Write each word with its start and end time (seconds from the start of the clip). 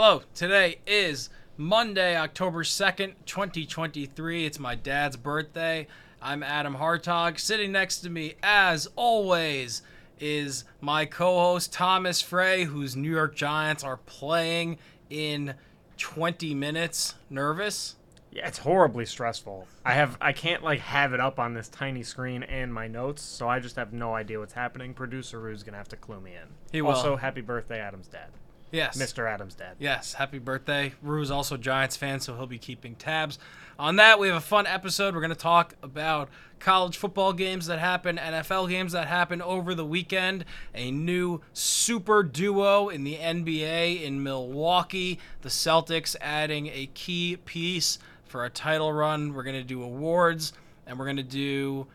Hello, 0.00 0.22
today 0.32 0.78
is 0.86 1.28
Monday, 1.56 2.16
October 2.16 2.62
2nd, 2.62 3.14
2023. 3.26 4.46
It's 4.46 4.60
my 4.60 4.76
dad's 4.76 5.16
birthday. 5.16 5.88
I'm 6.22 6.44
Adam 6.44 6.76
Hartog. 6.76 7.40
Sitting 7.40 7.72
next 7.72 8.02
to 8.02 8.08
me, 8.08 8.36
as 8.40 8.86
always, 8.94 9.82
is 10.20 10.62
my 10.80 11.04
co 11.04 11.40
host 11.40 11.72
Thomas 11.72 12.22
Frey, 12.22 12.62
whose 12.62 12.94
New 12.94 13.10
York 13.10 13.34
Giants 13.34 13.82
are 13.82 13.96
playing 13.96 14.78
in 15.10 15.54
20 15.96 16.54
minutes. 16.54 17.16
Nervous? 17.28 17.96
Yeah, 18.30 18.46
it's 18.46 18.58
horribly 18.58 19.04
stressful. 19.04 19.66
I 19.84 19.94
have 19.94 20.16
I 20.20 20.32
can't 20.32 20.62
like 20.62 20.78
have 20.78 21.12
it 21.12 21.18
up 21.18 21.40
on 21.40 21.54
this 21.54 21.68
tiny 21.68 22.04
screen 22.04 22.44
and 22.44 22.72
my 22.72 22.86
notes, 22.86 23.20
so 23.20 23.48
I 23.48 23.58
just 23.58 23.74
have 23.74 23.92
no 23.92 24.14
idea 24.14 24.38
what's 24.38 24.52
happening. 24.52 24.94
Producer 24.94 25.40
Rue's 25.40 25.64
gonna 25.64 25.76
have 25.76 25.88
to 25.88 25.96
clue 25.96 26.20
me 26.20 26.36
in. 26.36 26.48
He 26.70 26.82
will. 26.82 26.90
Also, 26.90 27.16
happy 27.16 27.40
birthday, 27.40 27.80
Adam's 27.80 28.06
dad, 28.06 28.28
Yes. 28.70 28.96
Mr. 29.00 29.26
Adam's 29.28 29.54
dad. 29.54 29.76
Yes, 29.78 30.14
happy 30.14 30.38
birthday. 30.38 30.92
Rue's 31.02 31.30
also 31.30 31.54
a 31.54 31.58
Giants 31.58 31.96
fan, 31.96 32.20
so 32.20 32.34
he'll 32.36 32.46
be 32.46 32.58
keeping 32.58 32.94
tabs 32.96 33.38
on 33.78 33.96
that. 33.96 34.18
We 34.18 34.28
have 34.28 34.36
a 34.36 34.40
fun 34.40 34.66
episode. 34.66 35.14
We're 35.14 35.20
going 35.20 35.30
to 35.30 35.36
talk 35.36 35.74
about 35.82 36.28
college 36.58 36.96
football 36.96 37.32
games 37.32 37.66
that 37.66 37.78
happen, 37.78 38.16
NFL 38.18 38.68
games 38.68 38.92
that 38.92 39.06
happen 39.06 39.40
over 39.40 39.74
the 39.74 39.84
weekend, 39.86 40.44
a 40.74 40.90
new 40.90 41.40
super 41.52 42.22
duo 42.22 42.88
in 42.88 43.04
the 43.04 43.14
NBA 43.16 44.02
in 44.02 44.22
Milwaukee, 44.22 45.18
the 45.42 45.48
Celtics 45.48 46.14
adding 46.20 46.66
a 46.66 46.90
key 46.94 47.36
piece 47.44 47.98
for 48.24 48.44
a 48.44 48.50
title 48.50 48.92
run. 48.92 49.32
We're 49.32 49.44
going 49.44 49.56
to 49.56 49.64
do 49.64 49.82
awards, 49.82 50.52
and 50.86 50.98
we're 50.98 51.06
going 51.06 51.16
to 51.16 51.22
do 51.22 51.86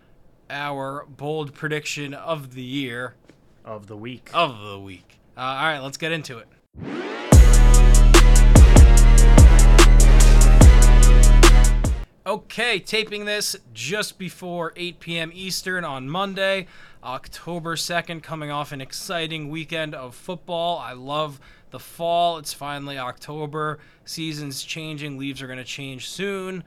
our 0.50 1.06
bold 1.08 1.54
prediction 1.54 2.14
of 2.14 2.54
the 2.56 2.64
year, 2.64 3.16
Of 3.66 3.88
the 3.88 3.98
week. 3.98 4.30
of 4.34 4.60
the 4.62 4.80
week. 4.80 5.20
Uh, 5.38 5.42
all 5.42 5.64
right, 5.66 5.80
let's 5.80 5.98
get 5.98 6.12
into 6.12 6.38
it. 6.38 6.48
Okay, 12.34 12.80
taping 12.80 13.26
this 13.26 13.56
just 13.74 14.18
before 14.18 14.74
8 14.76 15.00
p.m. 15.00 15.32
Eastern 15.36 15.84
on 15.84 16.10
Monday, 16.10 16.68
October 17.04 17.76
2nd, 17.76 18.24
coming 18.24 18.50
off 18.50 18.72
an 18.72 18.80
exciting 18.80 19.50
weekend 19.50 19.94
of 19.94 20.16
football. 20.16 20.80
I 20.80 20.94
love 20.94 21.40
the 21.70 21.80
fall. 21.80 22.38
It's 22.38 22.54
finally 22.54 22.98
October. 22.98 23.78
Season's 24.06 24.64
changing. 24.64 25.20
Leaves 25.20 25.42
are 25.42 25.48
going 25.48 25.60
to 25.60 25.66
change 25.66 26.10
soon. 26.10 26.60
Do 26.60 26.64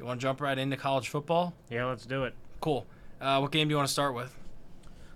you 0.00 0.04
want 0.04 0.20
to 0.20 0.22
jump 0.22 0.40
right 0.40 0.58
into 0.58 0.76
college 0.76 1.08
football? 1.08 1.54
Yeah, 1.70 1.86
let's 1.86 2.04
do 2.04 2.24
it. 2.24 2.34
Cool. 2.60 2.84
Uh, 3.20 3.38
what 3.38 3.52
game 3.52 3.68
do 3.68 3.72
you 3.72 3.76
want 3.76 3.86
to 3.86 3.92
start 3.92 4.14
with? 4.14 4.36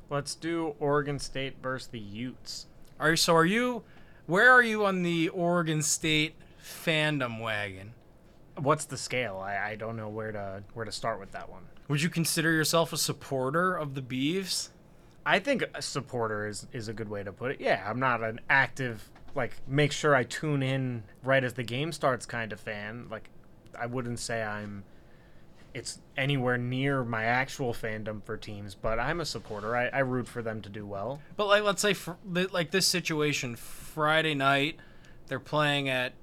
Let's 0.08 0.36
do 0.36 0.76
Oregon 0.78 1.18
State 1.18 1.56
versus 1.60 1.88
the 1.88 1.98
Utes. 1.98 2.66
Are 3.00 3.10
you, 3.10 3.16
so 3.16 3.34
are 3.34 3.44
you 3.44 3.82
where 4.26 4.50
are 4.50 4.62
you 4.62 4.84
on 4.84 5.02
the 5.02 5.28
Oregon 5.30 5.82
State 5.82 6.34
fandom 6.62 7.40
wagon? 7.40 7.92
What's 8.56 8.84
the 8.84 8.96
scale? 8.96 9.38
I, 9.38 9.70
I 9.70 9.76
don't 9.76 9.96
know 9.96 10.08
where 10.08 10.32
to 10.32 10.62
where 10.74 10.84
to 10.84 10.92
start 10.92 11.20
with 11.20 11.32
that 11.32 11.48
one. 11.48 11.62
Would 11.88 12.02
you 12.02 12.08
consider 12.08 12.50
yourself 12.52 12.92
a 12.92 12.96
supporter 12.96 13.76
of 13.76 13.94
the 13.94 14.02
Beavs? 14.02 14.70
I 15.24 15.38
think 15.38 15.64
a 15.74 15.82
supporter 15.82 16.46
is 16.46 16.66
is 16.72 16.88
a 16.88 16.92
good 16.92 17.08
way 17.08 17.22
to 17.22 17.32
put 17.32 17.50
it. 17.50 17.60
Yeah, 17.60 17.84
I'm 17.86 18.00
not 18.00 18.22
an 18.22 18.40
active 18.48 19.10
like 19.34 19.52
make 19.68 19.92
sure 19.92 20.14
I 20.14 20.24
tune 20.24 20.62
in 20.62 21.02
right 21.22 21.44
as 21.44 21.54
the 21.54 21.62
game 21.62 21.92
starts 21.92 22.26
kind 22.26 22.52
of 22.52 22.60
fan. 22.60 23.06
Like 23.10 23.28
I 23.78 23.86
wouldn't 23.86 24.18
say 24.18 24.42
I'm 24.42 24.84
it's 25.76 26.00
anywhere 26.16 26.56
near 26.56 27.04
my 27.04 27.24
actual 27.24 27.74
fandom 27.74 28.24
for 28.24 28.38
teams, 28.38 28.74
but 28.74 28.98
I'm 28.98 29.20
a 29.20 29.26
supporter. 29.26 29.76
I, 29.76 29.88
I 29.88 29.98
root 29.98 30.26
for 30.26 30.40
them 30.40 30.62
to 30.62 30.70
do 30.70 30.86
well. 30.86 31.20
But 31.36 31.48
like 31.48 31.64
let's 31.64 31.82
say 31.82 31.92
fr- 31.92 32.12
like 32.24 32.70
this 32.70 32.86
situation 32.86 33.56
Friday 33.56 34.34
night 34.34 34.78
they're 35.28 35.38
playing 35.38 35.90
at 35.90 36.14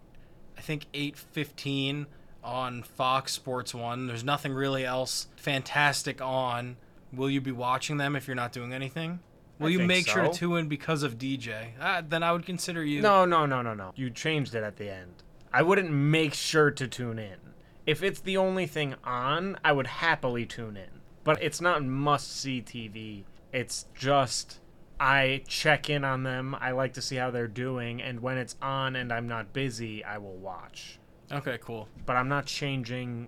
I 0.58 0.62
think 0.62 0.88
8:15 0.94 2.08
on 2.44 2.82
Fox 2.82 3.32
Sports 3.32 3.76
1. 3.76 4.08
There's 4.08 4.24
nothing 4.24 4.54
really 4.54 4.86
else 4.86 5.28
fantastic 5.36 6.20
on. 6.20 6.78
Will 7.14 7.30
you 7.30 7.40
be 7.40 7.52
watching 7.52 7.98
them 7.98 8.16
if 8.16 8.28
you're 8.28 8.36
not 8.36 8.54
doing 8.54 8.74
anything? 8.74 9.20
Will 9.60 9.68
I 9.68 9.72
you 9.72 9.80
make 9.80 10.08
sure 10.08 10.24
to 10.24 10.30
tune 10.34 10.58
in 10.58 10.68
because 10.68 11.04
of 11.04 11.20
DJ? 11.20 11.74
Uh, 11.80 12.02
then 12.08 12.24
I 12.24 12.32
would 12.32 12.44
consider 12.46 12.84
you 12.84 13.02
No, 13.02 13.24
no, 13.24 13.46
no, 13.46 13.62
no, 13.62 13.76
no. 13.76 13.94
You 13.96 14.10
changed 14.10 14.56
it 14.56 14.64
at 14.64 14.78
the 14.78 14.90
end. 14.90 15.22
I 15.54 15.62
wouldn't 15.62 15.92
make 15.92 16.34
sure 16.34 16.72
to 16.72 16.88
tune 16.88 17.20
in. 17.20 17.38
If 17.86 18.02
it's 18.02 18.22
the 18.22 18.38
only 18.38 18.66
thing 18.66 18.96
on, 19.04 19.58
I 19.64 19.72
would 19.72 19.88
happily 19.88 20.46
tune 20.46 20.78
in. 20.78 21.02
But 21.24 21.42
it's 21.42 21.62
not 21.62 21.84
must 21.84 22.36
see 22.36 22.62
TV. 22.62 23.24
It's 23.52 23.86
just 23.94 24.60
I 25.00 25.44
check 25.48 25.90
in 25.90 26.04
on 26.04 26.24
them. 26.24 26.56
I 26.60 26.72
like 26.72 26.94
to 26.94 27.02
see 27.02 27.18
how 27.18 27.32
they're 27.32 27.48
doing. 27.48 28.02
And 28.02 28.22
when 28.22 28.38
it's 28.38 28.56
on 28.62 28.96
and 28.96 29.12
I'm 29.12 29.28
not 29.28 29.54
busy, 29.54 30.04
I 30.04 30.18
will 30.18 30.36
watch. 30.36 31.00
Okay, 31.32 31.58
cool. 31.62 31.88
But 32.06 32.16
I'm 32.16 32.30
not 32.30 32.46
changing 32.46 33.28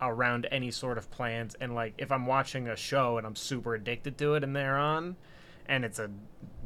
around 0.00 0.46
any 0.50 0.70
sort 0.70 0.98
of 0.98 1.10
plans. 1.10 1.54
And 1.60 1.74
like, 1.74 1.94
if 1.98 2.10
I'm 2.10 2.26
watching 2.26 2.68
a 2.68 2.76
show 2.76 3.18
and 3.18 3.26
I'm 3.26 3.36
super 3.36 3.74
addicted 3.74 4.18
to 4.18 4.34
it 4.34 4.44
and 4.44 4.54
they're 4.54 4.78
on 4.78 5.16
and 5.66 5.84
it's 5.84 5.98
a 5.98 6.10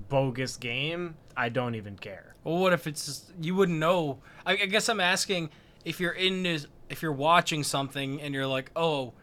bogus 0.08 0.56
game, 0.56 1.16
I 1.36 1.48
don't 1.48 1.74
even 1.74 1.96
care. 1.96 2.34
Well, 2.44 2.58
what 2.58 2.72
if 2.72 2.86
it's 2.86 3.06
just, 3.06 3.32
you 3.40 3.54
wouldn't 3.54 3.78
know? 3.78 4.20
I, 4.44 4.52
I 4.52 4.66
guess 4.66 4.88
I'm 4.88 5.00
asking 5.00 5.50
if 5.86 6.00
you're 6.00 6.12
in 6.12 6.42
this, 6.42 6.66
if 6.90 7.00
you're 7.00 7.12
watching 7.12 7.62
something 7.62 8.20
and 8.20 8.34
you're 8.34 8.46
like, 8.46 8.70
oh, 8.76 9.14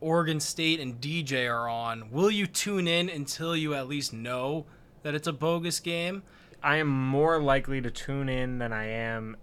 Oregon 0.00 0.40
State 0.40 0.80
and 0.80 1.00
DJ 1.00 1.48
are 1.48 1.68
on. 1.68 2.10
Will 2.10 2.30
you 2.30 2.46
tune 2.46 2.88
in 2.88 3.08
until 3.08 3.54
you 3.54 3.74
at 3.74 3.86
least 3.86 4.12
know 4.12 4.64
that 5.02 5.14
it's 5.14 5.28
a 5.28 5.32
bogus 5.32 5.78
game? 5.78 6.22
I 6.62 6.76
am 6.76 6.88
more 6.88 7.40
likely 7.40 7.80
to 7.82 7.90
tune 7.90 8.28
in 8.28 8.58
than 8.58 8.72
I 8.72 8.86
am 8.86 9.36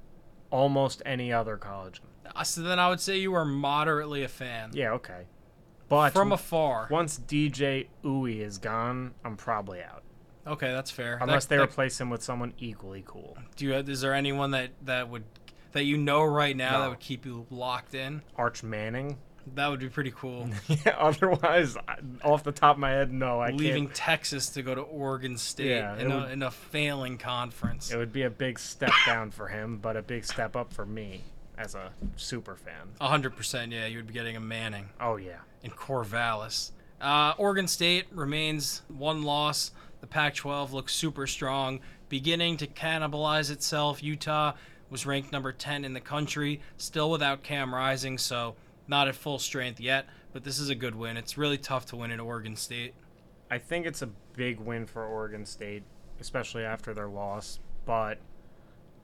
almost 0.50 1.02
any 1.06 1.32
other 1.32 1.58
college. 1.58 2.02
Uh, 2.36 2.44
So 2.44 2.62
then 2.62 2.80
I 2.80 2.90
would 2.90 3.00
say 3.00 3.18
you 3.18 3.34
are 3.36 3.46
moderately 3.46 4.24
a 4.24 4.28
fan 4.28 4.72
Yeah, 4.74 4.92
okay. 4.94 5.26
But 5.90 6.12
from 6.12 6.32
afar. 6.32 6.88
once 6.92 7.18
DJ 7.20 7.88
Uwe 8.04 8.40
is 8.42 8.58
gone, 8.58 9.14
I'm 9.24 9.38
probably 9.38 9.82
out. 9.82 10.04
Okay, 10.46 10.72
that's 10.72 10.92
fair. 10.92 11.18
Unless 11.22 11.46
That- 11.46 11.50
they 11.50 11.58
that- 11.58 11.70
replace 11.70 12.00
him 12.02 12.10
with 12.10 12.24
someone 12.24 12.54
equally 12.58 13.04
cool. 13.06 13.38
do 13.56 13.66
you, 13.66 13.74
is 13.76 14.02
there 14.02 14.14
anyone 14.14 14.52
that 14.52 14.72
that 14.84 15.08
would 15.10 15.24
that 15.78 15.86
you 15.86 15.96
know 15.98 16.24
right 16.24 16.56
now 16.58 16.82
that 16.82 16.90
would 16.90 17.00
keep 17.00 17.26
you 17.26 17.46
locked 17.50 17.94
in? 17.96 18.22
Arch 18.36 18.64
Manning. 18.64 19.18
That 19.56 19.70
would 19.70 19.80
be 19.80 19.88
pretty 19.88 20.12
cool. 20.14 20.50
yeah, 20.68 20.96
otherwise, 20.98 21.78
off 22.22 22.44
the 22.44 22.52
top 22.52 22.76
of 22.76 22.80
my 22.80 22.90
head, 22.90 23.14
no, 23.14 23.40
I 23.40 23.52
Leaving 23.52 23.86
can't. 23.86 23.96
Texas 23.96 24.50
to 24.50 24.62
go 24.62 24.76
to 24.76 24.82
Oregon 24.82 25.38
State 25.38 25.68
Yeah, 25.70 25.98
in, 25.98 26.12
a, 26.12 26.18
would- 26.20 26.32
in 26.32 26.44
a 26.44 26.52
failing 26.52 27.18
conference. 27.18 27.90
It 27.92 27.98
would 27.98 28.12
be 28.12 28.24
a 28.24 28.30
big 28.30 28.60
step 28.60 28.92
down 29.06 29.32
for 29.32 29.48
him, 29.48 29.78
but 29.78 29.96
a 29.96 30.02
big 30.02 30.26
step 30.26 30.58
up 30.58 30.74
for 30.74 30.86
me 30.86 31.22
as 31.58 31.76
a 31.76 31.92
super 32.18 32.58
fan. 32.58 32.90
A 33.00 33.08
hundred 33.08 33.38
percent, 33.38 33.72
yeah. 33.72 33.86
You 33.86 33.98
would 34.00 34.08
be 34.08 34.14
getting 34.14 34.36
a 34.36 34.42
Manning 34.42 34.90
Oh, 35.00 35.16
yeah. 35.16 35.38
in 35.64 35.72
Corvallis. 35.72 36.72
Uh, 37.00 37.34
Oregon 37.38 37.68
State 37.70 38.06
remains 38.12 38.82
one 38.90 39.24
loss. 39.24 39.72
The 40.02 40.08
Pac-12 40.08 40.74
looks 40.74 40.94
super 40.94 41.26
strong, 41.26 41.80
beginning 42.10 42.58
to 42.58 42.68
cannibalize 42.68 43.50
itself. 43.50 44.04
Utah 44.04 44.54
was 44.90 45.06
ranked 45.06 45.32
number 45.32 45.52
10 45.52 45.86
in 45.86 45.94
the 45.94 46.00
country, 46.00 46.62
still 46.78 47.12
without 47.12 47.44
Cam 47.44 47.74
Rising, 47.74 48.18
so 48.18 48.56
not 48.88 49.08
at 49.08 49.16
full 49.16 49.40
strength 49.40 49.80
yet. 49.80 50.08
But 50.34 50.44
this 50.44 50.60
is 50.60 50.70
a 50.70 50.76
good 50.76 50.96
win. 50.96 51.18
It's 51.18 51.38
really 51.38 51.58
tough 51.58 51.86
to 51.88 51.96
win 51.96 52.12
at 52.12 52.20
Oregon 52.20 52.56
State. 52.56 52.94
I 53.50 53.58
think 53.58 53.86
it's 53.86 54.02
a 54.02 54.10
big 54.34 54.60
win 54.60 54.86
for 54.86 55.06
Oregon 55.06 55.46
State, 55.46 55.84
especially 56.20 56.64
after 56.64 56.94
their 56.94 57.08
loss. 57.08 57.60
But 57.86 58.20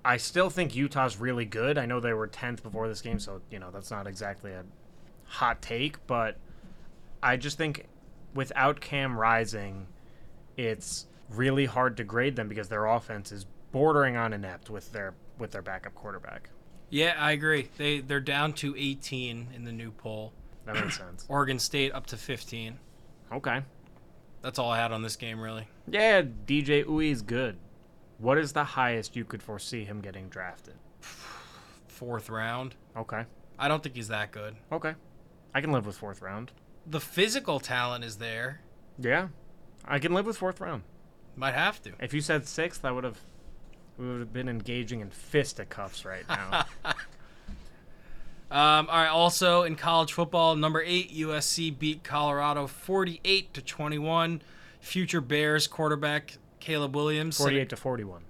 I 0.05 0.17
still 0.17 0.49
think 0.49 0.75
Utah's 0.75 1.17
really 1.17 1.45
good. 1.45 1.77
I 1.77 1.85
know 1.85 1.99
they 1.99 2.13
were 2.13 2.27
10th 2.27 2.61
before 2.61 2.87
this 2.87 3.01
game, 3.01 3.19
so, 3.19 3.41
you 3.49 3.59
know, 3.59 3.71
that's 3.71 3.89
not 3.89 4.05
exactly 4.05 4.51
a 4.51 4.63
hot 5.25 5.61
take. 5.61 6.05
But 6.07 6.37
I 7.21 7.37
just 7.37 7.57
think 7.57 7.85
without 8.33 8.81
Cam 8.81 9.17
Rising, 9.17 9.87
it's 10.57 11.07
really 11.29 11.65
hard 11.65 11.97
to 11.97 12.03
grade 12.03 12.35
them 12.35 12.47
because 12.47 12.67
their 12.67 12.85
offense 12.85 13.31
is 13.31 13.45
bordering 13.71 14.17
on 14.17 14.33
inept 14.33 14.69
with 14.69 14.91
their 14.91 15.13
with 15.43 15.51
their 15.51 15.61
backup 15.61 15.93
quarterback. 15.93 16.49
Yeah, 16.89 17.15
I 17.19 17.33
agree. 17.33 17.67
They 17.77 17.99
they're 17.99 18.21
down 18.21 18.53
to 18.53 18.73
18 18.77 19.49
in 19.53 19.65
the 19.65 19.73
new 19.73 19.91
poll. 19.91 20.31
That 20.65 20.75
makes 20.75 20.97
sense. 20.97 21.25
Oregon 21.29 21.59
State 21.59 21.93
up 21.93 22.05
to 22.07 22.17
15. 22.17 22.79
Okay. 23.33 23.61
That's 24.41 24.57
all 24.57 24.71
I 24.71 24.79
had 24.79 24.93
on 24.93 25.01
this 25.01 25.17
game, 25.17 25.41
really. 25.41 25.67
Yeah, 25.87 26.21
DJ 26.21 26.85
Uwe 26.85 27.11
is 27.11 27.21
good. 27.21 27.57
What 28.19 28.37
is 28.37 28.53
the 28.53 28.63
highest 28.63 29.17
you 29.17 29.25
could 29.25 29.43
foresee 29.43 29.83
him 29.83 29.99
getting 29.99 30.29
drafted? 30.29 30.75
Fourth 31.87 32.29
round. 32.29 32.75
Okay. 32.95 33.25
I 33.59 33.67
don't 33.67 33.83
think 33.83 33.95
he's 33.95 34.07
that 34.07 34.31
good. 34.31 34.55
Okay. 34.71 34.93
I 35.53 35.59
can 35.59 35.73
live 35.73 35.85
with 35.85 35.97
fourth 35.97 36.21
round. 36.21 36.51
The 36.87 36.99
physical 36.99 37.59
talent 37.59 38.03
is 38.03 38.17
there. 38.17 38.61
Yeah. 38.97 39.27
I 39.85 39.99
can 39.99 40.13
live 40.13 40.25
with 40.25 40.37
fourth 40.37 40.59
round. 40.59 40.83
Might 41.35 41.53
have 41.53 41.81
to. 41.83 41.91
If 41.99 42.13
you 42.13 42.21
said 42.21 42.47
sixth, 42.47 42.83
I 42.85 42.91
would 42.91 43.03
have 43.03 43.19
we 43.97 44.07
would 44.07 44.19
have 44.19 44.33
been 44.33 44.49
engaging 44.49 45.01
in 45.01 45.09
fisticuffs 45.09 46.05
right 46.05 46.27
now. 46.27 46.65
Um, 48.51 48.87
all 48.87 48.97
right. 48.97 49.07
Also 49.07 49.63
in 49.63 49.75
college 49.75 50.13
football, 50.13 50.55
number 50.55 50.79
eight 50.85 51.11
USC 51.11 51.75
beat 51.79 52.03
Colorado 52.03 52.67
forty-eight 52.67 53.51
to 53.55 53.63
twenty-one. 53.63 54.43
Future 54.79 55.21
Bears 55.21 55.65
quarterback 55.65 56.37
Caleb 56.59 56.95
Williams. 56.95 57.37
48 57.37 57.69
to 57.69 57.75
41. 57.75 58.21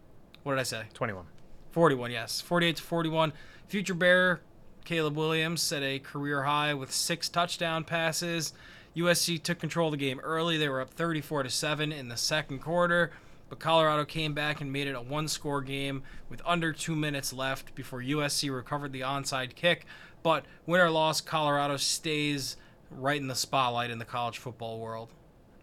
what 0.43 0.53
did 0.53 0.59
I 0.59 0.63
say? 0.63 0.83
21. 0.93 1.25
41, 1.71 2.11
yes. 2.11 2.41
48 2.41 2.77
to 2.77 2.81
41. 2.83 3.33
Future 3.67 3.93
Bear 3.93 4.41
Caleb 4.85 5.15
Williams 5.17 5.61
set 5.61 5.83
a 5.83 5.99
career 5.99 6.43
high 6.43 6.73
with 6.73 6.91
six 6.91 7.27
touchdown 7.27 7.83
passes. 7.83 8.53
USC 8.95 9.41
took 9.41 9.59
control 9.59 9.87
of 9.87 9.91
the 9.93 9.97
game 9.97 10.19
early. 10.21 10.57
They 10.57 10.69
were 10.69 10.79
up 10.81 10.91
34 10.91 11.43
to 11.43 11.49
7 11.49 11.91
in 11.91 12.09
the 12.09 12.17
second 12.17 12.59
quarter, 12.59 13.11
but 13.53 13.59
Colorado 13.59 14.03
came 14.03 14.33
back 14.33 14.61
and 14.61 14.73
made 14.73 14.87
it 14.87 14.95
a 14.95 15.01
one-score 15.01 15.61
game 15.61 16.01
with 16.27 16.41
under 16.43 16.73
2 16.73 16.95
minutes 16.95 17.31
left 17.31 17.75
before 17.75 18.01
USC 18.01 18.51
recovered 18.51 18.91
the 18.91 19.01
onside 19.01 19.53
kick. 19.53 19.85
But 20.23 20.45
win 20.65 20.81
or 20.81 20.89
loss, 20.89 21.21
Colorado 21.21 21.77
stays 21.77 22.57
right 22.89 23.21
in 23.21 23.27
the 23.27 23.35
spotlight 23.35 23.91
in 23.91 23.99
the 23.99 24.05
college 24.05 24.39
football 24.39 24.79
world. 24.79 25.09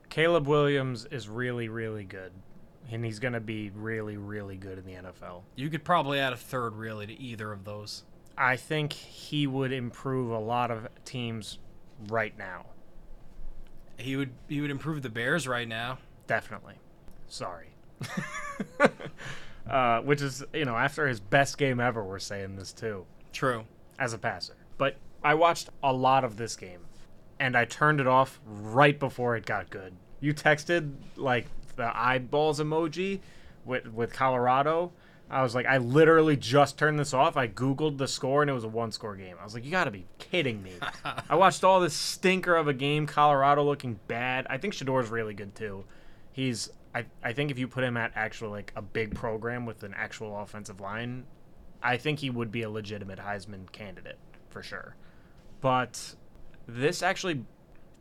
Caleb 0.08 0.46
Williams 0.46 1.04
is 1.06 1.28
really, 1.28 1.68
really 1.68 2.04
good. 2.04 2.30
And 2.92 3.04
he's 3.04 3.18
going 3.18 3.34
to 3.34 3.40
be 3.40 3.70
really, 3.70 4.16
really 4.16 4.56
good 4.56 4.78
in 4.78 4.84
the 4.84 4.92
NFL. 4.92 5.42
You 5.56 5.68
could 5.68 5.82
probably 5.82 6.20
add 6.20 6.32
a 6.32 6.36
third, 6.36 6.76
really, 6.76 7.08
to 7.08 7.20
either 7.20 7.50
of 7.50 7.64
those. 7.64 8.04
I 8.38 8.54
think 8.54 8.92
he 8.92 9.48
would 9.48 9.72
improve 9.72 10.30
a 10.30 10.38
lot 10.38 10.70
of 10.70 10.86
teams 11.04 11.58
right 12.08 12.38
now. 12.38 12.66
He 13.96 14.14
would 14.14 14.30
he 14.46 14.60
would 14.60 14.70
improve 14.70 15.02
the 15.02 15.10
Bears 15.10 15.48
right 15.48 15.66
now. 15.66 15.98
Definitely. 16.28 16.74
Sorry. 17.26 17.69
uh, 19.70 20.00
which 20.00 20.22
is, 20.22 20.44
you 20.52 20.64
know, 20.64 20.76
after 20.76 21.06
his 21.06 21.20
best 21.20 21.58
game 21.58 21.80
ever, 21.80 22.02
we're 22.02 22.18
saying 22.18 22.56
this 22.56 22.72
too. 22.72 23.04
True. 23.32 23.64
As 23.98 24.12
a 24.12 24.18
passer. 24.18 24.56
But 24.78 24.96
I 25.22 25.34
watched 25.34 25.70
a 25.82 25.92
lot 25.92 26.24
of 26.24 26.36
this 26.36 26.56
game 26.56 26.80
and 27.38 27.56
I 27.56 27.64
turned 27.64 28.00
it 28.00 28.06
off 28.06 28.40
right 28.46 28.98
before 28.98 29.36
it 29.36 29.46
got 29.46 29.70
good. 29.70 29.94
You 30.20 30.34
texted 30.34 30.92
like 31.16 31.46
the 31.76 31.90
eyeballs 31.98 32.60
emoji 32.60 33.20
with 33.64 33.86
with 33.92 34.12
Colorado. 34.12 34.92
I 35.30 35.42
was 35.42 35.54
like, 35.54 35.66
I 35.66 35.78
literally 35.78 36.36
just 36.36 36.76
turned 36.76 36.98
this 36.98 37.14
off. 37.14 37.36
I 37.36 37.46
googled 37.46 37.98
the 37.98 38.08
score 38.08 38.42
and 38.42 38.50
it 38.50 38.54
was 38.54 38.64
a 38.64 38.68
one 38.68 38.90
score 38.90 39.14
game. 39.14 39.36
I 39.40 39.44
was 39.44 39.54
like, 39.54 39.64
you 39.64 39.70
got 39.70 39.84
to 39.84 39.92
be 39.92 40.06
kidding 40.18 40.60
me. 40.60 40.72
I 41.30 41.36
watched 41.36 41.62
all 41.62 41.78
this 41.80 41.94
stinker 41.94 42.56
of 42.56 42.66
a 42.66 42.74
game. 42.74 43.06
Colorado 43.06 43.62
looking 43.62 44.00
bad. 44.08 44.46
I 44.50 44.58
think 44.58 44.74
Shedeur's 44.74 45.08
really 45.08 45.34
good 45.34 45.54
too. 45.54 45.84
He's 46.32 46.70
I, 46.94 47.04
I 47.22 47.32
think 47.32 47.50
if 47.50 47.58
you 47.58 47.68
put 47.68 47.84
him 47.84 47.96
at 47.96 48.12
actually 48.14 48.50
like 48.50 48.72
a 48.76 48.82
big 48.82 49.14
program 49.14 49.66
with 49.66 49.82
an 49.82 49.94
actual 49.94 50.38
offensive 50.40 50.80
line, 50.80 51.24
I 51.82 51.96
think 51.96 52.18
he 52.18 52.30
would 52.30 52.50
be 52.50 52.62
a 52.62 52.70
legitimate 52.70 53.18
Heisman 53.18 53.70
candidate 53.72 54.18
for 54.50 54.62
sure. 54.62 54.96
But 55.60 56.16
this 56.66 57.02
actually 57.02 57.44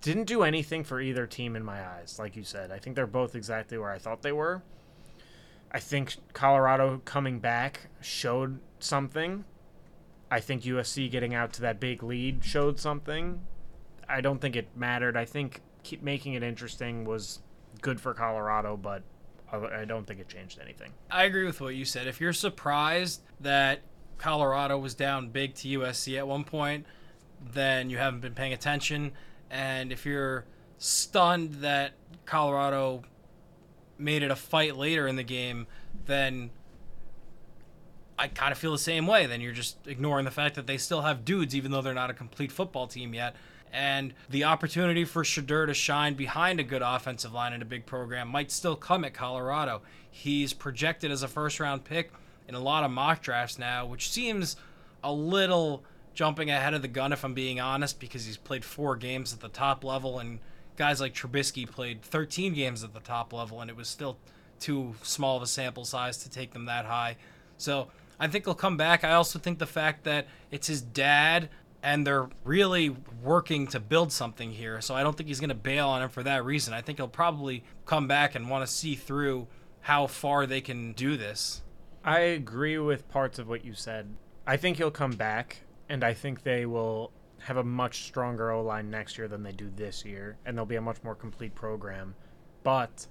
didn't 0.02 0.26
do 0.26 0.44
anything 0.44 0.84
for 0.84 1.02
either 1.02 1.28
team 1.28 1.56
in 1.56 1.64
my 1.64 1.86
eyes, 1.86 2.18
like 2.20 2.36
you 2.36 2.44
said. 2.44 2.72
I 2.72 2.80
think 2.80 2.96
they're 2.96 3.08
both 3.08 3.36
exactly 3.36 3.78
where 3.78 3.92
I 3.92 4.00
thought 4.00 4.22
they 4.22 4.32
were. 4.32 4.64
I 5.72 5.80
think 5.80 6.16
Colorado 6.34 7.02
coming 7.06 7.40
back 7.40 7.90
showed 8.02 8.60
something. 8.80 9.46
I 10.32 10.40
think 10.40 10.64
USC 10.64 11.12
getting 11.12 11.34
out 11.34 11.54
to 11.54 11.62
that 11.62 11.80
big 11.80 12.02
lead 12.02 12.44
showed 12.44 12.80
something. 12.80 13.42
I 14.08 14.22
don't 14.22 14.40
think 14.40 14.56
it 14.56 14.70
mattered. 14.76 15.16
I 15.16 15.26
think 15.26 15.62
keep 15.84 16.02
making 16.02 16.34
it 16.34 16.44
interesting 16.44 17.06
was 17.06 17.42
good 17.82 18.00
for 18.00 18.14
Colorado, 18.14 18.78
but 18.78 19.04
I 19.52 19.86
don't 19.86 20.06
think 20.06 20.20
it 20.20 20.28
changed 20.30 20.60
anything. 20.62 20.92
I 21.10 21.24
agree 21.24 21.46
with 21.46 21.60
what 21.60 21.76
you 21.76 21.86
said. 21.86 22.08
If 22.08 22.22
you're 22.22 22.34
surprised 22.34 23.22
that 23.40 23.82
Colorado 24.18 24.78
was 24.78 24.94
down 24.94 25.30
big 25.30 25.56
to 25.56 25.80
USC 25.80 26.18
at 26.18 26.28
one 26.28 26.44
point, 26.44 26.86
then 27.54 27.90
you 27.90 27.98
haven't 27.98 28.20
been 28.20 28.34
paying 28.36 28.54
attention. 28.54 29.14
And 29.50 29.92
if 29.92 30.06
you're 30.06 30.46
stunned 30.78 31.56
that 31.56 31.94
Colorado 32.26 33.04
made 33.98 34.24
it 34.24 34.30
a 34.30 34.36
fight 34.36 34.78
later 34.78 35.08
in 35.08 35.16
the 35.16 35.24
game, 35.24 35.68
then 36.06 36.52
I 38.20 38.28
kind 38.28 38.52
of 38.52 38.58
feel 38.58 38.72
the 38.72 38.78
same 38.78 39.08
way. 39.08 39.26
Then 39.26 39.42
you're 39.42 39.54
just 39.54 39.88
ignoring 39.88 40.26
the 40.26 40.32
fact 40.32 40.56
that 40.56 40.68
they 40.68 40.78
still 40.78 41.02
have 41.02 41.26
dudes, 41.26 41.56
even 41.56 41.72
though 41.72 41.82
they're 41.82 41.94
not 41.94 42.10
a 42.10 42.14
complete 42.14 42.52
football 42.52 42.86
team 42.86 43.14
yet. 43.14 43.36
And 43.72 44.14
the 44.30 44.46
opportunity 44.46 45.06
for 45.06 45.24
Shedeur 45.24 45.68
to 45.68 45.74
shine 45.74 46.16
behind 46.16 46.60
a 46.60 46.64
good 46.64 46.82
offensive 46.82 47.34
line 47.34 47.54
in 47.54 47.62
a 47.62 47.66
big 47.66 47.86
program 47.86 48.28
might 48.28 48.52
still 48.52 48.76
come 48.76 49.06
at 49.06 49.14
Colorado. 49.14 49.82
He's 50.10 50.54
projected 50.54 51.12
as 51.12 51.22
a 51.22 51.28
first 51.28 51.60
round 51.60 51.84
pick 51.84 52.12
in 52.48 52.56
a 52.56 52.60
lot 52.60 52.84
of 52.84 52.92
mock 52.92 53.22
drafts 53.22 53.60
now, 53.60 53.86
which 53.86 54.10
seems 54.10 54.56
a 55.04 55.14
little 55.14 55.84
jumping 56.16 56.50
ahead 56.50 56.74
of 56.74 56.82
the 56.82 56.88
gun 56.88 57.14
if 57.14 57.24
I'm 57.24 57.36
being 57.36 57.60
honest, 57.60 58.00
because 58.00 58.26
he's 58.26 58.38
played 58.38 58.66
four 58.66 58.96
games 58.96 59.34
at 59.34 59.40
the 59.40 59.50
top 59.50 59.84
level 59.84 60.20
and 60.20 60.40
guys 60.76 61.00
like 61.02 61.14
Trubisky 61.14 61.70
played 61.70 62.02
13 62.02 62.54
games 62.54 62.84
at 62.84 62.94
the 62.94 63.02
top 63.02 63.34
level, 63.34 63.62
and 63.62 63.70
it 63.70 63.76
was 63.76 63.88
still 63.88 64.18
too 64.60 64.96
small 65.04 65.38
of 65.38 65.44
a 65.44 65.48
sample 65.48 65.86
size 65.86 66.18
to 66.18 66.30
take 66.30 66.52
them 66.52 66.66
that 66.66 66.86
high. 66.86 67.18
So 67.58 67.90
I 68.20 68.28
think 68.28 68.46
he'll 68.46 68.56
come 68.56 68.78
back. 68.78 69.04
I 69.04 69.14
also 69.14 69.40
think 69.40 69.60
the 69.60 69.68
fact 69.68 70.06
that 70.06 70.28
it's 70.52 70.68
his 70.68 70.82
dad 70.82 71.50
and 71.82 72.06
they're 72.06 72.30
really 72.44 72.96
working 73.24 73.68
to 73.68 73.80
build 73.80 74.12
something 74.12 74.52
here. 74.52 74.82
So 74.82 74.96
I 74.96 75.04
don't 75.04 75.16
think 75.16 75.30
he's 75.30 75.40
going 75.40 75.50
to 75.50 75.56
bail 75.56 75.90
on 75.90 76.02
him 76.02 76.10
for 76.10 76.24
that 76.24 76.44
reason. 76.44 76.74
I 76.74 76.82
think 76.82 76.98
he'll 76.98 77.08
probably 77.08 77.64
come 77.86 78.08
back 78.08 78.36
and 78.36 78.50
want 78.50 78.68
to 78.68 78.72
see 78.74 78.96
through 78.96 79.48
how 79.82 80.08
far 80.08 80.46
they 80.46 80.62
can 80.62 80.94
do 80.94 81.16
this. 81.16 81.62
I 82.04 82.20
agree 82.20 82.78
with 82.78 83.10
parts 83.10 83.40
of 83.40 83.48
what 83.48 83.64
you 83.64 83.74
said. 83.74 84.16
I 84.46 84.58
think 84.58 84.78
he'll 84.78 84.92
come 84.92 85.12
back, 85.12 85.62
and 85.88 86.04
I 86.04 86.14
think 86.14 86.44
they 86.44 86.66
will 86.66 87.12
have 87.40 87.58
a 87.58 87.64
much 87.64 88.04
stronger 88.04 88.52
O 88.52 88.62
line 88.64 88.90
next 88.90 89.18
year 89.18 89.28
than 89.28 89.44
they 89.44 89.52
do 89.52 89.72
this 89.76 90.04
year, 90.04 90.38
and 90.46 90.58
they'll 90.58 90.66
be 90.66 90.76
a 90.76 90.82
much 90.82 91.04
more 91.04 91.16
complete 91.16 91.56
program. 91.56 92.16
But 92.64 93.08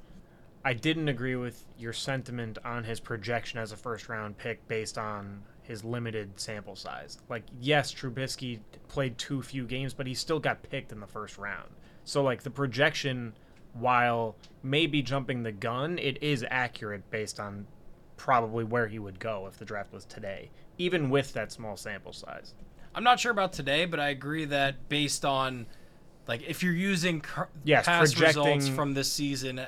I 0.64 0.74
didn't 0.74 1.08
agree 1.08 1.36
with 1.36 1.64
your 1.78 1.92
sentiment 1.92 2.58
on 2.64 2.84
his 2.84 3.00
projection 3.00 3.58
as 3.58 3.72
a 3.72 3.76
first 3.76 4.08
round 4.08 4.38
pick 4.38 4.66
based 4.68 4.98
on 4.98 5.42
his 5.62 5.84
limited 5.84 6.38
sample 6.40 6.76
size. 6.76 7.18
Like, 7.28 7.44
yes, 7.60 7.92
Trubisky 7.92 8.60
played 8.88 9.18
too 9.18 9.42
few 9.42 9.66
games, 9.66 9.94
but 9.94 10.06
he 10.06 10.14
still 10.14 10.40
got 10.40 10.62
picked 10.62 10.92
in 10.92 11.00
the 11.00 11.06
first 11.06 11.38
round. 11.38 11.70
So, 12.04 12.22
like, 12.22 12.42
the 12.42 12.50
projection, 12.50 13.34
while 13.74 14.36
maybe 14.62 15.02
jumping 15.02 15.42
the 15.42 15.52
gun, 15.52 15.98
it 15.98 16.22
is 16.22 16.44
accurate 16.48 17.08
based 17.10 17.38
on 17.38 17.66
probably 18.16 18.64
where 18.64 18.88
he 18.88 18.98
would 18.98 19.20
go 19.20 19.46
if 19.46 19.58
the 19.58 19.64
draft 19.64 19.92
was 19.92 20.04
today, 20.04 20.50
even 20.76 21.10
with 21.10 21.32
that 21.34 21.52
small 21.52 21.76
sample 21.76 22.12
size. 22.12 22.54
I'm 22.94 23.04
not 23.04 23.20
sure 23.20 23.30
about 23.30 23.52
today, 23.52 23.84
but 23.84 24.00
I 24.00 24.08
agree 24.08 24.44
that 24.46 24.88
based 24.88 25.24
on 25.24 25.66
like 26.26 26.42
if 26.46 26.62
you're 26.62 26.72
using 26.72 27.24
yes, 27.64 27.86
past 27.86 28.20
results 28.20 28.68
from 28.68 28.94
this 28.94 29.10
season 29.10 29.60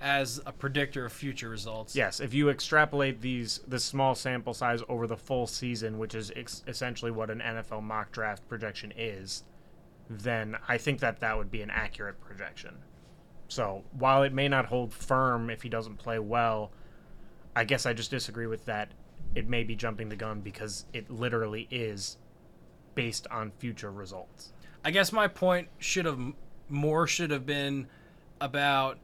as 0.00 0.40
a 0.46 0.52
predictor 0.52 1.04
of 1.04 1.12
future 1.12 1.48
results. 1.48 1.94
Yes, 1.94 2.20
if 2.20 2.32
you 2.32 2.48
extrapolate 2.48 3.20
these 3.20 3.60
the 3.68 3.78
small 3.78 4.14
sample 4.14 4.54
size 4.54 4.82
over 4.88 5.06
the 5.06 5.16
full 5.16 5.46
season, 5.46 5.98
which 5.98 6.14
is 6.14 6.32
ex- 6.34 6.62
essentially 6.66 7.10
what 7.10 7.30
an 7.30 7.40
NFL 7.40 7.82
mock 7.82 8.12
draft 8.12 8.48
projection 8.48 8.92
is, 8.96 9.44
then 10.08 10.56
I 10.68 10.78
think 10.78 11.00
that 11.00 11.20
that 11.20 11.36
would 11.36 11.50
be 11.50 11.62
an 11.62 11.70
accurate 11.70 12.20
projection. 12.20 12.78
So, 13.48 13.84
while 13.92 14.22
it 14.22 14.32
may 14.32 14.48
not 14.48 14.66
hold 14.66 14.92
firm 14.92 15.50
if 15.50 15.62
he 15.62 15.68
doesn't 15.68 15.96
play 15.96 16.18
well, 16.18 16.70
I 17.54 17.64
guess 17.64 17.84
I 17.84 17.92
just 17.92 18.10
disagree 18.10 18.46
with 18.46 18.64
that. 18.66 18.92
It 19.34 19.48
may 19.48 19.64
be 19.64 19.76
jumping 19.76 20.08
the 20.08 20.16
gun 20.16 20.40
because 20.40 20.86
it 20.92 21.10
literally 21.10 21.68
is 21.70 22.16
based 22.94 23.26
on 23.30 23.52
future 23.58 23.92
results. 23.92 24.52
I 24.84 24.90
guess 24.90 25.12
my 25.12 25.28
point 25.28 25.68
should 25.78 26.06
have 26.06 26.18
more 26.68 27.06
should 27.06 27.30
have 27.30 27.44
been 27.44 27.86
about 28.40 28.98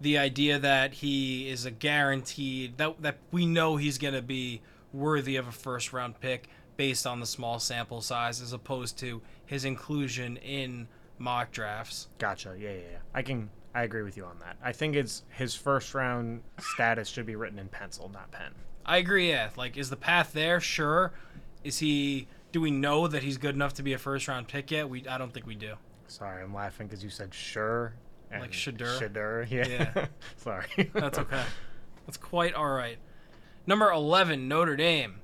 the 0.00 0.18
idea 0.18 0.58
that 0.58 0.94
he 0.94 1.48
is 1.48 1.66
a 1.66 1.70
guaranteed 1.70 2.78
that 2.78 3.02
that 3.02 3.18
we 3.30 3.46
know 3.46 3.76
he's 3.76 3.98
going 3.98 4.14
to 4.14 4.22
be 4.22 4.62
worthy 4.92 5.36
of 5.36 5.46
a 5.46 5.52
first 5.52 5.92
round 5.92 6.20
pick 6.20 6.48
based 6.76 7.06
on 7.06 7.20
the 7.20 7.26
small 7.26 7.58
sample 7.58 8.00
size 8.00 8.40
as 8.40 8.52
opposed 8.52 8.98
to 8.98 9.20
his 9.46 9.64
inclusion 9.64 10.36
in 10.38 10.88
mock 11.18 11.52
drafts. 11.52 12.08
Gotcha. 12.18 12.56
Yeah, 12.58 12.70
yeah, 12.70 12.76
yeah. 12.92 12.98
I 13.14 13.22
can 13.22 13.50
I 13.74 13.82
agree 13.82 14.02
with 14.02 14.16
you 14.16 14.24
on 14.24 14.38
that. 14.40 14.56
I 14.62 14.72
think 14.72 14.96
it's 14.96 15.22
his 15.28 15.54
first 15.54 15.94
round 15.94 16.42
status 16.58 17.08
should 17.08 17.26
be 17.26 17.36
written 17.36 17.58
in 17.58 17.68
pencil, 17.68 18.10
not 18.12 18.30
pen. 18.30 18.52
I 18.84 18.96
agree. 18.96 19.28
Yeah. 19.28 19.50
Like, 19.56 19.76
is 19.76 19.90
the 19.90 19.96
path 19.96 20.32
there? 20.32 20.60
Sure. 20.60 21.12
Is 21.62 21.78
he 21.78 22.26
do 22.52 22.60
we 22.60 22.70
know 22.70 23.06
that 23.06 23.22
he's 23.22 23.36
good 23.36 23.54
enough 23.54 23.74
to 23.74 23.82
be 23.82 23.92
a 23.92 23.98
first 23.98 24.26
round 24.26 24.48
pick 24.48 24.70
yet? 24.70 24.88
We 24.88 25.06
I 25.06 25.18
don't 25.18 25.32
think 25.32 25.46
we 25.46 25.54
do. 25.54 25.74
Sorry, 26.08 26.42
I'm 26.42 26.54
laughing 26.54 26.88
because 26.88 27.04
you 27.04 27.10
said 27.10 27.32
sure. 27.32 27.94
Like 28.30 28.52
Shedeur. 28.52 28.98
Shedeur, 28.98 29.50
yeah. 29.50 29.66
Yeah. 29.68 30.06
Sorry. 30.36 30.90
That's 30.94 31.18
okay. 31.18 31.42
That's 32.06 32.16
quite 32.16 32.54
all 32.54 32.70
right. 32.70 32.98
Number 33.66 33.90
11, 33.90 34.48
Notre 34.48 34.76
Dame. 34.76 35.16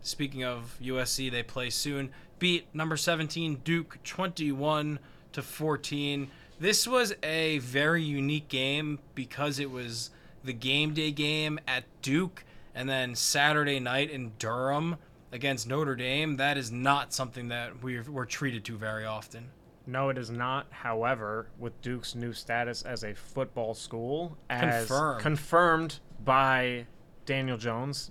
Speaking 0.00 0.44
of 0.44 0.76
USC, 0.82 1.30
they 1.30 1.42
play 1.42 1.70
soon. 1.70 2.10
Beat 2.38 2.66
number 2.74 2.96
17 2.96 3.60
Duke 3.62 3.98
21 4.02 4.98
to 5.32 5.42
14. 5.42 6.28
This 6.58 6.86
was 6.86 7.14
a 7.22 7.58
very 7.58 8.02
unique 8.02 8.48
game 8.48 8.98
because 9.14 9.58
it 9.58 9.70
was 9.70 10.10
the 10.44 10.52
game 10.52 10.94
day 10.94 11.12
game 11.12 11.58
at 11.68 11.84
Duke 12.02 12.44
and 12.74 12.88
then 12.88 13.14
Saturday 13.14 13.78
night 13.78 14.10
in 14.10 14.32
Durham 14.38 14.96
against 15.30 15.66
Notre 15.66 15.96
Dame, 15.96 16.36
that 16.36 16.58
is 16.58 16.70
not 16.70 17.12
something 17.12 17.48
that 17.48 17.82
we're, 17.82 18.04
we're 18.04 18.26
treated 18.26 18.64
to 18.66 18.76
very 18.76 19.04
often. 19.04 19.50
No, 19.86 20.08
it 20.10 20.18
is 20.18 20.30
not. 20.30 20.66
However, 20.70 21.48
with 21.58 21.80
Duke's 21.82 22.14
new 22.14 22.32
status 22.32 22.82
as 22.82 23.02
a 23.02 23.14
football 23.14 23.74
school, 23.74 24.36
as 24.48 24.86
confirmed, 24.86 25.20
confirmed 25.20 25.98
by 26.24 26.86
Daniel 27.26 27.56
Jones, 27.56 28.10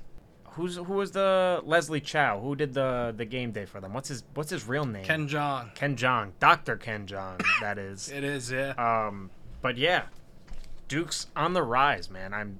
who's 0.51 0.75
who 0.75 0.94
was 0.94 1.12
the 1.12 1.62
Leslie 1.63 2.01
Chow? 2.01 2.40
Who 2.40 2.56
did 2.56 2.74
the 2.74 3.13
the 3.16 3.25
game 3.25 3.51
day 3.51 3.66
for 3.66 3.80
them? 3.80 3.94
What's 3.94 4.10
his 4.10 4.24
what's 4.34 4.50
his 4.50 4.68
real 4.68 4.86
name? 4.86 5.06
Ken 5.06 5.28
Jeong. 5.28 5.74
Ken 5.75 5.96
Jeong, 5.96 6.32
Doctor 6.40 6.75
Ken 6.78 7.08
Jeong. 7.08 7.42
That 7.62 7.78
is. 7.78 8.10
It 8.10 8.24
is, 8.24 8.51
yeah. 8.51 8.72
Um, 8.72 9.30
but 9.62 9.78
yeah, 9.78 10.06
Duke's 10.88 11.28
on 11.36 11.54
the 11.54 11.63
rise, 11.63 12.10
man. 12.10 12.34
I'm. 12.34 12.60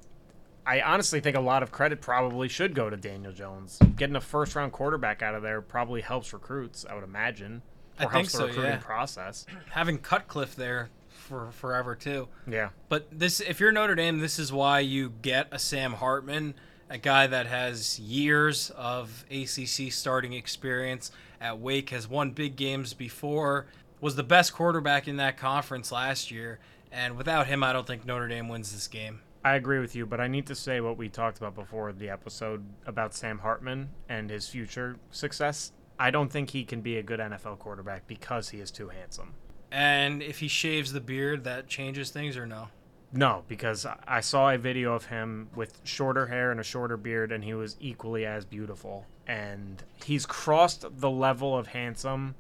I 0.64 0.82
honestly 0.82 1.20
think 1.22 1.36
a 1.36 1.42
lot 1.42 1.64
of 1.64 1.72
credit 1.72 2.02
probably 2.02 2.48
should 2.48 2.76
go 2.76 2.88
to 2.90 2.96
Daniel 2.96 3.34
Jones. 3.34 3.80
Getting 3.96 4.16
a 4.16 4.22
first 4.22 4.56
round 4.56 4.72
quarterback 4.72 5.24
out 5.24 5.34
of 5.34 5.42
there 5.42 5.60
probably 5.60 6.02
helps 6.02 6.32
recruits. 6.34 6.86
I 6.88 6.94
would 6.94 7.04
imagine, 7.04 7.64
I 8.02 8.06
or 8.06 8.12
think 8.12 8.14
helps 8.14 8.32
the 8.34 8.38
so, 8.38 8.48
recruiting 8.48 8.72
yeah. 8.72 8.78
process. 8.78 9.46
Having 9.72 10.00
Cutcliffe 10.00 10.56
there 10.56 10.90
for 11.08 11.52
forever 11.52 11.96
too. 11.96 12.28
Yeah, 12.48 12.70
But 12.90 13.08
this, 13.12 13.40
if 13.40 13.60
you're 13.60 13.72
Notre 13.72 13.96
Dame, 13.96 14.20
this 14.20 14.38
is 14.38 14.52
why 14.52 14.80
you 14.80 15.14
get 15.22 15.48
a 15.52 15.60
Sam 15.60 15.94
Hartman, 15.94 16.56
a 16.90 16.98
guy 16.98 17.28
that 17.28 17.48
has 17.48 18.00
years 18.00 18.70
of 18.72 19.24
ACC 19.32 19.92
starting 19.92 20.34
experience 20.34 21.12
at 21.40 21.60
Wake, 21.60 21.92
has 21.92 22.08
won 22.08 22.32
big 22.32 22.56
games 22.56 22.94
before, 22.94 23.68
was 24.02 24.16
the 24.16 24.24
best 24.24 24.54
quarterback 24.54 25.08
in 25.08 25.18
that 25.18 25.38
conference 25.38 25.92
last 25.92 26.32
year, 26.32 26.60
and 26.92 27.16
without 27.16 27.48
him, 27.48 27.64
I 27.64 27.72
don't 27.72 27.88
think 27.88 28.06
Notre 28.06 28.28
Dame 28.28 28.50
wins 28.50 28.74
this 28.74 28.88
game. 28.88 29.22
I 29.44 29.56
agree 29.56 29.80
with 29.80 29.96
you, 29.96 30.06
but 30.06 30.20
I 30.20 30.28
need 30.28 30.46
to 30.48 30.56
say 30.56 30.82
what 30.82 30.98
we 30.98 31.10
talked 31.10 31.38
about 31.38 31.56
before 31.56 31.94
the 31.94 32.10
episode 32.10 32.64
about 32.86 33.14
Sam 33.14 33.40
Hartman 33.40 33.90
and 34.08 34.30
his 34.30 34.48
future 34.48 34.98
success. 35.10 35.72
I 36.02 36.10
don't 36.10 36.32
think 36.32 36.50
he 36.50 36.64
can 36.64 36.82
be 36.82 36.98
a 36.98 37.04
good 37.04 37.20
NFL 37.20 37.60
quarterback 37.60 38.08
because 38.08 38.50
he 38.50 38.60
is 38.60 38.72
too 38.72 38.90
handsome. 38.90 39.36
And 39.72 40.24
if 40.24 40.40
he 40.40 40.48
shaves 40.48 40.94
the 40.94 41.00
beard, 41.00 41.44
that 41.44 41.68
changes 41.68 42.10
things 42.10 42.36
or 42.36 42.48
no? 42.48 42.70
No, 43.14 43.44
because 43.48 43.86
I- 43.86 44.22
saw 44.22 44.50
a 44.50 44.58
video 44.58 44.94
of 44.96 45.06
him 45.06 45.52
with 45.56 45.80
shorter 45.84 46.26
hair 46.26 46.50
and 46.50 46.60
a 46.60 46.64
shorter 46.64 46.98
beard, 46.98 47.32
and 47.32 47.44
he 47.44 47.54
was 47.54 47.76
equally 47.80 48.26
as 48.26 48.46
beautiful. 48.46 49.06
And 49.28 49.84
he's 50.04 50.26
crossed 50.26 50.86
the 50.90 51.10
level 51.10 51.56
of 51.56 51.68
handsome 51.68 52.34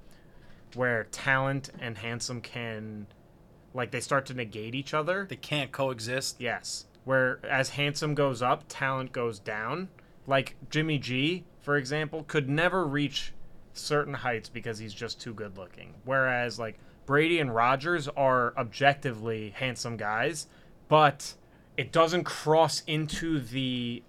where 0.73 1.03
talent 1.03 1.69
and 1.79 1.99
handsome 1.99 2.41
can, 2.41 3.05
like, 3.75 3.91
they 3.91 3.99
start 3.99 4.25
to 4.25 4.33
negate 4.33 4.73
each 4.73 4.95
other. 4.95 5.27
They 5.29 5.35
can't 5.35 5.71
coexist. 5.71 6.41
Yes. 6.41 6.85
Where 7.03 7.39
as 7.45 7.69
handsome 7.69 8.15
goes 8.15 8.41
up, 8.41 8.63
talent 8.67 9.11
goes 9.11 9.37
down. 9.37 9.89
Like 10.25 10.55
Jimmy 10.71 10.97
G, 10.97 11.45
for 11.59 11.77
example, 11.77 12.23
could 12.23 12.49
never 12.49 12.87
reach 12.87 13.33
certain 13.73 14.13
heights 14.13 14.49
because 14.49 14.77
he's 14.79 14.93
just 14.93 15.19
too 15.21 15.33
good 15.33 15.57
looking. 15.57 15.93
Whereas 16.05 16.59
like 16.59 16.77
Brady 17.05 17.39
and 17.39 17.53
Rodgers 17.53 18.07
are 18.09 18.53
objectively 18.57 19.49
handsome 19.55 19.97
guys, 19.97 20.47
but 20.87 21.33
it 21.77 21.91
doesn't 21.91 22.23
cross 22.25 22.83
into 22.87 23.39
the 23.39 24.03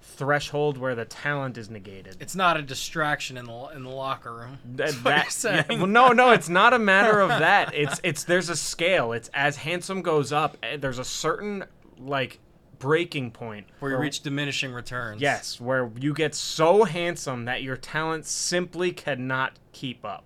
threshold 0.00 0.78
where 0.78 0.94
the 0.94 1.04
talent 1.04 1.58
is 1.58 1.68
negated. 1.68 2.16
It's 2.20 2.34
not 2.34 2.56
a 2.56 2.62
distraction 2.62 3.36
in 3.36 3.44
the 3.46 3.66
in 3.74 3.82
the 3.84 3.90
locker 3.90 4.32
room. 4.34 4.58
That, 4.76 4.92
that- 5.04 5.44
yeah, 5.44 5.64
well, 5.76 5.86
no, 5.86 6.08
no, 6.08 6.30
it's 6.30 6.48
not 6.48 6.72
a 6.72 6.78
matter 6.78 7.20
of 7.20 7.28
that. 7.28 7.74
It's 7.74 8.00
it's 8.02 8.24
there's 8.24 8.48
a 8.48 8.56
scale. 8.56 9.12
It's 9.12 9.28
as 9.34 9.56
handsome 9.56 10.02
goes 10.02 10.32
up, 10.32 10.56
eh, 10.62 10.76
there's 10.78 10.98
a 10.98 11.04
certain 11.04 11.64
like 11.98 12.38
breaking 12.78 13.30
point 13.30 13.66
where 13.80 13.92
you 13.92 13.96
reach 13.98 14.20
diminishing 14.20 14.72
returns. 14.72 15.20
Yes, 15.20 15.60
where 15.60 15.90
you 15.98 16.14
get 16.14 16.34
so 16.34 16.84
handsome 16.84 17.44
that 17.46 17.62
your 17.62 17.76
talent 17.76 18.26
simply 18.26 18.92
cannot 18.92 19.58
keep 19.72 20.04
up. 20.04 20.24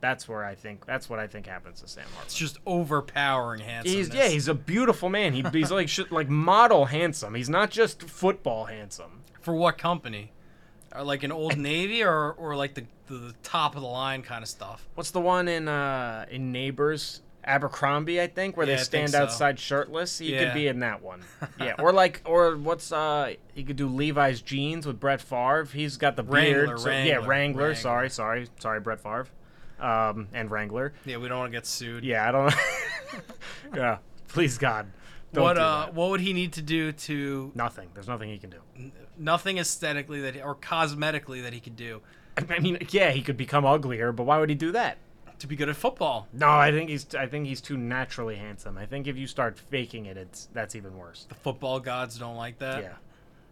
That's 0.00 0.26
where 0.26 0.44
I 0.44 0.54
think 0.54 0.86
that's 0.86 1.10
what 1.10 1.18
I 1.18 1.26
think 1.26 1.46
happens 1.46 1.82
to 1.82 1.88
Sam 1.88 2.06
It's 2.24 2.34
just 2.34 2.58
overpowering 2.66 3.60
handsomeness. 3.60 4.08
He's 4.08 4.14
yeah, 4.14 4.28
he's 4.28 4.48
a 4.48 4.54
beautiful 4.54 5.10
man. 5.10 5.34
He, 5.34 5.44
he's 5.52 5.70
like 5.70 5.90
like 6.10 6.28
model 6.28 6.86
handsome. 6.86 7.34
He's 7.34 7.50
not 7.50 7.70
just 7.70 8.02
football 8.04 8.64
handsome. 8.64 9.22
For 9.40 9.54
what 9.54 9.78
company? 9.78 10.32
Or 10.94 11.02
like 11.02 11.22
an 11.22 11.32
Old 11.32 11.56
Navy 11.56 12.02
or, 12.02 12.32
or 12.32 12.56
like 12.56 12.74
the, 12.74 12.84
the 13.06 13.34
top 13.42 13.76
of 13.76 13.82
the 13.82 13.88
line 13.88 14.22
kind 14.22 14.42
of 14.42 14.48
stuff? 14.48 14.88
What's 14.94 15.10
the 15.10 15.20
one 15.20 15.48
in 15.48 15.68
uh 15.68 16.26
in 16.30 16.50
Neighbors? 16.50 17.20
Abercrombie, 17.44 18.20
I 18.20 18.26
think, 18.26 18.56
where 18.56 18.66
Yeah, 18.66 18.76
they 18.76 18.82
stand 18.82 19.10
so. 19.10 19.22
outside 19.22 19.58
shirtless. 19.58 20.18
He 20.18 20.32
Yeah. 20.34 20.44
could 20.44 20.54
be 20.54 20.66
in 20.68 20.80
that 20.80 21.02
one. 21.02 21.22
Yeah, 21.60 21.74
or 21.78 21.92
like, 21.92 22.22
or 22.24 22.56
what's 22.56 22.92
uh, 22.92 23.34
he 23.54 23.64
could 23.64 23.76
do 23.76 23.88
Levi's 23.88 24.40
jeans 24.42 24.86
with 24.86 24.98
Brett 25.00 25.20
Favre. 25.20 25.64
He's 25.72 25.96
got 25.96 26.16
the 26.16 26.22
Wrangler, 26.24 26.66
beard. 26.66 26.80
so- 26.80 26.90
yeah, 26.90 26.96
Wrangler, 26.96 27.28
Wrangler. 27.28 27.28
Wrangler. 27.62 27.74
Sorry, 27.74 28.10
sorry, 28.10 28.48
sorry, 28.58 28.80
Brett 28.80 29.00
Favre, 29.00 29.26
um, 29.78 30.28
and 30.32 30.50
Wrangler. 30.50 30.92
Yeah, 31.04 31.16
we 31.18 31.28
don't 31.28 31.38
want 31.38 31.52
to 31.52 31.56
get 31.56 31.66
sued. 31.66 32.04
Yeah, 32.04 32.28
I 32.28 32.32
don't. 32.32 32.54
yeah, 33.74 33.98
please 34.28 34.58
God, 34.58 34.86
don't 35.32 35.44
what 35.44 35.58
uh 35.58 35.88
what 35.92 36.10
would 36.10 36.20
he 36.20 36.32
need 36.32 36.52
to 36.54 36.62
do 36.62 36.92
to 36.92 37.52
Nothing. 37.54 37.88
There's 37.94 38.08
nothing 38.08 38.28
he 38.30 38.38
can 38.38 38.50
do. 38.50 38.90
nothing 39.18 39.58
aesthetically 39.58 40.20
that 40.22 40.36
or 40.42 40.54
cosmetically 40.54 41.42
that 41.42 41.52
he 41.52 41.60
could 41.60 41.76
do 41.76 42.00
I 42.48 42.58
mean, 42.60 42.78
yeah, 42.90 43.10
he 43.10 43.20
could 43.22 43.36
become 43.36 43.66
uglier, 43.66 44.12
but 44.12 44.24
why 44.24 44.38
would 44.38 44.48
he 44.48 44.54
do 44.54 44.72
that? 44.72 44.96
To 45.40 45.46
be 45.46 45.56
good 45.56 45.68
at 45.68 45.76
football? 45.76 46.28
No, 46.32 46.48
I 46.48 46.70
think 46.70 46.90
he's. 46.90 47.14
I 47.14 47.26
think 47.26 47.46
he's 47.46 47.60
too 47.60 47.76
naturally 47.76 48.36
handsome. 48.36 48.78
I 48.78 48.86
think 48.86 49.06
if 49.06 49.16
you 49.16 49.26
start 49.26 49.58
faking 49.58 50.06
it, 50.06 50.16
it's 50.16 50.48
that's 50.52 50.74
even 50.74 50.96
worse. 50.96 51.26
The 51.28 51.34
football 51.34 51.80
gods 51.80 52.18
don't 52.18 52.36
like 52.36 52.58
that. 52.58 52.82
Yeah. 52.82 52.92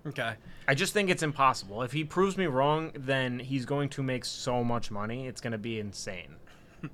Okay. 0.07 0.35
I 0.67 0.75
just 0.75 0.93
think 0.93 1.11
it's 1.11 1.23
impossible. 1.23 1.83
If 1.83 1.93
he 1.93 2.05
proves 2.05 2.37
me 2.37 2.47
wrong, 2.47 2.93
then 2.95 3.39
he's 3.39 3.67
going 3.67 3.89
to 3.91 4.03
make 4.03 4.25
so 4.25 4.63
much 4.65 4.91
money. 4.91 5.27
It's 5.27 5.41
going 5.41 5.53
to 5.53 5.59
be 5.59 5.79
insane. 5.81 6.37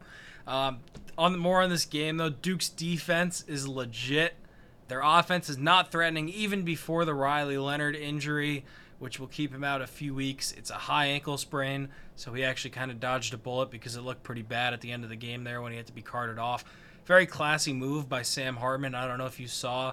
Um, 0.47 0.81
on 1.17 1.39
more 1.39 1.63
on 1.63 1.71
this 1.71 1.87
game 1.87 2.19
though, 2.19 2.29
Duke's 2.29 2.69
defense 2.69 3.45
is 3.49 3.67
legit. 3.67 4.35
Their 4.89 5.01
offense 5.03 5.49
is 5.49 5.57
not 5.57 5.91
threatening 5.91 6.29
even 6.29 6.63
before 6.65 7.05
the 7.05 7.15
Riley 7.15 7.57
Leonard 7.57 7.97
injury, 7.97 8.65
which 9.05 9.21
will 9.21 9.27
keep 9.27 9.53
him 9.53 9.63
out 9.63 9.83
a 9.83 9.87
few 9.87 10.15
weeks. 10.15 10.53
It's 10.53 10.71
a 10.71 10.75
high 10.75 11.05
ankle 11.09 11.37
sprain, 11.37 11.91
so 12.17 12.33
he 12.33 12.43
actually 12.43 12.71
kind 12.71 12.91
of 12.91 13.01
dodged 13.01 13.35
a 13.35 13.37
bullet 13.37 13.71
because 13.71 13.97
it 13.97 14.01
looked 14.01 14.23
pretty 14.23 14.41
bad 14.41 14.73
at 14.73 14.81
the 14.81 14.91
end 14.91 15.05
of 15.05 15.11
the 15.11 15.17
game 15.17 15.45
there 15.45 15.61
when 15.61 15.73
he 15.73 15.77
had 15.77 15.87
to 15.89 15.93
be 15.93 16.01
carted 16.01 16.39
off. 16.39 16.65
Very 17.05 17.27
classy 17.27 17.75
move 17.75 18.09
by 18.09 18.23
Sam 18.23 18.57
Hartman. 18.57 18.95
I 18.95 19.07
don't 19.07 19.19
know 19.19 19.27
if 19.27 19.39
you 19.39 19.47
saw 19.47 19.93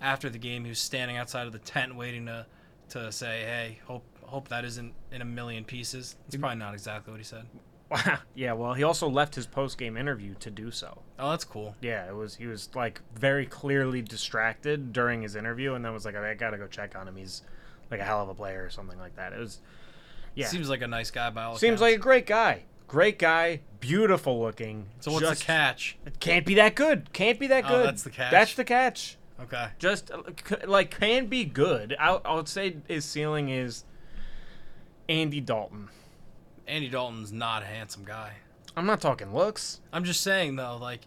after 0.00 0.30
the 0.30 0.38
game 0.38 0.62
he 0.62 0.68
was 0.68 0.78
standing 0.78 1.16
outside 1.16 1.48
of 1.48 1.52
the 1.52 1.58
tent 1.58 1.96
waiting 1.96 2.26
to 2.26 2.46
to 2.90 3.10
say, 3.10 3.40
"Hey, 3.40 3.80
hope 3.84 4.04
hope 4.22 4.46
that 4.46 4.64
isn't 4.64 4.94
in 5.10 5.22
a 5.22 5.24
million 5.24 5.64
pieces." 5.64 6.14
It's 6.28 6.36
probably 6.36 6.58
not 6.58 6.72
exactly 6.72 7.10
what 7.10 7.18
he 7.18 7.24
said. 7.24 7.46
yeah, 8.36 8.52
well, 8.52 8.74
he 8.74 8.84
also 8.84 9.08
left 9.08 9.34
his 9.34 9.48
post 9.48 9.76
game 9.76 9.96
interview 9.96 10.34
to 10.38 10.52
do 10.52 10.70
so. 10.70 11.02
Oh, 11.18 11.30
that's 11.30 11.44
cool. 11.44 11.74
Yeah, 11.80 12.06
it 12.06 12.14
was 12.14 12.36
he 12.36 12.46
was 12.46 12.68
like 12.76 13.00
very 13.12 13.44
clearly 13.44 14.02
distracted 14.02 14.92
during 14.92 15.22
his 15.22 15.34
interview, 15.34 15.74
and 15.74 15.84
then 15.84 15.92
was 15.92 16.04
like, 16.04 16.14
I 16.14 16.34
gotta 16.34 16.58
go 16.58 16.68
check 16.68 16.94
on 16.94 17.08
him. 17.08 17.16
He's 17.16 17.42
like 17.92 18.00
a 18.00 18.04
hell 18.04 18.22
of 18.22 18.28
a 18.28 18.34
player 18.34 18.64
or 18.64 18.70
something 18.70 18.98
like 18.98 19.14
that. 19.16 19.32
It 19.32 19.38
was, 19.38 19.60
yeah, 20.34 20.46
Seems 20.46 20.68
like 20.68 20.82
a 20.82 20.88
nice 20.88 21.10
guy 21.10 21.30
by 21.30 21.44
all 21.44 21.52
seems 21.56 21.80
accounts. 21.80 21.80
like 21.82 21.94
a 21.94 21.98
great 21.98 22.26
guy, 22.26 22.62
great 22.88 23.18
guy, 23.18 23.60
beautiful 23.80 24.40
looking. 24.40 24.86
So 25.00 25.12
what's 25.12 25.26
just- 25.28 25.40
the 25.42 25.46
catch? 25.46 25.96
Can't 26.18 26.44
be 26.46 26.54
that 26.54 26.74
good. 26.74 27.12
Can't 27.12 27.38
be 27.38 27.46
that 27.48 27.62
good. 27.62 27.72
Oh, 27.72 27.76
good. 27.78 27.86
that's 27.88 28.02
the 28.02 28.10
catch. 28.10 28.30
That's 28.32 28.54
the 28.54 28.64
catch. 28.64 29.16
Okay. 29.40 29.68
Just 29.78 30.10
uh, 30.10 30.22
like 30.66 30.98
can 30.98 31.26
be 31.26 31.44
good. 31.44 31.94
I, 31.98 32.12
I 32.24 32.34
would 32.34 32.48
say 32.48 32.76
his 32.88 33.04
ceiling 33.04 33.48
is 33.48 33.84
Andy 35.08 35.40
Dalton. 35.40 35.88
Andy 36.66 36.88
Dalton's 36.88 37.32
not 37.32 37.62
a 37.62 37.66
handsome 37.66 38.04
guy. 38.04 38.34
I'm 38.76 38.86
not 38.86 39.00
talking 39.00 39.34
looks. 39.34 39.80
I'm 39.92 40.04
just 40.04 40.20
saying 40.22 40.56
though, 40.56 40.78
like 40.80 41.00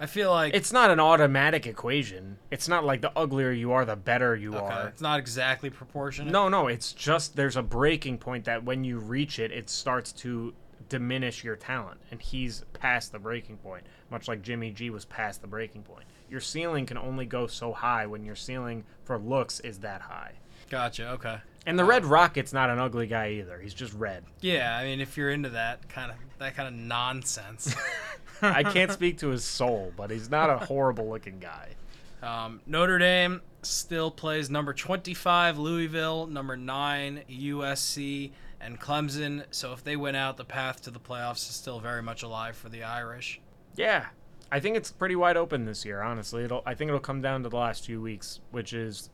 I 0.00 0.06
feel 0.06 0.30
like 0.30 0.54
It's 0.54 0.72
not 0.72 0.90
an 0.90 1.00
automatic 1.00 1.66
equation. 1.66 2.38
It's 2.50 2.68
not 2.68 2.84
like 2.84 3.00
the 3.00 3.12
uglier 3.18 3.50
you 3.50 3.72
are, 3.72 3.84
the 3.84 3.96
better 3.96 4.36
you 4.36 4.54
okay, 4.54 4.74
are. 4.74 4.88
it's 4.88 5.00
not 5.00 5.18
exactly 5.18 5.70
proportionate. 5.70 6.32
No, 6.32 6.48
no, 6.48 6.68
it's 6.68 6.92
just 6.92 7.34
there's 7.36 7.56
a 7.56 7.62
breaking 7.62 8.18
point 8.18 8.44
that 8.44 8.64
when 8.64 8.84
you 8.84 8.98
reach 8.98 9.38
it, 9.38 9.50
it 9.50 9.68
starts 9.68 10.12
to 10.12 10.54
diminish 10.88 11.42
your 11.42 11.56
talent. 11.56 12.00
And 12.10 12.22
he's 12.22 12.64
past 12.74 13.12
the 13.12 13.18
breaking 13.18 13.56
point, 13.58 13.84
much 14.10 14.28
like 14.28 14.42
Jimmy 14.42 14.70
G 14.70 14.90
was 14.90 15.04
past 15.04 15.40
the 15.42 15.48
breaking 15.48 15.82
point. 15.82 16.04
Your 16.30 16.40
ceiling 16.40 16.86
can 16.86 16.98
only 16.98 17.26
go 17.26 17.46
so 17.46 17.72
high 17.72 18.06
when 18.06 18.24
your 18.24 18.36
ceiling 18.36 18.84
for 19.04 19.18
looks 19.18 19.60
is 19.60 19.78
that 19.80 20.02
high. 20.02 20.32
Gotcha. 20.70 21.10
Okay. 21.12 21.38
And 21.66 21.78
the 21.78 21.84
Red 21.84 22.04
Rocket's 22.04 22.52
not 22.52 22.70
an 22.70 22.78
ugly 22.78 23.06
guy 23.06 23.30
either. 23.32 23.58
He's 23.58 23.74
just 23.74 23.92
red. 23.94 24.24
Yeah, 24.40 24.76
I 24.76 24.84
mean, 24.84 25.00
if 25.00 25.16
you're 25.16 25.30
into 25.30 25.50
that 25.50 25.88
kind 25.88 26.10
of 26.10 26.16
that 26.38 26.54
kind 26.54 26.68
of 26.68 26.74
nonsense, 26.74 27.74
I 28.42 28.62
can't 28.62 28.92
speak 28.92 29.18
to 29.18 29.28
his 29.28 29.44
soul, 29.44 29.92
but 29.96 30.10
he's 30.10 30.30
not 30.30 30.50
a 30.50 30.58
horrible 30.58 31.08
looking 31.08 31.38
guy. 31.38 31.74
um, 32.22 32.60
Notre 32.66 32.98
Dame 32.98 33.40
still 33.62 34.10
plays 34.10 34.48
number 34.50 34.72
25 34.72 35.58
Louisville, 35.58 36.26
number 36.26 36.56
nine 36.56 37.22
USC, 37.30 38.30
and 38.60 38.80
Clemson. 38.80 39.44
So 39.50 39.72
if 39.72 39.82
they 39.84 39.96
win 39.96 40.14
out, 40.14 40.36
the 40.36 40.44
path 40.44 40.82
to 40.82 40.90
the 40.90 41.00
playoffs 41.00 41.48
is 41.48 41.56
still 41.56 41.80
very 41.80 42.02
much 42.02 42.22
alive 42.22 42.56
for 42.56 42.68
the 42.68 42.82
Irish. 42.82 43.40
Yeah. 43.76 44.06
I 44.50 44.60
think 44.60 44.76
it's 44.76 44.90
pretty 44.90 45.14
wide 45.14 45.36
open 45.36 45.64
this 45.66 45.84
year, 45.84 46.00
honestly. 46.00 46.44
It'll 46.44 46.62
I 46.64 46.74
think 46.74 46.88
it'll 46.88 47.00
come 47.00 47.20
down 47.20 47.42
to 47.42 47.48
the 47.48 47.56
last 47.56 47.84
few 47.84 48.00
weeks, 48.00 48.40
which 48.50 48.72
is 48.72 49.10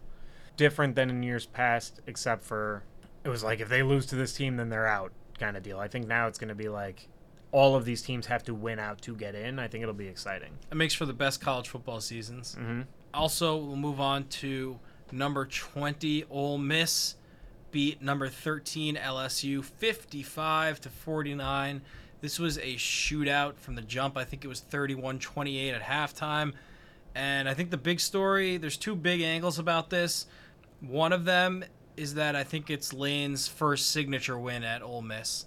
different 0.57 0.95
than 0.95 1.11
in 1.11 1.23
years 1.25 1.47
past, 1.47 2.01
except 2.07 2.45
for 2.45 2.85
it 3.25 3.29
was 3.29 3.43
like 3.43 3.59
if 3.61 3.69
they 3.69 3.83
lose 3.83 4.07
to 4.07 4.17
this 4.17 4.33
team, 4.35 4.57
then 4.57 4.69
they're 4.69 4.87
out 4.87 5.11
kind 5.39 5.57
of 5.57 5.63
deal. 5.65 5.81
I 5.81 5.89
think 5.89 6.07
now 6.07 6.29
it's 6.29 6.39
going 6.39 6.51
to 6.51 6.55
be 6.55 6.69
like 6.69 7.09
all 7.55 7.77
of 7.77 7.85
these 7.85 8.03
teams 8.03 8.27
have 8.27 8.43
to 8.43 8.53
win 8.53 8.81
out 8.81 9.01
to 9.01 9.15
get 9.15 9.37
in. 9.37 9.61
I 9.61 9.69
think 9.69 9.83
it'll 9.83 9.95
be 9.95 10.09
exciting. 10.09 10.51
It 10.73 10.75
makes 10.75 10.93
for 10.93 11.07
the 11.07 11.13
best 11.13 11.41
college 11.41 11.69
football 11.69 12.01
seasons. 12.01 12.57
Mm-hmm. 12.59 12.81
Also, 13.15 13.57
we'll 13.57 13.77
move 13.77 14.01
on 14.01 14.25
to 14.25 14.81
number 15.13 15.47
20 15.47 16.25
Ole 16.31 16.59
Miss 16.59 17.15
beat 17.71 18.03
number 18.03 18.29
13 18.29 18.97
LSU 18.97 19.63
55 19.63 20.81
to 20.81 20.89
49. 20.89 21.83
This 22.21 22.41
was 22.41 22.59
a 22.59 22.75
shootout 22.75 23.55
from 23.59 23.77
the 23.77 23.83
jump. 23.83 24.17
I 24.17 24.25
think 24.25 24.45
it 24.45 24.49
was 24.49 24.61
31-28 24.61 25.75
at 25.75 25.83
halftime. 25.83 26.55
And 27.15 27.49
I 27.49 27.55
think 27.55 27.71
the 27.71 27.77
big 27.77 28.01
story, 28.01 28.57
there's 28.57 28.77
two 28.77 28.97
big 28.97 29.21
angles 29.21 29.61
about 29.61 29.91
this. 29.91 30.27
One 30.81 31.13
of 31.13 31.25
them 31.25 31.65
is 31.97 32.15
that 32.15 32.35
I 32.35 32.43
think 32.43 32.69
it's 32.69 32.93
Lane's 32.93 33.47
first 33.47 33.93
signature 33.93 34.37
win 34.37 34.65
at 34.65 34.83
Ole 34.83 35.03
Miss, 35.03 35.47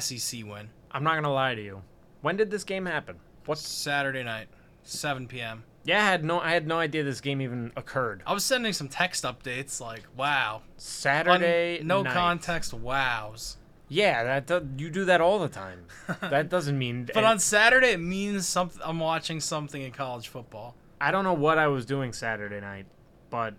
SEC 0.00 0.44
win. 0.44 0.70
I'm 0.90 1.04
not 1.04 1.14
gonna 1.14 1.32
lie 1.32 1.54
to 1.54 1.62
you. 1.62 1.82
When 2.20 2.36
did 2.36 2.50
this 2.50 2.64
game 2.64 2.86
happen? 2.86 3.16
What's 3.46 3.66
Saturday 3.66 4.22
night, 4.24 4.48
7 4.82 5.26
p.m. 5.28 5.64
Yeah, 5.84 6.02
I 6.02 6.06
had 6.06 6.24
no 6.24 6.40
I 6.40 6.50
had 6.52 6.66
no 6.66 6.78
idea 6.78 7.02
this 7.02 7.20
game 7.20 7.40
even 7.40 7.72
occurred. 7.76 8.22
I 8.26 8.34
was 8.34 8.44
sending 8.44 8.72
some 8.72 8.88
text 8.88 9.24
updates 9.24 9.80
like, 9.80 10.02
"Wow, 10.16 10.62
Saturday, 10.76 11.80
Un- 11.80 11.86
no 11.86 12.02
night. 12.02 12.12
context, 12.14 12.74
wows." 12.74 13.56
Yeah, 13.88 14.22
that 14.24 14.46
do, 14.46 14.68
you 14.76 14.90
do 14.90 15.06
that 15.06 15.22
all 15.22 15.38
the 15.38 15.48
time. 15.48 15.86
that 16.20 16.50
doesn't 16.50 16.78
mean. 16.78 17.08
But 17.14 17.24
on 17.24 17.38
Saturday, 17.38 17.92
it 17.92 18.00
means 18.00 18.46
something. 18.46 18.82
I'm 18.84 18.98
watching 19.00 19.40
something 19.40 19.80
in 19.80 19.92
college 19.92 20.28
football. 20.28 20.74
I 21.00 21.10
don't 21.10 21.24
know 21.24 21.32
what 21.32 21.56
I 21.58 21.68
was 21.68 21.86
doing 21.86 22.12
Saturday 22.12 22.60
night, 22.60 22.84
but 23.30 23.54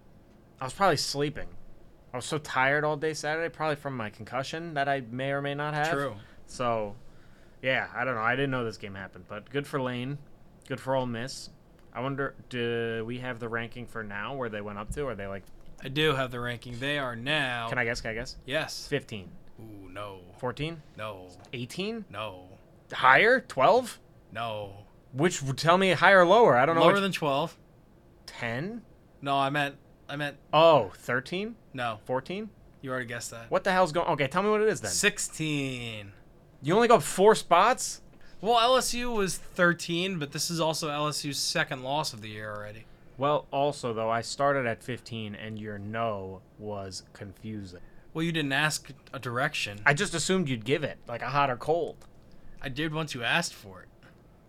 I 0.62 0.66
was 0.66 0.74
probably 0.74 0.98
sleeping. 0.98 1.48
I 2.14 2.18
was 2.18 2.26
so 2.26 2.38
tired 2.38 2.84
all 2.84 2.98
day 2.98 3.14
Saturday, 3.14 3.50
probably 3.50 3.76
from 3.76 3.96
my 3.98 4.10
concussion 4.10 4.74
that 4.76 4.88
I 4.88 5.02
may 5.10 5.32
or 5.32 5.42
may 5.42 5.56
not 5.56 5.74
have. 5.74 5.90
True. 5.92 6.16
So, 6.46 6.96
yeah, 7.62 7.88
I 7.96 8.04
don't 8.06 8.16
know. 8.16 8.22
I 8.22 8.36
didn't 8.36 8.52
know 8.52 8.64
this 8.64 8.78
game 8.78 8.96
happened, 8.96 9.26
but 9.28 9.50
good 9.50 9.68
for 9.68 9.82
Lane. 9.82 10.18
Good 10.68 10.80
for 10.80 10.96
Ole 10.96 11.06
Miss. 11.06 11.50
I 11.94 12.02
wonder, 12.02 12.36
do 12.50 13.04
we 13.06 13.18
have 13.20 13.40
the 13.40 13.50
ranking 13.50 13.88
for 13.88 14.04
now 14.04 14.36
where 14.36 14.50
they 14.50 14.62
went 14.62 14.78
up 14.78 14.94
to? 14.94 15.08
Are 15.08 15.16
they 15.16 15.28
like, 15.28 15.44
I 15.84 15.88
do 15.88 16.14
have 16.14 16.30
the 16.32 16.40
ranking. 16.40 16.78
They 16.80 17.00
are 17.00 17.16
now. 17.16 17.68
can 17.70 17.78
I 17.78 17.86
guess? 17.86 18.02
Can 18.02 18.12
I 18.12 18.14
guess? 18.14 18.38
Yes. 18.46 18.88
15, 18.88 19.30
Ooh, 19.60 19.90
no, 19.90 20.20
14, 20.38 20.82
no, 20.98 21.28
18? 21.54 22.06
no, 22.12 22.44
Higher? 22.92 23.40
12? 23.42 24.00
no. 24.32 24.74
Which 25.12 25.42
would 25.42 25.58
tell 25.58 25.80
me 25.80 25.92
higher 25.94 26.20
or 26.22 26.26
lower. 26.28 26.56
I 26.56 26.68
don't 26.68 26.76
know. 26.76 26.82
Lower 26.82 26.94
which- 26.94 27.02
than 27.02 27.12
12. 27.12 27.58
10? 28.28 28.84
No, 29.24 29.36
I 29.36 29.50
meant. 29.50 29.76
I 30.08 30.16
meant. 30.16 30.38
Oh, 30.54 30.92
13? 30.98 31.56
No, 31.74 31.98
14? 32.06 32.50
you 32.82 32.92
already 32.92 33.08
guessed 33.08 33.32
that. 33.32 33.50
What 33.50 33.64
the 33.64 33.72
hell's 33.72 33.92
going 33.92 34.08
Okay, 34.10 34.28
tell 34.28 34.44
me 34.44 34.50
what 34.52 34.62
it 34.62 34.68
is 34.68 34.82
then. 34.82 34.92
16. 34.92 36.12
You 36.62 36.76
only 36.76 36.88
got 36.88 37.04
four 37.04 37.36
spots? 37.36 38.02
Well, 38.42 38.56
LSU 38.56 39.14
was 39.14 39.38
13, 39.38 40.18
but 40.20 40.32
this 40.32 40.50
is 40.50 40.60
also 40.60 40.90
LSU's 40.90 41.38
second 41.38 41.84
loss 41.84 42.14
of 42.14 42.22
the 42.22 42.30
year 42.30 42.54
already. 42.54 42.86
Well, 43.18 43.48
also, 43.52 43.94
though, 43.94 44.10
I 44.10 44.22
started 44.22 44.66
at 44.66 44.82
15 44.82 45.36
and 45.36 45.60
your 45.60 45.78
no 45.78 46.42
was 46.58 47.04
confusing. 47.12 47.82
Well, 48.14 48.24
you 48.24 48.32
didn't 48.32 48.54
ask 48.54 48.90
a 49.14 49.20
direction. 49.20 49.82
I 49.86 49.94
just 49.94 50.14
assumed 50.14 50.48
you'd 50.48 50.64
give 50.66 50.84
it, 50.84 50.98
like 51.08 51.22
a 51.22 51.28
hot 51.30 51.50
or 51.50 51.58
cold. 51.58 51.98
I 52.62 52.70
did 52.70 52.94
once 52.94 53.14
you 53.14 53.24
asked 53.24 53.54
for 53.54 53.82
it. 53.82 53.88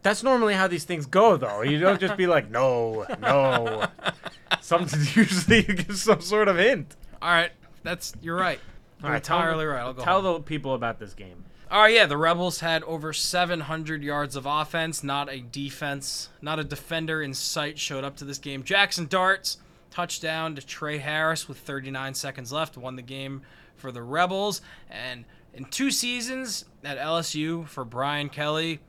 That's 0.02 0.23
normally 0.23 0.55
how 0.55 0.67
these 0.67 0.85
things 0.85 1.05
go, 1.07 1.37
though. 1.37 1.62
You 1.62 1.79
don't 1.79 2.00
just 2.00 2.17
be 2.17 2.26
like, 2.26 2.50
no, 2.50 3.07
no. 3.21 3.87
Something 4.61 5.00
usually 5.14 5.59
you 5.67 5.75
give 5.75 5.97
some 5.99 6.21
sort 6.21 6.49
of 6.49 6.57
hint. 6.57 6.97
All 7.21 7.31
right, 7.31 7.50
that's 7.83 8.14
you're 8.23 8.37
right. 8.37 8.59
You're 9.00 9.07
All 9.07 9.12
right, 9.12 9.17
entirely 9.17 9.64
me- 9.64 9.71
right. 9.73 9.81
I'll 9.81 9.93
go. 9.93 10.02
Tell 10.02 10.23
home. 10.23 10.35
the 10.35 10.40
people 10.40 10.75
about 10.75 10.99
this 10.99 11.12
game. 11.12 11.45
Right, 11.70 11.94
yeah, 11.94 12.06
the 12.06 12.16
Rebels 12.16 12.60
had 12.60 12.82
over 12.82 13.12
700 13.12 14.02
yards 14.02 14.34
of 14.34 14.44
offense, 14.44 15.04
not 15.04 15.32
a 15.32 15.40
defense, 15.40 16.28
not 16.42 16.58
a 16.58 16.64
defender 16.64 17.22
in 17.22 17.32
sight 17.32 17.78
showed 17.78 18.02
up 18.02 18.16
to 18.16 18.24
this 18.24 18.38
game. 18.38 18.64
Jackson 18.64 19.06
Dart's, 19.06 19.58
touchdown 19.90 20.54
to 20.56 20.66
Tre 20.66 20.98
Harris 20.98 21.48
with 21.48 21.58
39 21.58 22.14
seconds 22.14 22.52
left, 22.52 22.76
won 22.76 22.96
the 22.96 23.02
game 23.02 23.42
for 23.76 23.92
the 23.92 24.02
Rebels. 24.02 24.62
And 24.88 25.24
in 25.54 25.64
two 25.64 25.90
seasons 25.92 26.64
at 26.82 26.98
LSU 26.98 27.66
for 27.68 27.84
Brian 27.84 28.30
Kelly, 28.30 28.80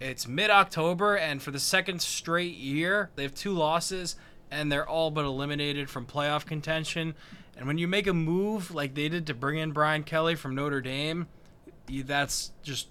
it's 0.00 0.28
mid 0.28 0.50
October, 0.50 1.16
and 1.16 1.42
for 1.42 1.50
the 1.50 1.60
second 1.60 2.02
straight 2.02 2.54
year, 2.54 3.10
they 3.16 3.22
have 3.22 3.34
two 3.34 3.52
losses, 3.52 4.16
and 4.50 4.70
they're 4.70 4.88
all 4.88 5.10
but 5.10 5.24
eliminated 5.24 5.90
from 5.90 6.06
playoff 6.06 6.46
contention. 6.46 7.14
And 7.56 7.66
when 7.66 7.78
you 7.78 7.88
make 7.88 8.06
a 8.06 8.14
move 8.14 8.74
like 8.74 8.94
they 8.94 9.08
did 9.08 9.26
to 9.26 9.34
bring 9.34 9.58
in 9.58 9.72
Brian 9.72 10.02
Kelly 10.02 10.34
from 10.34 10.54
Notre 10.54 10.80
Dame, 10.80 11.26
that's 11.88 12.52
just 12.62 12.88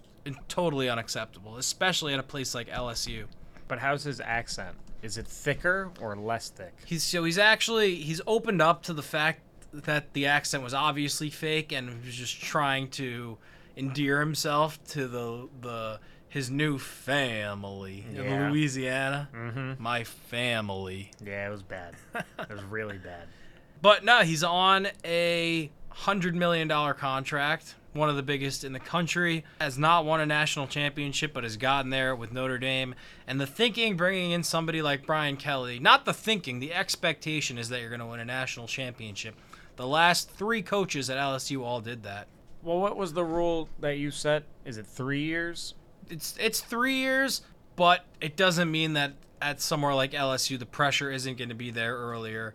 totally 0.48 0.90
unacceptable, 0.90 1.58
especially 1.58 2.14
at 2.14 2.20
a 2.20 2.24
place 2.24 2.56
like 2.56 2.68
LSU. 2.70 3.26
But 3.68 3.80
how's 3.80 4.04
his 4.04 4.22
accent? 4.22 4.76
Is 5.02 5.18
it 5.18 5.28
thicker 5.28 5.92
or 6.00 6.16
less 6.16 6.50
thick? 6.50 6.74
He's 6.86 7.04
so 7.04 7.24
he's 7.24 7.38
actually 7.38 7.96
he's 7.96 8.22
opened 8.26 8.62
up 8.62 8.84
to 8.84 8.94
the 8.94 9.02
fact 9.02 9.42
that 9.74 10.14
the 10.14 10.28
accent 10.28 10.64
was 10.64 10.74
obviously 10.74 11.30
fake 11.30 11.72
and 11.72 11.90
he 11.90 12.06
was 12.06 12.16
just 12.16 12.40
trying 12.40 12.90
to 12.92 13.38
endear 13.76 14.20
himself 14.20 14.82
to 14.86 15.08
the 15.08 15.50
the 15.62 16.00
his 16.30 16.50
new 16.50 16.80
family 16.80 18.06
in 18.16 18.50
Louisiana. 18.52 19.30
Mm-hmm. 19.36 19.84
My 19.84 20.04
family. 20.04 21.12
Yeah, 21.24 21.48
it 21.48 21.52
was 21.52 21.64
bad. 21.64 21.94
it 22.16 22.50
was 22.50 22.64
really 22.64 22.98
bad. 22.98 23.28
But 23.84 24.06
no, 24.06 24.20
he's 24.22 24.46
on 24.46 24.88
a 25.04 25.70
hundred 25.90 26.38
million 26.38 26.70
dollar 26.70 26.94
contract, 26.94 27.76
one 27.94 28.10
of 28.10 28.16
the 28.16 28.24
biggest 28.24 28.64
in 28.64 28.74
the 28.74 28.80
country. 28.80 29.44
Has 29.60 29.78
not 29.78 30.06
won 30.06 30.20
a 30.20 30.26
national 30.26 30.68
championship, 30.68 31.34
but 31.34 31.44
has 31.44 31.58
gotten 31.58 31.90
there 31.90 32.16
with 32.16 32.32
Notre 32.32 32.58
Dame. 32.58 32.96
And 33.28 33.40
the 33.40 33.48
thinking, 33.48 33.96
bringing 33.96 34.32
in 34.32 34.44
somebody 34.44 34.82
like 34.82 35.06
Brian 35.06 35.38
Kelly, 35.38 35.80
not 35.80 36.06
the 36.06 36.14
thinking, 36.14 36.60
the 36.60 36.74
expectation 36.74 37.58
is 37.58 37.70
that 37.70 37.80
you're 37.80 37.90
going 37.90 38.00
to 38.00 38.06
win 38.06 38.20
a 38.20 38.26
national 38.26 38.68
championship. 38.68 39.36
The 39.76 39.88
last 39.88 40.30
three 40.30 40.62
coaches 40.62 41.10
at 41.10 41.18
LSU 41.18 41.64
all 41.64 41.82
did 41.82 42.04
that. 42.04 42.28
Well, 42.62 42.80
what 42.80 42.96
was 42.96 43.14
the 43.14 43.26
rule 43.26 43.70
that 43.80 43.98
you 43.98 44.12
set? 44.12 44.44
Is 44.66 44.78
it 44.78 44.86
three 44.86 45.22
years? 45.22 45.74
It's 46.10 46.36
it's 46.40 46.62
three 46.62 46.96
years, 46.96 47.42
but 47.76 48.06
it 48.22 48.36
doesn't 48.36 48.72
mean 48.72 48.94
that 48.94 49.14
at 49.42 49.60
somewhere 49.60 49.94
like 49.94 50.12
LSU 50.12 50.58
the 50.58 50.66
pressure 50.66 51.12
isn't 51.12 51.38
going 51.38 51.50
to 51.50 51.56
be 51.56 51.72
there 51.72 51.96
earlier, 51.96 52.54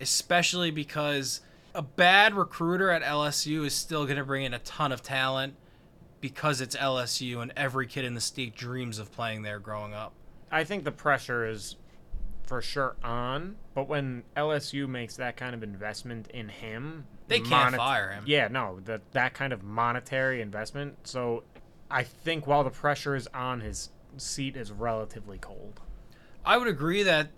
especially 0.00 0.70
because 0.70 1.40
a 1.74 1.82
bad 1.82 2.34
recruiter 2.34 2.90
at 2.90 3.02
LSU 3.02 3.66
is 3.66 3.74
still 3.74 4.04
going 4.04 4.16
to 4.16 4.24
bring 4.24 4.44
in 4.44 4.54
a 4.54 4.58
ton 4.60 4.92
of 4.92 5.02
talent 5.02 5.56
because 6.20 6.60
it's 6.60 6.76
LSU 6.76 7.42
and 7.42 7.52
every 7.56 7.86
kid 7.86 8.04
in 8.04 8.14
the 8.14 8.20
state 8.20 8.54
dreams 8.54 8.98
of 8.98 9.12
playing 9.12 9.42
there 9.42 9.58
growing 9.58 9.92
up. 9.92 10.12
I 10.50 10.64
think 10.64 10.84
the 10.84 10.92
pressure 10.92 11.46
is 11.46 11.76
for 12.44 12.62
sure 12.62 12.96
on, 13.02 13.56
but 13.74 13.88
when 13.88 14.22
LSU 14.36 14.88
makes 14.88 15.16
that 15.16 15.36
kind 15.36 15.54
of 15.54 15.62
investment 15.62 16.28
in 16.30 16.48
him, 16.48 17.06
They 17.26 17.40
can't 17.40 17.74
fire 17.74 18.10
him. 18.10 18.24
Yeah, 18.26 18.48
no, 18.48 18.80
that 18.84 19.12
that 19.12 19.34
kind 19.34 19.52
of 19.52 19.62
monetary 19.62 20.40
investment. 20.40 20.98
So 21.04 21.42
I 21.90 22.02
think 22.02 22.46
while 22.46 22.62
the 22.62 22.70
pressure 22.70 23.16
is 23.16 23.26
on, 23.34 23.60
his 23.60 23.90
seat 24.16 24.56
is 24.56 24.70
relatively 24.70 25.38
cold. 25.38 25.80
I 26.44 26.56
would 26.56 26.68
agree 26.68 27.02
that 27.02 27.28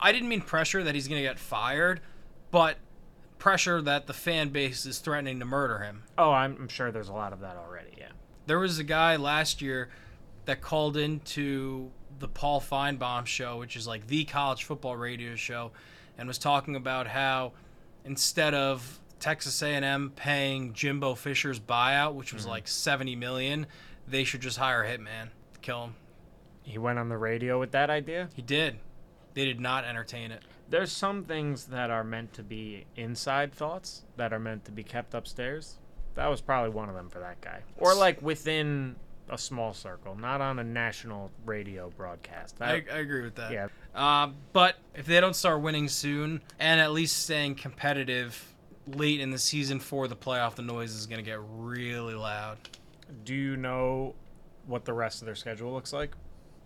I 0.00 0.12
didn't 0.12 0.28
mean 0.28 0.40
pressure 0.40 0.82
that 0.82 0.94
he's 0.94 1.06
going 1.08 1.22
to 1.22 1.28
get 1.28 1.38
fired, 1.38 2.00
but 2.50 2.78
pressure 3.38 3.82
that 3.82 4.06
the 4.06 4.12
fan 4.12 4.48
base 4.50 4.86
is 4.86 4.98
threatening 4.98 5.38
to 5.38 5.44
murder 5.44 5.78
him. 5.80 6.04
Oh, 6.16 6.30
I'm, 6.30 6.56
I'm 6.58 6.68
sure 6.68 6.90
there's 6.90 7.08
a 7.08 7.12
lot 7.12 7.32
of 7.32 7.40
that 7.40 7.56
already. 7.56 7.90
Yeah. 7.98 8.12
There 8.46 8.58
was 8.58 8.78
a 8.78 8.84
guy 8.84 9.16
last 9.16 9.62
year 9.62 9.90
that 10.44 10.60
called 10.60 10.96
into 10.96 11.90
the 12.18 12.28
Paul 12.28 12.60
Finebaum 12.60 13.26
show, 13.26 13.58
which 13.58 13.76
is 13.76 13.86
like 13.86 14.06
the 14.06 14.24
college 14.24 14.64
football 14.64 14.96
radio 14.96 15.34
show, 15.34 15.72
and 16.16 16.28
was 16.28 16.38
talking 16.38 16.76
about 16.76 17.06
how 17.06 17.52
instead 18.04 18.54
of 18.54 19.00
Texas 19.18 19.62
A&M 19.62 20.12
paying 20.14 20.74
Jimbo 20.74 21.14
Fisher's 21.14 21.58
buyout, 21.58 22.14
which 22.14 22.32
was 22.32 22.42
mm-hmm. 22.42 22.52
like 22.52 22.68
70 22.68 23.16
million, 23.16 23.66
they 24.06 24.24
should 24.24 24.40
just 24.40 24.58
hire 24.58 24.82
a 24.82 24.88
hitman 24.88 25.30
to 25.54 25.60
kill 25.60 25.84
him. 25.84 25.94
He 26.62 26.78
went 26.78 26.98
on 26.98 27.08
the 27.08 27.18
radio 27.18 27.58
with 27.58 27.72
that 27.72 27.90
idea. 27.90 28.28
He 28.34 28.42
did. 28.42 28.78
They 29.34 29.44
did 29.44 29.60
not 29.60 29.84
entertain 29.84 30.30
it. 30.30 30.42
There's 30.68 30.92
some 30.92 31.24
things 31.24 31.66
that 31.66 31.90
are 31.90 32.04
meant 32.04 32.32
to 32.34 32.42
be 32.42 32.86
inside 32.96 33.52
thoughts 33.52 34.02
that 34.16 34.32
are 34.32 34.38
meant 34.38 34.64
to 34.64 34.72
be 34.72 34.82
kept 34.82 35.14
upstairs. 35.14 35.78
That 36.14 36.28
was 36.28 36.40
probably 36.40 36.70
one 36.70 36.88
of 36.88 36.94
them 36.94 37.08
for 37.08 37.18
that 37.20 37.40
guy. 37.40 37.60
Or 37.76 37.94
like 37.94 38.22
within 38.22 38.96
a 39.28 39.38
small 39.38 39.72
circle, 39.72 40.16
not 40.16 40.40
on 40.40 40.58
a 40.58 40.64
national 40.64 41.30
radio 41.44 41.90
broadcast. 41.96 42.58
That, 42.58 42.68
I, 42.68 42.84
I 42.92 42.98
agree 42.98 43.22
with 43.22 43.34
that. 43.36 43.52
yeah. 43.52 43.68
Um, 43.94 44.36
but 44.52 44.76
if 44.94 45.06
they 45.06 45.20
don't 45.20 45.36
start 45.36 45.60
winning 45.60 45.88
soon 45.88 46.42
and 46.58 46.80
at 46.80 46.92
least 46.92 47.22
staying 47.22 47.56
competitive 47.56 48.54
late 48.86 49.20
in 49.20 49.30
the 49.30 49.38
season 49.38 49.80
for 49.80 50.08
the 50.08 50.16
playoff, 50.16 50.54
the 50.56 50.62
noise 50.62 50.94
is 50.94 51.06
going 51.06 51.22
to 51.22 51.28
get 51.28 51.40
really 51.56 52.14
loud. 52.14 52.58
Do 53.24 53.34
you 53.34 53.56
know 53.56 54.14
what 54.66 54.84
the 54.84 54.92
rest 54.92 55.22
of 55.22 55.26
their 55.26 55.34
schedule 55.34 55.72
looks 55.72 55.92
like? 55.92 56.14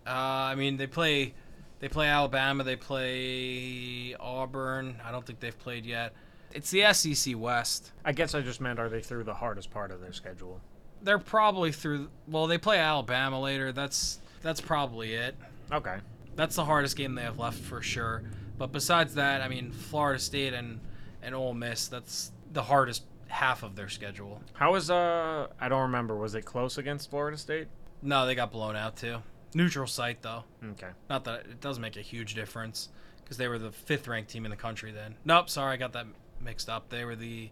Uh, 0.05 0.11
I 0.11 0.55
mean, 0.55 0.77
they 0.77 0.87
play 0.87 1.33
they 1.79 1.87
play 1.87 2.07
Alabama, 2.07 2.63
they 2.63 2.75
play 2.75 4.15
Auburn. 4.19 4.99
I 5.03 5.11
don't 5.11 5.25
think 5.25 5.39
they've 5.39 5.57
played 5.57 5.85
yet. 5.85 6.13
It's 6.53 6.71
the 6.71 6.91
SEC 6.93 7.37
West. 7.37 7.91
I 8.03 8.11
guess 8.11 8.33
I 8.33 8.41
just 8.41 8.59
meant 8.59 8.79
are 8.79 8.89
they 8.89 9.01
through 9.01 9.23
the 9.23 9.33
hardest 9.33 9.71
part 9.71 9.91
of 9.91 10.01
their 10.01 10.13
schedule? 10.13 10.61
They're 11.01 11.19
probably 11.19 11.71
through. 11.71 12.09
Well, 12.27 12.47
they 12.47 12.57
play 12.57 12.79
Alabama 12.79 13.39
later. 13.39 13.71
That's 13.71 14.19
that's 14.41 14.59
probably 14.59 15.13
it. 15.13 15.35
Okay. 15.71 15.97
That's 16.35 16.55
the 16.55 16.65
hardest 16.65 16.97
game 16.97 17.15
they 17.15 17.21
have 17.21 17.39
left 17.39 17.59
for 17.59 17.81
sure. 17.81 18.23
But 18.57 18.71
besides 18.71 19.15
that, 19.15 19.41
I 19.41 19.47
mean, 19.47 19.71
Florida 19.71 20.19
State 20.19 20.53
and 20.53 20.79
and 21.21 21.35
Ole 21.35 21.53
Miss. 21.53 21.87
That's 21.87 22.31
the 22.51 22.63
hardest 22.63 23.03
half 23.27 23.63
of 23.63 23.75
their 23.75 23.89
schedule. 23.89 24.41
How 24.53 24.73
was 24.73 24.89
uh? 24.89 25.47
I 25.59 25.69
don't 25.69 25.83
remember. 25.83 26.15
Was 26.15 26.35
it 26.35 26.43
close 26.43 26.77
against 26.77 27.09
Florida 27.09 27.37
State? 27.37 27.67
No, 28.01 28.25
they 28.25 28.35
got 28.35 28.51
blown 28.51 28.75
out 28.75 28.97
too. 28.97 29.17
Neutral 29.53 29.87
site 29.87 30.21
though. 30.21 30.43
Okay. 30.71 30.89
Not 31.09 31.23
that 31.25 31.41
it 31.41 31.59
does 31.61 31.79
make 31.79 31.97
a 31.97 32.01
huge 32.01 32.35
difference 32.35 32.89
because 33.23 33.37
they 33.37 33.47
were 33.47 33.57
the 33.59 33.71
fifth 33.71 34.07
ranked 34.07 34.29
team 34.31 34.45
in 34.45 34.51
the 34.51 34.57
country 34.57 34.91
then. 34.91 35.15
Nope, 35.25 35.49
sorry, 35.49 35.73
I 35.73 35.77
got 35.77 35.93
that 35.93 36.05
mixed 36.41 36.69
up. 36.69 36.89
They 36.89 37.03
were 37.05 37.15
the 37.15 37.49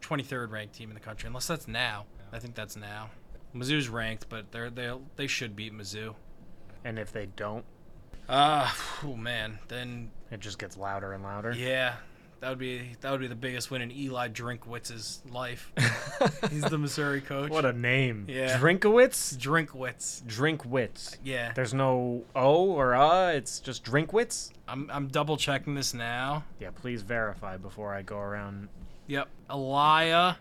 twenty 0.00 0.22
third 0.22 0.50
ranked 0.50 0.74
team 0.74 0.90
in 0.90 0.94
the 0.94 1.00
country, 1.00 1.26
unless 1.28 1.46
that's 1.46 1.68
now. 1.68 2.06
I 2.32 2.38
think 2.38 2.54
that's 2.54 2.76
now. 2.76 3.10
Mizzou's 3.54 3.88
ranked, 3.88 4.28
but 4.28 4.50
they're 4.52 4.70
they 4.70 4.92
they 5.16 5.26
should 5.26 5.54
beat 5.56 5.72
Mizzou. 5.72 6.14
And 6.84 6.98
if 6.98 7.12
they 7.12 7.26
don't, 7.26 7.64
Uh, 8.28 8.70
oh 9.04 9.14
man, 9.16 9.58
then 9.68 10.10
it 10.30 10.40
just 10.40 10.58
gets 10.58 10.76
louder 10.76 11.12
and 11.12 11.22
louder. 11.22 11.52
yeah, 11.52 11.96
that 12.44 12.50
would 12.50 12.58
be 12.58 12.90
that 13.00 13.10
would 13.10 13.20
be 13.22 13.26
the 13.26 13.34
biggest 13.34 13.70
win 13.70 13.80
in 13.80 13.90
Eli 13.90 14.28
Drinkwitz's 14.28 15.22
life. 15.32 15.72
He's 16.50 16.60
the 16.60 16.76
Missouri 16.76 17.22
coach. 17.22 17.48
What 17.50 17.64
a 17.64 17.72
name. 17.72 18.26
Yeah. 18.28 18.58
Drinkowitz? 18.58 19.34
Drinkwitz. 19.38 20.22
Drinkwitz. 20.24 21.16
Yeah, 21.24 21.52
There's 21.54 21.72
no 21.72 22.22
O 22.36 22.66
or 22.66 22.94
uh, 22.94 23.30
it's 23.32 23.60
just 23.60 23.82
Drinkwitz? 23.82 24.50
I'm 24.68 24.90
I'm 24.92 25.08
double 25.08 25.38
checking 25.38 25.74
this 25.74 25.94
now. 25.94 26.44
Yeah, 26.60 26.68
please 26.74 27.00
verify 27.00 27.56
before 27.56 27.94
I 27.94 28.02
go 28.02 28.18
around. 28.18 28.68
Yep, 29.06 29.28
Eliah. 29.48 30.36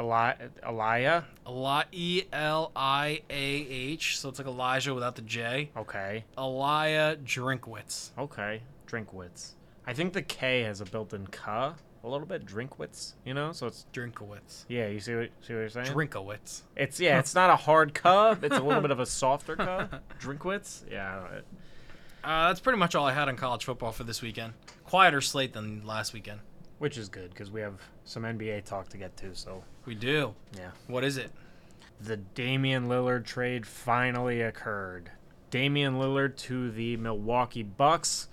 Eli- 0.00 0.34
Eliah? 0.64 1.24
Eli 1.48 1.82
E 1.90 2.22
L 2.32 2.70
I 2.76 3.22
A 3.28 3.34
H. 3.34 4.20
So 4.20 4.28
it's 4.28 4.38
like 4.38 4.46
Elijah 4.46 4.94
without 4.94 5.16
the 5.16 5.22
J. 5.22 5.70
Okay. 5.76 6.24
Eliah 6.38 7.16
Drinkwitz. 7.24 8.10
Okay. 8.16 8.62
Drinkwitz. 8.86 9.54
I 9.86 9.92
think 9.92 10.12
the 10.12 10.22
K 10.22 10.62
has 10.62 10.80
a 10.80 10.84
built-in 10.84 11.26
K 11.28 11.40
a 11.46 11.74
little 12.08 12.26
bit. 12.26 12.44
Drinkwitz, 12.46 13.14
you 13.24 13.34
know? 13.34 13.52
So 13.52 13.66
it's 13.66 13.86
Drinkowitz. 13.92 14.64
yeah. 14.68 14.86
You 14.88 15.00
see 15.00 15.14
what 15.14 15.30
see 15.42 15.54
what 15.54 15.60
you're 15.60 15.68
saying? 15.68 15.86
Drinkowitz. 15.88 16.62
It's 16.76 17.00
yeah. 17.00 17.18
It's 17.18 17.34
not 17.34 17.50
a 17.50 17.56
hard 17.56 17.94
K. 17.94 18.34
It's 18.42 18.56
a 18.56 18.62
little 18.62 18.82
bit 18.82 18.90
of 18.90 19.00
a 19.00 19.06
softer 19.06 19.56
K. 19.56 19.64
Drinkwitz. 20.20 20.90
Yeah. 20.90 21.10
I 21.18 21.32
don't- 21.34 21.44
Uh, 22.24 22.48
that's 22.48 22.60
pretty 22.60 22.78
much 22.78 22.94
all 22.94 23.06
I 23.06 23.12
had 23.12 23.28
on 23.28 23.36
college 23.36 23.64
football 23.64 23.92
for 23.92 24.04
this 24.04 24.22
weekend. 24.22 24.54
Quieter 24.84 25.20
slate 25.20 25.52
than 25.52 25.84
last 25.86 26.12
weekend. 26.14 26.40
Which 26.78 26.96
is 26.98 27.08
good 27.08 27.30
because 27.30 27.50
we 27.50 27.60
have 27.60 27.80
some 28.04 28.22
NBA 28.24 28.64
talk 28.64 28.88
to 28.90 28.96
get 28.98 29.16
to. 29.18 29.34
So 29.34 29.62
We 29.86 29.94
do. 29.94 30.34
yeah. 30.56 30.70
What 30.86 31.04
is 31.04 31.16
it? 31.18 31.30
the 32.00 32.16
Damian 32.16 32.86
Lillard 32.88 33.24
trade 33.24 33.64
finally 33.66 34.42
occurred. 34.42 35.10
Damian 35.50 35.94
Lillard 35.94 36.36
to 36.38 36.70
the 36.70 36.96
Milwaukee 36.96 37.62
Bucks. 37.62 38.28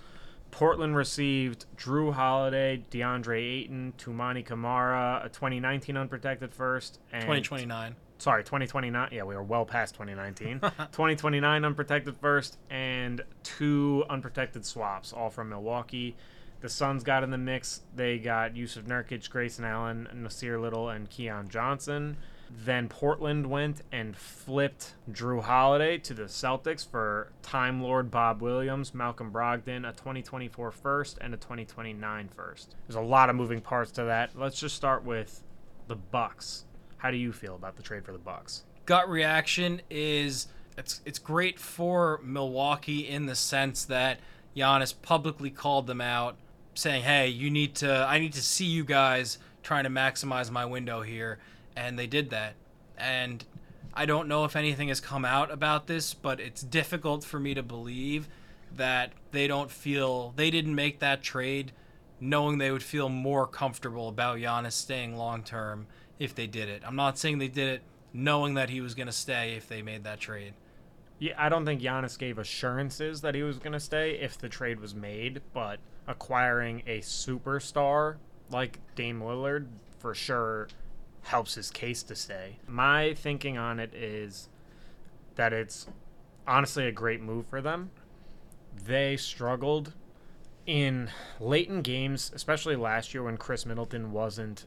Portland 0.51 0.95
received 0.95 1.65
Jrue 1.77 2.13
Holiday, 2.13 2.83
DeAndre 2.91 3.39
Ayton, 3.39 3.93
Toumani 3.97 4.45
Camara, 4.45 5.21
a 5.23 5.29
2019 5.29 5.97
unprotected 5.97 6.53
first, 6.53 6.99
and 7.11 7.21
2029. 7.23 7.95
sorry, 8.17 8.43
2029. 8.43 9.09
Yeah, 9.11 9.23
we 9.23 9.35
were 9.35 9.43
well 9.43 9.65
past 9.65 9.95
2019. 9.95 10.59
2029 10.59 11.65
unprotected 11.65 12.15
first, 12.17 12.57
and 12.69 13.21
two 13.43 14.03
unprotected 14.09 14.65
swaps, 14.65 15.13
all 15.13 15.29
from 15.29 15.49
Milwaukee. 15.49 16.15
The 16.59 16.69
Suns 16.69 17.03
got 17.03 17.23
in 17.23 17.31
the 17.31 17.39
mix. 17.39 17.81
They 17.95 18.19
got 18.19 18.53
Jusuf 18.53 18.83
Nurkic, 18.83 19.27
Grayson 19.29 19.65
Allen, 19.65 20.07
Nassir 20.15 20.61
Little, 20.61 20.89
and 20.89 21.09
Keon 21.09 21.49
Johnson. 21.49 22.17
Then 22.53 22.89
Portland 22.89 23.47
went 23.47 23.81
and 23.91 24.15
flipped 24.15 24.95
Jrue 25.11 25.41
Holiday 25.41 25.97
to 25.99 26.13
the 26.13 26.23
Celtics 26.23 26.85
for 26.87 27.31
Time 27.41 27.81
Lord 27.81 28.11
Bob 28.11 28.41
Williams, 28.41 28.93
Malcolm 28.93 29.31
Brogdon, 29.31 29.87
a 29.87 29.93
2024 29.93 30.71
first, 30.71 31.17
and 31.21 31.33
a 31.33 31.37
2029 31.37 32.29
first. 32.29 32.75
There's 32.87 32.95
a 32.95 33.01
lot 33.01 33.29
of 33.29 33.35
moving 33.35 33.61
parts 33.61 33.91
to 33.93 34.03
that. 34.03 34.37
Let's 34.37 34.59
just 34.59 34.75
start 34.75 35.03
with 35.03 35.43
the 35.87 35.95
Bucks. 35.95 36.65
How 36.97 37.09
do 37.09 37.17
you 37.17 37.31
feel 37.31 37.55
about 37.55 37.77
the 37.77 37.83
trade 37.83 38.05
for 38.05 38.11
the 38.11 38.19
Bucks? 38.19 38.63
Gut 38.85 39.09
reaction 39.09 39.81
is 39.89 40.47
it's 40.77 41.01
it's 41.05 41.19
great 41.19 41.59
for 41.59 42.19
Milwaukee 42.23 43.07
in 43.07 43.25
the 43.25 43.35
sense 43.35 43.85
that 43.85 44.19
Giannis 44.55 44.93
publicly 45.01 45.49
called 45.49 45.87
them 45.87 46.01
out, 46.01 46.35
saying, 46.73 47.03
"Hey, 47.03 47.27
you 47.27 47.49
need 47.49 47.75
to. 47.75 48.05
I 48.07 48.19
need 48.19 48.33
to 48.33 48.41
see 48.41 48.65
you 48.65 48.83
guys 48.83 49.37
trying 49.63 49.83
to 49.85 49.89
maximize 49.89 50.51
my 50.51 50.65
window 50.65 51.01
here," 51.01 51.39
and 51.87 51.97
they 51.97 52.07
did 52.07 52.29
that. 52.29 52.53
And 52.97 53.43
I 53.93 54.05
don't 54.05 54.27
know 54.27 54.45
if 54.45 54.55
anything 54.55 54.89
has 54.89 54.99
come 54.99 55.25
out 55.25 55.51
about 55.51 55.87
this, 55.87 56.13
but 56.13 56.39
it's 56.39 56.61
difficult 56.61 57.23
for 57.23 57.39
me 57.39 57.53
to 57.53 57.63
believe 57.63 58.29
that 58.75 59.13
they 59.31 59.47
don't 59.47 59.71
feel 59.71 60.33
they 60.35 60.49
didn't 60.49 60.75
make 60.75 60.99
that 60.99 61.21
trade 61.21 61.73
knowing 62.19 62.59
they 62.59 62.71
would 62.71 62.83
feel 62.83 63.09
more 63.09 63.47
comfortable 63.47 64.07
about 64.07 64.37
Giannis 64.37 64.73
staying 64.73 65.17
long 65.17 65.43
term 65.43 65.87
if 66.19 66.35
they 66.35 66.47
did 66.47 66.69
it. 66.69 66.83
I'm 66.85 66.95
not 66.95 67.17
saying 67.17 67.39
they 67.39 67.47
did 67.47 67.67
it 67.67 67.81
knowing 68.13 68.53
that 68.53 68.69
he 68.69 68.79
was 68.79 68.93
going 68.93 69.07
to 69.07 69.13
stay 69.13 69.55
if 69.55 69.67
they 69.67 69.81
made 69.81 70.03
that 70.03 70.19
trade. 70.19 70.53
Yeah, 71.17 71.33
I 71.37 71.49
don't 71.49 71.65
think 71.65 71.81
Giannis 71.81 72.17
gave 72.17 72.37
assurances 72.37 73.21
that 73.21 73.35
he 73.35 73.43
was 73.43 73.57
going 73.57 73.73
to 73.73 73.79
stay 73.79 74.19
if 74.19 74.37
the 74.37 74.49
trade 74.49 74.79
was 74.79 74.93
made, 74.93 75.41
but 75.53 75.79
acquiring 76.07 76.83
a 76.85 76.99
superstar 76.99 78.17
like 78.49 78.79
Dame 78.95 79.21
Lillard 79.21 79.67
for 79.99 80.13
sure 80.13 80.67
helps 81.23 81.55
his 81.55 81.69
case 81.69 82.03
to 82.03 82.15
stay. 82.15 82.57
My 82.67 83.13
thinking 83.13 83.57
on 83.57 83.79
it 83.79 83.93
is 83.93 84.49
that 85.35 85.53
it's 85.53 85.87
honestly 86.47 86.87
a 86.87 86.91
great 86.91 87.21
move 87.21 87.45
for 87.47 87.61
them. 87.61 87.91
They 88.85 89.17
struggled 89.17 89.93
in 90.65 91.09
late 91.39 91.69
in 91.69 91.81
games, 91.81 92.31
especially 92.33 92.75
last 92.75 93.13
year 93.13 93.23
when 93.23 93.37
Khris 93.37 93.65
Middleton 93.65 94.11
wasn't 94.11 94.65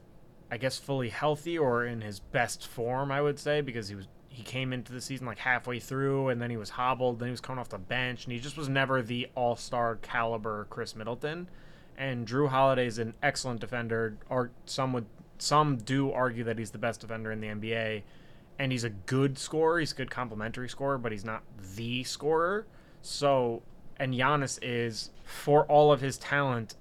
I 0.51 0.57
guess 0.57 0.79
fully 0.79 1.09
healthy 1.09 1.59
or 1.59 1.85
in 1.85 2.01
his 2.01 2.21
best 2.21 2.67
form, 2.67 3.11
I 3.11 3.21
would 3.21 3.38
say, 3.38 3.61
because 3.61 3.88
he 3.88 3.97
was 3.97 4.07
he 4.29 4.43
came 4.43 4.73
into 4.73 4.93
the 4.93 5.01
season 5.01 5.27
like 5.27 5.38
halfway 5.38 5.79
through 5.79 6.29
and 6.29 6.43
then 6.43 6.51
he 6.51 6.57
was 6.57 6.71
hobbled, 6.71 7.21
then 7.21 7.29
he 7.29 7.33
was 7.33 7.40
coming 7.40 7.61
off 7.61 7.69
the 7.69 7.79
bench 7.79 8.25
and 8.25 8.33
he 8.33 8.40
just 8.40 8.57
was 8.57 8.69
never 8.69 9.01
the 9.01 9.29
all-star 9.37 9.97
caliber 9.97 10.67
Khris 10.71 10.97
Middleton. 10.97 11.49
And 11.97 12.27
Jrue 12.27 12.49
Holiday 12.49 12.87
is 12.87 12.99
an 12.99 13.14
excellent 13.23 13.61
defender, 13.61 14.17
or 14.29 14.51
some 14.64 14.93
would 14.93 15.07
some 15.45 15.77
do 15.77 16.11
argue 16.11 16.45
that 16.45 16.59
he's 16.59 16.71
the 16.71 16.79
best 16.79 17.01
defender 17.01 17.31
in 17.31 17.41
the 17.41 17.49
NBA. 17.49 18.03
And 18.59 18.71
he's 18.71 18.85
a 18.85 18.91
good 18.91 19.37
scorer, 19.37 19.81
he's 19.81 19.93
a 19.93 19.97
good 19.97 20.11
complementary 20.11 20.69
scorer, 20.69 20.97
but 20.97 21.11
he's 21.11 21.25
not 21.25 21.43
the 21.75 22.05
scorer. 22.05 22.67
So 23.03 23.63
and 23.97 24.15
Giannis 24.15 24.59
is, 24.63 25.11
for 25.25 25.65
all 25.67 25.93
of 25.93 26.01
his 26.01 26.19
talent, 26.19 26.75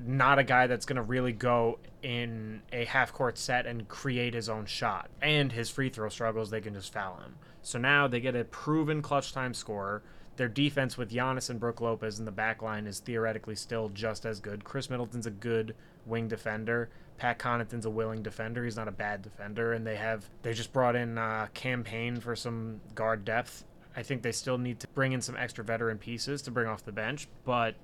not 0.00 0.38
a 0.38 0.44
guy 0.44 0.66
that's 0.66 0.86
going 0.86 0.96
to 0.96 1.02
really 1.02 1.32
go 1.32 1.78
in 2.02 2.62
a 2.72 2.84
half 2.84 3.12
court 3.12 3.38
set 3.38 3.66
and 3.66 3.88
create 3.88 4.34
his 4.34 4.48
own 4.48 4.66
shot. 4.66 5.10
And 5.22 5.52
his 5.52 5.70
free 5.70 5.88
throw 5.88 6.08
struggles, 6.08 6.50
they 6.50 6.60
can 6.60 6.74
just 6.74 6.92
foul 6.92 7.16
him. 7.16 7.36
So 7.62 7.78
now 7.78 8.06
they 8.06 8.20
get 8.20 8.36
a 8.36 8.44
proven 8.44 9.02
clutch 9.02 9.32
time 9.32 9.54
scorer. 9.54 10.02
Their 10.38 10.48
defense 10.48 10.96
with 10.96 11.10
Giannis 11.10 11.50
and 11.50 11.58
Brook 11.58 11.80
Lopez 11.80 12.20
in 12.20 12.24
the 12.24 12.30
back 12.30 12.62
line 12.62 12.86
is 12.86 13.00
theoretically 13.00 13.56
still 13.56 13.88
just 13.88 14.24
as 14.24 14.38
good. 14.38 14.62
Khris 14.62 14.88
Middleton's 14.88 15.26
a 15.26 15.32
good 15.32 15.74
wing 16.06 16.28
defender. 16.28 16.90
Pat 17.16 17.40
Connaughton's 17.40 17.86
a 17.86 17.90
willing 17.90 18.22
defender. 18.22 18.64
He's 18.64 18.76
not 18.76 18.86
a 18.86 18.92
bad 18.92 19.20
defender. 19.20 19.72
And 19.72 19.84
they 19.84 19.96
have 19.96 20.30
they 20.42 20.52
just 20.52 20.72
brought 20.72 20.94
in 20.94 21.18
uh, 21.18 21.48
Cam 21.54 21.82
Payne 21.82 22.20
for 22.20 22.36
some 22.36 22.80
guard 22.94 23.24
depth. 23.24 23.64
I 23.96 24.04
think 24.04 24.22
they 24.22 24.30
still 24.30 24.58
need 24.58 24.78
to 24.78 24.86
bring 24.94 25.10
in 25.10 25.20
some 25.20 25.36
extra 25.36 25.64
veteran 25.64 25.98
pieces 25.98 26.40
to 26.42 26.52
bring 26.52 26.68
off 26.68 26.84
the 26.84 26.92
bench, 26.92 27.26
but 27.44 27.74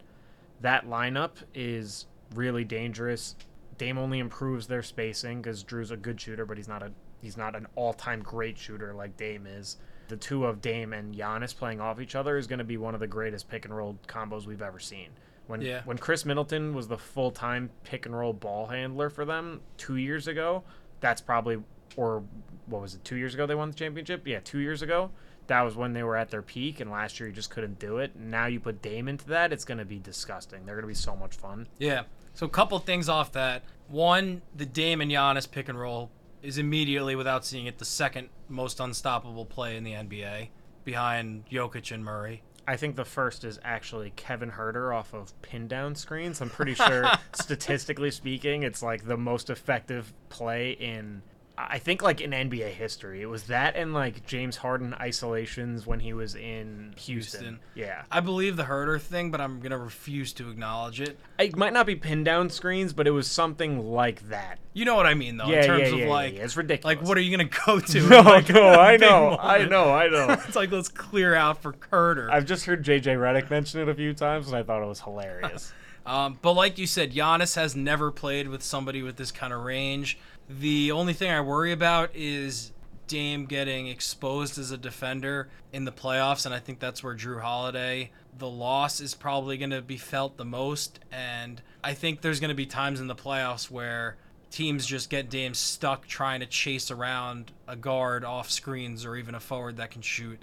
that 0.61 0.87
lineup 0.87 1.33
is 1.55 2.07
really 2.37 2.63
dangerous. 2.63 3.35
Dame 3.79 3.99
only 3.99 4.21
improves 4.21 4.69
their 4.69 4.85
spacing 4.85 5.43
because 5.43 5.65
Jrue's 5.65 5.91
a 5.91 5.97
good 5.97 6.21
shooter, 6.21 6.47
but 6.47 6.57
he's 6.57 6.69
not 6.69 6.85
a 6.85 6.93
he's 7.21 7.37
not 7.37 7.57
an 7.57 7.67
all-time 7.75 8.23
great 8.23 8.57
shooter 8.57 8.95
like 8.95 9.17
Dame 9.17 9.45
is. 9.45 9.77
The 10.09 10.17
two 10.17 10.45
of 10.45 10.61
Dame 10.61 10.93
and 10.93 11.15
Giannis 11.15 11.57
playing 11.57 11.81
off 11.81 12.01
each 12.01 12.15
other 12.15 12.37
is 12.37 12.47
going 12.47 12.59
to 12.59 12.65
be 12.65 12.77
one 12.77 12.95
of 12.95 13.01
the 13.01 13.07
greatest 13.07 13.49
pick 13.49 13.65
and 13.65 13.77
roll 13.77 13.99
combos 14.07 14.47
we've 14.47 14.63
ever 14.63 14.79
seen. 14.79 15.09
When 15.47 15.61
Yeah. 15.61 15.83
when 15.85 15.99
Khris 15.99 16.25
Middleton 16.25 16.75
was 16.75 16.89
the 16.89 16.97
full-time 16.99 17.71
pick 17.85 18.07
and 18.07 18.17
roll 18.17 18.33
ball 18.33 18.67
handler 18.67 19.11
for 19.11 19.25
them 19.25 19.61
2 19.77 19.97
years 19.97 20.27
ago, 20.27 20.63
that's 21.01 21.21
probably 21.21 21.63
or 21.97 22.23
what 22.67 22.83
was 22.83 22.95
it? 22.95 23.05
2 23.05 23.17
years 23.17 23.35
ago 23.35 23.47
they 23.47 23.55
won 23.55 23.71
the 23.71 23.77
championship? 23.77 24.27
Yeah, 24.27 24.41
2 24.43 24.59
years 24.59 24.83
ago. 24.83 25.11
That 25.47 25.61
was 25.61 25.77
when 25.77 25.93
they 25.93 26.03
were 26.03 26.17
at 26.17 26.31
their 26.31 26.41
peak 26.41 26.81
and 26.81 26.91
last 26.91 27.21
year 27.21 27.29
you 27.29 27.35
just 27.35 27.51
couldn't 27.51 27.79
do 27.79 27.99
it. 27.99 28.17
Now 28.17 28.47
you 28.47 28.59
put 28.59 28.81
Dame 28.81 29.07
into 29.09 29.27
that, 29.29 29.53
it's 29.53 29.65
going 29.67 29.79
to 29.79 29.85
be 29.85 29.99
disgusting. 29.99 30.65
They're 30.65 30.75
going 30.75 30.85
to 30.85 30.89
be 30.89 30.95
so 30.95 31.15
much 31.15 31.37
fun. 31.37 31.69
Yeah. 31.79 32.05
So 32.33 32.47
a 32.47 32.49
couple 32.49 32.79
things 32.79 33.09
off 33.09 33.33
that. 33.33 33.63
One, 33.89 34.41
the 34.57 34.65
Dame 34.65 35.03
and 35.03 35.11
Giannis 35.11 35.49
pick 35.51 35.69
and 35.69 35.79
roll 35.79 36.11
is 36.45 36.59
immediately, 36.59 37.17
without 37.17 37.45
seeing 37.45 37.67
it, 37.67 37.79
the 37.79 37.85
second 37.85 38.29
most 38.49 38.79
unstoppable 38.79 39.47
play 39.47 39.77
in 39.77 39.85
the 39.85 39.93
NBA, 39.93 40.49
behind 40.85 41.47
Jokic 41.47 41.91
and 41.91 42.05
Murray. 42.05 42.43
I 42.67 42.77
think 42.77 42.97
the 42.97 43.05
first 43.05 43.45
is 43.45 43.59
actually 43.63 44.13
Kevin 44.17 44.53
Huerter 44.53 44.95
off 44.95 45.13
of 45.13 45.41
pin 45.43 45.69
down 45.69 45.95
screens. 45.95 46.41
I'm 46.41 46.51
pretty 46.51 46.75
sure, 46.75 47.11
statistically 47.33 48.11
speaking, 48.11 48.63
it's 48.63 48.83
like 48.83 49.07
the 49.07 49.17
most 49.17 49.51
effective 49.51 50.13
play 50.29 50.73
in 50.73 51.23
I 51.57 51.79
think 51.79 52.03
like 52.03 52.21
in 52.21 52.33
NBA 52.33 52.71
history. 52.71 53.23
It 53.23 53.27
was 53.27 53.45
that 53.45 53.77
and 53.77 53.95
like 53.95 54.27
James 54.27 54.57
Harden 54.57 54.93
isolations 54.95 55.87
when 55.87 56.01
he 56.01 56.13
was 56.13 56.35
in 56.35 56.95
Houston. 56.97 57.41
Houston. 57.41 57.61
Yeah. 57.75 58.03
I 58.11 58.21
believe 58.21 58.57
the 58.57 58.65
Huerter 58.65 59.01
thing, 59.01 59.31
but 59.31 59.41
I'm 59.41 59.61
gonna 59.61 59.79
refuse 59.79 60.33
to 60.35 60.51
acknowledge 60.51 61.01
it. 61.01 61.19
It 61.39 61.57
might 61.57 61.73
not 61.73 61.87
be 61.87 61.95
pin 61.95 62.25
down 62.25 62.51
screens, 62.51 62.93
but 62.93 63.07
it 63.07 63.13
was 63.13 63.29
something 63.29 63.93
like 63.93 64.29
that. 64.31 64.59
You 64.73 64.85
know 64.85 64.97
what 64.97 65.07
I 65.07 65.15
mean, 65.15 65.37
though, 65.37 65.47
Yeah, 65.47 65.61
in 65.61 65.67
terms 65.67 65.81
yeah, 65.83 65.95
of 65.95 65.99
yeah, 66.01 66.09
like, 66.09 66.35
yeah, 66.35 66.43
it's 66.43 66.57
ridiculous. 66.57 66.97
like 66.97 67.07
what 67.07 67.17
are 67.17 67.21
you 67.21 67.37
gonna 67.37 67.51
go 67.67 67.79
to? 67.79 68.09
No, 68.09 68.21
Like, 68.23 68.49
no, 68.49 68.69
I 68.71 68.93
big 68.93 69.01
know, 69.03 69.39
I 69.41 69.65
know, 69.65 69.93
I 69.95 70.09
know. 70.09 70.27
it's 70.47 70.57
like 70.57 70.73
let's 70.73 70.89
clear 70.89 71.35
out 71.37 71.63
for 71.63 71.73
Huerter. 71.73 72.31
I've 72.31 72.47
just 72.47 72.65
heard 72.67 72.85
JJ 72.85 73.17
Redick 73.17 73.49
mention 73.51 73.81
it 73.81 73.89
a 73.89 73.95
few 73.95 74.13
times, 74.13 74.49
and 74.49 74.57
I 74.57 74.65
thought 74.65 74.83
it 74.83 74.87
was 74.89 75.01
hilarious. 75.01 75.73
Um, 76.07 76.39
but 76.43 76.53
like 76.53 76.77
you 76.79 76.87
said, 76.87 77.13
Giannis 77.15 77.57
has 77.57 77.75
never 77.75 78.11
played 78.11 78.49
with 78.49 78.63
somebody 78.63 79.03
with 79.03 79.17
this 79.17 79.33
kind 79.33 79.53
of 79.55 79.63
range. 79.63 80.19
The 80.49 80.93
only 80.93 81.13
thing 81.13 81.31
I 81.31 81.41
worry 81.41 81.73
about 81.73 82.11
is 82.15 82.73
Dame 83.07 83.47
getting 83.47 83.87
exposed 83.87 84.59
as 84.59 84.71
a 84.71 84.77
defender 84.77 85.49
in 85.73 85.85
the 85.85 85.93
playoffs, 85.93 86.47
and 86.47 86.55
I 86.55 86.59
think 86.59 86.81
that's 86.81 87.03
where 87.03 87.15
Jrue 87.15 87.41
Holiday, 87.41 88.11
the 88.39 88.49
loss 88.49 89.01
is 89.01 89.15
probably 89.15 89.57
going 89.57 89.71
to 89.71 89.83
be 89.83 89.97
felt 89.97 90.37
the 90.37 90.45
most. 90.45 91.01
And 91.13 91.63
I 91.83 91.95
think 91.95 92.21
there's 92.21 92.41
going 92.41 92.51
to 92.51 92.55
be 92.55 92.67
times 92.67 93.01
in 93.01 93.07
the 93.07 93.15
playoffs 93.15 93.71
where 93.71 94.17
teams 94.51 94.87
just 94.87 95.11
get 95.11 95.31
Dame 95.31 95.55
stuck 95.55 96.07
trying 96.07 96.41
to 96.41 96.47
chase 96.47 96.91
around 96.91 97.53
a 97.67 97.77
guard 97.77 98.25
off 98.25 98.51
screens 98.51 99.05
or 99.05 99.17
even 99.17 99.35
a 99.35 99.41
forward 99.41 99.79
that 99.79 99.91
can 99.91 100.03
shoot 100.03 100.39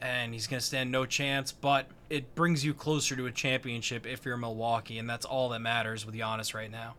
and 0.00 0.34
he's 0.34 0.46
going 0.46 0.60
to 0.60 0.66
stand 0.66 0.90
no 0.90 1.06
chance. 1.06 1.52
But 1.52 1.86
it 2.10 2.34
brings 2.34 2.64
you 2.64 2.74
closer 2.74 3.16
to 3.16 3.26
a 3.26 3.32
championship 3.32 4.06
if 4.06 4.24
you're 4.24 4.36
Milwaukee, 4.36 4.98
and 4.98 5.08
that's 5.08 5.24
all 5.24 5.48
that 5.50 5.60
matters 5.60 6.04
with 6.04 6.14
Giannis 6.14 6.54
right 6.54 6.70
now. 6.70 6.94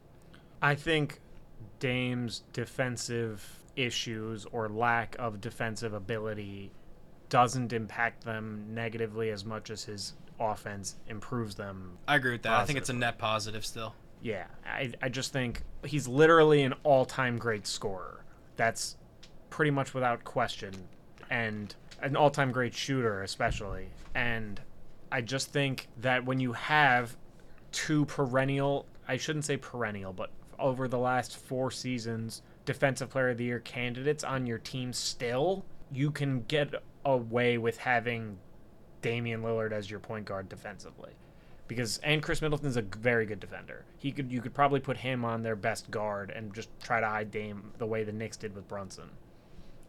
I 0.61 0.75
think 0.75 1.19
Dame's 1.79 2.43
defensive 2.53 3.63
issues 3.75 4.45
or 4.51 4.69
lack 4.69 5.15
of 5.19 5.39
defensive 5.39 5.93
ability 5.93 6.71
doesn't 7.29 7.73
impact 7.73 8.23
them 8.23 8.65
negatively 8.69 9.29
as 9.29 9.45
much 9.45 9.69
as 9.69 9.83
his 9.83 10.13
offense 10.39 10.95
improves 11.07 11.55
them. 11.55 11.97
I 12.07 12.15
agree 12.15 12.31
with 12.33 12.43
that. 12.43 12.53
I 12.53 12.65
think 12.65 12.77
it's 12.77 12.89
a 12.89 12.93
net 12.93 13.17
positive 13.17 13.65
still. 13.65 13.93
Yeah, 14.21 14.45
I, 14.65 14.93
I 15.01 15.09
just 15.09 15.31
think 15.31 15.63
he's 15.85 16.07
literally 16.07 16.63
an 16.63 16.73
all 16.83 17.05
time 17.05 17.37
great 17.37 17.67
scorer. 17.67 18.23
That's 18.55 18.97
pretty 19.49 19.71
much 19.71 19.93
without 19.93 20.23
question. 20.23 20.73
And 21.29 21.73
an 22.01 22.15
all 22.15 22.29
time 22.29 22.51
great 22.51 22.73
shooter, 22.73 23.21
especially. 23.21 23.89
And 24.15 24.59
I 25.11 25.21
just 25.21 25.51
think 25.51 25.87
that 25.97 26.25
when 26.25 26.39
you 26.39 26.53
have 26.53 27.15
two 27.71 28.05
perennial, 28.05 28.85
I 29.07 29.17
shouldn't 29.17 29.45
say 29.45 29.57
perennial, 29.57 30.13
but 30.13 30.31
over 30.59 30.87
the 30.87 30.97
last 30.97 31.37
four 31.37 31.71
seasons, 31.71 32.41
defensive 32.65 33.09
player 33.09 33.29
of 33.29 33.37
the 33.37 33.45
year 33.45 33.59
candidates 33.59 34.23
on 34.23 34.45
your 34.45 34.57
team 34.57 34.93
still, 34.93 35.65
you 35.91 36.11
can 36.11 36.41
get 36.43 36.73
away 37.05 37.57
with 37.57 37.77
having 37.77 38.37
Damian 39.01 39.41
Lillard 39.41 39.71
as 39.71 39.89
your 39.89 39.99
point 39.99 40.25
guard 40.25 40.49
defensively. 40.49 41.11
Because 41.67 41.97
and 41.99 42.23
Khris 42.23 42.41
Middleton's 42.41 42.77
a 42.77 42.81
very 42.81 43.25
good 43.25 43.39
defender. 43.39 43.83
He 43.97 44.11
could 44.11 44.31
you 44.31 44.41
could 44.41 44.53
probably 44.53 44.79
put 44.79 44.97
him 44.97 45.25
on 45.25 45.43
their 45.43 45.55
best 45.55 45.91
guard 45.91 46.31
and 46.31 46.53
just 46.53 46.69
try 46.81 47.01
to 47.01 47.07
hide 47.07 47.29
Dame 47.29 47.71
the 47.77 47.85
way 47.85 48.03
the 48.03 48.13
Knicks 48.13 48.37
did 48.37 48.55
with 48.55 48.67
Brunson. 48.67 49.09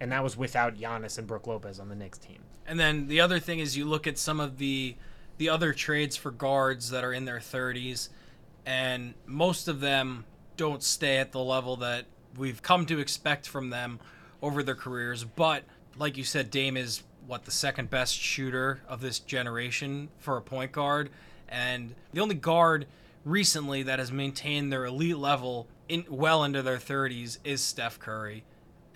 And 0.00 0.11
that 0.12 0.22
was 0.22 0.37
without 0.37 0.76
Giannis 0.76 1.18
and 1.18 1.26
Brook 1.26 1.46
Lopez 1.46 1.78
on 1.78 1.88
the 1.88 1.94
Knicks 1.94 2.18
team. 2.18 2.42
And 2.66 2.78
then 2.78 3.07
the 3.07 3.20
other 3.20 3.38
thing 3.38 3.61
is 3.61 3.76
you 3.76 3.85
look 3.85 4.07
at 4.07 4.18
some 4.18 4.40
of 4.40 4.59
the 4.59 4.96
the 5.38 5.48
other 5.48 5.72
trades 5.72 6.16
for 6.16 6.33
guards 6.33 6.90
that 6.90 7.04
are 7.04 7.12
in 7.12 7.24
their 7.24 7.38
30s, 7.38 8.09
and 8.66 9.14
most 9.24 9.68
of 9.68 9.78
them 9.81 10.24
don't 10.58 10.82
stay 10.82 11.16
at 11.16 11.32
the 11.32 11.42
level 11.42 11.76
that 11.76 12.04
we've 12.36 12.60
come 12.60 12.84
to 12.84 12.98
expect 12.98 13.48
from 13.48 13.70
them 13.70 13.98
over 14.42 14.62
their 14.62 14.74
careers. 14.74 15.24
But 15.24 15.64
like 15.96 16.18
you 16.18 16.24
said, 16.24 16.50
Dame 16.50 16.76
is 16.76 17.02
what 17.26 17.46
the 17.46 17.50
second 17.50 17.88
best 17.88 18.14
shooter 18.14 18.82
of 18.86 19.00
this 19.00 19.18
generation 19.18 20.10
for 20.18 20.36
a 20.36 20.42
point 20.42 20.72
guard, 20.72 21.08
and 21.48 21.94
the 22.12 22.20
only 22.20 22.34
guard 22.34 22.86
recently 23.24 23.82
that 23.84 23.98
has 23.98 24.12
maintained 24.12 24.70
their 24.70 24.84
elite 24.84 25.16
level 25.16 25.66
in 25.88 26.04
well 26.10 26.44
into 26.44 26.62
their 26.62 26.76
30s 26.76 27.38
is 27.44 27.62
Steph 27.62 27.98
Curry 27.98 28.44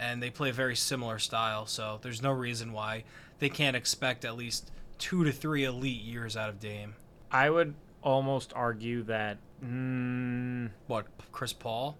and 0.02 0.20
they 0.20 0.30
play 0.30 0.50
a 0.50 0.52
very 0.52 0.74
similar 0.74 1.18
style. 1.20 1.64
So 1.66 2.00
there's 2.02 2.20
no 2.20 2.32
reason 2.32 2.72
why 2.72 3.04
they 3.38 3.48
can't 3.48 3.76
expect 3.76 4.24
at 4.24 4.36
least 4.36 4.70
two 4.98 5.24
to 5.24 5.30
three 5.30 5.64
elite 5.64 6.02
years 6.02 6.36
out 6.36 6.48
of 6.48 6.58
Dame. 6.58 6.96
I 7.30 7.50
would 7.50 7.74
almost 8.02 8.52
argue 8.54 9.04
that 9.04 9.38
mm, 9.64 10.70
What 10.86 11.06
Chris 11.32 11.52
Paul? 11.52 11.98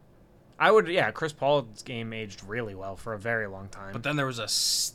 I 0.59 0.71
would 0.71 0.87
yeah, 0.87 1.11
Chris 1.11 1.33
Paul's 1.33 1.83
game 1.83 2.13
aged 2.13 2.45
really 2.45 2.75
well 2.75 2.95
for 2.95 3.15
a 3.15 3.19
very 3.19 3.49
long 3.49 3.69
time. 3.69 3.93
But 3.93 4.05
then 4.05 4.15
there 4.17 4.27
was 4.27 4.39
a 4.39 4.47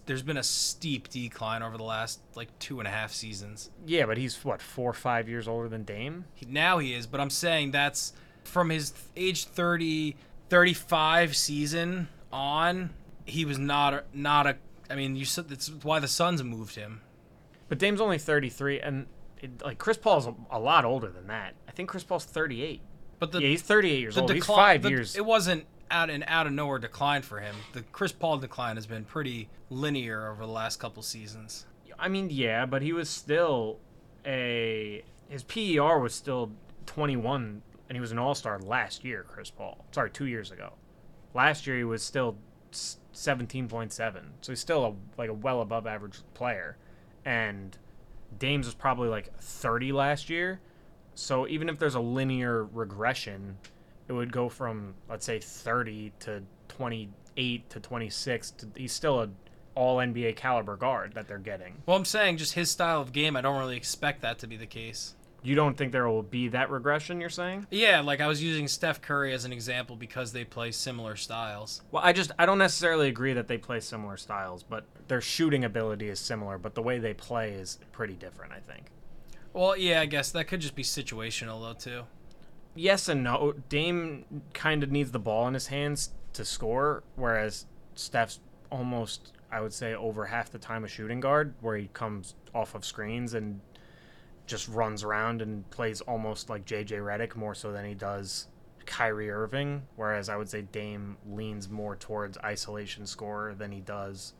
there's 0.05 0.21
been 0.21 0.37
a 0.37 0.43
steep 0.43 1.09
decline 1.09 1.61
over 1.61 1.77
the 1.77 1.83
last 1.83 2.21
like 2.35 2.57
two 2.59 2.79
and 2.79 2.87
a 2.87 2.91
half 2.91 3.11
seasons. 3.11 3.69
yeah, 3.85 4.05
but 4.05 4.17
he's 4.17 4.45
what, 4.45 4.61
four 4.61 4.91
or 4.91 4.93
five 4.93 5.27
years 5.27 5.47
older 5.47 5.67
than 5.67 5.83
Dame? 5.83 6.25
He, 6.35 6.45
now 6.45 6.77
he 6.77 6.93
is, 6.93 7.05
but 7.05 7.19
I'm 7.19 7.29
saying 7.29 7.71
that's 7.71 8.13
from 8.45 8.69
his 8.69 8.93
age 9.17 9.45
30, 9.45 10.15
35 10.49 11.35
season 11.35 12.07
on. 12.31 12.91
He 13.25 13.43
was 13.43 13.57
not 13.57 13.93
a, 13.93 14.03
not 14.13 14.47
a. 14.47 14.55
I 14.89 14.95
mean, 14.95 15.17
you 15.17 15.25
said 15.25 15.49
that's 15.49 15.69
why 15.69 15.99
the 15.99 16.07
Suns 16.07 16.41
moved 16.43 16.75
him. 16.75 17.01
But 17.67 17.77
Dame's 17.77 17.99
only 17.99 18.17
33, 18.17 18.79
and 18.79 19.07
it, 19.41 19.61
like 19.61 19.79
Chris 19.79 19.97
Paul's 19.97 20.27
a, 20.27 20.33
a 20.49 20.59
lot 20.59 20.85
older 20.85 21.09
than 21.09 21.27
that. 21.27 21.55
I 21.77 21.85
think 21.85 21.89
Chris 21.89 22.03
Paul's 22.03 22.25
38. 22.25 22.81
But 23.19 23.31
the 23.31 23.39
yeah, 23.39 23.49
he's 23.49 23.61
38 23.61 23.99
years 23.99 24.17
old. 24.17 24.33
he's 24.33 24.47
five 24.47 24.81
the- 24.81 24.89
years. 24.89 25.15
It 25.15 25.23
wasn't 25.23 25.65
out 25.91 26.09
and 26.09 26.23
out 26.27 26.47
of 26.47 26.53
nowhere 26.53 26.79
decline 26.79 27.21
for 27.21 27.39
him. 27.39 27.55
The 27.73 27.83
Chris 27.91 28.11
Paul 28.11 28.39
decline 28.39 28.77
has 28.77 28.87
been 28.87 29.05
pretty 29.05 29.47
linear 29.69 30.27
over 30.27 30.43
the 30.47 30.51
last 30.51 30.79
couple 30.79 31.03
seasons. 31.03 31.67
I 31.99 32.07
mean, 32.07 32.31
yeah, 32.31 32.65
but 32.65 32.81
he 32.81 32.93
was 32.93 33.11
still 33.11 33.77
a 34.25 35.03
his 35.29 35.43
PER 35.43 35.99
was 35.99 36.15
still 36.15 36.51
21, 36.87 37.61
and 37.89 37.95
he 37.95 37.99
was 37.99 38.11
an 38.11 38.17
All 38.17 38.33
Star 38.33 38.57
last 38.57 39.05
year. 39.05 39.23
Chris 39.27 39.51
Paul, 39.51 39.85
sorry, 39.91 40.09
two 40.09 40.25
years 40.25 40.49
ago. 40.49 40.73
Last 41.35 41.67
year 41.67 41.77
he 41.77 41.83
was 41.83 42.01
still 42.01 42.37
17.7, 42.71 44.23
so 44.41 44.51
he's 44.51 44.59
still 44.59 44.83
a, 44.83 44.93
like 45.21 45.29
a 45.29 45.33
well 45.33 45.61
above 45.61 45.85
average 45.85 46.17
player. 46.33 46.75
And 47.23 47.77
Dames 48.39 48.65
was 48.65 48.73
probably 48.73 49.09
like 49.09 49.37
30 49.37 49.91
last 49.91 50.27
year, 50.27 50.59
so 51.17 51.47
even 51.47 51.69
if 51.69 51.79
there's 51.79 51.95
a 51.95 51.99
linear 51.99 52.65
regression, 52.65 53.57
it 54.07 54.13
would 54.13 54.31
go 54.31 54.49
from 54.49 54.93
let's 55.09 55.25
say 55.25 55.39
30 55.39 56.13
to 56.19 56.43
28 56.69 57.69
to 57.69 57.79
26. 57.79 58.51
To, 58.51 58.67
he's 58.75 58.93
still 58.93 59.21
a 59.21 59.29
all 59.75 59.97
NBA 59.97 60.35
caliber 60.35 60.75
guard 60.75 61.13
that 61.13 61.27
they're 61.27 61.37
getting. 61.37 61.81
Well, 61.85 61.97
I'm 61.97 62.05
saying 62.05 62.37
just 62.37 62.53
his 62.53 62.71
style 62.71 63.01
of 63.01 63.11
game. 63.11 63.35
I 63.35 63.41
don't 63.41 63.59
really 63.59 63.77
expect 63.77 64.21
that 64.21 64.39
to 64.39 64.47
be 64.47 64.57
the 64.57 64.65
case. 64.65 65.15
You 65.43 65.55
don't 65.55 65.77
think 65.77 65.91
there 65.91 66.09
will 66.09 66.23
be 66.23 66.47
that 66.49 66.71
regression? 66.71 67.21
You're 67.21 67.29
saying? 67.29 67.67
Yeah, 67.69 68.01
like 68.01 68.19
I 68.19 68.27
was 68.27 68.41
using 68.41 68.67
Steph 68.67 69.01
Curry 69.01 69.33
as 69.33 69.45
an 69.45 69.53
example 69.53 69.95
because 69.95 70.33
they 70.33 70.43
play 70.43 70.71
similar 70.71 71.15
styles. 71.15 71.81
Well, 71.91 72.01
I 72.03 72.11
just 72.11 72.31
I 72.39 72.45
don't 72.45 72.57
necessarily 72.57 73.07
agree 73.07 73.33
that 73.33 73.47
they 73.47 73.57
play 73.57 73.79
similar 73.79 74.17
styles, 74.17 74.63
but 74.63 74.85
their 75.07 75.21
shooting 75.21 75.63
ability 75.63 76.09
is 76.09 76.19
similar, 76.19 76.57
but 76.57 76.75
the 76.75 76.81
way 76.81 76.97
they 76.97 77.13
play 77.13 77.51
is 77.51 77.79
pretty 77.91 78.15
different. 78.15 78.51
I 78.51 78.59
think. 78.59 78.91
Well, 79.57 79.75
yeah, 79.75 80.01
I 80.01 80.05
guess 80.05 80.29
that 80.33 80.47
could 80.47 80.59
just 80.59 80.75
be 80.75 80.83
situational 80.83 81.59
though 81.61 81.73
too. 81.73 82.03
Yes 82.75 83.09
and 83.09 83.23
no. 83.23 83.55
Dame 83.69 84.43
kind 84.53 84.83
of 84.83 84.91
needs 84.91 85.11
the 85.11 85.19
ball 85.19 85.47
in 85.47 85.55
his 85.55 85.67
hands 85.67 86.11
to 86.33 86.45
score, 86.45 87.03
whereas 87.15 87.65
Steph's 87.95 88.39
almost 88.71 89.33
I 89.51 89.61
would 89.61 89.73
say 89.73 89.95
over 89.95 90.25
half 90.27 90.51
the 90.51 90.59
time 90.59 90.83
a 90.83 90.87
shooting 90.87 91.19
guard, 91.19 91.55
where 91.61 91.75
he 91.75 91.89
comes 91.93 92.35
off 92.53 92.75
of 92.75 92.85
screens 92.85 93.33
and 93.33 93.59
just 94.45 94.67
runs 94.67 95.03
around 95.03 95.41
and 95.41 95.67
plays 95.71 96.01
almost 96.01 96.51
like 96.51 96.63
JJ 96.63 96.91
Redick 96.91 97.35
more 97.35 97.55
so 97.55 97.71
than 97.71 97.83
he 97.83 97.95
does 97.95 98.49
Kyrie 98.85 99.31
Irving. 99.31 99.87
Whereas 99.95 100.29
I 100.29 100.35
would 100.35 100.49
say 100.49 100.61
Dame 100.61 101.17
leans 101.27 101.67
more 101.67 101.95
towards 101.95 102.37
isolation 102.43 103.07
scorer 103.07 103.55
than 103.55 103.71
he 103.71 103.81
does 103.81 104.33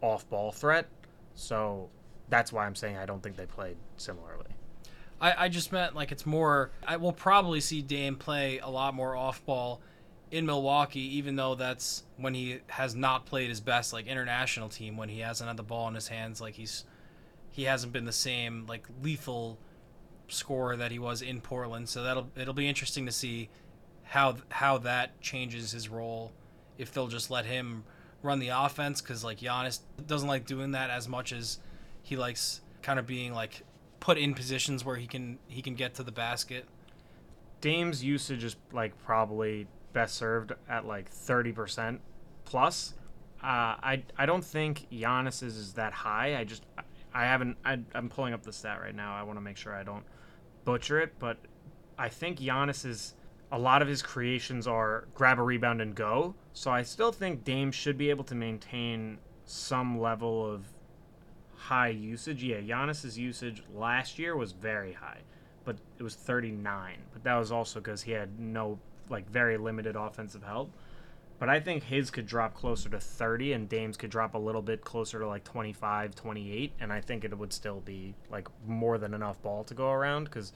off 0.00 0.30
ball 0.30 0.52
threat. 0.52 0.86
So 1.34 1.88
that's 2.28 2.52
why 2.52 2.66
I'm 2.66 2.74
saying 2.74 2.96
I 2.96 3.06
don't 3.06 3.22
think 3.22 3.36
they 3.36 3.46
played 3.46 3.76
similarly. 3.96 4.46
I, 5.20 5.44
I 5.44 5.48
just 5.48 5.72
meant 5.72 5.94
like 5.94 6.12
it's 6.12 6.26
more. 6.26 6.70
I 6.86 6.96
will 6.96 7.12
probably 7.12 7.60
see 7.60 7.82
Dame 7.82 8.16
play 8.16 8.58
a 8.58 8.68
lot 8.68 8.94
more 8.94 9.16
off 9.16 9.44
ball 9.46 9.80
in 10.30 10.46
Milwaukee, 10.46 11.16
even 11.16 11.36
though 11.36 11.54
that's 11.54 12.02
when 12.16 12.34
he 12.34 12.60
has 12.66 12.94
not 12.94 13.24
played 13.24 13.48
his 13.48 13.60
best, 13.60 13.92
like 13.92 14.06
international 14.06 14.68
team, 14.68 14.96
when 14.96 15.08
he 15.08 15.20
hasn't 15.20 15.46
had 15.48 15.56
the 15.56 15.62
ball 15.62 15.88
in 15.88 15.94
his 15.94 16.08
hands, 16.08 16.40
like 16.40 16.54
he's 16.54 16.84
he 17.50 17.64
hasn't 17.64 17.92
been 17.92 18.04
the 18.04 18.12
same 18.12 18.66
like 18.66 18.86
lethal 19.02 19.58
scorer 20.28 20.76
that 20.76 20.90
he 20.90 20.98
was 20.98 21.22
in 21.22 21.40
Portland. 21.40 21.88
So 21.88 22.02
that'll 22.02 22.30
it'll 22.36 22.54
be 22.54 22.68
interesting 22.68 23.06
to 23.06 23.12
see 23.12 23.48
how 24.02 24.36
how 24.48 24.78
that 24.78 25.20
changes 25.20 25.70
his 25.70 25.88
role. 25.88 26.32
If 26.78 26.92
they'll 26.92 27.06
just 27.06 27.30
let 27.30 27.46
him 27.46 27.84
run 28.22 28.40
the 28.40 28.48
offense, 28.48 29.00
because 29.00 29.22
like 29.22 29.38
Giannis 29.38 29.80
doesn't 30.06 30.28
like 30.28 30.46
doing 30.46 30.72
that 30.72 30.90
as 30.90 31.08
much 31.08 31.32
as 31.32 31.60
he 32.04 32.16
likes 32.16 32.60
kind 32.82 32.98
of 32.98 33.06
being 33.06 33.32
like 33.32 33.62
put 33.98 34.18
in 34.18 34.34
positions 34.34 34.84
where 34.84 34.96
he 34.96 35.06
can 35.06 35.38
he 35.48 35.62
can 35.62 35.74
get 35.74 35.94
to 35.94 36.04
the 36.04 36.12
basket. 36.12 36.66
Dame's 37.60 38.04
usage 38.04 38.44
is 38.44 38.56
like 38.72 38.96
probably 39.02 39.66
best 39.94 40.16
served 40.16 40.52
at 40.68 40.86
like 40.86 41.10
30% 41.10 41.98
plus. 42.44 42.94
Uh, 43.42 43.80
I 43.82 44.02
I 44.16 44.26
don't 44.26 44.44
think 44.44 44.86
Giannis's 44.92 45.56
is 45.56 45.72
that 45.74 45.92
high. 45.92 46.36
I 46.36 46.44
just 46.44 46.64
I 47.14 47.24
haven't. 47.24 47.56
I, 47.64 47.78
I'm 47.94 48.08
pulling 48.08 48.34
up 48.34 48.42
the 48.42 48.52
stat 48.52 48.80
right 48.80 48.94
now. 48.94 49.14
I 49.14 49.22
want 49.22 49.38
to 49.38 49.40
make 49.40 49.56
sure 49.56 49.74
I 49.74 49.82
don't 49.82 50.04
butcher 50.64 51.00
it, 51.00 51.14
but 51.18 51.38
I 51.98 52.08
think 52.08 52.38
Giannis 52.38 52.84
is 52.84 53.14
a 53.52 53.58
lot 53.58 53.82
of 53.82 53.88
his 53.88 54.02
creations 54.02 54.66
are 54.66 55.08
grab 55.14 55.38
a 55.38 55.42
rebound 55.42 55.80
and 55.80 55.94
go. 55.94 56.34
So 56.52 56.70
I 56.70 56.82
still 56.82 57.12
think 57.12 57.44
Dame 57.44 57.70
should 57.70 57.96
be 57.96 58.10
able 58.10 58.24
to 58.24 58.34
maintain 58.34 59.18
some 59.44 60.00
level 60.00 60.44
of 60.44 60.66
high 61.64 61.88
usage. 61.88 62.42
Yeah, 62.42 62.60
Giannis's 62.60 63.18
usage 63.18 63.62
last 63.74 64.18
year 64.18 64.36
was 64.36 64.52
very 64.52 64.92
high, 64.92 65.20
but 65.64 65.76
it 65.98 66.02
was 66.02 66.14
39. 66.14 66.98
But 67.12 67.24
that 67.24 67.36
was 67.36 67.50
also 67.50 67.80
because 67.80 68.02
he 68.02 68.12
had 68.12 68.38
no 68.38 68.78
like 69.08 69.28
very 69.30 69.56
limited 69.56 69.96
offensive 69.96 70.42
help. 70.42 70.70
But 71.38 71.48
I 71.48 71.60
think 71.60 71.84
his 71.84 72.10
could 72.10 72.26
drop 72.26 72.54
closer 72.54 72.88
to 72.90 73.00
30 73.00 73.54
and 73.54 73.68
Dame's 73.68 73.96
could 73.96 74.10
drop 74.10 74.34
a 74.34 74.38
little 74.38 74.62
bit 74.62 74.82
closer 74.82 75.18
to 75.18 75.26
like 75.26 75.44
25, 75.44 76.14
28 76.14 76.72
and 76.80 76.92
I 76.92 77.00
think 77.00 77.24
it 77.24 77.36
would 77.36 77.52
still 77.52 77.80
be 77.80 78.14
like 78.30 78.48
more 78.66 78.98
than 78.98 79.14
enough 79.14 79.42
ball 79.42 79.64
to 79.64 79.74
go 79.74 79.90
around 79.90 80.30
cuz 80.30 80.52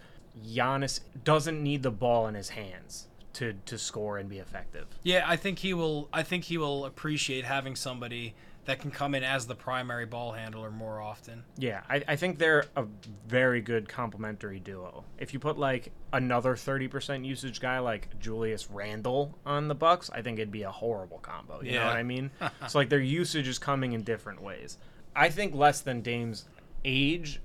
Giannis 0.46 1.00
doesn't 1.24 1.62
need 1.62 1.82
the 1.82 1.90
ball 1.90 2.26
in 2.28 2.34
his 2.34 2.50
hands 2.50 3.08
to 3.34 3.54
to 3.66 3.78
score 3.78 4.18
and 4.18 4.28
be 4.28 4.38
effective. 4.38 4.86
Yeah, 5.02 5.24
I 5.26 5.36
think 5.36 5.60
he 5.60 5.74
will. 5.74 6.08
I 6.12 6.22
think 6.22 6.44
he 6.44 6.58
will 6.58 6.84
appreciate 6.84 7.44
having 7.44 7.76
somebody 7.76 8.34
that 8.68 8.80
can 8.80 8.90
come 8.90 9.14
in 9.14 9.24
as 9.24 9.46
the 9.46 9.54
primary 9.54 10.04
ball 10.04 10.30
handler 10.32 10.70
more 10.70 11.00
often. 11.00 11.42
Yeah, 11.56 11.80
I, 11.88 12.02
I 12.06 12.16
think 12.16 12.38
they're 12.38 12.66
a 12.76 12.84
very 13.26 13.62
good 13.62 13.88
complementary 13.88 14.60
duo. 14.60 15.04
If 15.18 15.32
you 15.32 15.40
put 15.40 15.58
like 15.58 15.90
another 16.12 16.54
thirty 16.54 16.86
percent 16.86 17.24
usage 17.24 17.62
guy 17.62 17.78
like 17.78 18.20
Julius 18.20 18.70
Randle 18.70 19.34
on 19.46 19.68
the 19.68 19.74
Bucks, 19.74 20.10
I 20.10 20.20
think 20.20 20.38
it'd 20.38 20.52
be 20.52 20.64
a 20.64 20.70
horrible 20.70 21.18
combo. 21.18 21.62
You 21.62 21.72
know 21.72 21.86
what 21.86 21.96
I 21.96 22.02
mean? 22.02 22.30
so 22.68 22.78
like 22.78 22.90
their 22.90 23.00
usage 23.00 23.48
is 23.48 23.58
coming 23.58 23.94
in 23.94 24.02
different 24.02 24.42
ways. 24.42 24.76
I 25.16 25.30
think 25.30 25.54
less 25.54 25.80
than 25.80 26.02
Dame's 26.02 26.44
age 26.84 27.40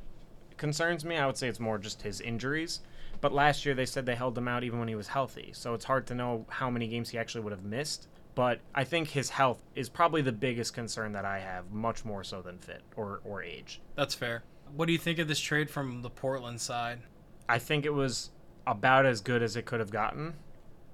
concerns 0.57 1.05
me. 1.05 1.15
I 1.15 1.25
would 1.25 1.37
say 1.37 1.47
it's 1.47 1.59
more 1.59 1.77
just 1.77 2.01
his 2.01 2.19
injuries. 2.19 2.81
But 3.21 3.31
last 3.31 3.65
year 3.65 3.73
they 3.73 3.85
said 3.85 4.05
they 4.05 4.15
held 4.15 4.37
him 4.37 4.49
out 4.49 4.65
even 4.65 4.79
when 4.79 4.89
he 4.89 4.95
was 4.95 5.07
healthy. 5.07 5.51
So 5.53 5.73
it's 5.73 5.85
hard 5.85 6.05
to 6.07 6.15
know 6.15 6.45
how 6.49 6.69
many 6.69 6.89
games 6.89 7.11
he 7.11 7.17
actually 7.17 7.45
would 7.45 7.53
have 7.53 7.63
missed. 7.63 8.09
But 8.35 8.61
I 8.73 8.83
think 8.83 9.09
his 9.09 9.29
health 9.29 9.61
is 9.75 9.89
probably 9.89 10.21
the 10.21 10.31
biggest 10.31 10.73
concern 10.73 11.11
that 11.13 11.25
I 11.25 11.39
have, 11.39 11.71
much 11.71 12.03
more 12.03 12.23
so 12.23 12.41
than 12.41 12.57
fit 12.57 12.81
or, 12.95 13.21
or 13.23 13.43
age. 13.43 13.79
That's 13.95 14.15
fair. 14.15 14.43
What 14.75 14.87
do 14.87 14.91
you 14.91 14.97
think 14.97 15.19
of 15.19 15.27
this 15.27 15.39
trade 15.39 15.69
from 15.69 16.01
the 16.01 16.09
Portland 16.09 16.59
side? 16.59 17.01
I 17.47 17.59
think 17.59 17.85
it 17.85 17.93
was 17.93 18.31
about 18.65 19.05
as 19.05 19.21
good 19.21 19.43
as 19.43 19.55
it 19.55 19.65
could 19.65 19.79
have 19.79 19.91
gotten. 19.91 20.33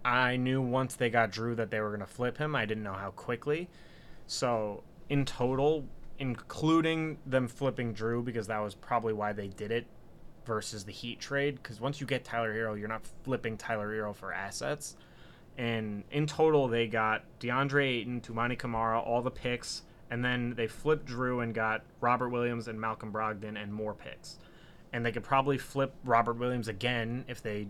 I 0.03 0.35
knew 0.37 0.61
once 0.61 0.95
they 0.95 1.09
got 1.09 1.31
Jrue 1.31 1.55
that 1.55 1.71
they 1.71 1.79
were 1.79 1.89
going 1.89 1.99
to 2.01 2.05
flip 2.05 2.37
him. 2.37 2.55
I 2.55 2.65
didn't 2.65 2.83
know 2.83 2.93
how 2.93 3.11
quickly. 3.11 3.69
So, 4.27 4.83
in 5.09 5.25
total, 5.25 5.85
including 6.17 7.17
them 7.25 7.47
flipping 7.47 7.93
Jrue, 7.93 8.23
because 8.23 8.47
that 8.47 8.59
was 8.59 8.75
probably 8.75 9.13
why 9.13 9.33
they 9.33 9.47
did 9.47 9.71
it 9.71 9.87
versus 10.45 10.83
the 10.83 10.91
Heat 10.91 11.19
trade, 11.19 11.55
because 11.55 11.79
once 11.79 12.01
you 12.01 12.07
get 12.07 12.23
Tyler 12.23 12.53
Herro, 12.53 12.77
you're 12.77 12.87
not 12.87 13.07
flipping 13.23 13.57
Tyler 13.57 13.93
Herro 13.93 14.13
for 14.15 14.33
assets. 14.33 14.97
And 15.59 16.03
in 16.09 16.25
total, 16.25 16.67
they 16.67 16.87
got 16.87 17.23
DeAndre 17.39 17.85
Ayton, 17.85 18.21
Toumani 18.21 18.57
Camara, 18.57 18.99
all 18.99 19.21
the 19.21 19.29
picks, 19.29 19.83
and 20.09 20.23
then 20.23 20.55
they 20.55 20.67
flipped 20.67 21.07
Jrue 21.07 21.43
and 21.43 21.53
got 21.53 21.83
Robert 22.01 22.29
Williams 22.29 22.67
and 22.67 22.79
Malcolm 22.79 23.11
Brogdon 23.11 23.61
and 23.61 23.71
more 23.71 23.93
picks 23.93 24.37
and 24.91 25.05
they 25.05 25.11
could 25.11 25.23
probably 25.23 25.57
flip 25.57 25.93
Robert 26.03 26.37
Williams 26.37 26.67
again 26.67 27.25
if 27.27 27.41
they 27.41 27.67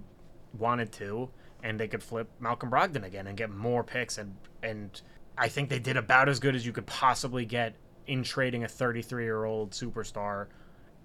wanted 0.57 0.91
to, 0.93 1.29
and 1.63 1.79
they 1.79 1.87
could 1.87 2.01
flip 2.01 2.29
Malcolm 2.39 2.71
Brogdon 2.71 3.05
again 3.05 3.27
and 3.27 3.37
get 3.37 3.49
more 3.49 3.83
picks 3.83 4.17
and 4.17 4.35
and 4.63 5.01
I 5.37 5.47
think 5.47 5.69
they 5.69 5.79
did 5.79 5.95
about 5.95 6.27
as 6.27 6.39
good 6.39 6.55
as 6.55 6.65
you 6.65 6.73
could 6.73 6.85
possibly 6.85 7.45
get 7.45 7.75
in 8.07 8.23
trading 8.23 8.63
a 8.63 8.67
33 8.67 9.23
year 9.23 9.45
old 9.45 9.71
superstar, 9.71 10.47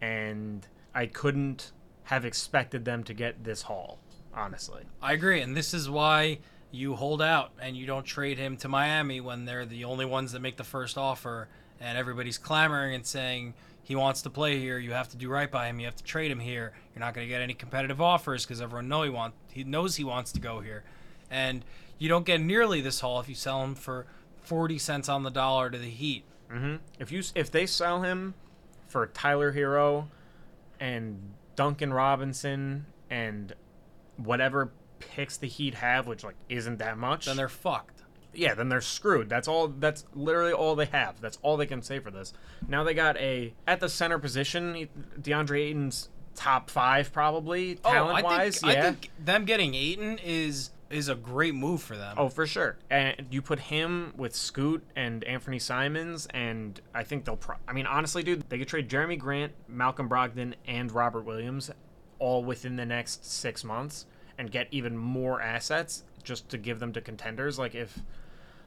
and 0.01 0.66
I 0.94 1.07
couldn't 1.07 1.73
have 2.05 2.25
expected 2.25 2.85
them 2.85 3.05
to 3.05 3.14
get 3.14 3.44
this 3.44 3.62
haul, 3.62 3.99
honestly. 4.35 4.83
I 5.01 5.12
agree, 5.12 5.40
and 5.40 5.57
this 5.57 5.73
is 5.73 5.88
why 5.88 6.38
you 6.75 6.97
hold 6.97 7.23
out 7.23 7.53
and 7.61 7.77
you 7.77 7.87
don't 7.87 8.05
trade 8.05 8.39
him 8.39 8.57
to 8.59 8.69
Miami 8.69 9.21
when 9.21 9.45
they're 9.45 9.65
the 9.65 9.85
only 9.85 10.05
ones 10.05 10.33
that 10.33 10.41
make 10.41 10.57
the 10.57 10.65
first 10.65 10.99
offer, 10.99 11.49
and 11.81 11.97
everybody's 11.97 12.39
clamoring 12.39 12.95
and 12.95 13.07
saying 13.07 13.55
he 13.83 13.95
wants 13.95 14.23
to 14.23 14.31
play 14.31 14.59
here. 14.59 14.79
You 14.79 14.93
have 14.93 15.09
to 15.11 15.17
do 15.17 15.29
right 15.29 15.51
by 15.51 15.69
him. 15.69 15.79
You 15.79 15.87
have 15.87 15.97
to 15.97 16.05
trade 16.05 16.31
him 16.31 16.41
here. 16.41 16.73
You're 16.95 17.01
not 17.01 17.15
going 17.15 17.27
to 17.27 17.29
get 17.29 17.41
any 17.41 17.55
competitive 17.55 18.01
offers 18.01 18.45
because 18.45 18.61
everyone 18.61 18.89
know 18.89 19.03
he 19.03 19.11
want 19.11 19.35
he 19.53 19.65
knows 19.65 19.97
he 19.97 20.05
wants 20.05 20.33
to 20.33 20.41
go 20.41 20.61
here, 20.61 20.85
and 21.31 21.65
you 21.99 22.09
don't 22.09 22.27
get 22.27 22.41
nearly 22.41 22.81
this 22.81 23.01
haul 23.01 23.21
if 23.21 23.29
you 23.29 23.35
sell 23.35 23.63
him 23.63 23.75
for 23.75 24.07
forty 24.43 24.79
cents 24.79 25.09
on 25.09 25.23
the 25.23 25.31
dollar 25.31 25.71
to 25.71 25.79
the 25.79 25.91
Heat. 25.91 26.25
hmm 26.51 26.77
If 26.99 27.13
you 27.13 27.23
if 27.35 27.51
they 27.51 27.67
sell 27.67 28.03
him 28.03 28.35
for 28.89 29.07
Tyler 29.07 29.53
Herro 29.53 30.09
and 30.81 31.35
Duncan 31.57 31.93
Robinson 31.93 32.87
and 33.11 33.55
whatever 34.17 34.71
picks 35.11 35.37
the 35.37 35.49
Heat 35.49 35.75
have, 35.75 36.07
which 36.07 36.25
like 36.25 36.37
isn't 36.49 36.79
that 36.79 36.99
much, 36.99 37.27
Then 37.27 37.37
they're 37.37 37.49
fucked. 37.49 38.03
yeah, 38.33 38.55
then 38.55 38.69
they're 38.69 38.81
screwed. 38.81 39.29
That's 39.29 39.49
all. 39.49 39.69
That's 39.69 40.05
literally 40.14 40.53
all 40.53 40.75
they 40.75 40.87
have. 40.87 41.21
That's 41.21 41.38
all 41.43 41.57
they 41.57 41.67
can 41.67 41.83
say 41.83 41.99
for 41.99 42.11
this. 42.11 42.33
Now 42.69 42.85
they 42.85 42.95
got 42.95 43.17
a 43.19 43.55
at 43.67 43.81
the 43.81 43.88
center 43.88 44.19
position. 44.19 44.88
DeAndre 45.21 45.61
Ayton's 45.71 46.09
top 46.35 46.69
five 46.71 47.12
probably 47.12 47.77
talent 47.77 48.12
oh, 48.12 48.17
I 48.17 48.23
wise. 48.23 48.61
think, 48.61 48.73
yeah. 48.73 48.79
I 48.79 48.83
think 48.83 49.11
them 49.25 49.45
getting 49.45 49.75
Ayton 49.75 50.19
is 50.25 50.71
is 50.90 51.09
a 51.09 51.14
great 51.14 51.55
move 51.55 51.83
for 51.83 51.97
them. 51.97 52.14
Oh, 52.19 52.29
for 52.29 52.47
sure. 52.47 52.77
And 52.90 53.27
you 53.31 53.43
put 53.43 53.59
him 53.59 54.12
with 54.17 54.35
Scoot 54.35 54.85
and 54.95 55.25
Anthony 55.25 55.59
Simons, 55.59 56.27
and 56.31 56.81
I 56.95 57.03
think 57.03 57.25
they'll. 57.25 57.37
Pro- 57.37 57.57
I 57.67 57.73
mean, 57.73 57.87
honestly, 57.87 58.23
dude, 58.23 58.49
they 58.49 58.59
could 58.59 58.69
trade 58.69 58.88
Jerami 58.88 59.19
Grant, 59.19 59.53
Malcolm 59.69 60.09
Brogdon, 60.09 60.55
and 60.67 60.93
Robert 60.93 61.23
Williams 61.23 61.71
all 62.19 62.45
within 62.45 62.77
the 62.77 62.87
next 62.87 63.25
six 63.25 63.64
months 63.64 64.07
and 64.38 64.51
get 64.51 64.68
even 64.70 64.97
more 64.97 65.40
assets 65.40 66.05
just 66.23 66.49
to 66.49 66.59
give 66.59 66.81
them 66.81 66.92
to 66.92 67.01
contenders. 67.01 67.59
Like 67.59 67.75
if, 67.75 68.01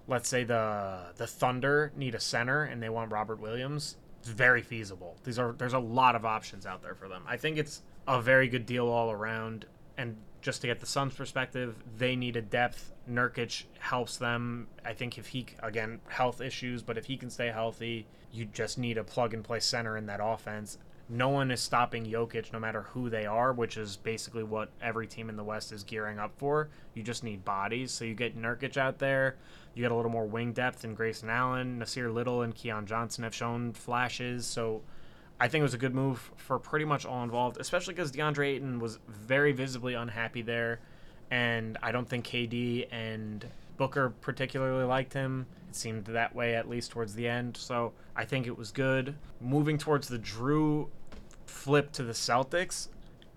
let's 0.07 0.29
say 0.29 0.43
the 0.43 0.99
the 1.15 1.27
Thunder 1.27 1.91
need 1.95 2.15
a 2.15 2.19
center 2.19 2.63
and 2.63 2.81
they 2.81 2.89
want 2.89 3.11
Robert 3.11 3.39
Williams, 3.39 3.97
it's 4.19 4.29
very 4.29 4.61
feasible. 4.61 5.17
These 5.23 5.39
are 5.39 5.53
there's 5.57 5.73
a 5.73 5.79
lot 5.79 6.15
of 6.15 6.25
options 6.25 6.65
out 6.65 6.81
there 6.81 6.95
for 6.95 7.07
them. 7.07 7.23
I 7.27 7.37
think 7.37 7.57
it's 7.57 7.81
a 8.07 8.21
very 8.21 8.47
good 8.47 8.65
deal 8.65 8.87
all 8.87 9.11
around. 9.11 9.65
And 9.97 10.17
just 10.41 10.61
to 10.61 10.67
get 10.67 10.79
the 10.79 10.85
Suns' 10.85 11.15
perspective, 11.15 11.75
they 11.97 12.15
need 12.15 12.35
a 12.35 12.41
depth. 12.41 12.93
Nurkic 13.09 13.63
helps 13.79 14.17
them. 14.17 14.67
I 14.85 14.93
think 14.93 15.17
if 15.17 15.27
he 15.27 15.47
again 15.63 15.99
health 16.07 16.41
issues, 16.41 16.83
but 16.83 16.97
if 16.97 17.05
he 17.05 17.17
can 17.17 17.29
stay 17.29 17.47
healthy, 17.47 18.05
you 18.31 18.45
just 18.45 18.77
need 18.77 18.97
a 18.97 19.03
plug 19.03 19.33
and 19.33 19.43
play 19.43 19.59
center 19.59 19.97
in 19.97 20.05
that 20.05 20.19
offense. 20.21 20.77
No 21.09 21.29
one 21.29 21.51
is 21.51 21.61
stopping 21.61 22.05
Jokic, 22.05 22.51
no 22.51 22.59
matter 22.59 22.81
who 22.81 23.09
they 23.09 23.25
are, 23.25 23.53
which 23.53 23.77
is 23.77 23.95
basically 23.95 24.43
what 24.43 24.69
every 24.81 25.07
team 25.07 25.29
in 25.29 25.37
the 25.37 25.43
West 25.43 25.71
is 25.71 25.83
gearing 25.83 26.19
up 26.19 26.31
for. 26.37 26.69
You 26.93 27.03
just 27.03 27.23
need 27.23 27.45
bodies, 27.45 27.91
so 27.91 28.03
you 28.03 28.13
get 28.13 28.37
Nurkic 28.37 28.75
out 28.75 28.99
there. 28.99 29.37
You 29.73 29.83
get 29.83 29.91
a 29.91 29.95
little 29.95 30.11
more 30.11 30.25
wing 30.25 30.51
depth 30.51 30.83
in 30.83 30.95
Grayson 30.95 31.29
Allen, 31.29 31.79
Nassir 31.79 32.13
Little, 32.13 32.41
and 32.41 32.53
Keon 32.53 32.85
Johnson 32.85 33.23
have 33.23 33.33
shown 33.33 33.71
flashes. 33.71 34.45
So 34.45 34.81
I 35.39 35.47
think 35.47 35.61
it 35.61 35.63
was 35.63 35.73
a 35.73 35.79
good 35.79 35.95
move 35.95 36.31
for 36.35 36.59
pretty 36.59 36.85
much 36.85 37.05
all 37.05 37.23
involved, 37.23 37.57
especially 37.59 37.93
because 37.93 38.11
DeAndre 38.11 38.55
Ayton 38.55 38.79
was 38.79 38.99
very 39.07 39.53
visibly 39.53 39.93
unhappy 39.93 40.41
there, 40.41 40.79
and 41.31 41.77
I 41.81 41.91
don't 41.91 42.09
think 42.09 42.25
KD 42.25 42.87
and 42.91 43.45
Booker 43.77 44.09
particularly 44.21 44.83
liked 44.83 45.13
him. 45.13 45.45
It 45.69 45.75
seemed 45.75 46.05
that 46.05 46.35
way 46.35 46.55
at 46.55 46.69
least 46.69 46.91
towards 46.91 47.13
the 47.13 47.27
end. 47.27 47.55
So 47.57 47.93
I 48.15 48.25
think 48.25 48.47
it 48.47 48.57
was 48.57 48.71
good. 48.71 49.15
Moving 49.39 49.77
towards 49.77 50.07
the 50.07 50.19
Jrue 50.19 50.87
flip 51.45 51.91
to 51.93 52.03
the 52.03 52.13
Celtics, 52.13 52.87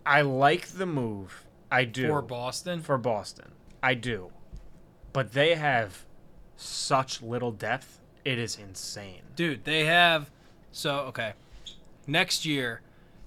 I 0.05 0.22
like 0.22 0.68
the 0.68 0.87
move. 0.87 1.44
I 1.70 1.85
do 1.85 2.09
for 2.09 2.22
Boston. 2.22 2.81
for 2.83 2.98
Boston. 2.98 3.53
I 3.83 3.94
do, 3.94 4.31
but 5.12 5.33
they 5.33 5.55
have 5.55 6.05
such 6.57 7.22
little 7.22 7.53
depth. 7.53 8.00
It 8.24 8.38
is 8.38 8.59
insane. 8.59 9.22
Dude, 9.37 9.64
they 9.64 9.85
have 9.85 10.31
so 10.72 11.00
okay. 11.00 11.35
Next 12.07 12.44
year, 12.44 12.81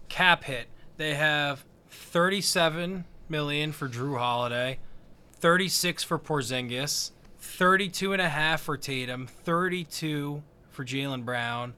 cap 0.09 0.43
hit. 0.43 0.67
They 0.97 1.13
have 1.15 1.63
37 1.89 3.05
million 3.29 3.71
for 3.71 3.87
Jrue 3.87 4.17
Holiday, 4.17 4.79
36 5.43 6.03
for 6.05 6.17
Porzingis, 6.17 7.11
32 7.37 8.13
and 8.13 8.21
a 8.21 8.29
half 8.29 8.61
for 8.61 8.77
Tatum, 8.77 9.27
32 9.27 10.41
for 10.69 10.85
Jaylen 10.85 11.25
Brown, 11.25 11.73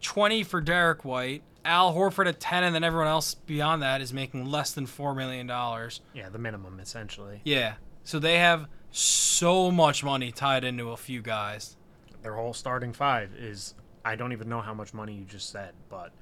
20 0.00 0.44
for 0.44 0.60
Derrick 0.60 1.04
White, 1.04 1.42
Al 1.64 1.92
Horford 1.92 2.28
at 2.28 2.38
10 2.38 2.62
and 2.62 2.72
then 2.72 2.84
everyone 2.84 3.08
else 3.08 3.34
beyond 3.34 3.82
that 3.82 4.00
is 4.00 4.12
making 4.12 4.44
less 4.44 4.70
than 4.70 4.86
4 4.86 5.12
million 5.16 5.48
dollars. 5.48 6.02
Yeah, 6.14 6.28
the 6.28 6.38
minimum 6.38 6.78
essentially. 6.78 7.40
Yeah. 7.42 7.74
So 8.04 8.20
they 8.20 8.38
have 8.38 8.68
so 8.92 9.72
much 9.72 10.04
money 10.04 10.30
tied 10.30 10.62
into 10.62 10.90
a 10.90 10.96
few 10.96 11.20
guys. 11.20 11.76
Their 12.22 12.34
whole 12.34 12.52
starting 12.52 12.92
five 12.92 13.34
is 13.34 13.74
I 14.04 14.14
don't 14.14 14.30
even 14.30 14.48
know 14.48 14.60
how 14.60 14.72
much 14.72 14.94
money 14.94 15.14
you 15.14 15.24
just 15.24 15.50
said, 15.50 15.72
but 15.88 16.12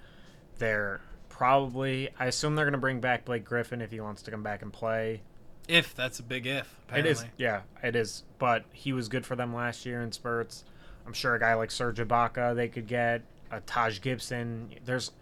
they're 0.56 1.02
probably 1.28 2.08
I 2.18 2.24
assume 2.24 2.56
they're 2.56 2.64
gonna 2.64 2.78
bring 2.78 3.02
back 3.02 3.26
Blake 3.26 3.44
Griffin 3.44 3.82
if 3.82 3.90
he 3.90 4.00
wants 4.00 4.22
to 4.22 4.30
come 4.30 4.42
back 4.42 4.62
and 4.62 4.72
play. 4.72 5.20
If 5.68 5.94
that's 5.94 6.18
a 6.18 6.22
big 6.22 6.46
if. 6.46 6.80
Apparently. 6.88 7.10
It 7.10 7.12
is 7.12 7.24
yeah, 7.36 7.60
it 7.82 7.94
is. 7.94 8.24
But 8.38 8.64
he 8.72 8.92
was 8.92 9.08
good 9.08 9.24
for 9.26 9.36
them 9.36 9.54
last 9.54 9.86
year 9.86 10.02
in 10.02 10.10
spurts. 10.12 10.64
I'm 11.06 11.12
sure 11.12 11.34
a 11.34 11.40
guy 11.40 11.54
like 11.54 11.70
Serge 11.70 11.98
Ibaka 11.98 12.56
they 12.56 12.68
could 12.68 12.86
get 12.86 13.22
a 13.50 13.60
Taj 13.60 14.00
Gibson. 14.00 14.70
There's 14.84 15.12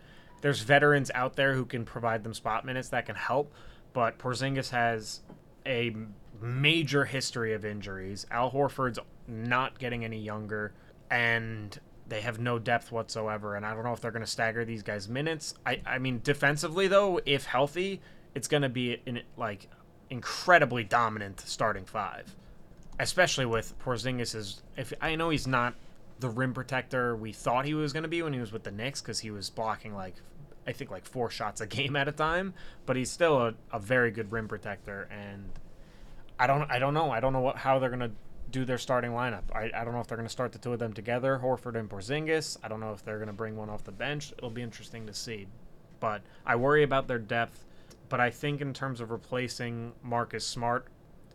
there's 0.41 0.61
veterans 0.61 1.11
out 1.15 1.37
there 1.37 1.55
who 1.55 1.65
can 1.65 1.85
provide 1.85 2.23
them 2.23 2.35
spot 2.35 2.65
minutes 2.65 2.89
that 2.91 3.07
can 3.07 3.17
help, 3.17 3.53
but 3.93 4.19
Porzingis 4.19 4.71
has 4.71 5.21
a 5.65 5.95
major 6.41 7.05
history 7.05 7.53
of 7.53 7.65
injuries. 7.65 8.27
Al 8.31 8.51
Horford's 8.51 8.99
not 9.27 9.79
getting 9.79 10.05
any 10.05 10.21
younger, 10.21 10.73
and 11.11 11.79
they 12.09 12.21
have 12.21 12.39
no 12.39 12.59
depth 12.59 12.93
whatsoever. 12.93 13.57
And 13.57 13.67
I 13.67 13.75
don't 13.75 13.85
know 13.85 13.93
if 13.93 14.01
they're 14.01 14.11
going 14.11 14.25
to 14.25 14.31
stagger 14.31 14.65
these 14.65 14.83
guys' 14.83 15.09
minutes. 15.09 15.55
I, 15.65 15.81
I 15.87 15.99
mean, 15.99 16.21
defensively 16.23 16.87
though, 16.87 17.21
if 17.27 17.47
healthy, 17.47 18.01
it's 18.35 18.49
going 18.49 18.63
to 18.63 18.69
be 18.69 19.01
in 19.07 19.23
like 19.37 19.69
incredibly 20.11 20.85
dominant 20.85 21.41
starting 21.41 21.85
five, 21.85 22.35
especially 22.99 23.47
with 23.47 23.79
Porzingis. 23.79 24.35
Is 24.35 24.63
if 24.77 24.93
I 25.01 25.15
know 25.17 25.31
he's 25.31 25.47
not 25.47 25.75
the 26.19 26.29
rim 26.31 26.55
protector 26.55 27.15
we 27.15 27.33
thought 27.33 27.65
he 27.67 27.75
was 27.75 27.93
going 27.93 28.03
to 28.03 28.09
be 28.09 28.23
when 28.23 28.33
he 28.33 28.41
was 28.41 28.53
with 28.53 28.63
the 28.63 28.71
Knicks 28.71 29.03
because 29.03 29.21
he 29.21 29.31
was 29.31 29.51
blocking 29.51 29.95
like 29.95 30.15
I 30.67 30.73
think 30.73 30.91
like 30.91 31.07
four 31.07 31.31
shots 31.31 31.61
a 31.61 31.67
game 31.67 31.95
at 31.97 32.09
a 32.09 32.13
time, 32.13 32.55
but 32.87 32.97
he's 32.97 33.11
still 33.11 33.39
a, 33.39 33.55
a 33.73 33.79
very 33.79 34.11
good 34.11 34.33
rim 34.33 34.49
protector 34.49 35.09
and 35.11 35.51
I 36.39 36.47
don't 36.47 36.71
I 36.71 36.79
don't 36.79 36.95
know 36.95 37.11
I 37.11 37.21
don't 37.21 37.33
know 37.33 37.41
what 37.41 37.57
how 37.57 37.79
they're 37.79 37.91
gonna 37.91 38.13
do 38.51 38.65
their 38.65 38.79
starting 38.79 39.11
lineup. 39.11 39.43
I, 39.55 39.71
I 39.75 39.85
don't 39.85 39.93
know 39.95 40.01
if 40.01 40.07
they're 40.07 40.17
gonna 40.17 40.29
start 40.29 40.53
the 40.53 40.59
two 40.59 40.73
of 40.73 40.79
them 40.79 40.93
together, 40.93 41.41
Horford 41.43 41.79
and 41.79 41.89
Porzingis. 41.89 42.59
I 42.63 42.69
don't 42.69 42.81
know 42.81 42.93
if 42.93 43.05
they're 43.05 43.19
gonna 43.19 43.33
bring 43.33 43.57
one 43.57 43.71
off 43.71 43.85
the 43.85 43.93
bench. 43.93 44.33
It'll 44.37 44.51
be 44.51 44.63
interesting 44.63 45.07
to 45.07 45.15
see, 45.15 45.47
but 46.01 46.23
I 46.45 46.57
worry 46.57 46.83
about 46.83 47.09
their 47.09 47.19
depth. 47.19 47.65
But 48.09 48.21
I 48.21 48.31
think 48.31 48.61
in 48.61 48.73
terms 48.73 49.01
of 49.01 49.11
replacing 49.11 49.93
Marcus 50.03 50.47
Smart, 50.47 50.87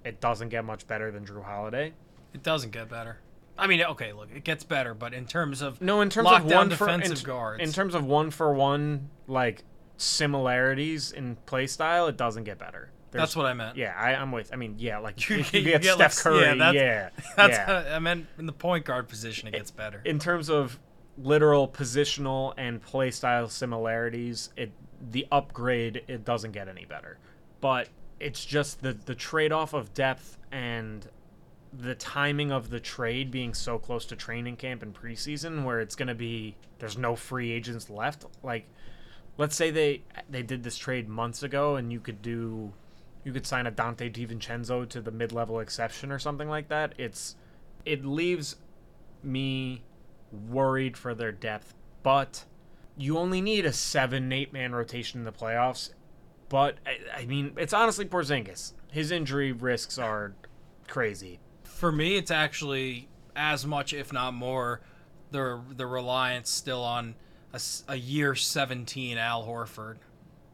it 0.06 0.20
doesn't 0.22 0.50
get 0.50 0.64
much 0.66 0.88
better 0.88 1.12
than 1.12 1.26
Jrue 1.26 1.44
Holiday. 1.44 1.94
It 2.34 2.44
doesn't 2.44 2.72
get 2.72 2.90
better. 2.90 3.20
I 3.58 3.68
mean, 3.68 3.82
okay, 3.84 4.14
look, 4.14 4.30
it 4.34 4.44
gets 4.44 4.64
better, 4.64 4.94
but 4.94 5.14
in 5.14 5.26
terms 5.28 5.62
of 5.62 5.82
No, 5.82 6.02
in 6.02 6.10
terms 6.10 6.30
of 6.32 6.46
one 6.46 6.70
for 6.70 6.86
defensive 6.88 7.20
in, 7.20 7.24
guards, 7.26 7.62
in 7.64 7.72
terms 7.74 7.94
of 7.94 8.06
one 8.06 8.32
for 8.32 8.54
one 8.54 9.10
like 9.28 9.64
similarities 9.98 11.12
in 11.12 11.36
play 11.46 11.68
style, 11.68 12.08
it 12.08 12.18
doesn't 12.18 12.46
get 12.46 12.58
better. 12.58 12.90
There's- 13.12 13.22
that's 13.28 13.36
what 13.36 13.46
I 13.46 13.54
meant. 13.54 13.76
Yeah, 13.76 13.94
I, 13.98 14.16
I'm 14.16 14.32
with. 14.32 14.52
I 14.54 14.56
mean, 14.56 14.76
yeah, 14.78 15.00
like 15.00 15.30
You 15.30 15.38
you 15.38 15.44
get- 15.44 15.54
you 15.54 15.64
get 15.64 15.84
Steph 15.84 16.26
like, 16.26 16.36
yeah, 16.42 16.48
Curry. 16.50 16.60
that's- 16.60 16.74
Yeah, 16.76 17.10
That's 17.36 17.58
yeah. 17.58 17.96
I 17.96 18.00
meant 18.00 18.28
in 18.40 18.46
the 18.46 18.54
point 18.54 18.86
guard 18.86 19.10
position, 19.10 19.50
it 19.50 19.52
gets 19.52 19.70
better. 19.72 20.02
in 20.06 20.18
terms 20.20 20.50
of 20.50 20.80
literal 21.18 21.68
positional 21.68 22.54
and 22.58 22.82
play 22.82 23.12
style 23.12 23.50
similarities, 23.50 24.50
it 24.56 24.72
the 25.10 25.28
upgrade 25.32 26.04
it 26.08 26.24
doesn't 26.24 26.52
get 26.52 26.68
any 26.68 26.86
better. 26.86 27.18
But 27.60 27.90
it's 28.20 28.46
just 28.46 28.82
the 28.82 28.94
the 28.94 29.16
trade 29.16 29.52
off 29.52 29.74
of 29.74 29.94
depth 29.94 30.38
and 30.52 31.08
the 31.74 31.96
timing 31.96 32.52
of 32.52 32.70
the 32.70 32.80
trade 32.80 33.32
being 33.32 33.54
so 33.54 33.80
close 33.80 34.06
to 34.06 34.16
training 34.16 34.58
camp 34.58 34.84
and 34.84 34.94
preseason 34.94 35.64
where 35.64 35.80
it's 35.80 35.96
going 35.96 36.08
to 36.08 36.16
be 36.16 36.56
there's 36.80 36.98
no 36.98 37.16
free 37.16 37.52
agents 37.52 37.90
left 37.90 38.26
like 38.44 38.66
let's 39.38 39.56
say 39.56 39.72
they 39.72 40.02
they 40.30 40.44
did 40.44 40.64
this 40.64 40.78
trade 40.78 41.08
months 41.08 41.44
ago 41.44 41.78
and 41.78 41.92
you 41.92 42.00
could 42.00 42.22
do 42.22 42.74
you 43.24 43.32
could 43.32 43.46
sign 43.46 43.68
a 43.68 43.72
Donte 43.72 44.12
DiVincenzo 44.12 44.88
to 44.90 45.02
the 45.02 45.12
mid-level 45.12 45.60
exception 45.60 46.12
or 46.12 46.20
something 46.20 46.50
like 46.50 46.68
that 46.68 46.94
it's 46.98 47.36
it 47.86 48.04
leaves 48.04 48.58
me 49.24 49.82
worried 50.50 50.98
for 50.98 51.16
their 51.16 51.32
depth 51.32 51.74
but 52.04 52.46
you 52.98 53.18
only 53.18 53.42
need 53.42 53.66
a 53.66 53.74
7 53.74 54.32
8 54.32 54.54
man 54.54 54.74
rotation 54.74 55.20
in 55.22 55.26
the 55.26 55.32
playoffs 55.32 55.92
but 56.50 56.78
I, 56.86 57.22
I 57.22 57.26
mean 57.26 57.54
it's 57.58 57.74
honestly 57.74 58.06
Porzingis 58.06 58.74
his 58.92 59.12
injury 59.12 59.52
risks 59.52 59.98
are 59.98 60.34
crazy 60.88 61.40
For 61.64 61.92
me, 61.92 62.16
it's 62.18 62.30
actually 62.30 63.08
as 63.36 63.66
much, 63.66 63.94
if 63.94 64.14
not 64.14 64.34
more, 64.34 64.82
the 65.32 65.62
the 65.76 65.88
reliance 65.88 66.50
still 66.50 66.84
on 66.84 67.16
a 67.88 67.96
year 67.96 68.36
17 68.36 69.18
Al 69.18 69.44
Horford. 69.46 69.98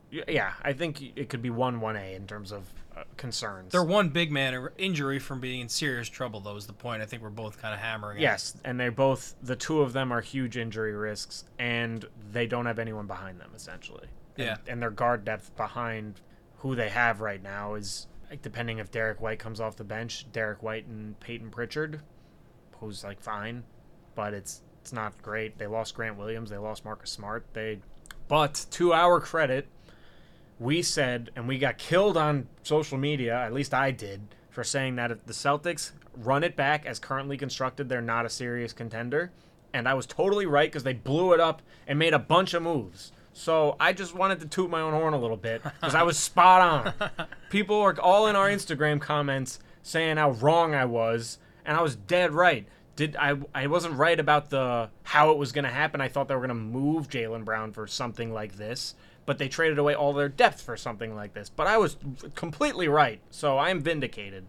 Yeah, 0.10 0.54
I 0.64 0.72
think 0.74 1.02
it 1.18 1.28
could 1.30 1.42
be 1.42 1.50
one 1.50 1.82
one 1.82 1.98
A 1.98 2.16
in 2.16 2.28
terms 2.28 2.52
of 2.54 2.72
concerns. 3.18 3.72
They're 3.72 3.84
one 3.84 4.10
big 4.10 4.32
man 4.32 4.70
injury 4.78 5.20
from 5.20 5.40
being 5.40 5.62
in 5.62 5.70
serious 5.70 6.08
trouble, 6.10 6.40
though, 6.40 6.56
is 6.56 6.68
the 6.68 6.74
point 6.74 7.02
I 7.02 7.06
think 7.06 7.22
we're 7.24 7.30
both 7.30 7.62
kind 7.62 7.74
of 7.74 7.80
hammering. 7.80 8.18
at. 8.18 8.22
yes, 8.22 8.56
and 8.64 8.80
they 8.80 8.90
both 8.90 9.36
the 9.42 9.56
two 9.56 9.82
of 9.82 9.94
them 9.94 10.12
are 10.12 10.22
huge 10.22 10.58
injury 10.58 10.94
risks, 10.94 11.46
and 11.60 12.06
they 12.32 12.48
don't 12.48 12.66
have 12.66 12.80
anyone 12.80 13.08
behind 13.08 13.40
them 13.40 13.52
essentially. 13.56 14.08
And- 14.38 14.46
Yeah. 14.46 14.58
and 14.68 14.82
their 14.82 14.92
guard 14.92 15.26
depth 15.26 15.56
behind 15.56 16.22
who 16.58 16.76
they 16.76 16.90
have 16.90 17.22
right 17.22 17.42
now 17.42 17.76
is 17.76 18.08
like 18.30 18.42
depending 18.42 18.78
if 18.80 18.92
Derrick 18.92 19.22
White 19.22 19.40
comes 19.40 19.60
off 19.62 19.76
the 19.78 19.84
bench, 19.84 20.32
Derrick 20.32 20.62
White 20.62 20.86
and 20.88 21.20
Payton 21.20 21.50
Pritchard, 21.50 22.02
who's 22.80 23.04
like 23.04 23.22
fine, 23.22 23.64
but 24.16 24.34
it's 24.34 24.62
it's 24.82 24.94
not 24.94 25.22
great. 25.22 25.58
They 25.58 25.68
lost 25.68 25.96
Grant 25.96 26.18
Williams, 26.18 26.50
they 26.50 26.58
lost 26.58 26.86
Marcus 26.86 27.12
Smart. 27.12 27.46
They, 27.54 27.80
but 28.30 28.66
to 28.72 28.94
our 28.94 29.20
credit, 29.20 29.68
we 30.60 30.82
said, 30.82 31.32
and 31.36 31.48
we 31.48 31.58
got 31.58 31.78
killed 31.78 32.18
on 32.18 32.48
social 32.64 32.98
media, 32.98 33.36
at 33.36 33.54
least 33.54 33.74
I 33.74 33.92
did, 33.92 34.22
for 34.50 34.64
saying 34.64 34.96
that 34.96 35.12
if 35.12 35.26
the 35.26 35.34
Celtics 35.34 35.92
run 36.16 36.44
it 36.44 36.56
back 36.56 36.86
as 36.86 37.00
currently 37.00 37.38
constructed, 37.38 37.90
they're 37.90 38.02
not 38.02 38.26
a 38.26 38.30
serious 38.30 38.74
contender. 38.74 39.32
And 39.74 39.88
I 39.88 39.94
was 39.94 40.06
totally 40.06 40.46
right 40.46 40.70
because 40.70 40.84
they 40.84 40.94
blew 40.94 41.34
it 41.34 41.40
up 41.40 41.62
and 41.86 42.00
made 42.00 42.14
a 42.14 42.20
bunch 42.20 42.54
of 42.54 42.64
moves. 42.64 43.12
So 43.34 43.76
I 43.80 43.94
just 43.94 44.16
wanted 44.16 44.40
to 44.40 44.48
toot 44.48 44.70
my 44.70 44.82
own 44.82 44.94
horn 44.94 45.14
a 45.14 45.20
little 45.20 45.38
bit 45.38 45.62
because 45.62 45.94
I 45.94 46.02
was 46.02 46.18
spot 46.18 46.62
on. 47.00 47.28
People 47.52 47.82
were 47.82 48.00
all 48.02 48.26
in 48.26 48.36
our 48.36 48.50
Instagram 48.50 49.00
comments 49.00 49.60
saying 49.84 50.18
how 50.18 50.32
wrong 50.32 50.74
I 50.74 50.86
was, 50.86 51.38
and 51.64 51.78
I 51.78 51.82
was 51.82 51.96
dead 51.96 52.34
right. 52.34 52.68
Did 52.96 53.16
I? 53.16 53.36
I 53.54 53.68
wasn't 53.68 53.94
right 53.94 54.20
about 54.20 54.50
the 54.50 54.90
how 55.04 55.30
it 55.30 55.38
was 55.38 55.52
going 55.52 55.66
to 55.66 55.70
happen. 55.70 56.02
I 56.02 56.08
thought 56.08 56.28
they 56.28 56.34
were 56.34 56.42
going 56.42 56.50
to 56.50 56.56
move 56.56 57.10
Jaylen 57.10 57.46
Brown 57.46 57.74
for 57.74 57.86
something 57.86 58.34
like 58.34 58.58
this, 58.58 58.96
but 59.28 59.38
they 59.38 59.50
traded 59.50 59.78
away 59.78 59.94
all 59.94 60.14
their 60.14 60.30
depth 60.30 60.62
for 60.62 60.76
something 60.78 61.14
like 61.14 61.34
this. 61.34 61.50
But 61.50 61.68
I 61.68 61.78
was 61.78 61.98
completely 62.34 62.88
right, 62.88 63.20
so 63.30 63.60
I'm 63.60 63.82
vindicated. 63.82 64.46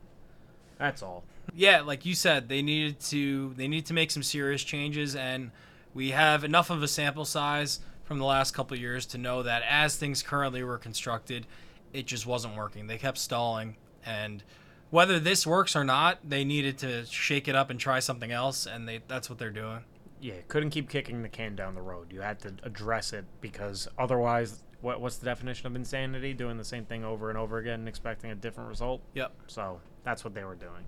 That's 0.78 1.02
all. 1.02 1.24
yeah, 1.52 1.80
like 1.80 2.06
you 2.06 2.14
said, 2.14 2.48
they 2.48 2.62
needed 2.62 3.00
to 3.00 3.52
they 3.56 3.66
need 3.68 3.84
to 3.86 3.92
make 3.92 4.10
some 4.12 4.22
serious 4.22 4.62
changes, 4.62 5.16
and 5.16 5.50
we 5.92 6.12
have 6.12 6.44
enough 6.44 6.70
of 6.70 6.82
a 6.82 6.88
sample 6.88 7.24
size 7.24 7.80
from 8.04 8.18
the 8.18 8.24
last 8.24 8.52
couple 8.52 8.74
of 8.76 8.80
years 8.80 9.04
to 9.06 9.18
know 9.18 9.42
that 9.42 9.62
as 9.68 9.96
things 9.96 10.22
currently 10.22 10.62
were 10.62 10.78
constructed, 10.78 11.46
it 11.92 12.06
just 12.06 12.24
wasn't 12.24 12.56
working. 12.56 12.86
They 12.86 12.98
kept 12.98 13.18
stalling, 13.18 13.76
and 14.06 14.44
whether 14.90 15.18
this 15.18 15.44
works 15.44 15.74
or 15.74 15.82
not, 15.82 16.20
they 16.24 16.44
needed 16.44 16.78
to 16.78 17.04
shake 17.06 17.48
it 17.48 17.56
up 17.56 17.68
and 17.68 17.80
try 17.80 17.98
something 17.98 18.30
else, 18.30 18.64
and 18.64 18.86
they 18.86 19.00
that's 19.08 19.28
what 19.28 19.40
they're 19.40 19.50
doing. 19.50 19.80
Yeah, 20.20 20.34
couldn't 20.46 20.70
keep 20.70 20.88
kicking 20.88 21.22
the 21.22 21.28
can 21.28 21.56
down 21.56 21.74
the 21.74 21.82
road. 21.82 22.12
You 22.12 22.20
had 22.20 22.38
to 22.40 22.54
address 22.62 23.12
it 23.12 23.24
because 23.40 23.88
otherwise, 23.98 24.62
what 24.80 25.00
what's 25.00 25.16
the 25.16 25.24
definition 25.26 25.66
of 25.66 25.74
insanity? 25.76 26.32
Doing 26.34 26.56
the 26.56 26.64
same 26.64 26.84
thing 26.84 27.04
over 27.04 27.28
and 27.30 27.38
over 27.38 27.58
again 27.58 27.80
and 27.80 27.88
expecting 27.88 28.30
a 28.30 28.34
different 28.34 28.68
result. 28.68 29.00
Yep. 29.14 29.32
So 29.46 29.80
that's 30.04 30.24
what 30.24 30.34
they 30.34 30.44
were 30.44 30.54
doing. 30.54 30.86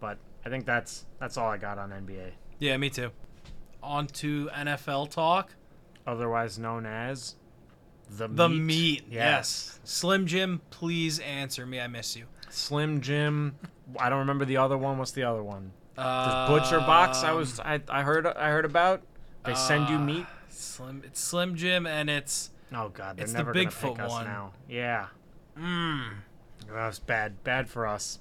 But 0.00 0.18
I 0.44 0.48
think 0.50 0.66
that's 0.66 1.06
that's 1.18 1.36
all 1.36 1.48
I 1.48 1.56
got 1.56 1.78
on 1.78 1.90
NBA. 1.90 2.32
Yeah, 2.58 2.76
me 2.76 2.90
too. 2.90 3.10
On 3.82 4.06
to 4.08 4.48
NFL 4.54 5.10
talk. 5.10 5.54
Otherwise 6.06 6.58
known 6.58 6.86
as 6.86 7.36
the 8.16 8.28
The 8.28 8.48
meat. 8.48 8.60
meat. 8.60 9.04
Yes. 9.10 9.80
Slim 9.84 10.26
Jim, 10.26 10.60
please 10.70 11.18
answer 11.20 11.66
me. 11.66 11.80
I 11.80 11.86
miss 11.88 12.16
you. 12.16 12.26
Slim 12.50 13.00
Jim. 13.00 13.56
I 13.98 14.08
don't 14.08 14.20
remember 14.20 14.44
the 14.44 14.56
other 14.58 14.76
one. 14.78 14.98
What's 14.98 15.10
the 15.12 15.24
other 15.24 15.42
one? 15.42 15.72
Uh, 15.98 16.46
The 16.48 16.52
butcher 16.60 16.78
box. 16.80 17.22
I 17.22 17.32
was 17.32 17.58
I, 17.60 17.80
I 17.88 18.02
heard 18.02 18.26
I 18.26 18.50
heard 18.50 18.64
about. 18.64 19.02
They 19.44 19.54
send 19.54 19.88
you 19.88 19.96
uh, 19.96 20.00
meat. 20.00 20.26
Slim. 20.48 21.02
It's 21.04 21.20
Slim 21.20 21.54
Jim, 21.56 21.86
and 21.86 22.08
it's 22.10 22.50
Oh 22.74 22.88
God, 22.88 23.16
they're 23.16 23.24
it's 23.24 23.32
the 23.32 23.38
never 23.38 23.52
gonna 23.52 23.66
Bigfoot 23.66 23.94
pick 23.96 24.00
us 24.00 24.10
one. 24.10 24.24
now. 24.24 24.52
Yeah, 24.68 25.06
mmm. 25.58 26.10
that 26.66 26.74
was 26.74 26.98
bad. 26.98 27.42
Bad 27.44 27.68
for 27.68 27.86
us. 27.86 28.18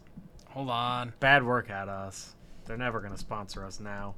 Hold 0.50 0.70
on. 0.70 1.14
Bad 1.20 1.44
work 1.44 1.70
at 1.70 1.90
us. 1.90 2.36
They're 2.66 2.78
never 2.78 3.02
gonna 3.02 3.18
sponsor 3.18 3.66
us 3.66 3.80
now. 3.80 4.16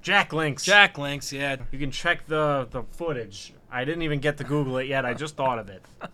Jack 0.00 0.32
Links. 0.32 0.64
Jack 0.64 0.98
Links. 0.98 1.32
Yeah. 1.32 1.56
You 1.70 1.78
can 1.78 1.90
check 1.90 2.26
the 2.26 2.66
the 2.70 2.82
footage. 2.82 3.54
I 3.70 3.84
didn't 3.84 4.02
even 4.02 4.20
get 4.20 4.38
to 4.38 4.44
Google 4.44 4.78
it 4.78 4.86
yet. 4.88 5.04
I 5.06 5.14
just 5.14 5.36
thought 5.36 5.58
of 5.58 5.68
it. 5.68 5.82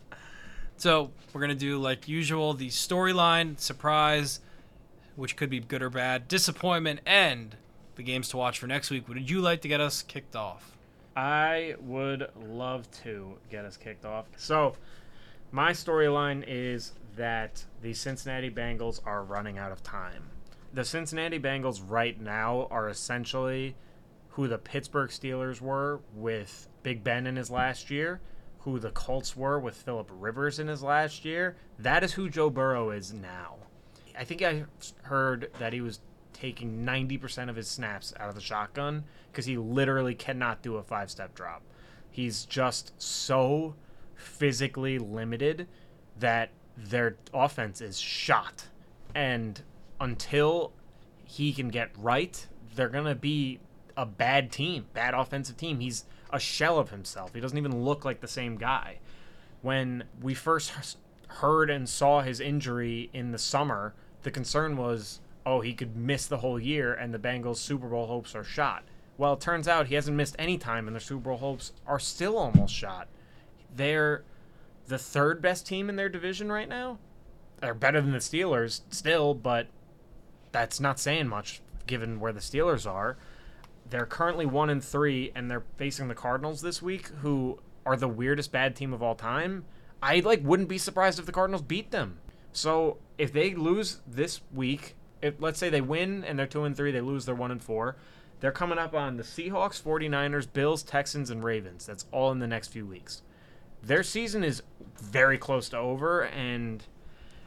So 0.78 1.10
we're 1.32 1.40
gonna 1.40 1.56
do 1.56 1.76
like 1.78 2.06
usual 2.06 2.54
the 2.54 2.68
storyline, 2.68 3.58
surprise, 3.58 4.38
which 5.16 5.34
could 5.34 5.50
be 5.50 5.58
good 5.58 5.82
or 5.82 5.90
bad, 5.90 6.28
disappointment, 6.28 7.00
and 7.04 7.56
the 7.96 8.04
games 8.04 8.28
to 8.28 8.36
watch 8.36 8.60
for 8.60 8.68
next 8.68 8.88
week. 8.88 9.08
Would 9.08 9.28
you 9.28 9.40
like 9.40 9.60
to 9.62 9.68
get 9.68 9.80
us 9.80 10.02
kicked 10.02 10.36
off? 10.36 10.77
I 11.18 11.74
would 11.80 12.30
love 12.46 12.88
to 13.02 13.38
get 13.50 13.64
us 13.64 13.76
kicked 13.76 14.04
off. 14.04 14.26
So, 14.36 14.74
my 15.50 15.72
storyline 15.72 16.44
is 16.46 16.92
that 17.16 17.64
the 17.82 17.92
Cincinnati 17.92 18.50
Bengals 18.50 19.04
are 19.04 19.24
running 19.24 19.58
out 19.58 19.72
of 19.72 19.82
time. 19.82 20.30
The 20.72 20.84
Cincinnati 20.84 21.40
Bengals 21.40 21.82
right 21.84 22.20
now 22.20 22.68
are 22.70 22.88
essentially 22.88 23.74
who 24.28 24.46
the 24.46 24.58
Pittsburgh 24.58 25.10
Steelers 25.10 25.60
were 25.60 25.98
with 26.14 26.68
Big 26.84 27.02
Ben 27.02 27.26
in 27.26 27.34
his 27.34 27.50
last 27.50 27.90
year, 27.90 28.20
who 28.60 28.78
the 28.78 28.92
Colts 28.92 29.36
were 29.36 29.58
with 29.58 29.74
Philip 29.74 30.08
Rivers 30.12 30.60
in 30.60 30.68
his 30.68 30.84
last 30.84 31.24
year. 31.24 31.56
That 31.80 32.04
is 32.04 32.12
who 32.12 32.30
Joe 32.30 32.48
Burrow 32.48 32.90
is 32.90 33.12
now. 33.12 33.56
I 34.16 34.22
think 34.22 34.40
I 34.42 34.66
heard 35.02 35.50
that 35.58 35.72
he 35.72 35.80
was 35.80 35.98
taking 36.38 36.84
90% 36.84 37.48
of 37.48 37.56
his 37.56 37.68
snaps 37.68 38.12
out 38.18 38.28
of 38.28 38.34
the 38.34 38.40
shotgun 38.40 39.04
because 39.30 39.46
he 39.46 39.56
literally 39.56 40.14
cannot 40.14 40.62
do 40.62 40.76
a 40.76 40.82
five 40.82 41.10
step 41.10 41.34
drop. 41.34 41.62
He's 42.10 42.44
just 42.44 42.92
so 43.00 43.74
physically 44.14 44.98
limited 44.98 45.66
that 46.18 46.50
their 46.76 47.16
offense 47.32 47.80
is 47.80 47.98
shot. 47.98 48.68
And 49.14 49.60
until 50.00 50.72
he 51.24 51.52
can 51.52 51.68
get 51.68 51.90
right, 51.96 52.46
they're 52.74 52.88
going 52.88 53.04
to 53.04 53.14
be 53.14 53.60
a 53.96 54.06
bad 54.06 54.52
team, 54.52 54.86
bad 54.94 55.14
offensive 55.14 55.56
team. 55.56 55.80
He's 55.80 56.04
a 56.32 56.38
shell 56.38 56.78
of 56.78 56.90
himself. 56.90 57.34
He 57.34 57.40
doesn't 57.40 57.58
even 57.58 57.82
look 57.82 58.04
like 58.04 58.20
the 58.20 58.28
same 58.28 58.56
guy. 58.56 58.98
When 59.62 60.04
we 60.20 60.34
first 60.34 60.96
heard 61.28 61.68
and 61.68 61.88
saw 61.88 62.22
his 62.22 62.38
injury 62.40 63.10
in 63.12 63.32
the 63.32 63.38
summer, 63.38 63.94
the 64.22 64.30
concern 64.30 64.76
was, 64.76 65.20
oh, 65.48 65.60
he 65.60 65.72
could 65.72 65.96
miss 65.96 66.26
the 66.26 66.38
whole 66.38 66.60
year 66.60 66.92
and 66.92 67.12
the 67.12 67.18
Bengals' 67.18 67.56
Super 67.56 67.88
Bowl 67.88 68.06
hopes 68.06 68.34
are 68.34 68.44
shot. 68.44 68.84
Well, 69.16 69.32
it 69.32 69.40
turns 69.40 69.66
out 69.66 69.86
he 69.86 69.94
hasn't 69.94 70.16
missed 70.16 70.36
any 70.38 70.58
time 70.58 70.86
and 70.86 70.94
their 70.94 71.00
Super 71.00 71.30
Bowl 71.30 71.38
hopes 71.38 71.72
are 71.86 71.98
still 71.98 72.36
almost 72.36 72.74
shot. 72.74 73.08
They're 73.74 74.24
the 74.86 74.98
third 74.98 75.40
best 75.40 75.66
team 75.66 75.88
in 75.88 75.96
their 75.96 76.10
division 76.10 76.52
right 76.52 76.68
now. 76.68 76.98
They're 77.60 77.72
better 77.72 78.02
than 78.02 78.12
the 78.12 78.18
Steelers 78.18 78.82
still, 78.90 79.32
but 79.32 79.68
that's 80.52 80.80
not 80.80 81.00
saying 81.00 81.28
much 81.28 81.62
given 81.86 82.20
where 82.20 82.32
the 82.32 82.40
Steelers 82.40 82.88
are. 82.88 83.16
They're 83.88 84.06
currently 84.06 84.44
one 84.44 84.68
and 84.68 84.84
three, 84.84 85.32
and 85.34 85.50
they're 85.50 85.64
facing 85.78 86.08
the 86.08 86.14
Cardinals 86.14 86.60
this 86.60 86.82
week, 86.82 87.08
who 87.22 87.58
are 87.86 87.96
the 87.96 88.06
weirdest 88.06 88.52
bad 88.52 88.76
team 88.76 88.92
of 88.92 89.02
all 89.02 89.14
time. 89.14 89.64
I 90.02 90.20
like 90.20 90.44
wouldn't 90.44 90.68
be 90.68 90.76
surprised 90.76 91.18
if 91.18 91.24
the 91.24 91.32
Cardinals 91.32 91.62
beat 91.62 91.90
them. 91.90 92.18
So 92.52 92.98
if 93.16 93.32
they 93.32 93.54
lose 93.54 94.00
this 94.06 94.42
week, 94.52 94.94
if 95.22 95.34
let's 95.38 95.58
say 95.58 95.68
they 95.68 95.80
win 95.80 96.24
and 96.24 96.38
they're 96.38 96.46
two 96.46 96.64
and 96.64 96.76
three, 96.76 96.92
they 96.92 97.00
lose, 97.00 97.26
they're 97.26 97.34
one 97.34 97.50
and 97.50 97.62
four. 97.62 97.96
They're 98.40 98.52
coming 98.52 98.78
up 98.78 98.94
on 98.94 99.16
the 99.16 99.24
Seahawks, 99.24 99.82
49ers, 99.82 100.52
Bills, 100.52 100.82
Texans, 100.82 101.28
and 101.30 101.42
Ravens. 101.42 101.86
That's 101.86 102.06
all 102.12 102.30
in 102.30 102.38
the 102.38 102.46
next 102.46 102.68
few 102.68 102.86
weeks. 102.86 103.22
Their 103.82 104.02
season 104.02 104.44
is 104.44 104.62
very 105.00 105.38
close 105.38 105.68
to 105.70 105.78
over, 105.78 106.24
and 106.24 106.84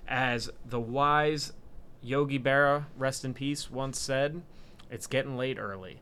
as 0.07 0.49
the 0.65 0.79
wise 0.79 1.53
Yogi 2.01 2.39
Berra, 2.39 2.85
rest 2.97 3.23
in 3.23 3.33
peace, 3.33 3.71
once 3.71 3.99
said, 3.99 4.41
it's 4.89 5.07
getting 5.07 5.37
late 5.37 5.57
early. 5.57 6.01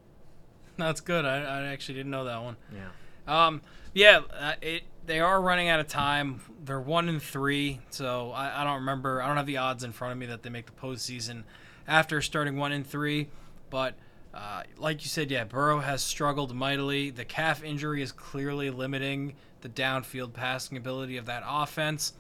That's 0.78 1.01
good. 1.01 1.26
I, 1.26 1.41
I 1.43 1.63
actually 1.67 1.95
didn't 1.95 2.11
know 2.11 2.24
that 2.24 2.41
one. 2.41 2.55
Yeah. 2.74 3.45
Um, 3.45 3.61
yeah, 3.93 4.22
uh, 4.38 4.53
it 4.61 4.84
they 5.10 5.20
are 5.20 5.41
running 5.41 5.70
out 5.70 5.80
of 5.80 5.88
time. 5.88 6.39
They're 6.64 6.80
one 6.80 7.10
and 7.10 7.20
three, 7.20 7.80
so 7.89 8.32
I, 8.32 8.62
I 8.62 8.64
don't 8.64 8.76
remember. 8.76 9.24
I 9.24 9.28
don't 9.28 9.38
have 9.38 9.47
the 9.47 9.57
odds 9.57 9.84
in 9.84 9.91
front 9.91 10.12
of 10.12 10.20
me 10.20 10.28
that 10.28 10.43
they 10.43 10.51
make 10.51 10.68
the 10.68 10.72
postseason 10.72 11.45
after 11.88 12.22
starting 12.22 12.57
one 12.57 12.72
and 12.72 12.86
three. 12.86 13.30
But 13.72 13.95
uh, 14.36 14.64
like 14.78 15.01
you 15.03 15.10
said, 15.10 15.32
yeah, 15.32 15.45
Burrow 15.45 15.80
has 15.80 16.03
struggled 16.03 16.53
mightily. 16.53 17.10
The 17.10 17.26
calf 17.26 17.64
injury 17.64 18.03
is 18.03 18.12
clearly 18.12 18.70
limiting 18.70 19.34
the 19.62 19.70
downfield 19.70 20.34
passing 20.34 20.78
ability 20.78 21.18
of 21.18 21.26
that 21.26 21.41
offense, 21.43 22.14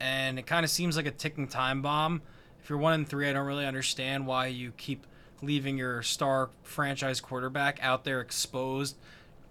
and 0.00 0.40
it 0.40 0.46
kind 0.46 0.64
of 0.64 0.70
seems 0.70 0.96
like 0.96 1.06
a 1.06 1.12
ticking 1.12 1.46
time 1.46 1.82
bomb. 1.82 2.20
If 2.60 2.68
you're 2.68 2.80
one 2.80 2.94
and 2.94 3.08
three, 3.08 3.30
I 3.30 3.32
don't 3.32 3.46
really 3.46 3.64
understand 3.64 4.26
why 4.26 4.48
you 4.48 4.72
keep 4.76 5.06
leaving 5.40 5.78
your 5.78 6.02
star 6.02 6.50
franchise 6.64 7.20
quarterback 7.20 7.78
out 7.80 8.02
there 8.02 8.20
exposed 8.20 8.96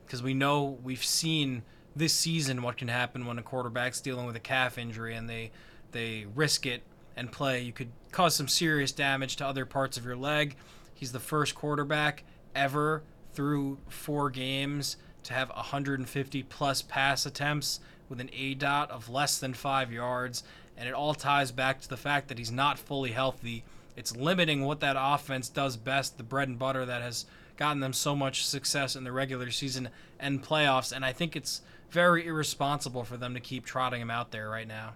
because 0.05 0.22
we 0.22 0.34
know 0.34 0.78
we've 0.84 1.03
seen 1.03 1.63
this 1.98 2.14
season 2.14 2.62
what 2.62 2.78
can 2.78 2.88
happen 2.88 3.26
when 3.26 3.38
a 3.38 3.43
quarterback's 3.43 4.02
dealing 4.02 4.26
with 4.26 4.36
a 4.36 4.41
calf 4.41 4.78
injury 4.78 5.16
and 5.16 5.30
they 5.30 5.52
they 5.91 6.26
risk 6.36 6.66
it 6.66 6.84
and 7.16 7.32
play. 7.32 7.62
You 7.62 7.74
could 7.74 7.91
cause 8.12 8.36
some 8.36 8.48
serious 8.48 8.91
damage 8.91 9.36
to 9.38 9.45
other 9.45 9.66
parts 9.66 9.98
of 9.98 10.06
your 10.06 10.16
leg. 10.16 10.56
He's 10.93 11.12
the 11.12 11.20
first 11.20 11.56
quarterback 11.56 12.24
ever 12.56 13.04
through 13.34 13.80
four 13.88 14.30
games 14.30 14.98
to 15.24 15.34
have 15.34 15.50
150 15.50 16.43
plus 16.43 16.82
pass 16.82 17.26
attempts 17.26 17.80
with 18.10 18.20
an 18.20 18.30
A 18.34 18.54
dot 18.54 18.89
of 18.91 19.10
less 19.10 19.39
than 19.39 19.54
five 19.54 19.91
yards. 19.91 20.43
And 20.78 20.88
it 20.88 20.93
all 20.93 21.14
ties 21.14 21.52
back 21.52 21.82
to 21.82 21.89
the 21.89 21.98
fact 21.98 22.28
that 22.28 22.38
he's 22.38 22.52
not 22.52 22.80
fully 22.80 23.12
healthy. 23.12 23.64
It's 23.95 24.16
limiting 24.16 24.64
what 24.64 24.80
that 24.82 24.95
offense 24.98 25.50
does 25.50 25.76
best, 25.76 26.18
the 26.18 26.24
bread 26.24 26.48
and 26.48 26.60
butter 26.60 26.86
that 26.86 27.02
has 27.02 27.26
gotten 27.58 27.80
them 27.80 27.93
so 27.93 28.16
much 28.16 28.45
success 28.45 28.95
in 28.95 29.04
the 29.04 29.12
regular 29.12 29.50
season 29.50 29.89
and 30.20 30.43
playoffs. 30.43 30.95
And 30.95 31.04
I 31.04 31.12
think 31.12 31.36
it's 31.36 31.62
very 31.90 32.26
irresponsible 32.26 33.04
for 33.04 33.18
them 33.18 33.34
to 33.34 33.40
keep 33.40 33.66
trotting 33.66 34.02
him 34.02 34.12
out 34.12 34.32
there 34.32 34.50
right 34.50 34.68
now. 34.68 34.96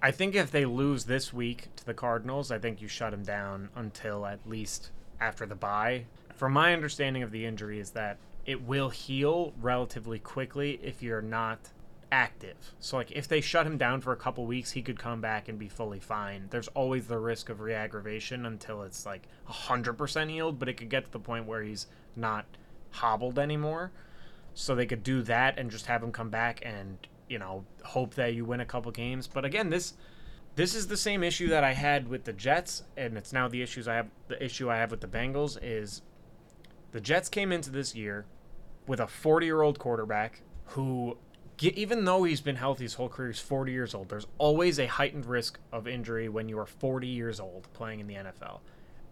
I 0.00 0.10
think 0.10 0.34
if 0.34 0.50
they 0.50 0.64
lose 0.64 1.04
this 1.04 1.32
week 1.32 1.68
to 1.76 1.86
the 1.86 1.94
Cardinals, 1.94 2.50
I 2.50 2.58
think 2.58 2.82
you 2.82 2.88
shut 2.88 3.14
him 3.14 3.22
down 3.22 3.68
until 3.76 4.26
at 4.26 4.40
least 4.48 4.90
after 5.20 5.46
the 5.46 5.54
bye. 5.54 6.06
From 6.34 6.52
my 6.52 6.72
understanding 6.72 7.22
of 7.22 7.30
the 7.30 7.46
injury 7.46 7.78
is 7.78 7.90
that 7.90 8.18
it 8.44 8.62
will 8.62 8.90
heal 8.90 9.52
relatively 9.60 10.18
quickly 10.18 10.80
if 10.82 11.02
you're 11.02 11.22
not 11.22 11.70
active. 12.10 12.56
So 12.80 12.96
like 12.96 13.12
if 13.12 13.28
they 13.28 13.40
shut 13.40 13.66
him 13.66 13.78
down 13.78 14.00
for 14.00 14.12
a 14.12 14.16
couple 14.16 14.44
weeks, 14.44 14.72
he 14.72 14.82
could 14.82 14.98
come 14.98 15.20
back 15.20 15.48
and 15.48 15.58
be 15.58 15.68
fully 15.68 16.00
fine. 16.00 16.48
There's 16.50 16.68
always 16.68 17.06
the 17.06 17.18
risk 17.18 17.48
of 17.48 17.60
reaggravation 17.60 18.44
until 18.44 18.82
it's 18.82 19.06
like 19.06 19.28
100% 19.48 20.30
healed, 20.30 20.58
but 20.58 20.68
it 20.68 20.74
could 20.74 20.90
get 20.90 21.04
to 21.04 21.12
the 21.12 21.20
point 21.20 21.46
where 21.46 21.62
he's 21.62 21.86
not 22.16 22.44
hobbled 22.90 23.38
anymore. 23.38 23.92
So 24.54 24.74
they 24.74 24.86
could 24.86 25.02
do 25.02 25.22
that 25.22 25.58
and 25.58 25.70
just 25.70 25.86
have 25.86 26.02
him 26.02 26.12
come 26.12 26.30
back 26.30 26.60
and, 26.62 26.98
you 27.28 27.38
know, 27.38 27.64
hope 27.84 28.14
that 28.14 28.34
you 28.34 28.44
win 28.44 28.60
a 28.60 28.66
couple 28.66 28.90
games. 28.92 29.26
But 29.26 29.44
again, 29.44 29.70
this 29.70 29.94
this 30.54 30.74
is 30.74 30.86
the 30.86 30.96
same 30.96 31.24
issue 31.24 31.48
that 31.48 31.64
I 31.64 31.72
had 31.72 32.08
with 32.08 32.24
the 32.24 32.32
Jets 32.32 32.82
and 32.96 33.16
it's 33.16 33.32
now 33.32 33.48
the 33.48 33.62
issues 33.62 33.88
I 33.88 33.94
have 33.94 34.08
the 34.28 34.42
issue 34.42 34.70
I 34.70 34.76
have 34.76 34.90
with 34.90 35.00
the 35.00 35.06
Bengals 35.06 35.58
is 35.62 36.02
the 36.90 37.00
Jets 37.00 37.30
came 37.30 37.52
into 37.52 37.70
this 37.70 37.94
year 37.94 38.26
with 38.86 39.00
a 39.00 39.06
40-year-old 39.06 39.78
quarterback 39.78 40.42
who 40.66 41.16
even 41.60 42.04
though 42.04 42.24
he's 42.24 42.40
been 42.40 42.56
healthy 42.56 42.84
his 42.84 42.94
whole 42.94 43.08
career, 43.08 43.28
he's 43.28 43.38
40 43.38 43.72
years 43.72 43.94
old. 43.94 44.08
There's 44.08 44.26
always 44.38 44.78
a 44.78 44.86
heightened 44.86 45.26
risk 45.26 45.58
of 45.70 45.86
injury 45.86 46.28
when 46.28 46.48
you 46.48 46.58
are 46.58 46.66
40 46.66 47.06
years 47.06 47.38
old 47.38 47.68
playing 47.72 48.00
in 48.00 48.06
the 48.06 48.14
NFL. 48.14 48.60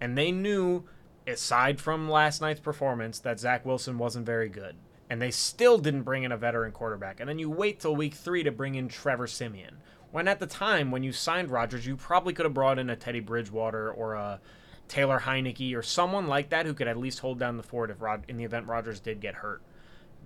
And 0.00 0.16
they 0.16 0.32
knew, 0.32 0.84
aside 1.26 1.80
from 1.80 2.10
last 2.10 2.40
night's 2.40 2.60
performance, 2.60 3.18
that 3.20 3.38
Zach 3.38 3.64
Wilson 3.64 3.98
wasn't 3.98 4.26
very 4.26 4.48
good. 4.48 4.76
And 5.10 5.20
they 5.20 5.32
still 5.32 5.76
didn't 5.76 6.04
bring 6.04 6.22
in 6.22 6.32
a 6.32 6.36
veteran 6.36 6.72
quarterback. 6.72 7.20
And 7.20 7.28
then 7.28 7.38
you 7.38 7.50
wait 7.50 7.80
till 7.80 7.94
week 7.96 8.14
three 8.14 8.42
to 8.44 8.52
bring 8.52 8.76
in 8.76 8.88
Trevor 8.88 9.26
Siemian. 9.26 9.74
When 10.12 10.28
at 10.28 10.38
the 10.40 10.46
time, 10.46 10.90
when 10.90 11.02
you 11.02 11.12
signed 11.12 11.50
Rodgers, 11.50 11.86
you 11.86 11.96
probably 11.96 12.32
could 12.32 12.44
have 12.46 12.54
brought 12.54 12.78
in 12.78 12.88
a 12.88 12.96
Teddy 12.96 13.20
Bridgewater 13.20 13.90
or 13.90 14.14
a 14.14 14.40
Taylor 14.88 15.20
Heinicke 15.20 15.76
or 15.76 15.82
someone 15.82 16.26
like 16.26 16.50
that 16.50 16.66
who 16.66 16.74
could 16.74 16.88
at 16.88 16.96
least 16.96 17.20
hold 17.20 17.38
down 17.38 17.56
the 17.56 17.62
fort 17.62 17.90
if 17.90 18.00
Rod- 18.00 18.24
in 18.28 18.36
the 18.36 18.44
event 18.44 18.66
Rodgers 18.66 18.98
did 18.98 19.20
get 19.20 19.36
hurt. 19.36 19.62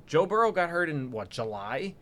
Joe 0.06 0.26
Burrow 0.26 0.52
got 0.52 0.70
hurt 0.70 0.88
in 0.88 1.10
what 1.10 1.28
July, 1.30 1.94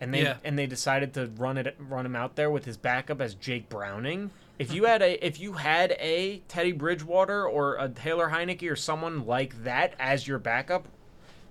and 0.00 0.12
they 0.12 0.22
Yeah. 0.22 0.36
and 0.44 0.58
they 0.58 0.66
decided 0.66 1.14
to 1.14 1.30
run 1.36 1.56
it 1.56 1.74
run 1.78 2.06
him 2.06 2.14
out 2.16 2.36
there 2.36 2.50
with 2.50 2.66
his 2.66 2.76
backup 2.76 3.20
as 3.20 3.34
Jake 3.34 3.68
Browning. 3.68 4.30
If 4.58 4.72
you 4.72 4.82
mm-hmm. 4.82 4.90
had 4.90 5.02
a 5.02 5.26
if 5.26 5.40
you 5.40 5.54
had 5.54 5.92
a 5.92 6.42
Teddy 6.48 6.72
Bridgewater 6.72 7.46
or 7.46 7.76
a 7.76 7.88
Taylor 7.88 8.28
Heinicke 8.28 8.70
or 8.70 8.76
someone 8.76 9.26
like 9.26 9.64
that 9.64 9.94
as 9.98 10.28
your 10.28 10.38
backup, 10.38 10.88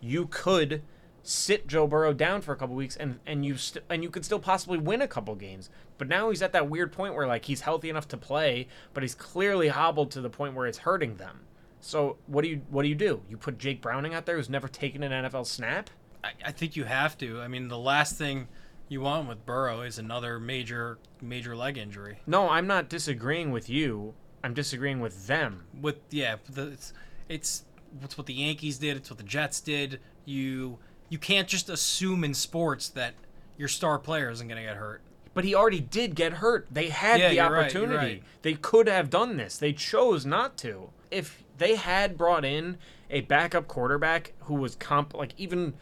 you 0.05 0.27
could 0.27 0.81
sit 1.23 1.65
Joe 1.67 1.87
Burrow 1.87 2.13
down 2.13 2.41
for 2.41 2.53
a 2.53 2.55
couple 2.55 2.75
weeks 2.75 2.95
and 2.95 3.19
and 3.25 3.43
you 3.45 3.57
st- 3.57 3.83
and 3.89 4.03
you 4.03 4.09
could 4.09 4.23
still 4.23 4.39
possibly 4.39 4.77
win 4.77 5.01
a 5.01 5.07
couple 5.07 5.35
games. 5.35 5.69
But 5.97 6.07
now 6.07 6.29
he's 6.29 6.41
at 6.41 6.53
that 6.53 6.69
weird 6.69 6.91
point 6.91 7.15
where 7.15 7.27
like 7.27 7.45
he's 7.45 7.61
healthy 7.61 7.89
enough 7.89 8.07
to 8.09 8.17
play, 8.17 8.67
but 8.93 9.03
he's 9.03 9.15
clearly 9.15 9.69
hobbled 9.69 10.11
to 10.11 10.21
the 10.21 10.29
point 10.29 10.53
where 10.53 10.67
it's 10.67 10.79
hurting 10.79 11.15
them. 11.17 11.41
So 11.79 12.17
what 12.27 12.43
do 12.43 12.49
you 12.49 12.61
what 12.69 12.83
do 12.83 12.89
you 12.89 12.95
do? 12.95 13.21
You 13.29 13.37
put 13.37 13.57
Jake 13.57 13.81
Browning 13.81 14.13
out 14.13 14.25
there 14.25 14.37
who's 14.37 14.49
never 14.49 14.67
taken 14.67 15.03
an 15.03 15.25
NFL 15.25 15.47
snap? 15.47 15.89
I, 16.23 16.31
I 16.45 16.51
think 16.51 16.75
you 16.75 16.83
have 16.83 17.17
to. 17.19 17.41
I 17.41 17.47
mean, 17.47 17.67
the 17.67 17.77
last 17.77 18.17
thing 18.17 18.47
you 18.87 19.01
want 19.01 19.27
with 19.27 19.45
Burrow 19.45 19.81
is 19.81 19.97
another 19.97 20.39
major 20.39 20.99
major 21.21 21.55
leg 21.55 21.77
injury. 21.77 22.19
No, 22.27 22.49
I'm 22.49 22.67
not 22.67 22.89
disagreeing 22.89 23.51
with 23.51 23.69
you. 23.69 24.13
I'm 24.43 24.53
disagreeing 24.53 24.99
with 24.99 25.27
them. 25.27 25.65
With 25.79 25.97
yeah, 26.11 26.35
the, 26.47 26.67
it's 26.67 26.93
it's 27.29 27.65
it's 28.03 28.17
what 28.17 28.27
the 28.27 28.33
Yankees 28.33 28.77
did. 28.77 28.97
It's 28.97 29.09
what 29.09 29.17
the 29.17 29.23
Jets 29.23 29.59
did. 29.61 29.99
You 30.25 30.77
you 31.09 31.17
can't 31.17 31.47
just 31.47 31.69
assume 31.69 32.23
in 32.23 32.33
sports 32.33 32.89
that 32.89 33.13
your 33.57 33.67
star 33.67 33.99
player 33.99 34.29
isn't 34.29 34.47
going 34.47 34.59
to 34.61 34.67
get 34.67 34.77
hurt. 34.77 35.01
But 35.33 35.43
he 35.43 35.53
already 35.53 35.81
did 35.81 36.15
get 36.15 36.33
hurt. 36.33 36.67
They 36.71 36.89
had 36.89 37.19
Yeah, 37.19 37.29
the 37.29 37.35
you're 37.35 37.49
right, 37.51 37.59
opportunity. 37.63 37.95
right. 37.95 38.23
They 38.41 38.53
could 38.53 38.87
have 38.87 39.09
done 39.09 39.37
this. 39.37 39.57
They 39.57 39.73
chose 39.73 40.25
not 40.25 40.57
to. 40.59 40.89
If 41.11 41.43
they 41.57 41.75
had 41.75 42.17
brought 42.17 42.43
in 42.45 42.77
a 43.09 43.21
backup 43.21 43.67
quarterback 43.67 44.33
who 44.41 44.55
was 44.55 44.75
comp 44.75 45.13
like 45.13 45.33
even 45.37 45.73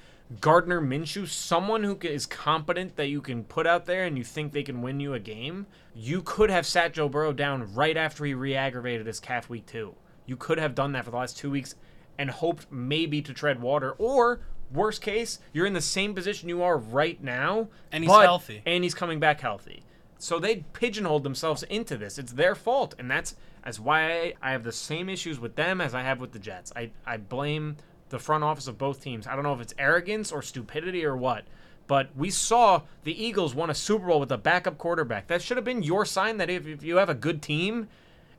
Gardner 0.41 0.81
Minshew, 0.81 1.27
someone 1.27 1.83
who 1.83 1.97
is 2.01 2.25
competent 2.25 2.95
that 2.95 3.07
you 3.07 3.21
can 3.21 3.43
put 3.43 3.67
out 3.67 3.85
there 3.85 4.05
and 4.05 4.17
you 4.17 4.23
think 4.23 4.51
they 4.51 4.63
can 4.63 4.81
win 4.81 4.99
you 4.99 5.13
a 5.13 5.19
game, 5.19 5.67
you 5.95 6.21
could 6.23 6.49
have 6.49 6.65
sat 6.65 6.93
Joe 6.93 7.07
Burrow 7.07 7.33
down 7.33 7.73
right 7.73 7.95
after 7.95 8.25
he 8.25 8.33
re-aggravated 8.33 9.05
his 9.05 9.19
calf 9.19 9.49
week 9.49 9.65
2. 9.67 9.93
You 10.25 10.35
could 10.35 10.57
have 10.57 10.73
done 10.75 10.91
that 10.93 11.05
for 11.05 11.11
the 11.11 11.17
last 11.17 11.37
2 11.37 11.51
weeks 11.51 11.75
and 12.17 12.29
hoped 12.29 12.67
maybe 12.71 13.21
to 13.21 13.33
tread 13.33 13.61
water 13.61 13.91
or 13.97 14.41
worst 14.71 15.01
case, 15.01 15.39
you're 15.51 15.65
in 15.65 15.73
the 15.73 15.81
same 15.81 16.13
position 16.15 16.49
you 16.49 16.63
are 16.63 16.77
right 16.77 17.21
now 17.23 17.67
And 17.91 18.03
he's 18.03 18.11
but- 18.11 18.23
healthy. 18.25 18.61
and 18.65 18.83
he's 18.83 18.95
coming 18.95 19.19
back 19.19 19.41
healthy. 19.41 19.83
So 20.17 20.39
they 20.39 20.63
pigeonholed 20.73 21.23
themselves 21.23 21.63
into 21.63 21.97
this. 21.97 22.17
It's 22.17 22.31
their 22.33 22.55
fault, 22.55 22.95
and 22.97 23.11
that's 23.11 23.35
that's 23.63 23.79
why 23.79 24.11
I, 24.11 24.33
I 24.41 24.51
have 24.51 24.63
the 24.63 24.71
same 24.71 25.09
issues 25.09 25.39
with 25.39 25.55
them 25.55 25.79
as 25.81 25.93
I 25.93 26.01
have 26.01 26.19
with 26.21 26.31
the 26.31 26.39
Jets. 26.39 26.71
I 26.75 26.91
I 27.05 27.17
blame 27.17 27.75
the 28.09 28.19
front 28.19 28.43
office 28.43 28.67
of 28.67 28.77
both 28.77 29.01
teams. 29.01 29.27
I 29.27 29.33
don't 29.35 29.43
know 29.43 29.53
if 29.53 29.59
it's 29.59 29.73
arrogance 29.77 30.31
or 30.31 30.41
stupidity 30.41 31.03
or 31.05 31.17
what. 31.17 31.43
But 31.87 32.15
we 32.15 32.29
saw 32.29 32.83
the 33.03 33.21
Eagles 33.21 33.53
won 33.53 33.69
a 33.69 33.73
Super 33.73 34.07
Bowl 34.07 34.21
with 34.21 34.31
a 34.31 34.37
backup 34.37 34.77
quarterback. 34.77 35.27
That 35.27 35.41
should 35.41 35.57
have 35.57 35.65
been 35.65 35.83
your 35.83 36.05
sign 36.05 36.37
that 36.37 36.49
if, 36.49 36.65
if 36.65 36.83
you 36.83 36.95
have 36.97 37.09
a 37.09 37.13
good 37.13 37.41
team 37.41 37.89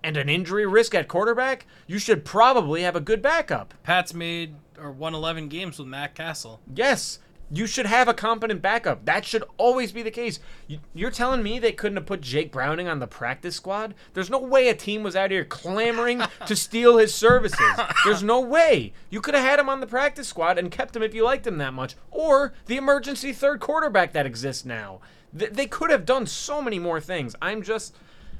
and 0.04 0.16
an 0.16 0.28
injury 0.28 0.66
risk 0.66 0.94
at 0.94 1.08
quarterback, 1.08 1.66
you 1.86 1.98
should 1.98 2.24
probably 2.24 2.82
have 2.82 2.94
a 2.94 3.00
good 3.00 3.22
backup. 3.22 3.74
Pat's 3.82 4.14
made 4.14 4.54
or 4.78 4.90
won 4.92 5.14
11 5.14 5.48
games 5.48 5.78
with 5.78 5.88
Matt 5.88 6.14
Cassel. 6.14 6.60
Yes, 6.74 7.18
you 7.50 7.66
should 7.66 7.86
have 7.86 8.08
a 8.08 8.14
competent 8.14 8.60
backup. 8.62 9.04
That 9.04 9.24
should 9.24 9.44
always 9.56 9.92
be 9.92 10.02
the 10.02 10.10
case. 10.10 10.40
You- 10.66 10.80
You're 10.94 11.10
telling 11.10 11.42
me 11.42 11.58
they 11.58 11.72
couldn't 11.72 11.96
have 11.96 12.06
put 12.06 12.20
Jake 12.20 12.50
Browning 12.52 12.88
on 12.88 12.98
the 12.98 13.06
practice 13.06 13.56
squad? 13.56 13.94
There's 14.14 14.30
no 14.30 14.38
way 14.38 14.68
a 14.68 14.74
team 14.74 15.02
was 15.02 15.14
out 15.16 15.30
here 15.30 15.44
clamoring 15.44 16.22
to 16.46 16.56
steal 16.56 16.96
his 16.98 17.14
services. 17.14 17.60
There's 18.04 18.22
no 18.22 18.40
way. 18.40 18.92
You 19.10 19.20
could 19.20 19.34
have 19.34 19.44
had 19.44 19.58
him 19.60 19.68
on 19.68 19.80
the 19.80 19.86
practice 19.86 20.28
squad 20.28 20.58
and 20.58 20.70
kept 20.70 20.96
him 20.96 21.02
if 21.02 21.14
you 21.14 21.24
liked 21.24 21.46
him 21.46 21.58
that 21.58 21.74
much. 21.74 21.94
Or 22.10 22.52
the 22.66 22.76
emergency 22.76 23.32
third 23.32 23.60
quarterback 23.60 24.12
that 24.12 24.26
exists 24.26 24.64
now. 24.64 25.00
They 25.32 25.66
could 25.66 25.90
have 25.90 26.04
done 26.06 26.26
so 26.26 26.60
many 26.62 26.78
more 26.78 27.00
things. 27.00 27.34
I'm 27.42 27.62
just. 27.62 27.94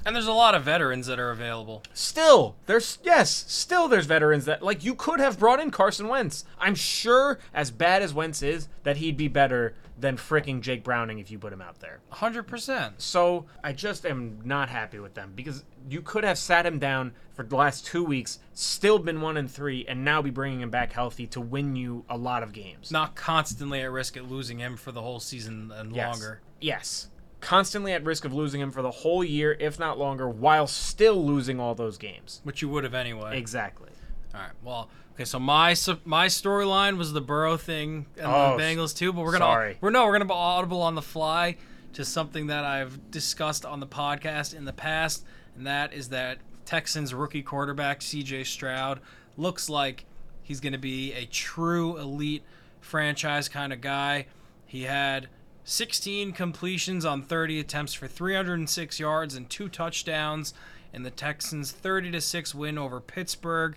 And 0.05 0.15
there's 0.15 0.27
a 0.27 0.33
lot 0.33 0.53
of 0.53 0.63
veterans 0.63 1.07
that 1.07 1.19
are 1.19 1.31
available. 1.31 1.81
Still, 1.93 2.55
there's 2.67 2.99
yes, 3.03 3.45
still 3.47 3.87
there's 3.87 4.05
veterans 4.05 4.45
that 4.45 4.61
like 4.61 4.83
you 4.83 4.93
could 4.93 5.19
have 5.19 5.39
brought 5.39 5.59
in 5.59 5.71
Carson 5.71 6.07
Wentz. 6.07 6.45
I'm 6.59 6.75
sure 6.75 7.39
as 7.53 7.71
bad 7.71 8.03
as 8.03 8.13
Wentz 8.13 8.43
is, 8.43 8.67
that 8.83 8.97
he'd 8.97 9.17
be 9.17 9.27
better 9.27 9.73
than 9.97 10.17
fricking 10.17 10.61
Jake 10.61 10.83
Browning 10.83 11.19
if 11.19 11.31
you 11.31 11.39
put 11.39 11.53
him 11.53 11.61
out 11.61 11.79
there. 11.79 11.99
100%. 12.13 12.93
So 12.97 13.45
I 13.63 13.71
just 13.71 14.05
am 14.05 14.39
not 14.43 14.69
happy 14.69 14.99
with 14.99 15.13
them 15.13 15.31
because 15.33 15.63
you 15.89 16.01
could 16.01 16.23
have 16.25 16.37
sat 16.37 16.65
him 16.65 16.79
down 16.79 17.13
for 17.33 17.43
the 17.43 17.55
last 17.55 17.85
two 17.85 18.03
weeks, 18.03 18.39
still 18.53 18.99
been 18.99 19.21
one 19.21 19.37
and 19.37 19.49
three, 19.49 19.85
and 19.87 20.03
now 20.03 20.21
be 20.21 20.29
bringing 20.31 20.61
him 20.61 20.69
back 20.69 20.91
healthy 20.91 21.27
to 21.27 21.39
win 21.41 21.75
you 21.75 22.03
a 22.09 22.17
lot 22.17 22.43
of 22.43 22.51
games. 22.51 22.91
Not 22.91 23.15
constantly 23.15 23.81
at 23.81 23.91
risk 23.91 24.17
at 24.17 24.29
losing 24.29 24.59
him 24.59 24.75
for 24.75 24.91
the 24.91 25.01
whole 25.01 25.19
season 25.19 25.71
and 25.73 25.95
Yes. 25.95 26.13
longer. 26.13 26.41
Yes. 26.59 27.07
Constantly 27.45 27.93
at 27.93 28.03
risk 28.03 28.25
of 28.25 28.33
losing 28.33 28.59
him 28.59 28.71
for 28.71 28.81
the 28.81 28.89
whole 28.89 29.23
year, 29.23 29.55
if 29.59 29.77
not 29.77 29.99
longer, 29.99 30.27
while 30.27 30.65
still 30.65 31.23
losing 31.23 31.59
all 31.59 31.75
those 31.75 31.95
games. 31.99 32.41
Which 32.43 32.63
you 32.63 32.69
would 32.69 32.83
have 32.83 32.95
anyway. 32.95 33.37
Exactly. 33.37 33.89
All 34.33 34.41
right. 34.41 34.49
Well, 34.63 34.89
okay. 35.13 35.25
So 35.25 35.37
my 35.39 35.75
my 36.05 36.25
storyline 36.25 36.97
was 36.97 37.13
the 37.13 37.21
Burrow 37.21 37.55
thing 37.55 38.07
and 38.17 38.25
Oh, 38.25 38.57
the 38.57 38.63
Bengals 38.63 38.97
too, 38.97 39.13
but 39.13 39.21
we're 39.23 39.31
gonna 39.31 39.45
sorry. 39.45 39.77
we're 39.79 39.91
no 39.91 40.05
we're 40.05 40.13
gonna 40.13 40.25
be 40.25 40.33
audible 40.33 40.81
on 40.81 40.95
the 40.95 41.03
fly 41.03 41.57
to 41.93 42.03
something 42.03 42.47
that 42.47 42.65
I've 42.65 43.11
discussed 43.11 43.63
on 43.63 43.79
the 43.79 43.87
podcast 43.87 44.55
in 44.55 44.65
the 44.65 44.73
past, 44.73 45.23
and 45.55 45.67
that 45.67 45.93
is 45.93 46.09
that 46.09 46.39
Texans 46.65 47.13
rookie 47.13 47.43
quarterback 47.43 48.01
C.J. 48.01 48.45
Stroud 48.45 48.99
looks 49.37 49.69
like 49.69 50.05
he's 50.41 50.59
gonna 50.59 50.79
be 50.79 51.13
a 51.13 51.25
true 51.25 51.97
elite 51.97 52.43
franchise 52.81 53.47
kind 53.47 53.71
of 53.71 53.81
guy. 53.81 54.25
He 54.65 54.81
had 54.83 55.27
16 55.67 56.31
completions 56.31 57.05
on 57.05 57.23
30 57.23 57.59
attempts 57.59 57.95
for 57.95 58.07
306 58.07 58.99
yards 58.99 59.33
and 59.33 59.49
two 59.49 59.67
touchdowns 59.67 60.53
in 60.93 61.01
the 61.01 61.09
Texans' 61.09 61.71
30 61.71 62.11
to 62.11 62.21
6 62.21 62.53
win 62.53 62.77
over 62.77 63.01
Pittsburgh. 63.01 63.75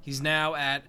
He's 0.00 0.22
now 0.22 0.54
at 0.54 0.84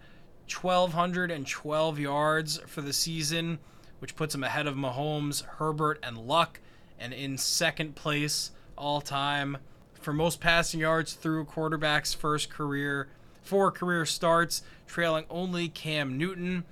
1,212 0.48 2.00
yards 2.00 2.60
for 2.68 2.82
the 2.82 2.94
season, 2.94 3.58
which 3.98 4.16
puts 4.16 4.36
him 4.36 4.44
ahead 4.44 4.68
of 4.68 4.76
Mahomes, 4.76 5.44
Herbert, 5.44 6.00
and 6.04 6.16
Luck, 6.16 6.60
and 7.00 7.12
in 7.12 7.40
second 7.40 7.96
place 7.96 8.52
all 8.78 9.02
time 9.02 9.58
for 10.00 10.14
most 10.14 10.40
passing 10.40 10.80
yards 10.80 11.14
through 11.14 11.42
a 11.42 11.46
quarterback's 11.46 12.14
first 12.14 12.52
career, 12.52 13.08
four 13.42 13.72
career 13.72 14.06
starts, 14.06 14.62
trailing 14.86 15.26
only 15.32 15.70
Cam 15.70 16.20
Newton. 16.20 16.66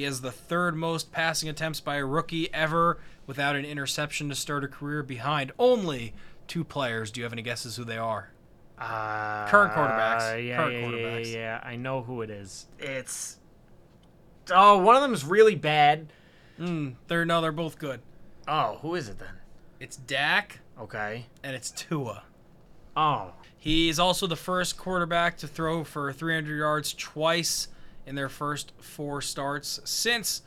He 0.00 0.06
has 0.06 0.22
the 0.22 0.32
third 0.32 0.76
most 0.76 1.12
passing 1.12 1.50
attempts 1.50 1.78
by 1.80 1.96
a 1.96 2.06
rookie 2.06 2.50
ever 2.54 3.02
without 3.26 3.54
an 3.54 3.66
interception 3.66 4.30
to 4.30 4.34
start 4.34 4.64
a 4.64 4.66
career 4.68 5.02
behind 5.02 5.52
only 5.58 6.14
two 6.48 6.64
players. 6.64 7.10
Do 7.10 7.20
you 7.20 7.24
have 7.24 7.34
any 7.34 7.42
guesses 7.42 7.76
who 7.76 7.84
they 7.84 7.98
are? 7.98 8.30
Uh, 8.78 9.46
Current 9.48 9.74
quarterbacks. 9.74 10.46
Yeah, 10.46 10.56
Current 10.56 10.72
yeah, 10.72 10.78
yeah, 10.80 10.86
quarterbacks. 10.86 11.32
yeah, 11.32 11.38
yeah. 11.38 11.60
I 11.62 11.76
know 11.76 12.00
who 12.00 12.22
it 12.22 12.30
is. 12.30 12.66
It's 12.78 13.36
oh, 14.50 14.78
one 14.78 14.96
of 14.96 15.02
them 15.02 15.12
is 15.12 15.22
really 15.22 15.54
bad. 15.54 16.10
Mm, 16.58 16.94
they're 17.08 17.26
no, 17.26 17.42
they're 17.42 17.52
both 17.52 17.78
good. 17.78 18.00
Oh, 18.48 18.78
who 18.80 18.94
is 18.94 19.06
it 19.06 19.18
then? 19.18 19.34
It's 19.80 19.98
Dak 19.98 20.60
Okay. 20.80 21.26
and 21.42 21.54
it's 21.54 21.70
Tua. 21.70 22.22
Oh, 22.96 23.34
He 23.58 23.90
is 23.90 23.98
also 23.98 24.26
the 24.26 24.34
first 24.34 24.78
quarterback 24.78 25.36
to 25.36 25.46
throw 25.46 25.84
for 25.84 26.10
300 26.10 26.56
yards 26.56 26.94
twice 26.94 27.68
in 28.06 28.14
their 28.14 28.28
first 28.28 28.72
four 28.78 29.20
starts 29.20 29.80
since 29.84 30.42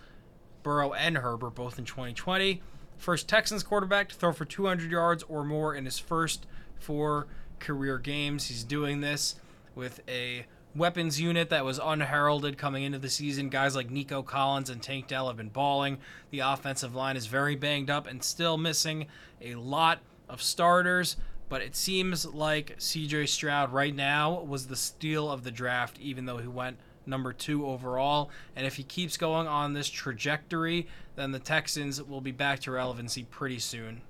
Burrow 0.64 0.94
and 0.94 1.18
Herbert, 1.18 1.56
both 1.56 1.78
in 1.78 1.86
2020. 1.86 2.62
First 2.98 3.28
Texans 3.28 3.64
quarterback 3.64 4.10
to 4.10 4.16
throw 4.16 4.32
for 4.32 4.46
200 4.46 4.90
yards 4.90 5.24
or 5.24 5.44
more 5.44 5.76
in 5.76 5.86
his 5.86 6.00
first 6.00 6.46
four 6.80 7.28
career 7.60 7.98
games. 7.98 8.48
He's 8.48 8.64
doing 8.64 9.02
this 9.02 9.36
with 9.76 10.02
a 10.08 10.46
weapons 10.76 11.20
unit 11.20 11.50
that 11.50 11.66
was 11.66 11.80
unheralded 11.82 12.58
coming 12.58 12.84
into 12.84 13.00
the 13.00 13.10
season. 13.10 13.50
Guys 13.50 13.76
like 13.76 13.90
Nico 13.90 14.24
Collins 14.24 14.70
and 14.70 14.82
Tank 14.82 15.08
Dell 15.08 15.28
have 15.28 15.38
been 15.38 15.50
balling. 15.50 15.98
The 16.32 16.40
offensive 16.40 16.96
line 16.96 17.18
is 17.18 17.28
very 17.28 17.56
banged 17.56 17.90
up 17.90 18.08
and 18.08 18.24
still 18.24 18.58
missing 18.58 19.08
a 19.42 19.56
lot 19.56 20.00
of 20.30 20.42
starters. 20.42 21.18
But 21.50 21.62
it 21.62 21.76
seems 21.76 22.26
like 22.26 22.78
CJ 22.80 23.28
Stroud 23.28 23.72
right 23.72 23.96
now 23.96 24.42
was 24.42 24.68
the 24.68 24.76
steal 24.76 25.30
of 25.30 25.44
the 25.44 25.52
draft, 25.52 26.00
even 26.00 26.26
though 26.26 26.38
he 26.38 26.48
went 26.48 26.78
number 27.06 27.34
two 27.34 27.66
overall. 27.66 28.30
And 28.56 28.66
if 28.66 28.76
he 28.76 28.84
keeps 28.84 29.18
going 29.18 29.48
on 29.48 29.74
this 29.74 29.90
trajectory, 29.90 30.88
then 31.16 31.32
the 31.32 31.40
Texans 31.40 32.02
will 32.02 32.22
be 32.22 32.32
back 32.32 32.60
to 32.62 32.72
relevancy 32.72 33.24
pretty 33.24 33.60
soon. 33.60 34.02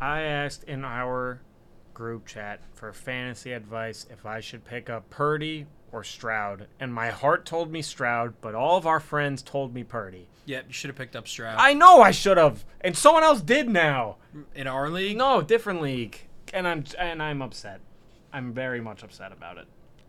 I 0.00 0.22
asked 0.22 0.64
in 0.64 0.84
our 0.84 1.40
group 1.94 2.26
chat 2.26 2.60
for 2.74 2.92
fantasy 2.92 3.52
advice 3.52 4.06
if 4.10 4.24
I 4.24 4.40
should 4.40 4.64
pick 4.64 4.88
up 4.88 5.10
Purdy 5.10 5.66
or 5.90 6.04
Stroud, 6.04 6.66
and 6.78 6.92
my 6.92 7.10
heart 7.10 7.44
told 7.44 7.72
me 7.72 7.82
Stroud, 7.82 8.34
but 8.40 8.54
all 8.54 8.76
of 8.76 8.86
our 8.86 9.00
friends 9.00 9.42
told 9.42 9.74
me 9.74 9.82
Purdy. 9.82 10.28
Yep, 10.44 10.64
you 10.68 10.72
should 10.72 10.88
have 10.88 10.96
picked 10.96 11.16
up 11.16 11.26
Stroud. 11.26 11.56
I 11.58 11.74
know 11.74 12.00
I 12.00 12.10
should 12.10 12.36
have, 12.36 12.64
and 12.80 12.96
someone 12.96 13.24
else 13.24 13.40
did 13.40 13.68
now. 13.68 14.16
In 14.54 14.66
our 14.66 14.88
league, 14.90 15.16
No, 15.16 15.42
different 15.42 15.82
league, 15.82 16.28
and 16.52 16.68
I'm 16.68 16.84
and 16.98 17.22
I'm 17.22 17.42
upset. 17.42 17.80
I'm 18.32 18.52
very 18.52 18.80
much 18.80 19.02
upset 19.02 19.32
about 19.32 19.58
it. 19.58 19.66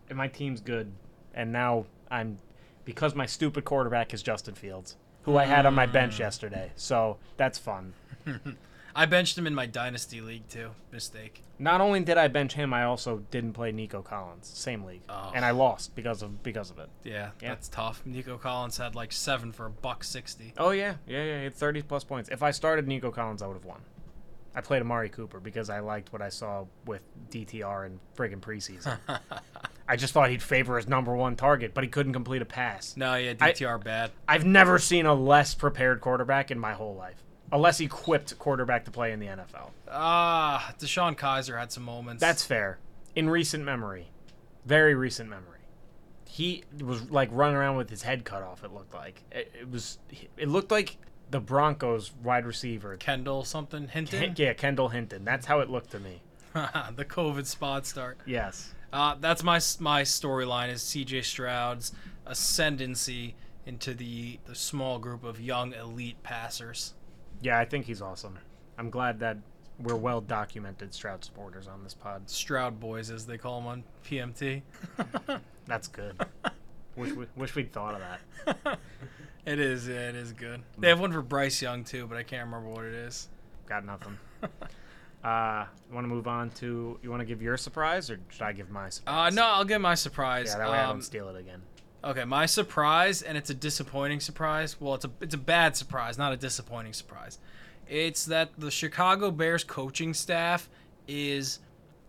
And 0.08 0.16
my 0.16 0.28
team's 0.28 0.60
good, 0.60 0.92
and 1.34 1.52
now 1.52 1.86
I'm 2.10 2.38
because 2.84 3.14
my 3.14 3.26
stupid 3.26 3.64
quarterback 3.64 4.12
is 4.14 4.22
Justin 4.22 4.54
Fields, 4.54 4.96
who 5.22 5.36
I 5.36 5.44
had 5.44 5.66
on 5.66 5.74
my 5.74 5.86
bench 5.86 6.16
mm. 6.16 6.20
yesterday. 6.20 6.72
So 6.76 7.18
that's 7.36 7.58
fun. 7.58 7.94
I 8.94 9.06
benched 9.06 9.38
him 9.38 9.46
in 9.46 9.54
my 9.54 9.66
dynasty 9.66 10.20
league 10.20 10.48
too. 10.48 10.70
Mistake. 10.92 11.42
Not 11.58 11.80
only 11.80 12.00
did 12.00 12.18
I 12.18 12.28
bench 12.28 12.54
him, 12.54 12.74
I 12.74 12.84
also 12.84 13.18
didn't 13.30 13.52
play 13.52 13.70
Nico 13.70 14.02
Collins, 14.02 14.50
same 14.52 14.84
league, 14.84 15.02
Oh. 15.08 15.30
and 15.34 15.44
I 15.44 15.52
lost 15.52 15.94
because 15.94 16.22
of 16.22 16.42
because 16.42 16.70
of 16.70 16.78
it. 16.78 16.88
Yeah, 17.04 17.30
Yeah. 17.40 17.50
that's 17.50 17.68
tough. 17.68 18.02
Nico 18.04 18.36
Collins 18.38 18.78
had 18.78 18.94
like 18.94 19.12
seven 19.12 19.52
for 19.52 19.66
a 19.66 19.70
buck 19.70 20.02
sixty. 20.02 20.54
Oh 20.58 20.70
yeah, 20.70 20.94
yeah, 21.06 21.22
yeah. 21.22 21.40
It's 21.42 21.58
thirty 21.58 21.82
plus 21.82 22.02
points. 22.02 22.28
If 22.30 22.42
I 22.42 22.50
started 22.50 22.88
Nico 22.88 23.10
Collins, 23.10 23.42
I 23.42 23.46
would 23.46 23.54
have 23.54 23.64
won. 23.64 23.80
I 24.54 24.60
played 24.60 24.82
Amari 24.82 25.08
Cooper 25.08 25.38
because 25.38 25.70
I 25.70 25.78
liked 25.78 26.12
what 26.12 26.22
I 26.22 26.28
saw 26.28 26.64
with 26.84 27.04
DTR 27.30 27.86
in 27.86 28.00
friggin' 28.16 28.40
preseason. 28.40 28.98
I 29.90 29.96
just 29.96 30.12
thought 30.12 30.30
he'd 30.30 30.40
favor 30.40 30.76
his 30.76 30.86
number 30.86 31.16
one 31.16 31.34
target, 31.34 31.74
but 31.74 31.82
he 31.82 31.90
couldn't 31.90 32.12
complete 32.12 32.42
a 32.42 32.44
pass. 32.44 32.96
No, 32.96 33.16
yeah, 33.16 33.34
I- 33.40 33.50
DTR 33.52 33.82
bad. 33.82 34.12
I've 34.28 34.46
never 34.46 34.78
seen 34.78 35.04
a 35.04 35.14
less 35.14 35.52
prepared 35.54 36.00
quarterback 36.00 36.52
in 36.52 36.60
my 36.60 36.74
whole 36.74 36.94
life. 36.94 37.24
A 37.50 37.58
less 37.58 37.80
equipped 37.80 38.38
quarterback 38.38 38.84
to 38.84 38.92
play 38.92 39.10
in 39.10 39.18
the 39.18 39.26
NFL. 39.26 39.70
Ah, 39.90 40.72
DeShone 40.78 41.16
Kizer 41.18 41.58
had 41.58 41.72
some 41.72 41.82
moments. 41.82 42.20
That's 42.20 42.44
fair. 42.44 42.78
In 43.16 43.28
recent 43.28 43.64
memory. 43.64 44.06
Very 44.64 44.94
recent 44.94 45.28
memory. 45.28 45.58
He 46.28 46.62
was 46.80 47.10
like 47.10 47.28
running 47.32 47.56
around 47.56 47.76
with 47.76 47.90
his 47.90 48.02
head 48.02 48.24
cut 48.24 48.44
off, 48.44 48.62
it 48.62 48.72
looked 48.72 48.94
like. 48.94 49.24
It, 49.32 49.52
it 49.62 49.68
was 49.68 49.98
it 50.36 50.46
looked 50.46 50.70
like 50.70 50.98
the 51.32 51.40
Broncos 51.40 52.12
wide 52.22 52.46
receiver. 52.46 52.96
Kendall 52.96 53.42
something 53.44 53.88
Hinton. 53.88 54.34
Yeah, 54.36 54.52
Kendall 54.52 54.90
Hinton. 54.90 55.24
That's 55.24 55.46
how 55.46 55.58
it 55.58 55.68
looked 55.68 55.90
to 55.90 55.98
me. 55.98 56.22
the 56.54 57.04
COVID 57.04 57.46
spot 57.46 57.86
start. 57.86 58.18
Yes. 58.24 58.72
Uh, 58.92 59.14
that's 59.20 59.42
my 59.42 59.60
my 59.78 60.02
storyline 60.02 60.68
is 60.70 60.82
C.J. 60.82 61.22
Stroud's 61.22 61.92
ascendancy 62.26 63.34
into 63.66 63.94
the 63.94 64.38
the 64.46 64.54
small 64.54 64.98
group 64.98 65.24
of 65.24 65.40
young 65.40 65.72
elite 65.72 66.22
passers. 66.22 66.94
Yeah, 67.40 67.58
I 67.58 67.64
think 67.64 67.86
he's 67.86 68.02
awesome. 68.02 68.38
I'm 68.78 68.90
glad 68.90 69.20
that 69.20 69.38
we're 69.78 69.96
well 69.96 70.20
documented 70.20 70.92
Stroud 70.92 71.24
supporters 71.24 71.66
on 71.66 71.82
this 71.84 71.94
pod. 71.94 72.28
Stroud 72.28 72.80
boys, 72.80 73.10
as 73.10 73.26
they 73.26 73.38
call 73.38 73.60
them 73.60 73.68
on 73.68 73.84
PMT. 74.04 74.62
That's 75.66 75.88
good. 75.88 76.20
wish, 76.96 77.12
we, 77.12 77.26
wish 77.36 77.54
we'd 77.54 77.72
thought 77.72 77.94
of 77.94 78.00
that. 78.00 78.78
It 79.46 79.58
is, 79.58 79.88
yeah, 79.88 80.10
it 80.10 80.16
is 80.16 80.32
good. 80.32 80.62
They 80.78 80.88
have 80.88 81.00
one 81.00 81.12
for 81.12 81.22
Bryce 81.22 81.62
Young 81.62 81.82
too, 81.82 82.06
but 82.06 82.18
I 82.18 82.22
can't 82.22 82.44
remember 82.44 82.68
what 82.68 82.84
it 82.84 82.94
is. 82.94 83.28
Got 83.66 83.84
nothing. 83.86 84.18
Uh, 85.22 85.66
want 85.92 86.04
to 86.04 86.08
move 86.08 86.26
on 86.26 86.50
to? 86.50 86.98
You 87.02 87.10
want 87.10 87.20
to 87.20 87.26
give 87.26 87.42
your 87.42 87.56
surprise, 87.56 88.10
or 88.10 88.18
should 88.30 88.42
I 88.42 88.52
give 88.52 88.70
my 88.70 88.88
surprise? 88.88 89.32
Uh, 89.32 89.34
no, 89.34 89.44
I'll 89.44 89.64
give 89.64 89.80
my 89.80 89.94
surprise. 89.94 90.46
Yeah, 90.48 90.58
that 90.58 90.70
way 90.70 90.78
I 90.78 90.84
Um, 90.84 90.96
don't 90.96 91.02
steal 91.02 91.28
it 91.28 91.38
again. 91.38 91.62
Okay, 92.02 92.24
my 92.24 92.46
surprise, 92.46 93.20
and 93.20 93.36
it's 93.36 93.50
a 93.50 93.54
disappointing 93.54 94.20
surprise. 94.20 94.80
Well, 94.80 94.94
it's 94.94 95.04
a 95.04 95.10
it's 95.20 95.34
a 95.34 95.38
bad 95.38 95.76
surprise, 95.76 96.16
not 96.16 96.32
a 96.32 96.36
disappointing 96.38 96.94
surprise. 96.94 97.38
It's 97.86 98.24
that 98.26 98.50
the 98.56 98.70
Chicago 98.70 99.30
Bears 99.30 99.64
coaching 99.64 100.14
staff 100.14 100.68
is 101.06 101.58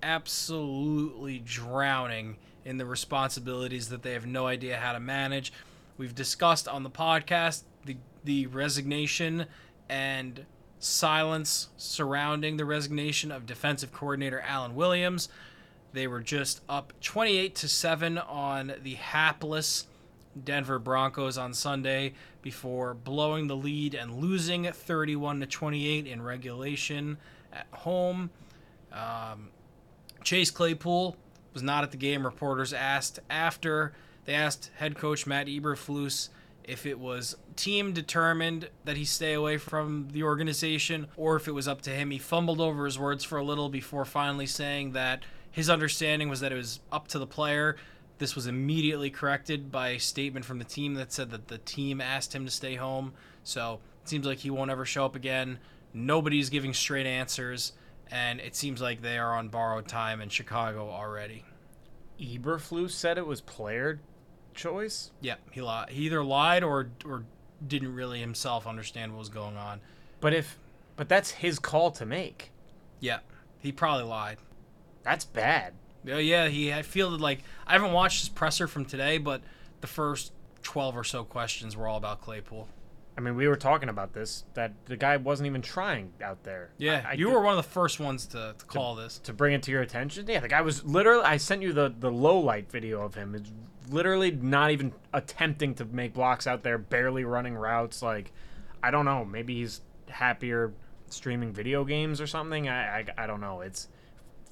absolutely 0.03 1.39
drowning 1.39 2.37
in 2.63 2.77
the 2.77 2.85
responsibilities 2.85 3.89
that 3.89 4.03
they 4.03 4.13
have 4.13 4.25
no 4.25 4.47
idea 4.47 4.77
how 4.77 4.93
to 4.93 4.99
manage. 4.99 5.51
We've 5.97 6.15
discussed 6.15 6.67
on 6.67 6.83
the 6.83 6.89
podcast 6.89 7.63
the 7.85 7.97
the 8.23 8.45
resignation 8.47 9.47
and 9.89 10.45
silence 10.83 11.69
surrounding 11.77 12.57
the 12.57 12.65
resignation 12.65 13.31
of 13.31 13.45
defensive 13.45 13.91
coordinator 13.91 14.41
Alan 14.41 14.75
Williams. 14.75 15.29
They 15.93 16.07
were 16.07 16.21
just 16.21 16.61
up 16.69 16.93
28 17.01 17.55
to 17.55 17.67
7 17.67 18.17
on 18.17 18.73
the 18.81 18.95
hapless 18.95 19.87
Denver 20.41 20.79
Broncos 20.79 21.37
on 21.37 21.53
Sunday 21.53 22.13
before 22.41 22.93
blowing 22.93 23.47
the 23.47 23.55
lead 23.55 23.93
and 23.93 24.15
losing 24.15 24.71
31 24.71 25.41
to 25.41 25.45
28 25.45 26.07
in 26.07 26.21
regulation 26.21 27.17
at 27.51 27.67
home. 27.71 28.29
Um, 28.93 29.49
Chase 30.23 30.51
Claypool 30.51 31.17
was 31.53 31.63
not 31.63 31.83
at 31.83 31.91
the 31.91 31.97
game. 31.97 32.25
Reporters 32.25 32.73
asked 32.73 33.19
after 33.29 33.93
they 34.25 34.33
asked 34.33 34.71
head 34.77 34.97
coach 34.97 35.27
Matt 35.27 35.47
Eberflus 35.47 36.29
if 36.63 36.85
it 36.85 36.99
was 36.99 37.35
team 37.55 37.93
determined 37.93 38.69
that 38.85 38.97
he 38.97 39.05
stay 39.05 39.33
away 39.33 39.57
from 39.57 40.07
the 40.11 40.23
organization 40.23 41.07
or 41.17 41.35
if 41.35 41.47
it 41.47 41.51
was 41.51 41.67
up 41.67 41.81
to 41.81 41.89
him. 41.89 42.11
He 42.11 42.17
fumbled 42.17 42.61
over 42.61 42.85
his 42.85 42.99
words 42.99 43.23
for 43.23 43.37
a 43.37 43.43
little 43.43 43.69
before 43.69 44.05
finally 44.05 44.45
saying 44.45 44.93
that 44.93 45.23
his 45.51 45.69
understanding 45.69 46.29
was 46.29 46.39
that 46.39 46.51
it 46.51 46.55
was 46.55 46.79
up 46.91 47.07
to 47.09 47.19
the 47.19 47.27
player. 47.27 47.75
This 48.17 48.35
was 48.35 48.47
immediately 48.47 49.09
corrected 49.09 49.71
by 49.71 49.89
a 49.89 49.99
statement 49.99 50.45
from 50.45 50.59
the 50.59 50.65
team 50.65 50.93
that 50.95 51.11
said 51.11 51.31
that 51.31 51.47
the 51.47 51.57
team 51.57 51.99
asked 51.99 52.33
him 52.33 52.45
to 52.45 52.51
stay 52.51 52.75
home. 52.75 53.13
So 53.43 53.79
it 54.01 54.09
seems 54.09 54.25
like 54.25 54.39
he 54.39 54.49
won't 54.49 54.71
ever 54.71 54.85
show 54.85 55.05
up 55.05 55.15
again. 55.15 55.59
Nobody's 55.93 56.49
giving 56.49 56.73
straight 56.73 57.05
answers, 57.05 57.73
and 58.09 58.39
it 58.39 58.55
seems 58.55 58.81
like 58.81 59.01
they 59.01 59.17
are 59.17 59.35
on 59.35 59.49
borrowed 59.49 59.87
time 59.87 60.21
in 60.21 60.29
Chicago 60.29 60.89
already. 60.89 61.43
Eberflus 62.19 62.91
said 62.91 63.17
it 63.17 63.25
was 63.25 63.41
player 63.41 63.99
choice. 64.53 65.11
Yeah, 65.21 65.35
he 65.51 65.61
lied. 65.61 65.89
He 65.89 66.03
either 66.03 66.23
lied 66.23 66.63
or 66.63 66.89
or 67.05 67.23
didn't 67.65 67.93
really 67.93 68.19
himself 68.19 68.65
understand 68.67 69.11
what 69.11 69.19
was 69.19 69.29
going 69.29 69.57
on. 69.57 69.81
But 70.19 70.33
if, 70.33 70.57
but 70.95 71.07
that's 71.09 71.31
his 71.31 71.59
call 71.59 71.91
to 71.91 72.05
make. 72.05 72.51
Yeah, 72.99 73.19
he 73.59 73.71
probably 73.71 74.05
lied. 74.05 74.37
That's 75.03 75.25
bad. 75.25 75.73
Yeah, 76.03 76.17
yeah. 76.17 76.47
He 76.47 76.73
I 76.73 76.81
feel 76.81 77.11
that 77.11 77.21
like 77.21 77.39
I 77.67 77.73
haven't 77.73 77.93
watched 77.93 78.19
his 78.21 78.29
presser 78.29 78.67
from 78.67 78.85
today, 78.85 79.17
but 79.17 79.41
the 79.81 79.87
first 79.87 80.31
twelve 80.63 80.95
or 80.97 81.03
so 81.03 81.23
questions 81.23 81.75
were 81.77 81.87
all 81.87 81.97
about 81.97 82.21
Claypool. 82.21 82.67
I 83.17 83.21
mean, 83.21 83.35
we 83.35 83.47
were 83.47 83.57
talking 83.57 83.89
about 83.89 84.13
this 84.13 84.45
that 84.53 84.73
the 84.85 84.95
guy 84.95 85.17
wasn't 85.17 85.47
even 85.47 85.61
trying 85.61 86.13
out 86.23 86.43
there. 86.43 86.69
Yeah, 86.77 87.03
I- 87.05 87.09
I 87.09 87.13
you 87.13 87.25
did- 87.25 87.33
were 87.33 87.41
one 87.41 87.57
of 87.57 87.63
the 87.63 87.69
first 87.69 87.99
ones 87.99 88.25
to, 88.27 88.55
to 88.57 88.65
call 88.65 88.95
this. 88.95 89.19
to 89.19 89.33
bring 89.33 89.53
it 89.53 89.61
to 89.63 89.71
your 89.71 89.81
attention. 89.81 90.25
Yeah, 90.27 90.39
the 90.39 90.47
guy 90.47 90.61
was 90.61 90.83
literally. 90.85 91.23
I 91.23 91.37
sent 91.37 91.61
you 91.61 91.73
the 91.73 91.93
the 91.99 92.09
low 92.11 92.39
light 92.39 92.71
video 92.71 93.01
of 93.01 93.13
him. 93.15 93.35
It's 93.35 93.51
literally 93.89 94.31
not 94.31 94.71
even 94.71 94.93
attempting 95.13 95.75
to 95.75 95.85
make 95.85 96.13
blocks 96.13 96.47
out 96.47 96.63
there, 96.63 96.77
barely 96.77 97.23
running 97.25 97.55
routes. 97.55 98.01
Like, 98.01 98.31
I 98.83 98.91
don't 98.91 99.05
know. 99.05 99.25
Maybe 99.25 99.55
he's 99.55 99.81
happier 100.09 100.73
streaming 101.07 101.51
video 101.51 101.83
games 101.83 102.21
or 102.21 102.27
something. 102.27 102.69
I 102.69 102.99
I, 102.99 103.05
I 103.17 103.27
don't 103.27 103.41
know. 103.41 103.61
It's 103.61 103.87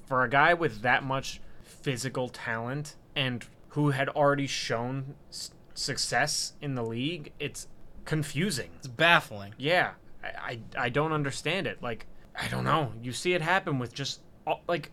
for 0.06 0.24
a 0.24 0.28
guy 0.28 0.54
with 0.54 0.82
that 0.82 1.04
much 1.04 1.40
physical 1.62 2.28
talent 2.28 2.96
and 3.14 3.44
who 3.70 3.90
had 3.90 4.08
already 4.08 4.46
shown 4.46 5.14
s- 5.30 5.52
success 5.74 6.54
in 6.60 6.74
the 6.74 6.82
league. 6.84 7.32
It's 7.38 7.68
confusing. 8.04 8.70
It's 8.78 8.88
baffling. 8.88 9.54
Yeah, 9.56 9.92
I, 10.22 10.28
I, 10.76 10.84
I 10.86 10.88
don't 10.88 11.12
understand 11.12 11.66
it. 11.66 11.82
Like, 11.82 12.06
I 12.34 12.48
don't 12.48 12.64
know. 12.64 12.92
You 13.02 13.12
see 13.12 13.34
it 13.34 13.42
happen 13.42 13.78
with 13.78 13.94
just 13.94 14.20
like 14.68 14.90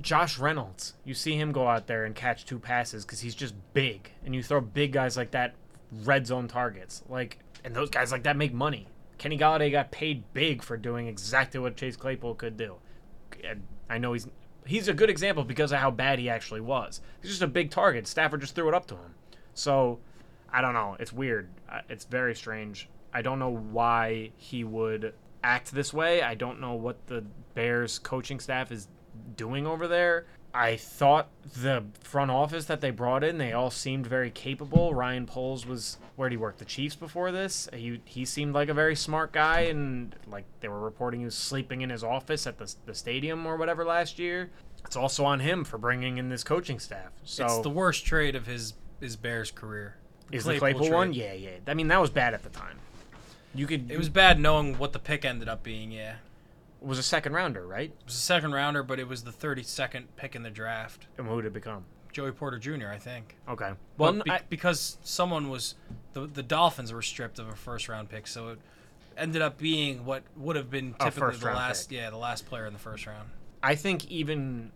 Josh 0.00 0.38
Reynolds. 0.38 0.94
You 1.04 1.14
see 1.14 1.34
him 1.34 1.52
go 1.52 1.66
out 1.66 1.86
there 1.86 2.04
and 2.04 2.14
catch 2.14 2.44
two 2.44 2.58
passes 2.58 3.04
because 3.04 3.20
he's 3.20 3.34
just 3.34 3.54
big, 3.74 4.10
and 4.24 4.34
you 4.34 4.42
throw 4.42 4.60
big 4.60 4.92
guys 4.92 5.16
like 5.16 5.32
that 5.32 5.54
red 6.04 6.26
zone 6.26 6.48
targets. 6.48 7.02
Like, 7.08 7.38
and 7.64 7.74
those 7.74 7.90
guys 7.90 8.12
like 8.12 8.22
that 8.24 8.36
make 8.36 8.52
money. 8.52 8.88
Kenny 9.18 9.36
Golladay 9.36 9.72
got 9.72 9.90
paid 9.90 10.22
big 10.32 10.62
for 10.62 10.76
doing 10.76 11.08
exactly 11.08 11.58
what 11.58 11.76
Chase 11.76 11.96
Claypool 11.96 12.36
could 12.36 12.56
do. 12.56 12.76
And 13.44 13.62
I 13.90 13.98
know 13.98 14.12
he's 14.12 14.28
he's 14.64 14.86
a 14.88 14.94
good 14.94 15.10
example 15.10 15.44
because 15.44 15.72
of 15.72 15.78
how 15.78 15.90
bad 15.90 16.18
he 16.18 16.28
actually 16.28 16.60
was. 16.60 17.00
He's 17.20 17.32
just 17.32 17.42
a 17.42 17.48
big 17.48 17.70
target. 17.70 18.06
Stafford 18.06 18.40
just 18.40 18.54
threw 18.54 18.68
it 18.68 18.74
up 18.74 18.86
to 18.86 18.94
him. 18.94 19.14
So 19.54 19.98
I 20.52 20.60
don't 20.60 20.74
know. 20.74 20.96
It's 21.00 21.12
weird. 21.12 21.48
It's 21.88 22.04
very 22.04 22.34
strange. 22.34 22.88
I 23.12 23.22
don't 23.22 23.38
know 23.38 23.54
why 23.54 24.30
he 24.36 24.62
would 24.62 25.14
act 25.42 25.72
this 25.72 25.92
way. 25.92 26.22
I 26.22 26.34
don't 26.34 26.60
know 26.60 26.74
what 26.74 27.06
the 27.06 27.24
Bears 27.54 27.98
coaching 27.98 28.38
staff 28.38 28.70
is 28.70 28.86
doing 29.36 29.66
over 29.66 29.88
there. 29.88 30.26
I 30.54 30.76
thought 30.76 31.28
the 31.44 31.84
front 32.00 32.30
office 32.30 32.64
that 32.66 32.80
they 32.80 32.90
brought 32.90 33.22
in, 33.22 33.38
they 33.38 33.52
all 33.52 33.70
seemed 33.70 34.06
very 34.06 34.30
capable. 34.30 34.94
Ryan 34.94 35.26
Poles 35.26 35.66
was 35.66 35.98
where 36.16 36.28
did 36.28 36.34
he 36.34 36.36
work? 36.38 36.56
The 36.56 36.64
Chiefs 36.64 36.96
before 36.96 37.30
this. 37.30 37.68
He 37.72 38.00
he 38.04 38.24
seemed 38.24 38.54
like 38.54 38.68
a 38.68 38.74
very 38.74 38.96
smart 38.96 39.32
guy, 39.32 39.60
and 39.60 40.16
like 40.26 40.44
they 40.60 40.68
were 40.68 40.80
reporting 40.80 41.20
he 41.20 41.26
was 41.26 41.36
sleeping 41.36 41.82
in 41.82 41.90
his 41.90 42.02
office 42.02 42.46
at 42.46 42.58
the 42.58 42.74
the 42.86 42.94
stadium 42.94 43.46
or 43.46 43.56
whatever 43.56 43.84
last 43.84 44.18
year. 44.18 44.50
It's 44.84 44.96
also 44.96 45.24
on 45.24 45.40
him 45.40 45.64
for 45.64 45.76
bringing 45.76 46.16
in 46.16 46.28
this 46.30 46.42
coaching 46.42 46.78
staff. 46.78 47.12
So 47.24 47.44
it's 47.44 47.58
the 47.58 47.70
worst 47.70 48.06
trade 48.06 48.34
of 48.34 48.46
his 48.46 48.72
his 49.00 49.16
Bears 49.16 49.50
career. 49.50 49.96
is 50.32 50.44
the 50.44 50.58
Claypool 50.58 50.86
trade. 50.86 50.94
one? 50.94 51.12
Yeah, 51.12 51.34
yeah. 51.34 51.50
I 51.66 51.74
mean 51.74 51.88
that 51.88 52.00
was 52.00 52.10
bad 52.10 52.32
at 52.34 52.42
the 52.42 52.50
time. 52.50 52.78
You 53.54 53.66
could. 53.66 53.90
It 53.90 53.98
was 53.98 54.08
bad 54.08 54.40
knowing 54.40 54.78
what 54.78 54.92
the 54.92 54.98
pick 54.98 55.24
ended 55.24 55.48
up 55.48 55.62
being. 55.62 55.92
Yeah, 55.92 56.16
was 56.80 56.98
a 56.98 57.02
second 57.02 57.32
rounder, 57.32 57.66
right? 57.66 57.90
it 57.90 58.04
was 58.06 58.14
a 58.14 58.18
second 58.18 58.52
rounder, 58.52 58.82
but 58.82 58.98
it 58.98 59.08
was 59.08 59.24
the 59.24 59.30
32nd 59.30 60.04
pick 60.16 60.36
in 60.36 60.42
the 60.42 60.50
draft. 60.50 61.06
And 61.16 61.26
who 61.26 61.40
did 61.42 61.48
it 61.48 61.52
become? 61.54 61.84
Joey 62.12 62.32
Porter 62.32 62.58
Jr. 62.58 62.88
I 62.88 62.98
think. 62.98 63.36
Okay. 63.48 63.72
Well, 63.96 64.14
be- 64.14 64.30
I, 64.30 64.40
because 64.48 64.98
someone 65.02 65.50
was 65.50 65.74
the 66.14 66.26
the 66.26 66.42
Dolphins 66.42 66.92
were 66.92 67.02
stripped 67.02 67.38
of 67.38 67.48
a 67.48 67.54
first 67.54 67.88
round 67.88 68.08
pick, 68.08 68.26
so 68.26 68.48
it 68.50 68.58
ended 69.16 69.42
up 69.42 69.58
being 69.58 70.04
what 70.04 70.22
would 70.36 70.56
have 70.56 70.70
been 70.70 70.94
typically 70.94 71.36
the 71.36 71.46
last 71.46 71.90
pick. 71.90 71.98
yeah 71.98 72.10
the 72.10 72.16
last 72.16 72.46
player 72.46 72.66
in 72.66 72.72
the 72.72 72.78
first 72.78 73.06
round. 73.06 73.28
I 73.62 73.74
think 73.74 74.10
even 74.10 74.72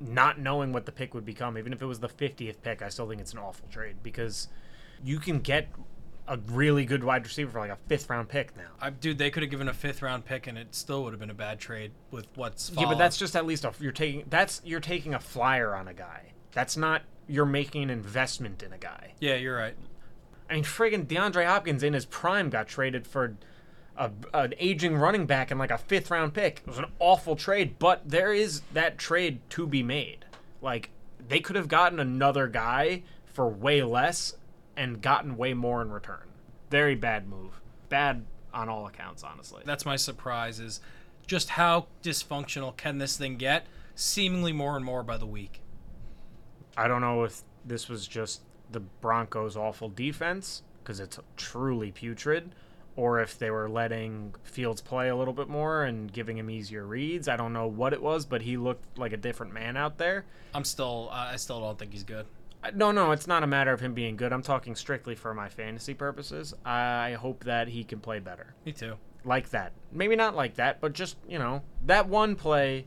not 0.00 0.38
knowing 0.38 0.72
what 0.72 0.86
the 0.86 0.92
pick 0.92 1.14
would 1.14 1.24
become, 1.24 1.58
even 1.58 1.72
if 1.72 1.82
it 1.82 1.86
was 1.86 2.00
the 2.00 2.08
50th 2.08 2.56
pick, 2.62 2.82
I 2.82 2.88
still 2.88 3.08
think 3.08 3.20
it's 3.20 3.32
an 3.32 3.38
awful 3.38 3.68
trade 3.68 3.96
because 4.02 4.48
you 5.04 5.18
can 5.18 5.40
get 5.40 5.68
a 6.28 6.36
really 6.48 6.84
good 6.84 7.02
wide 7.02 7.24
receiver 7.24 7.50
for 7.50 7.60
like 7.60 7.70
a 7.70 7.78
fifth 7.88 8.08
round 8.08 8.28
pick 8.28 8.56
now. 8.56 8.70
I, 8.80 8.90
dude, 8.90 9.18
they 9.18 9.30
could 9.30 9.42
have 9.42 9.50
given 9.50 9.68
a 9.68 9.72
fifth 9.72 10.02
round 10.02 10.24
pick 10.24 10.46
and 10.46 10.56
it 10.56 10.74
still 10.74 11.04
would 11.04 11.12
have 11.12 11.20
been 11.20 11.30
a 11.30 11.34
bad 11.34 11.58
trade 11.58 11.92
with 12.10 12.26
what's 12.36 12.70
Yeah, 12.70 12.86
but 12.86 12.98
that's 12.98 13.16
just 13.16 13.34
at 13.34 13.44
least 13.46 13.64
a 13.64 13.72
you're 13.80 13.92
taking 13.92 14.24
that's 14.28 14.60
you're 14.64 14.80
taking 14.80 15.14
a 15.14 15.20
flyer 15.20 15.74
on 15.74 15.88
a 15.88 15.94
guy. 15.94 16.32
That's 16.52 16.76
not 16.76 17.02
you're 17.26 17.46
making 17.46 17.84
an 17.84 17.90
investment 17.90 18.62
in 18.62 18.72
a 18.72 18.78
guy. 18.78 19.14
yeah, 19.20 19.34
you're 19.34 19.56
right. 19.56 19.74
I 20.50 20.54
mean, 20.54 20.64
friggin' 20.64 21.06
DeAndre 21.06 21.46
Hopkins 21.46 21.82
in 21.82 21.94
his 21.94 22.04
prime 22.04 22.50
got 22.50 22.68
traded 22.68 23.06
for 23.06 23.36
a, 23.96 24.10
an 24.34 24.54
aging 24.58 24.96
running 24.96 25.26
back 25.26 25.50
and 25.50 25.58
like 25.58 25.70
a 25.70 25.78
fifth 25.78 26.10
round 26.10 26.34
pick. 26.34 26.58
It 26.58 26.68
was 26.68 26.78
an 26.78 26.86
awful 26.98 27.36
trade, 27.36 27.78
but 27.78 28.08
there 28.08 28.32
is 28.32 28.62
that 28.72 28.98
trade 28.98 29.40
to 29.50 29.66
be 29.66 29.82
made. 29.82 30.24
Like 30.60 30.90
they 31.26 31.40
could 31.40 31.56
have 31.56 31.68
gotten 31.68 31.98
another 32.00 32.48
guy 32.48 33.02
for 33.24 33.48
way 33.48 33.82
less 33.82 34.34
and 34.76 35.00
gotten 35.00 35.36
way 35.36 35.54
more 35.54 35.82
in 35.82 35.90
return. 35.90 36.28
Very 36.70 36.94
bad 36.94 37.28
move. 37.28 37.60
Bad 37.88 38.24
on 38.54 38.68
all 38.68 38.86
accounts, 38.86 39.22
honestly. 39.22 39.62
That's 39.64 39.86
my 39.86 39.96
surprise 39.96 40.60
is 40.60 40.80
just 41.26 41.50
how 41.50 41.86
dysfunctional 42.02 42.76
can 42.76 42.98
this 42.98 43.16
thing 43.16 43.36
get? 43.36 43.66
Seemingly 43.94 44.52
more 44.52 44.76
and 44.76 44.84
more 44.84 45.02
by 45.02 45.16
the 45.16 45.26
week. 45.26 45.60
I 46.76 46.88
don't 46.88 47.00
know 47.00 47.24
if 47.24 47.42
this 47.64 47.88
was 47.88 48.06
just 48.06 48.40
the 48.70 48.80
Broncos' 48.80 49.56
awful 49.56 49.88
defense 49.88 50.62
because 50.82 50.98
it's 50.98 51.18
truly 51.36 51.92
putrid, 51.92 52.54
or 52.96 53.20
if 53.20 53.38
they 53.38 53.50
were 53.50 53.68
letting 53.68 54.34
Fields 54.42 54.80
play 54.80 55.08
a 55.08 55.16
little 55.16 55.34
bit 55.34 55.48
more 55.48 55.84
and 55.84 56.12
giving 56.12 56.38
him 56.38 56.50
easier 56.50 56.84
reads. 56.84 57.28
I 57.28 57.36
don't 57.36 57.52
know 57.52 57.66
what 57.66 57.92
it 57.92 58.02
was, 58.02 58.24
but 58.24 58.42
he 58.42 58.56
looked 58.56 58.98
like 58.98 59.12
a 59.12 59.16
different 59.16 59.52
man 59.52 59.76
out 59.76 59.98
there. 59.98 60.24
I'm 60.54 60.64
still 60.64 61.08
I 61.12 61.36
still 61.36 61.60
don't 61.60 61.78
think 61.78 61.92
he's 61.92 62.04
good. 62.04 62.26
No, 62.74 62.92
no, 62.92 63.10
it's 63.10 63.26
not 63.26 63.42
a 63.42 63.46
matter 63.46 63.72
of 63.72 63.80
him 63.80 63.92
being 63.92 64.16
good. 64.16 64.32
I'm 64.32 64.42
talking 64.42 64.76
strictly 64.76 65.14
for 65.14 65.34
my 65.34 65.48
fantasy 65.48 65.94
purposes. 65.94 66.54
I 66.64 67.16
hope 67.18 67.44
that 67.44 67.68
he 67.68 67.84
can 67.84 68.00
play 68.00 68.20
better. 68.20 68.54
Me 68.64 68.72
too. 68.72 68.94
Like 69.24 69.50
that. 69.50 69.72
Maybe 69.90 70.16
not 70.16 70.36
like 70.36 70.54
that, 70.54 70.80
but 70.80 70.92
just, 70.92 71.16
you 71.28 71.38
know, 71.38 71.62
that 71.86 72.08
one 72.08 72.36
play 72.36 72.86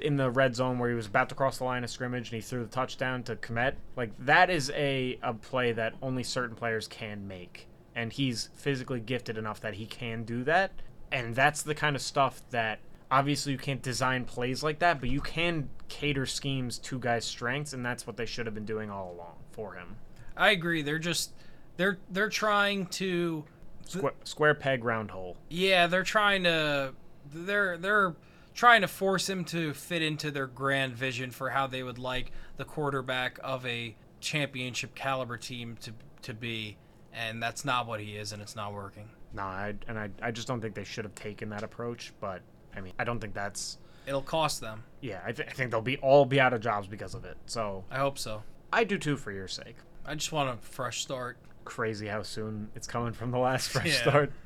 in 0.00 0.16
the 0.16 0.30
red 0.30 0.54
zone 0.54 0.78
where 0.78 0.88
he 0.88 0.94
was 0.94 1.06
about 1.06 1.28
to 1.28 1.34
cross 1.34 1.58
the 1.58 1.64
line 1.64 1.82
of 1.82 1.90
scrimmage 1.90 2.28
and 2.28 2.36
he 2.36 2.40
threw 2.40 2.62
the 2.62 2.70
touchdown 2.70 3.22
to 3.24 3.36
Kmet. 3.36 3.74
Like 3.96 4.12
that 4.24 4.50
is 4.50 4.70
a, 4.74 5.18
a 5.22 5.34
play 5.34 5.72
that 5.72 5.94
only 6.02 6.22
certain 6.22 6.56
players 6.56 6.86
can 6.86 7.26
make. 7.26 7.66
And 7.94 8.12
he's 8.12 8.50
physically 8.54 9.00
gifted 9.00 9.36
enough 9.36 9.60
that 9.60 9.74
he 9.74 9.86
can 9.86 10.24
do 10.24 10.44
that. 10.44 10.72
And 11.10 11.34
that's 11.34 11.62
the 11.62 11.74
kind 11.74 11.96
of 11.96 12.02
stuff 12.02 12.42
that 12.50 12.78
Obviously, 13.10 13.52
you 13.52 13.58
can't 13.58 13.82
design 13.82 14.24
plays 14.24 14.62
like 14.62 14.78
that, 14.78 15.00
but 15.00 15.08
you 15.08 15.20
can 15.20 15.68
cater 15.88 16.26
schemes 16.26 16.78
to 16.78 16.98
guys' 16.98 17.24
strengths, 17.24 17.72
and 17.72 17.84
that's 17.84 18.06
what 18.06 18.16
they 18.16 18.26
should 18.26 18.46
have 18.46 18.54
been 18.54 18.64
doing 18.64 18.90
all 18.90 19.12
along 19.12 19.34
for 19.52 19.74
him. 19.74 19.96
I 20.36 20.50
agree. 20.50 20.82
They're 20.82 20.98
just 20.98 21.32
they're 21.76 21.98
they're 22.10 22.28
trying 22.28 22.86
to 22.86 23.44
Square, 23.84 24.12
square 24.24 24.54
peg, 24.54 24.84
round 24.84 25.10
hole. 25.10 25.36
yeah, 25.48 25.88
they're 25.88 26.04
trying 26.04 26.44
to 26.44 26.94
they're 27.32 27.76
they're 27.76 28.14
trying 28.54 28.82
to 28.82 28.88
force 28.88 29.28
him 29.28 29.44
to 29.46 29.72
fit 29.74 30.02
into 30.02 30.30
their 30.30 30.46
grand 30.46 30.94
vision 30.94 31.30
for 31.32 31.50
how 31.50 31.66
they 31.66 31.82
would 31.82 31.98
like 31.98 32.30
the 32.56 32.64
quarterback 32.64 33.38
of 33.42 33.66
a 33.66 33.96
championship 34.20 34.94
caliber 34.94 35.36
team 35.36 35.76
to 35.80 35.92
to 36.22 36.32
be, 36.34 36.76
and 37.12 37.42
that's 37.42 37.64
not 37.64 37.88
what 37.88 37.98
he 37.98 38.16
is, 38.16 38.32
and 38.32 38.40
it's 38.40 38.54
not 38.54 38.72
working. 38.72 39.08
No, 39.32 39.42
I, 39.42 39.74
and 39.88 39.98
I, 39.98 40.10
I 40.22 40.30
just 40.30 40.46
don't 40.46 40.60
think 40.60 40.74
they 40.74 40.84
should 40.84 41.04
have 41.04 41.14
taken 41.14 41.48
that 41.50 41.62
approach. 41.62 42.12
But 42.20 42.42
I 42.76 42.80
mean, 42.80 42.92
I 42.98 43.04
don't 43.04 43.20
think 43.20 43.34
that's. 43.34 43.78
It'll 44.06 44.22
cost 44.22 44.60
them. 44.60 44.82
Yeah, 45.00 45.20
I, 45.24 45.32
th- 45.32 45.48
I 45.48 45.52
think 45.52 45.70
they'll 45.70 45.80
be 45.82 45.98
all 45.98 46.24
be 46.24 46.40
out 46.40 46.52
of 46.52 46.60
jobs 46.60 46.86
because 46.88 47.14
of 47.14 47.24
it. 47.24 47.36
So 47.46 47.84
I 47.90 47.98
hope 47.98 48.18
so. 48.18 48.42
I 48.72 48.84
do 48.84 48.98
too 48.98 49.16
for 49.16 49.30
your 49.32 49.48
sake. 49.48 49.76
I 50.06 50.14
just 50.14 50.32
want 50.32 50.48
a 50.50 50.56
fresh 50.62 51.02
start. 51.02 51.36
Crazy 51.64 52.06
how 52.06 52.22
soon 52.22 52.70
it's 52.74 52.86
coming 52.86 53.12
from 53.12 53.30
the 53.30 53.38
last 53.38 53.68
fresh 53.70 53.86
Yeah. 53.86 54.00
start. 54.10 54.32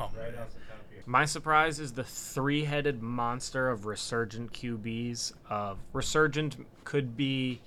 Oh, 0.00 0.10
My 1.04 1.26
surprise 1.26 1.78
is 1.80 1.92
the 1.92 2.02
three-headed 2.02 3.02
monster 3.02 3.68
of 3.68 3.84
resurgent 3.84 4.52
QBs. 4.54 5.32
Of 5.50 5.76
uh, 5.76 5.80
resurgent 5.92 6.56
could 6.84 7.14
be 7.14 7.60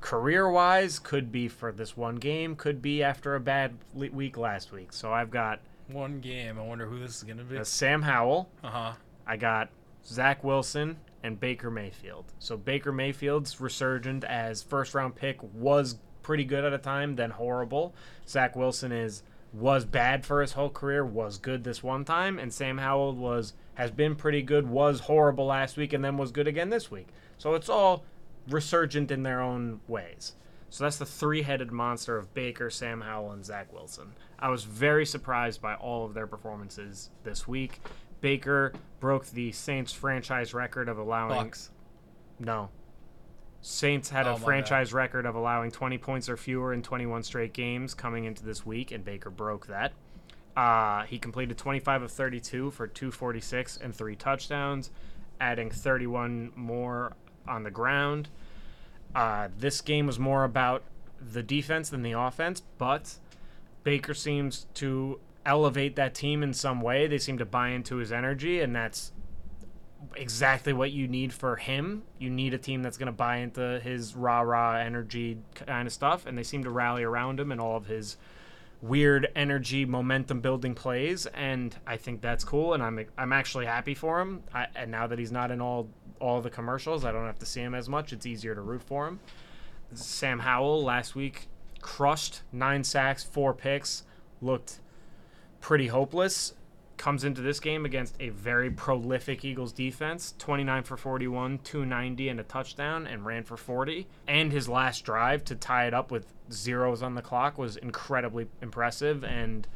career-wise, 0.00 0.98
could 0.98 1.30
be 1.32 1.48
for 1.48 1.72
this 1.72 1.96
one 1.96 2.16
game, 2.16 2.54
could 2.56 2.80
be 2.80 3.02
after 3.02 3.34
a 3.34 3.40
bad 3.40 3.74
le- 3.94 4.10
week 4.10 4.36
last 4.38 4.72
week. 4.72 4.92
So 4.92 5.12
I've 5.12 5.30
got 5.30 5.60
One 5.92 6.20
game. 6.20 6.58
I 6.58 6.62
wonder 6.62 6.86
who 6.86 6.98
this 6.98 7.16
is 7.16 7.22
gonna 7.24 7.44
be. 7.44 7.58
uh, 7.58 7.64
Sam 7.64 8.02
Howell, 8.02 8.48
Uh 8.62 8.70
huh. 8.70 8.92
I 9.26 9.36
got 9.36 9.70
Zach 10.04 10.42
Wilson 10.44 10.96
and 11.22 11.38
Baker 11.38 11.70
Mayfield. 11.70 12.32
So 12.38 12.56
Baker 12.56 12.92
Mayfield's 12.92 13.60
resurgent 13.60 14.24
as 14.24 14.62
first 14.62 14.94
round 14.94 15.14
pick 15.16 15.38
was 15.54 15.98
pretty 16.22 16.44
good 16.44 16.64
at 16.64 16.72
a 16.72 16.78
time, 16.78 17.16
then 17.16 17.30
horrible. 17.30 17.94
Zach 18.28 18.56
Wilson 18.56 18.92
is 18.92 19.22
was 19.52 19.84
bad 19.84 20.24
for 20.24 20.40
his 20.42 20.52
whole 20.52 20.70
career, 20.70 21.04
was 21.04 21.36
good 21.38 21.64
this 21.64 21.82
one 21.82 22.04
time, 22.04 22.38
and 22.38 22.52
Sam 22.52 22.78
Howell 22.78 23.14
was 23.16 23.54
has 23.74 23.90
been 23.90 24.14
pretty 24.14 24.42
good, 24.42 24.68
was 24.68 25.00
horrible 25.00 25.46
last 25.46 25.76
week, 25.76 25.92
and 25.92 26.04
then 26.04 26.16
was 26.16 26.30
good 26.30 26.46
again 26.46 26.70
this 26.70 26.90
week. 26.90 27.08
So 27.38 27.54
it's 27.54 27.68
all 27.68 28.04
resurgent 28.48 29.10
in 29.10 29.22
their 29.22 29.40
own 29.40 29.80
ways. 29.88 30.34
So 30.68 30.84
that's 30.84 30.98
the 30.98 31.06
three-headed 31.06 31.72
monster 31.72 32.16
of 32.16 32.32
Baker, 32.32 32.70
Sam 32.70 33.00
Howell, 33.00 33.32
and 33.32 33.44
Zach 33.44 33.72
Wilson. 33.72 34.12
I 34.40 34.48
was 34.48 34.64
very 34.64 35.04
surprised 35.06 35.60
by 35.60 35.74
all 35.74 36.04
of 36.06 36.14
their 36.14 36.26
performances 36.26 37.10
this 37.24 37.46
week. 37.46 37.80
Baker 38.20 38.72
broke 38.98 39.26
the 39.26 39.52
Saints 39.52 39.92
franchise 39.92 40.52
record 40.54 40.88
of 40.88 40.98
allowing 40.98 41.44
Bucks. 41.44 41.70
no. 42.38 42.70
Saints 43.62 44.08
had 44.08 44.26
Oh, 44.26 44.34
a 44.34 44.38
franchise 44.38 44.92
record 44.94 45.26
of 45.26 45.34
allowing 45.34 45.70
20 45.70 45.98
points 45.98 46.28
or 46.30 46.36
fewer 46.38 46.72
in 46.72 46.82
21 46.82 47.22
straight 47.22 47.52
games 47.52 47.92
coming 47.92 48.24
into 48.24 48.42
this 48.42 48.64
week, 48.64 48.90
and 48.90 49.04
Baker 49.04 49.28
broke 49.28 49.66
that. 49.66 49.92
Uh, 50.56 51.04
he 51.04 51.18
completed 51.18 51.58
25 51.58 52.02
of 52.02 52.10
32 52.12 52.70
for 52.70 52.86
246 52.86 53.76
and 53.76 53.94
three 53.94 54.16
touchdowns, 54.16 54.90
adding 55.40 55.70
31 55.70 56.52
more 56.56 57.12
on 57.46 57.62
the 57.62 57.70
ground. 57.70 58.30
Uh, 59.14 59.48
this 59.58 59.82
game 59.82 60.06
was 60.06 60.18
more 60.18 60.44
about 60.44 60.82
the 61.20 61.42
defense 61.42 61.90
than 61.90 62.00
the 62.02 62.12
offense, 62.12 62.62
but 62.78 63.16
Baker 63.82 64.14
seems 64.14 64.66
to 64.74 65.20
elevate 65.46 65.96
that 65.96 66.14
team 66.14 66.42
in 66.42 66.52
some 66.52 66.80
way. 66.80 67.06
They 67.06 67.18
seem 67.18 67.38
to 67.38 67.46
buy 67.46 67.70
into 67.70 67.96
his 67.96 68.12
energy, 68.12 68.60
and 68.60 68.74
that's 68.74 69.12
exactly 70.16 70.72
what 70.72 70.92
you 70.92 71.08
need 71.08 71.32
for 71.32 71.56
him. 71.56 72.02
You 72.18 72.30
need 72.30 72.54
a 72.54 72.58
team 72.58 72.82
that's 72.82 72.96
going 72.96 73.06
to 73.06 73.12
buy 73.12 73.36
into 73.38 73.80
his 73.80 74.14
rah 74.14 74.40
rah 74.40 74.76
energy 74.76 75.38
kind 75.54 75.86
of 75.86 75.92
stuff, 75.92 76.26
and 76.26 76.36
they 76.36 76.42
seem 76.42 76.64
to 76.64 76.70
rally 76.70 77.02
around 77.02 77.40
him 77.40 77.52
and 77.52 77.60
all 77.60 77.76
of 77.76 77.86
his 77.86 78.16
weird 78.82 79.28
energy 79.36 79.84
momentum 79.84 80.40
building 80.40 80.74
plays 80.74 81.26
and 81.26 81.76
I 81.86 81.98
think 81.98 82.22
that's 82.22 82.44
cool 82.44 82.72
and 82.72 82.82
I'm 82.82 83.04
I'm 83.18 83.32
actually 83.32 83.66
happy 83.66 83.92
for 83.92 84.20
him 84.20 84.42
I, 84.54 84.68
and 84.74 84.90
now 84.90 85.06
that 85.06 85.18
he's 85.18 85.30
not 85.30 85.50
in 85.50 85.60
all 85.60 85.88
all 86.18 86.40
the 86.40 86.48
commercials 86.48 87.04
I 87.04 87.12
don't 87.12 87.26
have 87.26 87.38
to 87.40 87.46
see 87.46 87.60
him 87.60 87.74
as 87.74 87.90
much 87.90 88.14
it's 88.14 88.24
easier 88.24 88.54
to 88.54 88.60
root 88.62 88.82
for 88.82 89.06
him 89.06 89.20
Sam 89.92 90.38
Howell 90.38 90.82
last 90.82 91.14
week 91.14 91.48
crushed 91.80 92.42
nine 92.52 92.84
sacks 92.84 93.24
four 93.24 93.54
picks 93.54 94.04
looked 94.40 94.80
pretty 95.60 95.88
hopeless. 95.88 96.54
Comes 96.96 97.24
into 97.24 97.40
this 97.40 97.60
game 97.60 97.86
against 97.86 98.14
a 98.20 98.28
very 98.28 98.70
prolific 98.70 99.42
Eagles 99.42 99.72
defense 99.72 100.34
29 100.38 100.82
for 100.82 100.98
41 100.98 101.60
290 101.64 102.28
and 102.28 102.40
a 102.40 102.42
touchdown 102.42 103.06
and 103.06 103.24
ran 103.24 103.42
for 103.42 103.56
40 103.56 104.06
and 104.28 104.52
his 104.52 104.68
last 104.68 105.02
drive 105.02 105.42
to 105.46 105.54
tie 105.54 105.86
it 105.86 105.94
up 105.94 106.10
with 106.10 106.26
zeros 106.52 107.02
on 107.02 107.14
the 107.14 107.22
clock 107.22 107.56
was 107.56 107.78
incredibly 107.78 108.48
impressive 108.60 109.24
and 109.24 109.66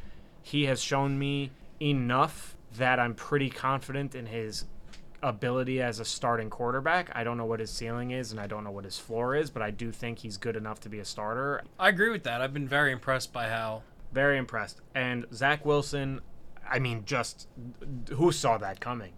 he 0.43 0.67
has 0.67 0.83
shown 0.83 1.19
me 1.19 1.51
enough 1.81 2.57
that 2.77 3.01
I'm 3.01 3.15
pretty 3.15 3.49
confident 3.49 4.15
in 4.15 4.27
his 4.27 4.67
ability 5.25 5.81
as 5.81 5.99
a 5.99 6.05
starting 6.05 6.51
quarterback. 6.51 7.11
I 7.15 7.25
don't 7.25 7.39
know 7.39 7.47
what 7.47 7.61
his 7.61 7.71
ceiling 7.71 8.11
is 8.11 8.31
and 8.31 8.41
I 8.41 8.47
don't 8.47 8.63
know 8.63 8.71
what 8.71 8.85
his 8.85 8.99
floor 8.99 9.35
is, 9.35 9.51
but 9.51 9.63
I 9.63 9.71
do 9.71 9.91
think 9.91 10.19
he's 10.19 10.37
good 10.37 10.55
enough 10.55 10.81
to 10.81 10.89
be 10.89 10.99
a 10.99 11.05
starter. 11.05 11.63
I 11.81 11.89
agree 11.89 12.11
with 12.11 12.23
that. 12.25 12.41
I've 12.41 12.55
been 12.55 12.69
very 12.69 12.93
impressed 12.93 13.33
by 13.33 13.49
how. 13.49 13.83
Very 14.13 14.39
impressed. 14.39 14.81
And 14.95 15.27
Zach 15.33 15.65
Wilson, 15.65 16.21
I 16.71 16.79
mean, 16.79 17.05
just 17.05 17.49
who 18.11 18.31
saw 18.31 18.59
that 18.59 18.81
coming? 18.81 19.13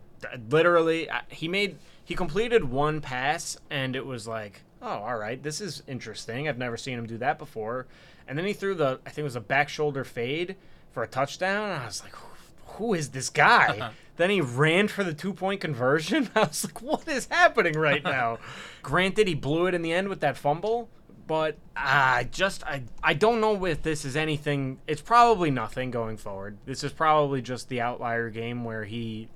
Literally, 0.49 1.11
uh, 1.11 1.21
he 1.29 1.49
made 1.49 1.77
he 2.03 2.15
completed 2.15 2.65
one 2.65 3.01
pass, 3.01 3.59
and 3.69 3.95
it 3.95 4.07
was 4.07 4.27
like, 4.27 4.63
oh, 4.81 4.87
all 4.87 5.17
right, 5.17 5.43
this 5.43 5.61
is 5.61 5.83
interesting. 5.87 6.49
I've 6.49 6.57
never 6.57 6.77
seen 6.77 6.99
him 6.99 7.07
do 7.07 7.19
that 7.19 7.39
before. 7.39 7.87
And 8.29 8.39
then 8.39 8.47
he 8.47 8.53
threw 8.53 8.75
the, 8.75 9.01
I 9.05 9.11
think 9.11 9.19
it 9.19 9.25
was 9.25 9.37
a 9.37 9.41
back 9.41 9.69
shoulder 9.69 10.05
fade 10.05 10.57
for 10.93 11.03
a 11.03 11.07
touchdown. 11.07 11.71
And 11.71 11.83
I 11.83 11.87
was 11.87 12.03
like, 12.03 12.15
who 12.65 12.95
is 12.95 13.11
this 13.11 13.29
guy? 13.29 13.91
then 14.17 14.31
he 14.31 14.41
ran 14.41 14.89
for 14.89 15.05
the 15.05 15.15
two 15.15 15.33
point 15.33 15.61
conversion. 15.61 16.31
I 16.35 16.41
was 16.41 16.65
like, 16.65 16.83
what 16.83 17.09
is 17.09 17.27
happening 17.31 17.75
right 17.75 18.03
now? 18.05 18.39
Granted, 18.83 19.29
he 19.29 19.35
blew 19.35 19.67
it 19.67 19.75
in 19.75 19.83
the 19.83 19.93
end 19.93 20.09
with 20.09 20.21
that 20.21 20.37
fumble, 20.37 20.89
but 21.27 21.57
I 21.75 22.29
just 22.31 22.65
I 22.65 22.85
I 23.03 23.15
don't 23.15 23.41
know 23.41 23.65
if 23.65 23.83
this 23.83 24.05
is 24.05 24.17
anything. 24.17 24.79
It's 24.87 25.03
probably 25.03 25.51
nothing 25.51 25.91
going 25.91 26.17
forward. 26.17 26.59
This 26.65 26.85
is 26.85 26.93
probably 26.93 27.43
just 27.43 27.69
the 27.69 27.81
outlier 27.81 28.31
game 28.31 28.65
where 28.65 28.85
he 28.85 29.29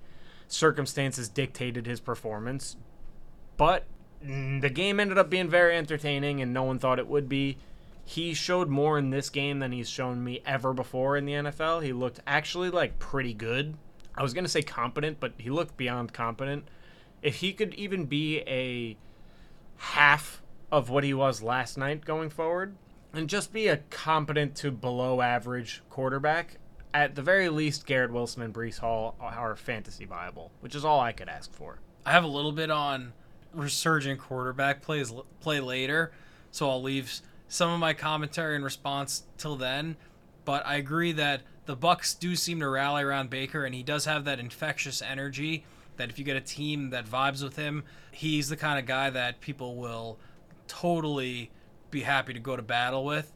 circumstances 0.49 1.29
dictated 1.29 1.87
his 1.87 2.01
performance. 2.01 2.77
But 3.57 3.85
mm, 4.25 4.61
the 4.61 4.71
game 4.71 5.01
ended 5.01 5.19
up 5.19 5.31
being 5.31 5.49
very 5.49 5.77
entertaining, 5.77 6.41
and 6.41 6.53
no 6.53 6.63
one 6.63 6.79
thought 6.79 6.99
it 6.99 7.09
would 7.09 7.29
be. 7.29 7.59
He 8.05 8.35
showed 8.35 8.69
more 8.69 8.99
in 8.99 9.11
this 9.11 9.31
game 9.31 9.61
than 9.61 9.71
he's 9.71 9.89
shown 9.89 10.25
me 10.25 10.43
ever 10.45 10.73
before 10.73 11.17
in 11.17 11.27
the 11.27 11.35
NFL. 11.35 11.85
He 11.85 11.93
looked 11.93 12.21
actually 12.27 12.71
like 12.71 12.99
pretty 12.99 13.35
good. 13.35 13.77
I 14.17 14.23
was 14.23 14.35
gonna 14.35 14.49
say 14.49 14.63
competent, 14.63 15.21
but 15.21 15.33
he 15.39 15.51
looked 15.51 15.77
beyond 15.77 16.13
competent. 16.13 16.69
If 17.23 17.37
he 17.37 17.53
could 17.53 17.75
even 17.75 18.07
be 18.07 18.41
a 18.41 18.97
half 19.77 20.43
of 20.71 20.91
what 20.91 21.05
he 21.05 21.15
was 21.15 21.43
last 21.43 21.77
night 21.77 22.05
going 22.05 22.31
forward, 22.31 22.77
and 23.13 23.29
just 23.29 23.53
be 23.53 23.69
a 23.69 23.79
competent 23.91 24.55
to 24.57 24.71
below 24.71 25.21
average 25.21 25.83
quarterback, 25.91 26.57
at 26.93 27.15
the 27.15 27.23
very 27.23 27.49
least, 27.49 27.87
Garrett 27.87 28.13
Wilson 28.13 28.43
and 28.43 28.55
Breece 28.55 28.79
Hall 28.79 29.17
are 29.21 29.57
fantasy 29.57 30.05
viable, 30.05 30.51
which 30.61 30.75
is 30.75 30.85
all 30.85 31.01
I 31.01 31.13
could 31.13 31.29
ask 31.29 31.53
for. 31.53 31.79
I 32.05 32.13
have 32.13 32.25
a 32.25 32.29
little 32.29 32.53
bit 32.53 32.71
on 32.71 33.13
resurgent 33.53 34.21
quarterback 34.21 34.83
plays 34.83 35.13
play 35.41 35.61
later, 35.61 36.13
so 36.51 36.69
I'll 36.69 36.83
leave 36.83 37.21
some 37.49 37.71
of 37.71 37.81
my 37.81 37.95
commentary 37.95 38.57
and 38.57 38.65
response 38.65 39.25
till 39.37 39.57
then. 39.57 39.97
But 40.45 40.67
I 40.67 40.77
agree 40.77 41.13
that 41.13 41.43
the 41.71 41.77
Bucks 41.77 42.15
do 42.15 42.35
seem 42.35 42.59
to 42.59 42.69
rally 42.69 43.05
around 43.05 43.31
Baker, 43.31 43.65
and 43.65 43.73
he 43.73 43.85
does 43.85 44.05
have 44.05 44.25
that 44.25 44.41
infectious 44.41 45.01
energy. 45.01 45.65
That 45.99 46.11
if 46.11 46.19
you 46.19 46.25
get 46.25 46.37
a 46.37 46.41
team 46.41 46.91
that 46.91 47.07
vibes 47.07 47.45
with 47.45 47.55
him, 47.55 47.85
he's 48.11 48.49
the 48.49 48.57
kind 48.57 48.77
of 48.81 48.87
guy 48.87 49.09
that 49.11 49.41
people 49.41 49.77
will 49.77 50.19
totally 50.67 51.53
be 51.93 52.01
happy 52.03 52.33
to 52.33 52.41
go 52.41 52.57
to 52.57 52.63
battle 52.63 53.05
with. 53.05 53.33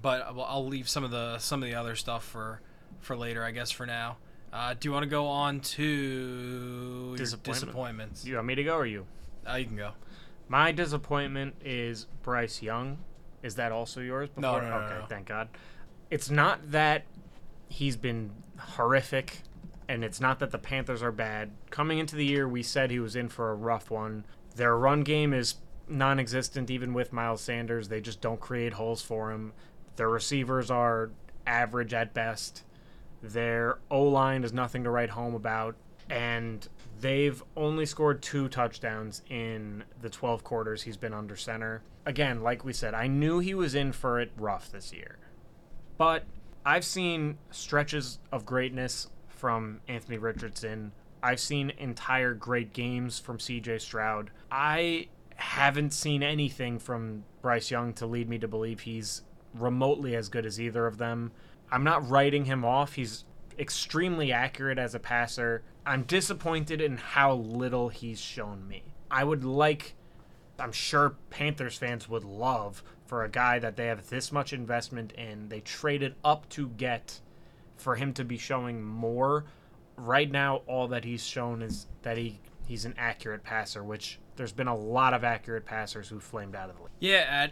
But 0.00 0.22
I'll- 0.22 0.66
leave 0.66 0.88
some 0.88 1.04
of 1.04 1.10
the 1.10 1.38
some 1.38 1.62
of 1.62 1.68
the 1.68 1.74
other 1.74 1.94
stuff 1.94 2.24
for 2.24 2.62
for 3.00 3.16
later, 3.18 3.44
I 3.44 3.50
guess. 3.50 3.70
For 3.70 3.84
now, 3.84 4.16
uh, 4.50 4.72
do 4.72 4.88
you 4.88 4.92
want 4.92 5.02
to 5.02 5.08
go 5.10 5.26
on 5.26 5.60
to 5.60 7.14
Disappointment. 7.18 7.54
disappointments? 7.60 8.24
You 8.24 8.36
want 8.36 8.46
me 8.46 8.54
to 8.54 8.64
go 8.64 8.76
or 8.76 8.86
you? 8.86 9.04
Uh, 9.46 9.56
you 9.56 9.66
can 9.66 9.76
go. 9.76 9.92
My 10.48 10.72
disappointment 10.72 11.56
is 11.62 12.06
Bryce 12.22 12.62
Young. 12.62 12.98
Is 13.42 13.56
that 13.56 13.72
also 13.72 14.00
yours? 14.00 14.30
No, 14.38 14.58
no, 14.58 14.70
no, 14.70 14.76
Okay, 14.76 14.98
no. 15.00 15.06
thank 15.06 15.26
God. 15.26 15.48
It's 16.10 16.30
not 16.30 16.70
that 16.70 17.04
he's 17.74 17.96
been 17.96 18.30
horrific, 18.58 19.42
and 19.88 20.04
it's 20.04 20.20
not 20.20 20.38
that 20.38 20.50
the 20.50 20.58
Panthers 20.58 21.02
are 21.02 21.12
bad. 21.12 21.50
Coming 21.70 21.98
into 21.98 22.16
the 22.16 22.24
year, 22.24 22.48
we 22.48 22.62
said 22.62 22.90
he 22.90 23.00
was 23.00 23.16
in 23.16 23.28
for 23.28 23.50
a 23.50 23.54
rough 23.54 23.90
one. 23.90 24.24
Their 24.56 24.76
run 24.76 25.02
game 25.02 25.32
is 25.32 25.56
non 25.88 26.18
existent, 26.18 26.70
even 26.70 26.94
with 26.94 27.12
Miles 27.12 27.40
Sanders. 27.40 27.88
They 27.88 28.00
just 28.00 28.20
don't 28.20 28.40
create 28.40 28.74
holes 28.74 29.02
for 29.02 29.30
him. 29.32 29.52
Their 29.96 30.08
receivers 30.08 30.70
are 30.70 31.10
average 31.46 31.94
at 31.94 32.14
best. 32.14 32.62
Their 33.22 33.78
O 33.90 34.02
line 34.02 34.44
is 34.44 34.52
nothing 34.52 34.84
to 34.84 34.90
write 34.90 35.10
home 35.10 35.34
about. 35.34 35.76
And 36.10 36.66
They've 37.04 37.42
only 37.56 37.86
scored 37.86 38.22
two 38.22 38.48
touchdowns 38.48 39.20
in 39.28 39.84
the 40.00 40.08
12 40.08 40.42
quarters 40.44 40.82
he's 40.82 40.96
been 40.96 41.12
under 41.12 41.36
center. 41.36 41.82
Again, 42.06 42.42
like 42.42 42.64
we 42.64 42.72
said, 42.72 42.94
I 42.94 43.08
knew 43.08 43.40
he 43.40 43.54
was 43.54 43.74
in 43.74 43.92
for 43.92 44.20
it 44.20 44.32
rough 44.38 44.72
this 44.72 44.90
year. 44.90 45.18
But 45.98 46.24
I've 46.66 46.84
seen 46.84 47.38
stretches 47.50 48.18
of 48.32 48.46
greatness 48.46 49.08
from 49.28 49.80
Anthony 49.86 50.16
Richardson. 50.16 50.92
I've 51.22 51.40
seen 51.40 51.72
entire 51.78 52.32
great 52.32 52.72
games 52.72 53.18
from 53.18 53.38
CJ 53.38 53.80
Stroud. 53.80 54.30
I 54.50 55.08
haven't 55.36 55.92
seen 55.92 56.22
anything 56.22 56.78
from 56.78 57.24
Bryce 57.42 57.70
Young 57.70 57.92
to 57.94 58.06
lead 58.06 58.28
me 58.28 58.38
to 58.38 58.48
believe 58.48 58.80
he's 58.80 59.22
remotely 59.52 60.16
as 60.16 60.28
good 60.28 60.46
as 60.46 60.60
either 60.60 60.86
of 60.86 60.96
them. 60.98 61.32
I'm 61.70 61.84
not 61.84 62.08
writing 62.08 62.46
him 62.46 62.64
off. 62.64 62.94
He's 62.94 63.24
extremely 63.58 64.32
accurate 64.32 64.78
as 64.78 64.94
a 64.94 64.98
passer. 65.00 65.62
I'm 65.84 66.04
disappointed 66.04 66.80
in 66.80 66.96
how 66.96 67.34
little 67.34 67.90
he's 67.90 68.20
shown 68.20 68.66
me. 68.66 68.82
I 69.10 69.24
would 69.24 69.44
like, 69.44 69.94
I'm 70.58 70.72
sure 70.72 71.16
Panthers 71.30 71.76
fans 71.76 72.08
would 72.08 72.24
love 72.24 72.82
for 73.06 73.24
a 73.24 73.28
guy 73.28 73.58
that 73.58 73.76
they 73.76 73.86
have 73.86 74.08
this 74.08 74.32
much 74.32 74.52
investment 74.52 75.12
in, 75.12 75.48
they 75.48 75.60
traded 75.60 76.14
up 76.24 76.48
to 76.50 76.68
get 76.68 77.20
for 77.76 77.96
him 77.96 78.12
to 78.14 78.24
be 78.24 78.38
showing 78.38 78.82
more. 78.82 79.44
Right 79.96 80.30
now, 80.30 80.62
all 80.66 80.88
that 80.88 81.04
he's 81.04 81.24
shown 81.24 81.62
is 81.62 81.86
that 82.02 82.16
he 82.16 82.40
he's 82.66 82.84
an 82.84 82.94
accurate 82.96 83.44
passer, 83.44 83.84
which 83.84 84.18
there's 84.36 84.52
been 84.52 84.68
a 84.68 84.76
lot 84.76 85.14
of 85.14 85.22
accurate 85.22 85.66
passers 85.66 86.08
who 86.08 86.18
flamed 86.18 86.56
out 86.56 86.70
of 86.70 86.76
the 86.76 86.82
league. 86.82 86.92
Yeah, 86.98 87.48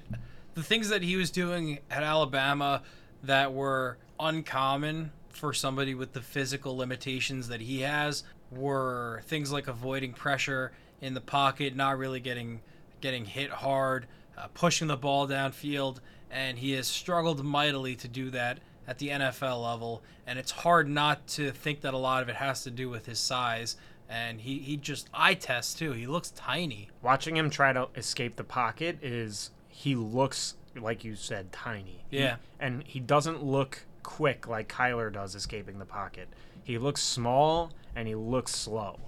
the 0.54 0.62
things 0.62 0.88
that 0.88 1.02
he 1.02 1.16
was 1.16 1.30
doing 1.30 1.78
at 1.90 2.02
Alabama 2.02 2.82
that 3.22 3.52
were 3.52 3.98
uncommon 4.18 5.12
for 5.28 5.52
somebody 5.52 5.94
with 5.94 6.12
the 6.12 6.20
physical 6.20 6.76
limitations 6.76 7.48
that 7.48 7.60
he 7.60 7.80
has 7.80 8.24
were 8.50 9.22
things 9.26 9.52
like 9.52 9.66
avoiding 9.66 10.12
pressure 10.12 10.72
in 11.00 11.14
the 11.14 11.20
pocket, 11.20 11.74
not 11.74 11.98
really 11.98 12.20
getting 12.20 12.60
getting 13.00 13.24
hit 13.24 13.50
hard, 13.50 14.06
uh, 14.36 14.48
pushing 14.54 14.88
the 14.88 14.96
ball 14.96 15.26
downfield, 15.26 16.00
and 16.30 16.58
he 16.58 16.72
has 16.72 16.86
struggled 16.86 17.44
mightily 17.44 17.94
to 17.96 18.08
do 18.08 18.30
that 18.30 18.58
at 18.86 18.98
the 18.98 19.08
NFL 19.08 19.62
level. 19.62 20.02
And 20.26 20.38
it's 20.38 20.50
hard 20.50 20.88
not 20.88 21.26
to 21.28 21.50
think 21.50 21.80
that 21.82 21.94
a 21.94 21.98
lot 21.98 22.22
of 22.22 22.28
it 22.28 22.36
has 22.36 22.62
to 22.64 22.70
do 22.70 22.88
with 22.88 23.06
his 23.06 23.18
size. 23.18 23.76
And 24.08 24.40
he, 24.40 24.58
he 24.58 24.76
just 24.76 25.08
eye 25.14 25.34
tests 25.34 25.74
too. 25.74 25.92
He 25.92 26.06
looks 26.06 26.30
tiny. 26.32 26.90
Watching 27.00 27.36
him 27.36 27.50
try 27.50 27.72
to 27.72 27.88
escape 27.96 28.36
the 28.36 28.44
pocket 28.44 28.98
is 29.02 29.50
he 29.68 29.94
looks 29.94 30.56
like 30.78 31.04
you 31.04 31.16
said 31.16 31.52
tiny. 31.52 32.04
Yeah. 32.10 32.36
He, 32.36 32.36
and 32.60 32.82
he 32.84 33.00
doesn't 33.00 33.42
look 33.42 33.84
quick 34.02 34.48
like 34.48 34.68
Kyler 34.68 35.12
does 35.12 35.34
escaping 35.34 35.78
the 35.78 35.84
pocket. 35.84 36.28
He 36.62 36.78
looks 36.78 37.02
small 37.02 37.72
and 37.96 38.06
he 38.06 38.14
looks 38.14 38.54
slow. 38.54 38.98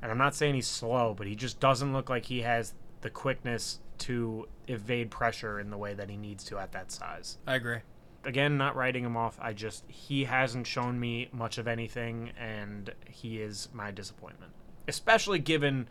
And 0.00 0.10
I'm 0.10 0.18
not 0.18 0.34
saying 0.34 0.54
he's 0.54 0.66
slow, 0.66 1.14
but 1.16 1.26
he 1.26 1.36
just 1.36 1.60
doesn't 1.60 1.92
look 1.92 2.10
like 2.10 2.24
he 2.24 2.40
has 2.40 2.74
the 3.02 3.10
quickness 3.10 3.78
to 4.02 4.48
evade 4.68 5.10
pressure 5.10 5.60
in 5.60 5.70
the 5.70 5.76
way 5.76 5.94
that 5.94 6.10
he 6.10 6.16
needs 6.16 6.44
to 6.44 6.58
at 6.58 6.72
that 6.72 6.90
size. 6.90 7.38
I 7.46 7.54
agree. 7.54 7.78
Again, 8.24 8.56
not 8.56 8.76
writing 8.76 9.04
him 9.04 9.16
off. 9.16 9.38
I 9.40 9.52
just 9.52 9.84
he 9.88 10.24
hasn't 10.24 10.66
shown 10.66 10.98
me 10.98 11.28
much 11.32 11.58
of 11.58 11.66
anything, 11.66 12.30
and 12.38 12.92
he 13.08 13.40
is 13.40 13.68
my 13.72 13.90
disappointment. 13.90 14.52
Especially 14.86 15.38
given, 15.38 15.88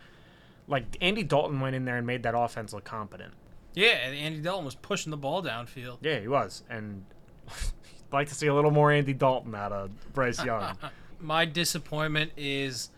like 0.67 0.85
Andy 1.01 1.23
Dalton 1.23 1.59
went 1.59 1.75
in 1.75 1.85
there 1.85 1.97
and 1.97 2.07
made 2.07 2.23
that 2.23 2.37
offense 2.37 2.73
look 2.73 2.83
competent. 2.83 3.33
Yeah, 3.73 3.87
Andy 3.87 4.39
Dalton 4.39 4.65
was 4.65 4.75
pushing 4.75 5.11
the 5.11 5.17
ball 5.17 5.41
downfield. 5.41 5.97
Yeah, 6.01 6.19
he 6.19 6.27
was, 6.27 6.63
and 6.69 7.05
I'd 7.47 7.53
like 8.11 8.27
to 8.29 8.35
see 8.35 8.47
a 8.47 8.53
little 8.53 8.71
more 8.71 8.91
Andy 8.91 9.13
Dalton 9.13 9.55
out 9.55 9.71
of 9.71 9.91
Bryce 10.13 10.43
Young. 10.45 10.77
My 11.19 11.45
disappointment 11.45 12.31
is 12.35 12.89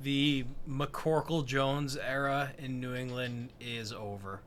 the 0.00 0.44
McCorkle 0.68 1.44
Jones 1.44 1.96
era 1.96 2.52
in 2.58 2.80
New 2.80 2.94
England 2.94 3.50
is 3.60 3.92
over. 3.92 4.40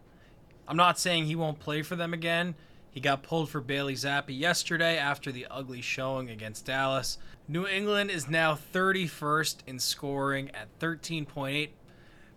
I'm 0.68 0.78
not 0.78 1.00
saying 1.00 1.26
he 1.26 1.36
won't 1.36 1.60
play 1.60 1.82
for 1.82 1.96
them 1.96 2.14
again. 2.14 2.56
He 2.92 3.00
got 3.00 3.24
pulled 3.24 3.50
for 3.50 3.60
Bailey 3.60 3.96
Zappe 3.96 4.38
yesterday 4.38 4.98
after 4.98 5.32
the 5.32 5.48
ugly 5.50 5.82
showing 5.82 6.30
against 6.30 6.66
Dallas. 6.66 7.18
New 7.48 7.66
England 7.66 8.12
is 8.12 8.30
now 8.30 8.58
31st 8.74 9.58
in 9.66 9.80
scoring 9.80 10.52
at 10.52 10.68
13.8 10.80 11.70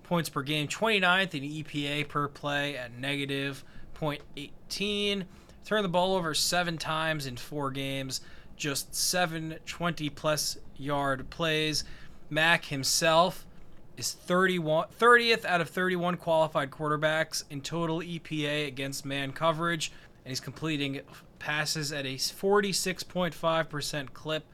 points 0.02 0.28
per 0.28 0.42
game, 0.42 0.66
29th 0.66 1.34
in 1.34 1.42
EPA 1.42 2.08
per 2.08 2.28
play 2.28 2.76
at 2.76 2.96
negative 2.96 3.64
0.18. 4.00 5.24
Turned 5.64 5.84
the 5.84 5.88
ball 5.88 6.14
over 6.14 6.32
seven 6.32 6.78
times 6.78 7.26
in 7.26 7.36
four 7.36 7.70
games, 7.70 8.20
just 8.56 8.94
seven 8.94 9.56
20 9.66 10.08
plus 10.10 10.56
yard 10.76 11.28
plays. 11.28 11.84
Mac 12.30 12.64
himself 12.66 13.44
is 13.97 14.12
31, 14.12 14.88
30th 14.99 15.44
out 15.44 15.61
of 15.61 15.70
31 15.70 16.16
qualified 16.16 16.70
quarterbacks 16.70 17.44
in 17.51 17.61
total 17.61 18.01
EPA 18.01 18.66
against 18.66 19.05
man 19.05 19.32
coverage, 19.32 19.90
and 20.24 20.30
he's 20.30 20.40
completing 20.40 21.01
passes 21.38 21.92
at 21.92 22.05
a 22.07 22.14
46.5% 22.16 24.12
clip 24.12 24.44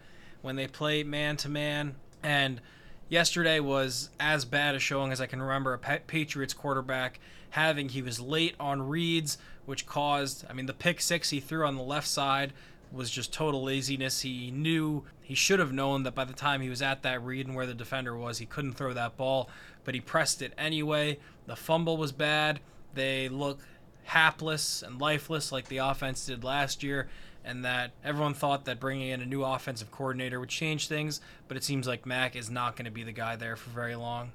when 0.43 0.57
they 0.57 0.67
play 0.67 1.03
man 1.03 1.37
to 1.39 1.49
man. 1.49 1.95
And 2.23 2.61
yesterday 3.09 3.61
was 3.61 4.11
as 4.21 4.45
bad 4.45 4.75
a 4.75 4.79
showing 4.79 5.13
as 5.13 5.21
I 5.21 5.27
can 5.27 5.43
remember 5.43 5.75
a 5.75 5.79
Patriots 5.79 6.55
quarterback 6.55 7.21
having. 7.51 7.89
He 7.89 8.03
was 8.03 8.21
late 8.21 8.55
on 8.61 8.89
reads, 8.89 9.39
which 9.65 9.87
caused, 9.87 10.45
I 10.49 10.53
mean, 10.53 10.67
the 10.67 10.73
pick 10.73 11.01
six 11.01 11.31
he 11.31 11.41
threw 11.41 11.67
on 11.67 11.77
the 11.77 11.83
left 11.83 12.09
side 12.09 12.53
was 12.93 13.11
just 13.11 13.33
total 13.33 13.65
laziness. 13.65 14.21
He 14.21 14.51
knew 14.51 15.05
he 15.21 15.35
should 15.35 15.59
have 15.59 15.73
known 15.73 16.03
that 16.03 16.15
by 16.15 16.25
the 16.25 16.33
time 16.33 16.61
he 16.61 16.69
was 16.69 16.83
at 16.83 17.03
that 17.03 17.25
read 17.25 17.47
and 17.47 17.57
where 17.57 17.67
the 17.67 17.75
defender 17.75 18.17
was, 18.17 18.39
he 18.39 18.47
couldn't 18.47 18.75
throw 18.75 18.93
that 18.93 19.17
ball, 19.17 19.49
but 19.85 19.95
he 19.95 20.01
pressed 20.01 20.43
it 20.43 20.53
anyway. 20.59 21.19
The 21.47 21.57
fumble 21.57 21.97
was 21.97 22.13
bad. 22.13 22.61
They 22.95 23.29
look 23.29 23.61
hapless 24.05 24.83
and 24.83 25.01
lifeless 25.01 25.53
like 25.53 25.69
the 25.69 25.79
offense 25.79 26.27
did 26.27 26.45
last 26.45 26.83
year, 26.83 27.09
and 27.45 27.65
that 27.65 27.93
everyone 28.05 28.35
thought 28.35 28.65
that 28.67 28.79
bringing 28.79 29.09
in 29.09 29.21
a 29.21 29.27
new 29.27 29.43
offensive 29.43 29.91
coordinator 29.91 30.39
would 30.39 30.49
change 30.49 30.89
things, 30.89 31.21
but 31.49 31.57
it 31.57 31.65
seems 31.65 31.87
like 31.87 32.07
Mac 32.07 32.37
is 32.37 32.51
not 32.51 32.77
going 32.77 32.85
to 32.85 32.91
be 32.91 33.03
the 33.03 33.13
guy 33.13 33.37
there 33.37 33.57
for 33.57 33.71
very 33.71 33.97
long. 33.97 34.33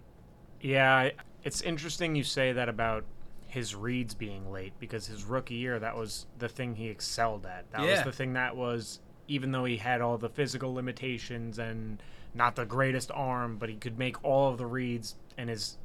Yeah, 0.62 1.12
it's 1.43 1.62
interesting 1.62 2.16
you 2.16 2.24
say 2.24 2.51
that 2.53 2.68
about 2.68 3.05
his 3.48 3.74
reads 3.76 4.14
being 4.14 4.52
late 4.52 4.74
because 4.80 5.08
his 5.08 5.24
rookie 5.24 5.56
year 5.56 5.80
that 5.80 5.95
was 5.95 6.26
the 6.38 6.50
thing 6.50 6.76
he 6.76 6.88
excelled 6.89 7.45
at. 7.45 7.70
That 7.72 7.82
Yeah. 7.82 7.91
was 7.91 8.04
the 8.04 8.12
thing 8.12 8.34
that 8.34 8.56
was 8.56 9.00
even 9.30 9.52
though 9.52 9.66
he 9.66 9.78
had 9.78 10.00
all 10.02 10.18
the 10.18 10.30
physical 10.30 10.74
limitations 10.74 11.58
and 11.60 12.02
not 12.34 12.56
the 12.56 12.66
greatest 12.66 13.12
arm, 13.14 13.58
but 13.58 13.68
he 13.70 13.76
could 13.76 13.98
make 13.98 14.24
all 14.24 14.50
of 14.52 14.58
the 14.58 14.66
reads 14.66 15.16
and 15.38 15.50
his 15.50 15.78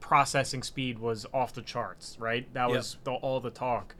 processing 0.00 0.62
speed 0.62 0.98
was 0.98 1.26
off 1.34 1.52
the 1.54 1.62
charts, 1.62 2.16
right? 2.18 2.52
That 2.54 2.68
Yep. 2.68 2.76
was 2.76 2.96
the, 3.04 3.12
all 3.12 3.40
the 3.40 3.50
talk. 3.50 3.94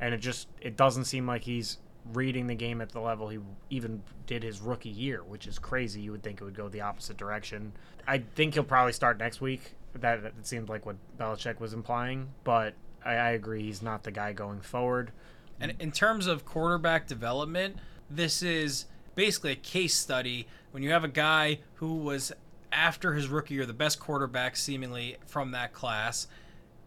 And 0.00 0.14
it 0.14 0.18
just 0.18 0.48
it 0.60 0.76
doesn't 0.76 1.04
seem 1.04 1.26
like 1.26 1.44
he's 1.44 1.78
reading 2.12 2.46
the 2.48 2.54
game 2.54 2.80
at 2.80 2.90
the 2.90 3.00
level 3.00 3.28
he 3.28 3.38
even 3.70 4.02
did 4.26 4.42
his 4.42 4.60
rookie 4.60 4.88
year, 4.90 5.22
which 5.22 5.46
is 5.46 5.58
crazy. 5.58 6.00
You 6.02 6.12
would 6.12 6.22
think 6.22 6.40
it 6.40 6.44
would 6.44 6.54
go 6.56 6.68
the 6.68 6.80
opposite 6.82 7.16
direction. 7.16 7.72
I 8.06 8.18
think 8.18 8.54
he'll 8.54 8.64
probably 8.64 8.92
start 8.92 9.18
next 9.18 9.40
week. 9.40 9.74
That, 9.94 10.22
that 10.22 10.46
seemed 10.46 10.68
like 10.68 10.86
what 10.86 10.96
Belichick 11.18 11.60
was 11.60 11.72
implying, 11.72 12.28
but 12.42 12.74
I, 13.04 13.14
I 13.14 13.30
agree 13.30 13.62
he's 13.62 13.82
not 13.82 14.02
the 14.02 14.10
guy 14.10 14.32
going 14.32 14.60
forward. 14.60 15.12
And 15.60 15.74
in 15.78 15.92
terms 15.92 16.26
of 16.26 16.44
quarterback 16.44 17.06
development, 17.06 17.76
this 18.10 18.42
is 18.42 18.86
basically 19.14 19.52
a 19.52 19.56
case 19.56 19.96
study 19.96 20.46
when 20.72 20.82
you 20.82 20.90
have 20.90 21.04
a 21.04 21.08
guy 21.08 21.60
who 21.74 21.94
was 21.94 22.32
after 22.72 23.14
his 23.14 23.28
rookie 23.28 23.54
year 23.54 23.66
the 23.66 23.72
best 23.72 24.00
quarterback 24.00 24.56
seemingly 24.56 25.16
from 25.26 25.52
that 25.52 25.72
class 25.72 26.26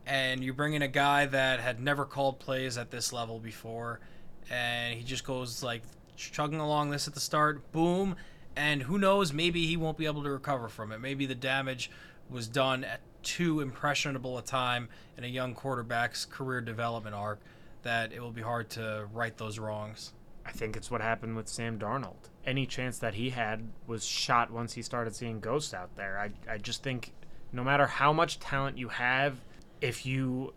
and 0.06 0.44
you 0.44 0.54
bring 0.54 0.74
in 0.74 0.82
a 0.82 0.88
guy 0.88 1.26
that 1.26 1.60
had 1.60 1.80
never 1.80 2.04
called 2.04 2.40
plays 2.40 2.78
at 2.78 2.92
this 2.92 3.14
level 3.14 3.40
before 3.40 4.02
and 4.50 4.96
he 4.96 5.04
just 5.04 5.24
goes 5.24 5.64
like 5.64 5.82
chugging 6.18 6.60
along 6.60 6.90
this 6.90 7.08
at 7.08 7.14
the 7.14 7.20
start 7.20 7.72
boom 7.72 8.16
and 8.58 8.84
who 8.84 8.98
knows 8.98 9.32
maybe 9.32 9.66
he 9.66 9.78
won't 9.78 9.98
be 9.98 10.06
able 10.06 10.24
to 10.24 10.30
recover 10.30 10.68
from 10.68 10.92
it 10.92 11.00
maybe 11.00 11.26
the 11.26 11.36
damage 11.36 11.90
was 12.30 12.48
done 12.48 12.84
at 12.84 13.02
too 13.24 13.60
impressionable 13.60 14.38
a 14.38 14.42
time 14.42 14.90
in 15.18 15.24
a 15.24 15.28
young 15.28 15.54
quarterback's 15.54 16.26
career 16.26 16.62
development 16.62 17.16
arc 17.16 17.40
that 17.84 18.14
it 18.14 18.22
will 18.22 18.32
be 18.32 18.42
hard 18.42 18.70
to 18.70 19.08
right 19.14 19.38
those 19.38 19.60
wrongs 19.60 20.14
I 20.48 20.52
think 20.52 20.78
it's 20.78 20.90
what 20.90 21.02
happened 21.02 21.36
with 21.36 21.50
Sam 21.50 21.78
Darnold. 21.78 22.30
Any 22.46 22.66
chance 22.66 23.00
that 23.00 23.16
he 23.16 23.32
had 23.32 23.68
was 23.86 24.06
shot 24.06 24.50
once 24.50 24.74
he 24.74 24.82
started 24.82 25.14
seeing 25.14 25.42
ghosts 25.42 25.74
out 25.74 25.94
there. 25.98 26.18
I, 26.18 26.32
I 26.50 26.58
just 26.58 26.82
think 26.82 27.12
no 27.52 27.66
matter 27.66 27.86
how 27.86 28.14
much 28.14 28.40
talent 28.40 28.78
you 28.78 28.88
have, 28.88 29.42
if 29.82 30.06
you 30.06 30.54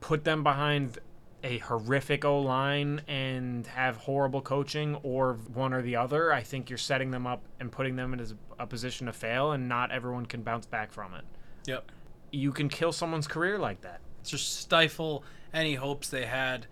put 0.00 0.24
them 0.24 0.42
behind 0.42 0.98
a 1.42 1.58
horrific 1.58 2.24
O 2.24 2.40
line 2.40 3.02
and 3.08 3.66
have 3.66 3.96
horrible 3.96 4.42
coaching 4.42 4.96
or 5.02 5.34
one 5.54 5.72
or 5.72 5.82
the 5.82 5.96
other, 5.96 6.32
I 6.32 6.42
think 6.42 6.68
you're 6.68 6.78
setting 6.78 7.10
them 7.10 7.26
up 7.26 7.42
and 7.58 7.70
putting 7.72 7.96
them 7.96 8.12
in 8.12 8.26
a 8.58 8.66
position 8.66 9.06
to 9.06 9.12
fail, 9.12 9.52
and 9.52 9.68
not 9.68 9.90
everyone 9.90 10.26
can 10.26 10.42
bounce 10.42 10.66
back 10.66 10.92
from 10.92 11.14
it. 11.14 11.24
Yep. 11.66 11.90
You 12.30 12.52
can 12.52 12.68
kill 12.68 12.92
someone's 12.92 13.26
career 13.26 13.58
like 13.58 13.80
that. 13.82 14.00
Just 14.24 14.60
stifle 14.60 15.24
any 15.52 15.74
hopes 15.74 16.08
they 16.08 16.26
had 16.26 16.66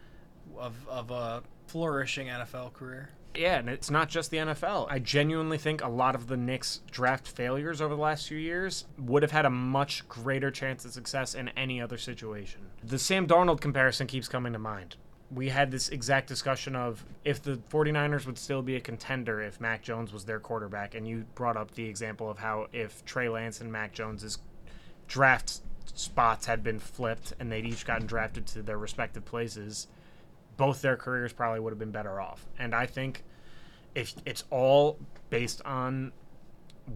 of, 0.56 0.74
of 0.88 1.10
a 1.10 1.42
flourishing 1.66 2.28
NFL 2.28 2.72
career. 2.72 3.10
Yeah, 3.34 3.58
and 3.58 3.68
it's 3.68 3.90
not 3.90 4.08
just 4.08 4.30
the 4.30 4.38
NFL. 4.38 4.88
I 4.90 4.98
genuinely 4.98 5.58
think 5.58 5.82
a 5.82 5.88
lot 5.88 6.14
of 6.14 6.26
the 6.26 6.36
Knicks 6.36 6.80
draft 6.90 7.28
failures 7.28 7.80
over 7.80 7.94
the 7.94 8.00
last 8.00 8.26
few 8.26 8.38
years 8.38 8.86
would 8.98 9.22
have 9.22 9.30
had 9.30 9.44
a 9.46 9.50
much 9.50 10.08
greater 10.08 10.50
chance 10.50 10.84
of 10.84 10.92
success 10.92 11.34
in 11.34 11.48
any 11.50 11.80
other 11.80 11.98
situation. 11.98 12.62
The 12.82 12.98
Sam 12.98 13.26
Darnold 13.26 13.60
comparison 13.60 14.06
keeps 14.06 14.28
coming 14.28 14.52
to 14.54 14.58
mind. 14.58 14.96
We 15.30 15.50
had 15.50 15.70
this 15.70 15.90
exact 15.90 16.26
discussion 16.26 16.74
of 16.74 17.04
if 17.24 17.42
the 17.42 17.60
49ers 17.70 18.26
would 18.26 18.38
still 18.38 18.62
be 18.62 18.76
a 18.76 18.80
contender 18.80 19.42
if 19.42 19.60
Mac 19.60 19.82
Jones 19.82 20.12
was 20.12 20.24
their 20.24 20.40
quarterback, 20.40 20.94
and 20.94 21.06
you 21.06 21.26
brought 21.34 21.56
up 21.56 21.72
the 21.72 21.84
example 21.84 22.30
of 22.30 22.38
how 22.38 22.66
if 22.72 23.04
Trey 23.04 23.28
Lance 23.28 23.60
and 23.60 23.70
Mac 23.70 23.92
Jones's 23.92 24.38
draft 25.06 25.60
spots 25.94 26.46
had 26.46 26.62
been 26.62 26.78
flipped 26.78 27.32
and 27.38 27.50
they'd 27.52 27.66
each 27.66 27.84
gotten 27.84 28.06
drafted 28.06 28.46
to 28.46 28.62
their 28.62 28.78
respective 28.78 29.24
places, 29.24 29.86
both 30.58 30.82
their 30.82 30.96
careers 30.96 31.32
probably 31.32 31.60
would 31.60 31.70
have 31.72 31.78
been 31.78 31.90
better 31.90 32.20
off. 32.20 32.44
And 32.58 32.74
I 32.74 32.84
think 32.84 33.24
if 33.94 34.14
it's 34.26 34.44
all 34.50 34.98
based 35.30 35.62
on 35.64 36.12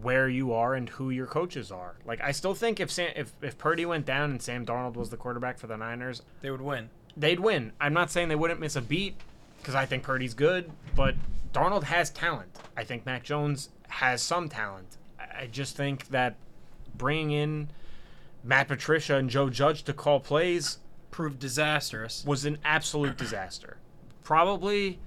where 0.01 0.27
you 0.29 0.53
are 0.53 0.73
and 0.75 0.89
who 0.89 1.09
your 1.11 1.27
coaches 1.27 1.71
are. 1.71 1.95
Like 2.05 2.21
I 2.21 2.31
still 2.31 2.53
think 2.55 2.79
if 2.79 2.91
Sam, 2.91 3.11
if 3.15 3.31
if 3.41 3.57
Purdy 3.57 3.85
went 3.85 4.05
down 4.05 4.31
and 4.31 4.41
Sam 4.41 4.65
Darnold 4.65 4.95
was 4.95 5.09
the 5.09 5.17
quarterback 5.17 5.57
for 5.57 5.67
the 5.67 5.77
Niners, 5.77 6.21
They 6.41 6.49
would 6.51 6.61
win. 6.61 6.89
they'd 7.17 7.39
win. 7.39 7.73
I'm 7.79 7.93
not 7.93 8.09
saying 8.11 8.29
they 8.29 8.35
wouldn't 8.35 8.59
miss 8.59 8.75
a 8.75 8.81
beat 8.81 9.15
because 9.59 9.75
I 9.75 9.85
think 9.85 10.03
Purdy's 10.03 10.33
good, 10.33 10.71
but 10.95 11.15
Darnold 11.53 11.83
has 11.83 12.09
talent. 12.09 12.57
I 12.75 12.83
think 12.83 13.05
Mac 13.05 13.23
Jones 13.23 13.69
has 13.87 14.21
some 14.21 14.49
talent. 14.49 14.97
I 15.19 15.43
I 15.43 15.47
just 15.47 15.75
think 15.77 16.07
that 16.09 16.35
bringing 16.95 17.31
in 17.31 17.69
Matt 18.43 18.67
Patricia 18.67 19.15
and 19.17 19.29
Joe 19.29 19.49
Judge 19.49 19.83
to 19.83 19.93
call 19.93 20.19
plays 20.19 20.79
Proved 21.13 21.39
disastrous. 21.39 22.25
was 22.25 22.43
an 22.43 22.57
absolute 22.65 23.17
disaster. 23.17 23.77
Probably, 24.23 24.99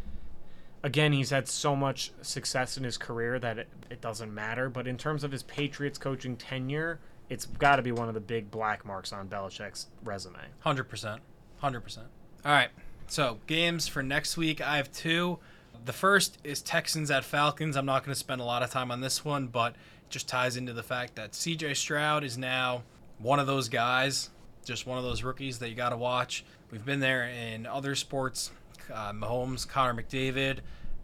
again, 0.82 1.12
he's 1.12 1.30
had 1.30 1.48
so 1.48 1.74
much 1.74 2.12
success 2.22 2.76
in 2.76 2.84
his 2.84 2.96
career 2.96 3.38
that 3.40 3.58
it, 3.58 3.68
it 3.90 4.00
doesn't 4.00 4.32
matter. 4.32 4.68
But 4.68 4.86
in 4.86 4.96
terms 4.96 5.24
of 5.24 5.32
his 5.32 5.42
Patriots 5.42 5.98
coaching 5.98 6.36
tenure, 6.36 7.00
it's 7.28 7.46
got 7.46 7.76
to 7.76 7.82
be 7.82 7.90
one 7.92 8.06
of 8.08 8.14
the 8.14 8.20
big 8.20 8.50
black 8.50 8.84
marks 8.84 9.12
on 9.12 9.28
Belichick's 9.28 9.88
resume. 10.04 10.38
Hundred 10.60 10.84
percent, 10.84 11.22
hundred 11.58 11.80
percent. 11.80 12.06
All 12.44 12.52
right. 12.52 12.70
So 13.08 13.38
games 13.46 13.88
for 13.88 14.02
next 14.02 14.36
week, 14.36 14.60
I 14.60 14.76
have 14.76 14.92
two. 14.92 15.38
The 15.84 15.92
first 15.92 16.38
is 16.44 16.62
Texans 16.62 17.10
at 17.10 17.24
Falcons. 17.24 17.76
I'm 17.76 17.86
not 17.86 18.04
going 18.04 18.12
to 18.12 18.18
spend 18.18 18.40
a 18.40 18.44
lot 18.44 18.62
of 18.62 18.70
time 18.70 18.90
on 18.90 19.00
this 19.00 19.24
one, 19.24 19.48
but 19.48 19.72
it 19.72 20.10
just 20.10 20.28
ties 20.28 20.56
into 20.56 20.72
the 20.72 20.82
fact 20.82 21.16
that 21.16 21.34
C.J. 21.34 21.74
Stroud 21.74 22.22
is 22.24 22.38
now 22.38 22.82
one 23.18 23.38
of 23.38 23.46
those 23.46 23.68
guys, 23.68 24.30
just 24.66 24.86
one 24.86 24.98
of 24.98 25.04
those 25.04 25.22
rookies 25.22 25.58
that 25.60 25.70
you 25.70 25.74
got 25.74 25.90
to 25.90 25.96
watch. 25.96 26.44
We've 26.70 26.84
been 26.84 27.00
there 27.00 27.28
in 27.28 27.66
other 27.66 27.94
sports. 27.94 28.50
Uh, 28.92 29.12
Mahomes, 29.12 29.66
Connor 29.66 30.00
McDavid, 30.00 30.58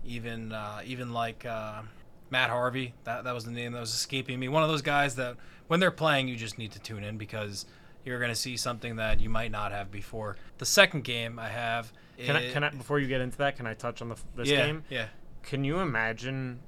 even 0.04 0.52
uh, 0.52 0.80
even 0.84 1.12
like 1.12 1.44
uh, 1.46 1.82
Matt 2.30 2.50
Harvey. 2.50 2.94
That 3.04 3.24
that 3.24 3.34
was 3.34 3.44
the 3.44 3.50
name 3.50 3.72
that 3.72 3.80
was 3.80 3.94
escaping 3.94 4.38
me. 4.38 4.48
One 4.48 4.62
of 4.62 4.68
those 4.68 4.82
guys 4.82 5.16
that 5.16 5.36
when 5.68 5.80
they're 5.80 5.90
playing, 5.90 6.28
you 6.28 6.36
just 6.36 6.58
need 6.58 6.72
to 6.72 6.78
tune 6.80 7.04
in 7.04 7.16
because 7.16 7.66
you're 8.04 8.18
going 8.18 8.30
to 8.30 8.36
see 8.36 8.56
something 8.56 8.96
that 8.96 9.20
you 9.20 9.28
might 9.28 9.50
not 9.50 9.72
have 9.72 9.90
before. 9.90 10.36
The 10.58 10.66
second 10.66 11.04
game 11.04 11.38
I 11.38 11.48
have. 11.48 11.92
Can 12.18 12.36
I, 12.36 12.50
can 12.50 12.62
I, 12.62 12.70
before 12.70 13.00
you 13.00 13.08
get 13.08 13.20
into 13.20 13.38
that, 13.38 13.56
can 13.56 13.66
I 13.66 13.74
touch 13.74 14.02
on 14.02 14.10
the, 14.10 14.16
this 14.36 14.48
yeah, 14.48 14.66
game? 14.66 14.84
Yeah. 14.90 15.06
Can 15.42 15.64
you 15.64 15.78
imagine 15.80 16.60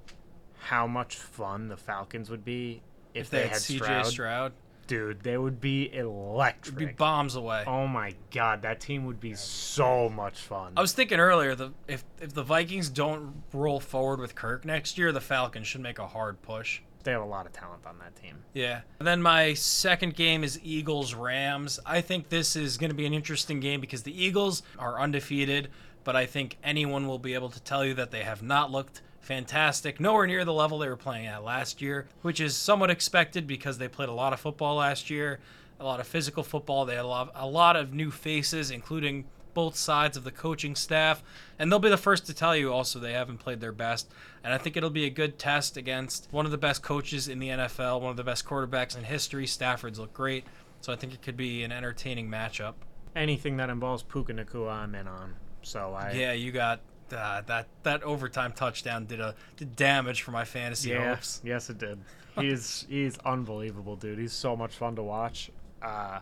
how 0.58 0.86
much 0.86 1.16
fun 1.16 1.68
the 1.68 1.76
Falcons 1.76 2.30
would 2.30 2.44
be 2.44 2.82
if, 3.12 3.26
If 3.26 3.30
they, 3.30 3.38
they, 3.38 3.42
had 3.44 3.52
had 3.52 3.60
CJ 3.60 3.76
Stroud? 3.76 4.06
Stroud, 4.06 4.52
Dude, 4.86 5.22
they 5.22 5.36
would 5.38 5.60
be 5.60 5.86
it'd 5.86 6.04
electric. 6.04 6.76
be 6.76 6.86
bombs 6.86 7.36
away. 7.36 7.64
oh 7.66 7.86
my 7.86 8.14
god, 8.30 8.62
that 8.62 8.80
team 8.80 9.04
would 9.06 9.20
be 9.20 9.34
so 9.34 10.08
much 10.08 10.38
fun. 10.38 10.72
I 10.76 10.80
was 10.80 10.92
thinking 10.92 11.18
earlier, 11.20 11.54
the 11.54 11.72
if 11.88 12.04
if 12.20 12.34
the 12.34 12.42
Vikings 12.42 12.88
don't 12.88 13.42
roll 13.52 13.80
forward 13.80 14.20
with 14.20 14.34
Kirk 14.34 14.64
next 14.64 14.98
year, 14.98 15.12
the 15.12 15.20
Falcons 15.20 15.66
should 15.66 15.80
make 15.80 15.98
a 15.98 16.06
hard 16.06 16.40
push. 16.42 16.80
they 17.04 17.12
have 17.12 17.22
a 17.22 17.24
lot 17.24 17.46
of 17.46 17.52
talent 17.52 17.84
on 17.86 17.98
that 17.98 18.14
team. 18.16 18.36
Yeah. 18.54 18.80
And 18.98 19.06
then 19.06 19.20
my 19.22 19.54
second 19.54 20.14
game 20.14 20.42
is 20.44 20.58
Eagles 20.62 21.14
Rams. 21.14 21.78
I 21.84 22.00
think 22.00 22.28
this 22.30 22.56
is 22.56 22.76
going 22.78 22.90
to 22.90 22.96
be 22.96 23.04
an 23.06 23.12
interesting 23.14 23.60
game 23.60 23.80
because 23.80 24.02
the 24.04 24.24
Eagles 24.24 24.62
are 24.78 24.98
undefeated, 25.00 25.68
but 26.02 26.16
I 26.16 26.24
think 26.26 26.56
anyone 26.62 27.06
will 27.06 27.18
be 27.18 27.34
able 27.34 27.50
to 27.50 27.60
tell 27.62 27.84
you 27.84 27.94
that 27.94 28.10
they 28.10 28.22
have 28.22 28.42
not 28.42 28.70
looked 28.70 29.02
fantastic, 29.24 29.98
nowhere 29.98 30.26
near 30.26 30.44
the 30.44 30.52
level 30.52 30.78
they 30.78 30.88
were 30.88 30.96
playing 30.96 31.26
at 31.26 31.42
last 31.42 31.80
year, 31.80 32.06
which 32.22 32.40
is 32.40 32.56
somewhat 32.56 32.90
expected 32.90 33.46
because 33.46 33.78
they 33.78 33.88
played 33.88 34.08
a 34.08 34.12
lot 34.12 34.32
of 34.32 34.40
football 34.40 34.76
last 34.76 35.10
year, 35.10 35.40
a 35.80 35.84
lot 35.84 35.98
of 35.98 36.06
physical 36.06 36.42
football. 36.42 36.84
They 36.84 36.96
had 36.96 37.04
a 37.04 37.08
lot, 37.08 37.32
a 37.34 37.46
lot 37.46 37.74
of 37.76 37.92
new 37.92 38.10
faces, 38.10 38.70
including 38.70 39.24
both 39.54 39.76
sides 39.76 40.16
of 40.16 40.24
the 40.24 40.30
coaching 40.30 40.74
staff, 40.74 41.22
and 41.58 41.70
they'll 41.70 41.78
be 41.78 41.88
the 41.88 41.96
first 41.96 42.26
to 42.26 42.34
tell 42.34 42.54
you 42.56 42.72
also 42.72 42.98
they 42.98 43.12
haven't 43.12 43.38
played 43.38 43.60
their 43.60 43.72
best. 43.72 44.10
And 44.42 44.52
I 44.52 44.58
think 44.58 44.76
it'll 44.76 44.90
be 44.90 45.06
a 45.06 45.10
good 45.10 45.38
test 45.38 45.76
against 45.76 46.28
one 46.30 46.44
of 46.44 46.50
the 46.50 46.58
best 46.58 46.82
coaches 46.82 47.28
in 47.28 47.38
the 47.38 47.48
NFL, 47.48 48.00
one 48.00 48.10
of 48.10 48.16
the 48.16 48.24
best 48.24 48.44
quarterbacks 48.44 48.96
in 48.96 49.04
history. 49.04 49.46
Stafford's 49.46 49.98
look 49.98 50.12
great, 50.12 50.44
so 50.80 50.92
I 50.92 50.96
think 50.96 51.14
it 51.14 51.22
could 51.22 51.36
be 51.36 51.62
an 51.62 51.72
entertaining 51.72 52.28
matchup. 52.28 52.74
Anything 53.16 53.56
that 53.56 53.70
involves 53.70 54.02
Puka 54.02 54.34
Nacua, 54.34 54.72
I'm 54.72 54.94
in 54.94 55.06
on. 55.06 55.36
So 55.62 55.94
I 55.94 56.12
Yeah, 56.12 56.32
you 56.32 56.52
got 56.52 56.80
uh, 57.12 57.42
that 57.42 57.66
that 57.82 58.02
overtime 58.02 58.52
touchdown 58.52 59.06
did 59.06 59.20
a 59.20 59.34
did 59.56 59.76
damage 59.76 60.22
for 60.22 60.30
my 60.30 60.44
fantasy 60.44 60.90
Yeah, 60.90 61.14
hopes. 61.14 61.40
yes, 61.44 61.70
it 61.70 61.78
did. 61.78 61.98
He's 62.36 62.86
he's 62.88 63.18
unbelievable, 63.18 63.96
dude. 63.96 64.18
He's 64.18 64.32
so 64.32 64.56
much 64.56 64.74
fun 64.74 64.96
to 64.96 65.02
watch. 65.02 65.50
Uh, 65.82 66.20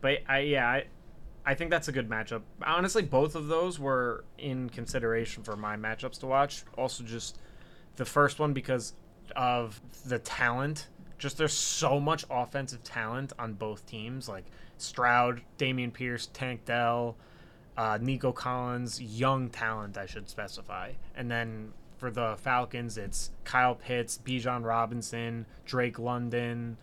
but 0.00 0.18
I 0.28 0.40
yeah, 0.40 0.68
I, 0.68 0.84
I 1.44 1.54
think 1.54 1.70
that's 1.70 1.88
a 1.88 1.92
good 1.92 2.08
matchup. 2.08 2.42
Honestly, 2.64 3.02
both 3.02 3.34
of 3.36 3.48
those 3.48 3.78
were 3.78 4.24
in 4.38 4.68
consideration 4.70 5.42
for 5.42 5.56
my 5.56 5.76
matchups 5.76 6.18
to 6.20 6.26
watch. 6.26 6.64
Also, 6.76 7.04
just 7.04 7.38
the 7.96 8.04
first 8.04 8.38
one 8.38 8.52
because 8.52 8.94
of 9.34 9.80
the 10.06 10.18
talent. 10.18 10.88
Just 11.18 11.38
there's 11.38 11.54
so 11.54 11.98
much 11.98 12.24
offensive 12.30 12.82
talent 12.84 13.32
on 13.38 13.54
both 13.54 13.86
teams. 13.86 14.28
Like 14.28 14.44
Stroud, 14.76 15.40
Dameon 15.56 15.92
Pierce, 15.92 16.28
Tank 16.34 16.64
Dell, 16.66 17.16
uh, 17.76 17.98
Nico 18.00 18.32
Collins, 18.32 19.00
young 19.00 19.50
talent, 19.50 19.98
I 19.98 20.06
should 20.06 20.28
specify. 20.28 20.92
And 21.14 21.30
then 21.30 21.72
for 21.98 22.10
the 22.10 22.36
Falcons, 22.38 22.96
it's 22.98 23.30
Kyle 23.44 23.74
Pitts, 23.74 24.18
Bijan 24.24 24.64
Robinson, 24.64 25.46
Drake 25.64 25.98
London. 25.98 26.76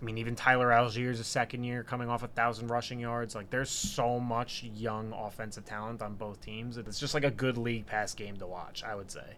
I 0.00 0.04
mean, 0.04 0.18
even 0.18 0.36
Tyler 0.36 0.68
Allgeier, 0.68 1.10
a 1.10 1.24
second 1.24 1.64
year, 1.64 1.82
coming 1.82 2.08
off 2.08 2.22
a 2.22 2.28
thousand 2.28 2.68
rushing 2.68 3.00
yards. 3.00 3.34
Like, 3.34 3.50
there's 3.50 3.70
so 3.70 4.20
much 4.20 4.62
young 4.62 5.12
offensive 5.12 5.64
talent 5.64 6.02
on 6.02 6.14
both 6.14 6.40
teams. 6.40 6.76
It's 6.76 7.00
just 7.00 7.14
like 7.14 7.24
a 7.24 7.30
good 7.30 7.58
league 7.58 7.86
pass 7.86 8.14
game 8.14 8.36
to 8.36 8.46
watch, 8.46 8.84
I 8.84 8.94
would 8.94 9.10
say. 9.10 9.36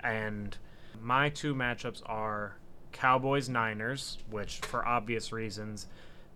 And 0.00 0.56
my 1.00 1.30
two 1.30 1.54
matchups 1.54 2.02
are 2.06 2.56
Cowboys 2.92 3.48
Niners, 3.48 4.18
which 4.30 4.58
for 4.58 4.86
obvious 4.86 5.32
reasons, 5.32 5.86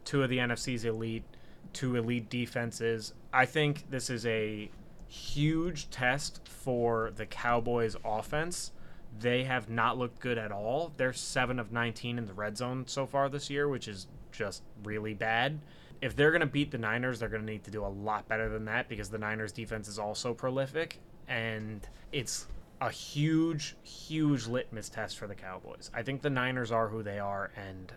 two 0.04 0.22
of 0.22 0.30
the 0.30 0.38
NFC's 0.38 0.84
elite, 0.84 1.24
two 1.72 1.96
elite 1.96 2.28
defenses. 2.28 3.14
I 3.32 3.46
think 3.46 3.90
this 3.90 4.10
is 4.10 4.26
a 4.26 4.70
huge 5.08 5.90
test 5.90 6.46
for 6.46 7.12
the 7.16 7.26
Cowboys 7.26 7.96
offense. 8.04 8.72
They 9.18 9.44
have 9.44 9.68
not 9.68 9.98
looked 9.98 10.20
good 10.20 10.38
at 10.38 10.52
all. 10.52 10.92
They're 10.96 11.12
7 11.12 11.58
of 11.58 11.72
19 11.72 12.18
in 12.18 12.26
the 12.26 12.32
red 12.32 12.56
zone 12.56 12.84
so 12.86 13.06
far 13.06 13.28
this 13.28 13.50
year, 13.50 13.68
which 13.68 13.88
is 13.88 14.06
just 14.30 14.62
really 14.84 15.14
bad. 15.14 15.58
If 16.00 16.16
they're 16.16 16.30
going 16.30 16.40
to 16.40 16.46
beat 16.46 16.70
the 16.70 16.78
Niners, 16.78 17.18
they're 17.18 17.28
going 17.28 17.44
to 17.44 17.52
need 17.52 17.64
to 17.64 17.70
do 17.70 17.84
a 17.84 17.88
lot 17.88 18.28
better 18.28 18.48
than 18.48 18.64
that 18.66 18.88
because 18.88 19.10
the 19.10 19.18
Niners 19.18 19.52
defense 19.52 19.88
is 19.88 19.98
also 19.98 20.32
prolific 20.32 20.98
and 21.28 21.86
it's 22.12 22.46
a 22.80 22.90
huge 22.90 23.76
huge 23.82 24.46
litmus 24.46 24.88
test 24.88 25.18
for 25.18 25.26
the 25.26 25.34
Cowboys. 25.34 25.90
I 25.92 26.02
think 26.02 26.22
the 26.22 26.30
Niners 26.30 26.72
are 26.72 26.88
who 26.88 27.02
they 27.02 27.18
are 27.18 27.50
and 27.56 27.92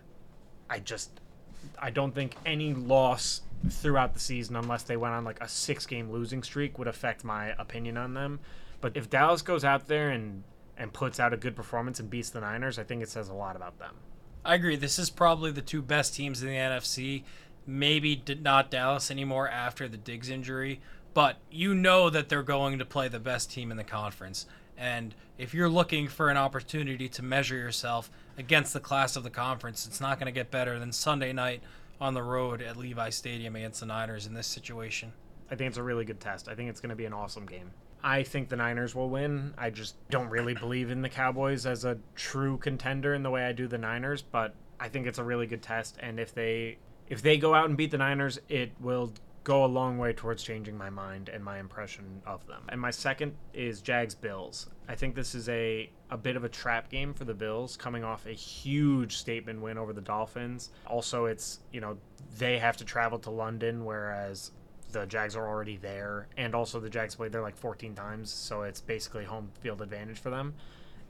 I 0.68 0.80
just 0.80 1.20
I 1.78 1.90
don't 1.90 2.14
think 2.14 2.36
any 2.44 2.74
loss 2.74 3.42
throughout 3.70 4.14
the 4.14 4.20
season, 4.20 4.56
unless 4.56 4.82
they 4.82 4.96
went 4.96 5.14
on 5.14 5.24
like 5.24 5.42
a 5.42 5.48
six 5.48 5.86
game 5.86 6.10
losing 6.10 6.42
streak, 6.42 6.78
would 6.78 6.88
affect 6.88 7.24
my 7.24 7.48
opinion 7.58 7.96
on 7.96 8.14
them. 8.14 8.40
But 8.80 8.96
if 8.96 9.10
Dallas 9.10 9.42
goes 9.42 9.64
out 9.64 9.88
there 9.88 10.10
and 10.10 10.44
and 10.76 10.92
puts 10.92 11.20
out 11.20 11.32
a 11.32 11.36
good 11.36 11.54
performance 11.54 12.00
and 12.00 12.10
beats 12.10 12.30
the 12.30 12.40
Niners, 12.40 12.78
I 12.78 12.84
think 12.84 13.02
it 13.02 13.08
says 13.08 13.28
a 13.28 13.34
lot 13.34 13.54
about 13.54 13.78
them. 13.78 13.94
I 14.44 14.56
agree. 14.56 14.76
This 14.76 14.98
is 14.98 15.08
probably 15.08 15.52
the 15.52 15.62
two 15.62 15.80
best 15.80 16.14
teams 16.14 16.42
in 16.42 16.48
the 16.48 16.54
NFC. 16.54 17.22
Maybe 17.66 18.22
not 18.42 18.70
Dallas 18.70 19.10
anymore 19.10 19.48
after 19.48 19.88
the 19.88 19.96
Diggs 19.96 20.28
injury, 20.28 20.80
but 21.14 21.36
you 21.50 21.74
know 21.74 22.10
that 22.10 22.28
they're 22.28 22.42
going 22.42 22.78
to 22.78 22.84
play 22.84 23.08
the 23.08 23.20
best 23.20 23.50
team 23.50 23.70
in 23.70 23.76
the 23.76 23.84
conference. 23.84 24.46
And 24.76 25.14
if 25.38 25.54
you're 25.54 25.68
looking 25.68 26.08
for 26.08 26.28
an 26.28 26.36
opportunity 26.36 27.08
to 27.08 27.22
measure 27.22 27.56
yourself 27.56 28.10
against 28.36 28.72
the 28.72 28.80
class 28.80 29.16
of 29.16 29.22
the 29.22 29.30
conference, 29.30 29.86
it's 29.86 30.00
not 30.00 30.18
going 30.18 30.26
to 30.26 30.32
get 30.32 30.50
better 30.50 30.78
than 30.78 30.92
Sunday 30.92 31.32
night 31.32 31.62
on 32.00 32.14
the 32.14 32.22
road 32.22 32.62
at 32.62 32.76
Levi 32.76 33.10
Stadium 33.10 33.56
against 33.56 33.80
the 33.80 33.86
Niners 33.86 34.26
in 34.26 34.34
this 34.34 34.46
situation. 34.46 35.12
I 35.50 35.54
think 35.54 35.68
it's 35.68 35.78
a 35.78 35.82
really 35.82 36.04
good 36.04 36.20
test. 36.20 36.48
I 36.48 36.54
think 36.54 36.70
it's 36.70 36.80
going 36.80 36.90
to 36.90 36.96
be 36.96 37.04
an 37.04 37.12
awesome 37.12 37.46
game. 37.46 37.70
I 38.02 38.22
think 38.22 38.48
the 38.48 38.56
Niners 38.56 38.94
will 38.94 39.08
win. 39.08 39.54
I 39.56 39.70
just 39.70 39.96
don't 40.10 40.28
really 40.28 40.54
believe 40.54 40.90
in 40.90 41.00
the 41.00 41.08
Cowboys 41.08 41.64
as 41.64 41.84
a 41.84 41.98
true 42.14 42.58
contender 42.58 43.14
in 43.14 43.22
the 43.22 43.30
way 43.30 43.44
I 43.44 43.52
do 43.52 43.66
the 43.66 43.78
Niners, 43.78 44.20
but 44.20 44.54
I 44.78 44.88
think 44.88 45.06
it's 45.06 45.18
a 45.18 45.24
really 45.24 45.46
good 45.46 45.62
test 45.62 45.96
and 46.00 46.20
if 46.20 46.34
they 46.34 46.78
if 47.08 47.22
they 47.22 47.36
go 47.36 47.54
out 47.54 47.68
and 47.68 47.76
beat 47.76 47.90
the 47.90 47.98
Niners, 47.98 48.38
it 48.48 48.72
will 48.80 49.12
go 49.42 49.64
a 49.64 49.66
long 49.66 49.98
way 49.98 50.12
towards 50.12 50.42
changing 50.42 50.76
my 50.76 50.90
mind 50.90 51.28
and 51.28 51.44
my 51.44 51.58
impression 51.58 52.22
of 52.26 52.46
them. 52.46 52.62
And 52.70 52.80
my 52.80 52.90
second 52.90 53.34
is 53.52 53.82
Jags 53.82 54.14
Bills. 54.14 54.68
I 54.88 54.94
think 54.94 55.14
this 55.14 55.34
is 55.34 55.48
a 55.48 55.90
a 56.10 56.16
bit 56.16 56.36
of 56.36 56.44
a 56.44 56.48
trap 56.48 56.90
game 56.90 57.14
for 57.14 57.24
the 57.24 57.34
Bills 57.34 57.76
coming 57.76 58.04
off 58.04 58.26
a 58.26 58.32
huge 58.32 59.16
statement 59.16 59.60
win 59.60 59.78
over 59.78 59.92
the 59.92 60.00
Dolphins. 60.00 60.70
Also, 60.86 61.24
it's, 61.24 61.60
you 61.72 61.80
know, 61.80 61.96
they 62.38 62.58
have 62.58 62.76
to 62.76 62.84
travel 62.84 63.18
to 63.20 63.30
London 63.30 63.84
whereas 63.84 64.52
the 64.92 65.06
Jags 65.06 65.34
are 65.34 65.48
already 65.48 65.76
there 65.76 66.28
and 66.36 66.54
also 66.54 66.78
the 66.78 66.90
Jags 66.90 67.16
played 67.16 67.32
there 67.32 67.42
like 67.42 67.56
14 67.56 67.94
times, 67.94 68.30
so 68.30 68.62
it's 68.62 68.80
basically 68.80 69.24
home 69.24 69.50
field 69.60 69.82
advantage 69.82 70.18
for 70.18 70.30
them. 70.30 70.54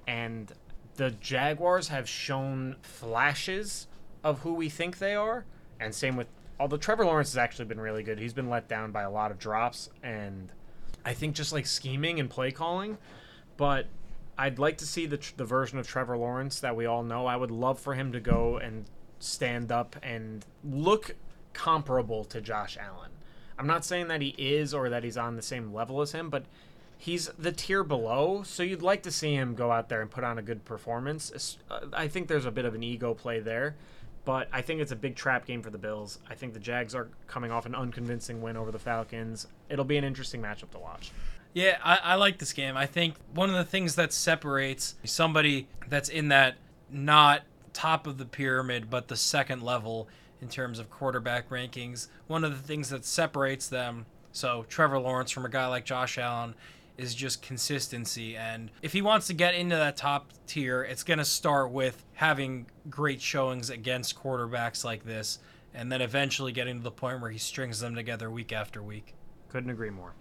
And 0.07 0.51
the 0.95 1.11
Jaguars 1.11 1.89
have 1.89 2.09
shown 2.09 2.77
flashes 2.83 3.89
of 4.23 4.41
who 4.41 4.55
we 4.55 4.69
think 4.69 4.99
they 4.99 5.15
are, 5.15 5.45
and 5.81 5.95
same 5.95 6.17
with 6.17 6.29
although 6.59 6.77
Trevor 6.77 7.05
Lawrence 7.05 7.33
has 7.33 7.39
actually 7.39 7.65
been 7.67 7.81
really 7.81 8.05
good. 8.05 8.19
He's 8.19 8.33
been 8.33 8.49
let 8.49 8.69
down 8.69 8.93
by 8.93 9.03
a 9.03 9.11
lot 9.11 9.33
of 9.33 9.39
drops 9.39 9.91
and 10.03 10.53
I 11.05 11.13
think 11.13 11.35
just 11.35 11.53
like 11.53 11.67
scheming 11.67 12.21
and 12.21 12.31
play 12.31 12.51
calling, 12.53 12.97
but 13.57 13.87
I'd 14.37 14.59
like 14.59 14.79
to 14.79 14.87
see 14.87 15.07
the 15.07 15.21
the 15.37 15.45
version 15.45 15.79
of 15.79 15.87
Trevor 15.87 16.17
Lawrence 16.17 16.61
that 16.61 16.77
we 16.77 16.87
all 16.87 17.03
know. 17.03 17.27
I 17.27 17.37
would 17.37 17.51
love 17.51 17.79
for 17.79 17.95
him 17.95 18.13
to 18.13 18.21
go 18.21 18.57
and 18.57 18.85
stand 19.19 19.71
up 19.71 19.97
and 20.03 20.45
look 20.65 21.15
comparable 21.53 22.25
to 22.25 22.41
Josh 22.41 22.77
Allen. 22.79 23.11
I'm 23.59 23.67
not 23.67 23.85
saying 23.85 24.09
that 24.09 24.21
he 24.21 24.35
is 24.37 24.75
or 24.75 24.89
that 24.89 25.05
he's 25.05 25.17
on 25.17 25.37
the 25.37 25.43
same 25.43 25.73
level 25.73 26.01
as 26.01 26.13
him, 26.13 26.29
but 26.29 26.45
he's 26.99 27.29
the 27.39 27.53
tier 27.53 27.85
below, 27.85 28.43
so 28.43 28.63
you'd 28.63 28.83
like 28.83 29.03
to 29.05 29.11
see 29.11 29.35
him 29.35 29.55
go 29.55 29.71
out 29.71 29.89
there 29.89 30.03
and 30.03 30.11
put 30.11 30.25
on 30.25 30.39
a 30.39 30.43
good 30.43 30.65
performance. 30.65 31.59
Uh, 31.71 31.81
I 31.93 32.09
think 32.09 32.29
there's 32.29 32.47
a 32.47 32.51
bit 32.51 32.65
of 32.65 32.75
an 32.75 32.83
ego 32.83 33.15
play 33.15 33.41
there, 33.41 33.77
but 34.25 34.49
I 34.53 34.63
think 34.63 34.81
it's 34.81 34.93
a 34.93 34.97
big 34.97 35.15
trap 35.15 35.47
game 35.47 35.63
for 35.63 35.71
the 35.71 35.79
Bills. 35.79 36.19
I 36.29 36.35
think 36.35 36.53
the 36.55 36.61
Jags 36.61 36.95
are 36.95 37.09
coming 37.27 37.51
off 37.51 37.67
an 37.67 37.75
unconvincing 37.75 38.43
win 38.43 38.57
over 38.57 38.73
the 38.73 38.79
Falcons. 38.79 39.47
It'll 39.69 39.85
be 39.85 39.97
an 39.97 40.05
interesting 40.05 40.43
matchup 40.43 40.71
to 40.71 40.79
watch. 40.79 41.13
Yeah, 41.55 41.79
I, 41.85 41.99
I 42.03 42.15
like 42.17 42.39
this 42.39 42.53
game. 42.53 42.77
I 42.77 42.87
think 42.87 43.15
one 43.33 43.49
of 43.49 43.55
the 43.55 43.65
things 43.65 43.95
that 43.95 44.13
separates 44.13 44.97
somebody 45.05 45.69
that's 45.89 46.09
in 46.09 46.29
that 46.29 46.57
not 46.91 47.43
top 47.73 48.07
of 48.09 48.19
the 48.19 48.25
pyramid, 48.25 48.91
but 48.91 49.07
the 49.07 49.17
second 49.17 49.63
level 49.63 50.09
in 50.43 50.49
terms 50.49 50.81
of 50.81 50.91
quarterback 50.91 51.49
rankings, 51.49 52.09
one 52.27 52.43
of 52.43 52.51
the 52.51 52.67
things 52.67 52.91
that 52.91 53.05
separates 53.05 53.69
them, 53.69 54.05
so 54.33 54.67
Trevor 54.69 54.99
Lawrence 54.99 55.31
from 55.31 55.47
a 55.47 55.49
guy 55.49 55.67
like 55.69 55.85
Josh 55.85 56.19
Allen, 56.19 56.55
is 56.99 57.15
just 57.15 57.41
consistency. 57.41 58.37
And 58.37 58.71
if 58.83 58.93
he 58.93 59.01
wants 59.01 59.29
to 59.29 59.33
get 59.33 59.55
into 59.55 59.77
that 59.77 59.97
top 59.97 60.33
tier, 60.47 60.83
it's 60.83 61.03
going 61.05 61.19
to 61.19 61.25
start 61.25 61.71
with 61.71 62.05
having 62.15 62.67
great 62.91 63.21
showings 63.21 63.71
against 63.71 64.21
quarterbacks 64.21 64.85
like 64.85 65.05
this, 65.05 65.39
and 65.73 65.91
then 65.91 66.03
eventually 66.03 66.51
getting 66.51 66.79
to 66.79 66.83
the 66.83 66.91
point 66.91 67.21
where 67.21 67.31
he 67.31 67.39
strings 67.39 67.79
them 67.79 67.95
together 67.95 68.29
week 68.29 68.53
after 68.53 68.83
week. 68.83 69.15
Couldn't 69.51 69.71
agree 69.71 69.91
more. 69.91 70.15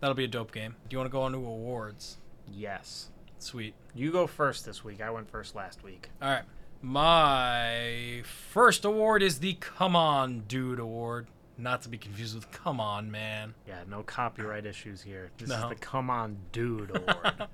That'll 0.00 0.14
be 0.14 0.24
a 0.24 0.28
dope 0.28 0.52
game. 0.52 0.76
Do 0.88 0.94
you 0.94 0.98
want 0.98 1.10
to 1.10 1.12
go 1.12 1.22
on 1.22 1.32
to 1.32 1.38
awards? 1.38 2.18
Yes. 2.50 3.08
Sweet. 3.38 3.74
You 3.94 4.12
go 4.12 4.26
first 4.26 4.64
this 4.64 4.84
week. 4.84 5.00
I 5.00 5.10
went 5.10 5.30
first 5.30 5.54
last 5.54 5.82
week. 5.82 6.10
All 6.22 6.30
right. 6.30 6.42
My 6.82 8.22
first 8.50 8.84
award 8.84 9.22
is 9.22 9.40
the 9.40 9.54
Come 9.54 9.96
On 9.96 10.40
Dude 10.46 10.78
Award. 10.78 11.26
Not 11.58 11.82
to 11.82 11.88
be 11.88 11.96
confused 11.98 12.34
with 12.34 12.50
Come 12.52 12.80
On 12.80 13.10
Man. 13.10 13.54
Yeah, 13.66 13.80
no 13.88 14.02
copyright 14.02 14.66
issues 14.66 15.00
here. 15.02 15.30
This 15.38 15.48
No. 15.48 15.56
is 15.64 15.68
the 15.70 15.74
Come 15.74 16.10
On 16.10 16.36
Dude 16.52 16.90
Award. 16.94 17.48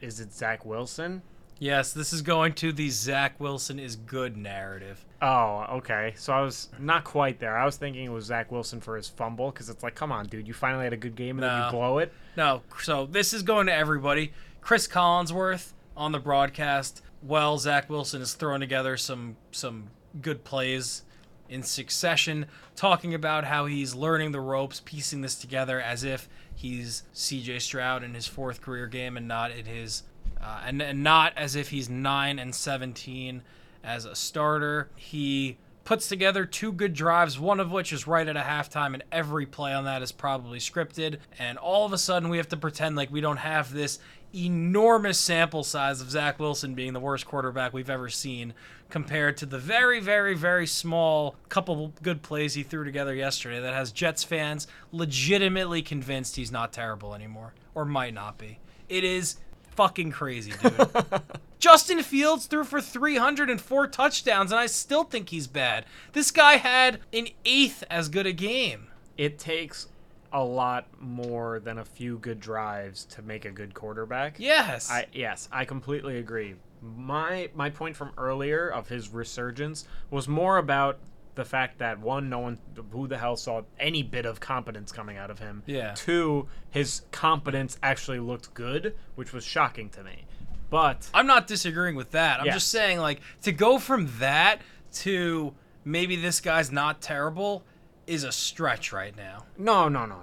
is 0.00 0.18
it 0.20 0.32
Zach 0.32 0.64
Wilson? 0.64 1.22
Yes, 1.58 1.92
this 1.92 2.12
is 2.12 2.22
going 2.22 2.52
to 2.54 2.72
the 2.72 2.90
Zach 2.90 3.40
Wilson 3.40 3.78
is 3.78 3.96
good 3.96 4.36
narrative. 4.36 5.04
Oh, 5.22 5.64
okay. 5.76 6.12
So 6.16 6.32
I 6.32 6.42
was 6.42 6.68
not 6.78 7.04
quite 7.04 7.38
there. 7.38 7.56
I 7.56 7.64
was 7.64 7.76
thinking 7.76 8.04
it 8.04 8.10
was 8.10 8.26
Zach 8.26 8.52
Wilson 8.52 8.80
for 8.80 8.96
his 8.96 9.08
fumble 9.08 9.50
because 9.50 9.70
it's 9.70 9.82
like, 9.82 9.94
come 9.94 10.12
on, 10.12 10.26
dude, 10.26 10.46
you 10.46 10.52
finally 10.54 10.84
had 10.84 10.92
a 10.92 10.98
good 10.98 11.16
game 11.16 11.38
and 11.38 11.44
then 11.44 11.64
you 11.64 11.70
blow 11.70 11.98
it. 11.98 12.12
No, 12.36 12.62
so 12.82 13.06
this 13.06 13.32
is 13.32 13.42
going 13.42 13.66
to 13.66 13.74
everybody. 13.74 14.32
Chris 14.60 14.86
Collinsworth 14.86 15.72
on 15.96 16.12
the 16.12 16.18
broadcast. 16.18 17.00
Well, 17.22 17.56
Zach 17.58 17.88
Wilson 17.88 18.20
is 18.20 18.34
throwing 18.34 18.60
together 18.60 18.96
some 18.96 19.36
some 19.50 19.88
good 20.20 20.44
plays 20.44 21.02
in 21.48 21.62
succession, 21.62 22.46
talking 22.74 23.14
about 23.14 23.44
how 23.44 23.66
he's 23.66 23.94
learning 23.94 24.32
the 24.32 24.40
ropes, 24.40 24.82
piecing 24.84 25.20
this 25.22 25.36
together 25.36 25.80
as 25.80 26.04
if 26.04 26.28
he's 26.54 27.04
C.J. 27.12 27.60
Stroud 27.60 28.02
in 28.02 28.14
his 28.14 28.26
fourth 28.26 28.60
career 28.60 28.86
game 28.86 29.16
and 29.16 29.28
not 29.28 29.52
in 29.52 29.64
his, 29.64 30.02
uh, 30.40 30.62
and, 30.66 30.82
and 30.82 31.02
not 31.02 31.32
as 31.36 31.56
if 31.56 31.68
he's 31.70 31.88
nine 31.88 32.38
and 32.38 32.54
seventeen 32.54 33.42
as 33.82 34.04
a 34.04 34.14
starter. 34.14 34.90
He 34.96 35.58
puts 35.84 36.08
together 36.08 36.44
two 36.44 36.72
good 36.72 36.94
drives, 36.94 37.38
one 37.38 37.60
of 37.60 37.70
which 37.70 37.92
is 37.92 38.06
right 38.06 38.26
at 38.26 38.36
a 38.36 38.40
halftime, 38.40 38.94
and 38.94 39.04
every 39.12 39.46
play 39.46 39.72
on 39.72 39.84
that 39.84 40.02
is 40.02 40.10
probably 40.10 40.58
scripted. 40.58 41.18
And 41.38 41.58
all 41.58 41.86
of 41.86 41.92
a 41.92 41.98
sudden, 41.98 42.28
we 42.28 42.38
have 42.38 42.48
to 42.48 42.56
pretend 42.56 42.96
like 42.96 43.12
we 43.12 43.20
don't 43.20 43.36
have 43.36 43.72
this 43.72 44.00
enormous 44.34 45.18
sample 45.18 45.62
size 45.62 46.00
of 46.00 46.10
Zach 46.10 46.38
Wilson 46.38 46.74
being 46.74 46.92
the 46.92 47.00
worst 47.00 47.24
quarterback 47.24 47.72
we've 47.72 47.88
ever 47.88 48.08
seen 48.08 48.52
compared 48.90 49.36
to 49.36 49.46
the 49.46 49.58
very, 49.58 50.00
very, 50.00 50.34
very 50.34 50.66
small 50.66 51.36
couple 51.48 51.92
good 52.02 52.22
plays 52.22 52.54
he 52.54 52.62
threw 52.62 52.84
together 52.84 53.14
yesterday 53.14 53.60
that 53.60 53.72
has 53.72 53.92
Jets 53.92 54.24
fans 54.24 54.66
legitimately 54.92 55.80
convinced 55.82 56.36
he's 56.36 56.52
not 56.52 56.72
terrible 56.72 57.14
anymore 57.14 57.54
or 57.74 57.84
might 57.84 58.12
not 58.12 58.36
be. 58.36 58.58
It 58.88 59.04
is 59.04 59.36
fucking 59.76 60.10
crazy, 60.10 60.52
dude. 60.60 60.88
Justin 61.58 62.02
Fields 62.02 62.46
threw 62.46 62.64
for 62.64 62.80
304 62.80 63.86
touchdowns, 63.88 64.52
and 64.52 64.58
I 64.58 64.66
still 64.66 65.04
think 65.04 65.28
he's 65.28 65.46
bad. 65.46 65.84
This 66.12 66.30
guy 66.30 66.56
had 66.56 67.00
an 67.12 67.28
eighth 67.44 67.84
as 67.90 68.08
good 68.08 68.26
a 68.26 68.32
game. 68.32 68.88
It 69.16 69.38
takes 69.38 69.88
a 70.32 70.44
lot 70.44 70.86
more 71.00 71.60
than 71.60 71.78
a 71.78 71.84
few 71.84 72.18
good 72.18 72.40
drives 72.40 73.04
to 73.06 73.22
make 73.22 73.44
a 73.44 73.50
good 73.50 73.74
quarterback. 73.74 74.36
Yes. 74.38 74.90
I 74.90 75.06
yes, 75.12 75.48
I 75.50 75.64
completely 75.64 76.18
agree. 76.18 76.56
My 76.82 77.48
my 77.54 77.70
point 77.70 77.96
from 77.96 78.10
earlier 78.18 78.68
of 78.68 78.88
his 78.88 79.08
resurgence 79.08 79.86
was 80.10 80.28
more 80.28 80.58
about 80.58 80.98
the 81.36 81.44
fact 81.44 81.78
that 81.78 82.00
one, 82.00 82.28
no 82.28 82.40
one 82.40 82.58
who 82.90 83.06
the 83.06 83.18
hell 83.18 83.36
saw 83.36 83.62
any 83.78 84.02
bit 84.02 84.26
of 84.26 84.40
competence 84.40 84.90
coming 84.90 85.16
out 85.16 85.30
of 85.30 85.38
him. 85.38 85.62
Yeah. 85.66 85.92
Two, 85.94 86.48
his 86.70 87.02
competence 87.12 87.78
actually 87.82 88.18
looked 88.18 88.52
good, 88.54 88.94
which 89.14 89.32
was 89.32 89.44
shocking 89.44 89.88
to 89.90 90.02
me. 90.02 90.24
But 90.68 91.08
I'm 91.14 91.26
not 91.28 91.46
disagreeing 91.46 91.94
with 91.94 92.10
that. 92.10 92.40
I'm 92.40 92.46
Yes. 92.46 92.56
just 92.56 92.68
saying, 92.72 92.98
like, 92.98 93.20
to 93.42 93.52
go 93.52 93.78
from 93.78 94.10
that 94.18 94.60
to 94.94 95.54
maybe 95.84 96.16
this 96.16 96.40
guy's 96.40 96.72
not 96.72 97.00
terrible 97.00 97.62
is 98.06 98.24
a 98.24 98.32
stretch 98.32 98.92
right 98.92 99.16
now. 99.16 99.44
no, 99.56 99.88
no, 99.88 100.06
no, 100.06 100.16
no. 100.16 100.22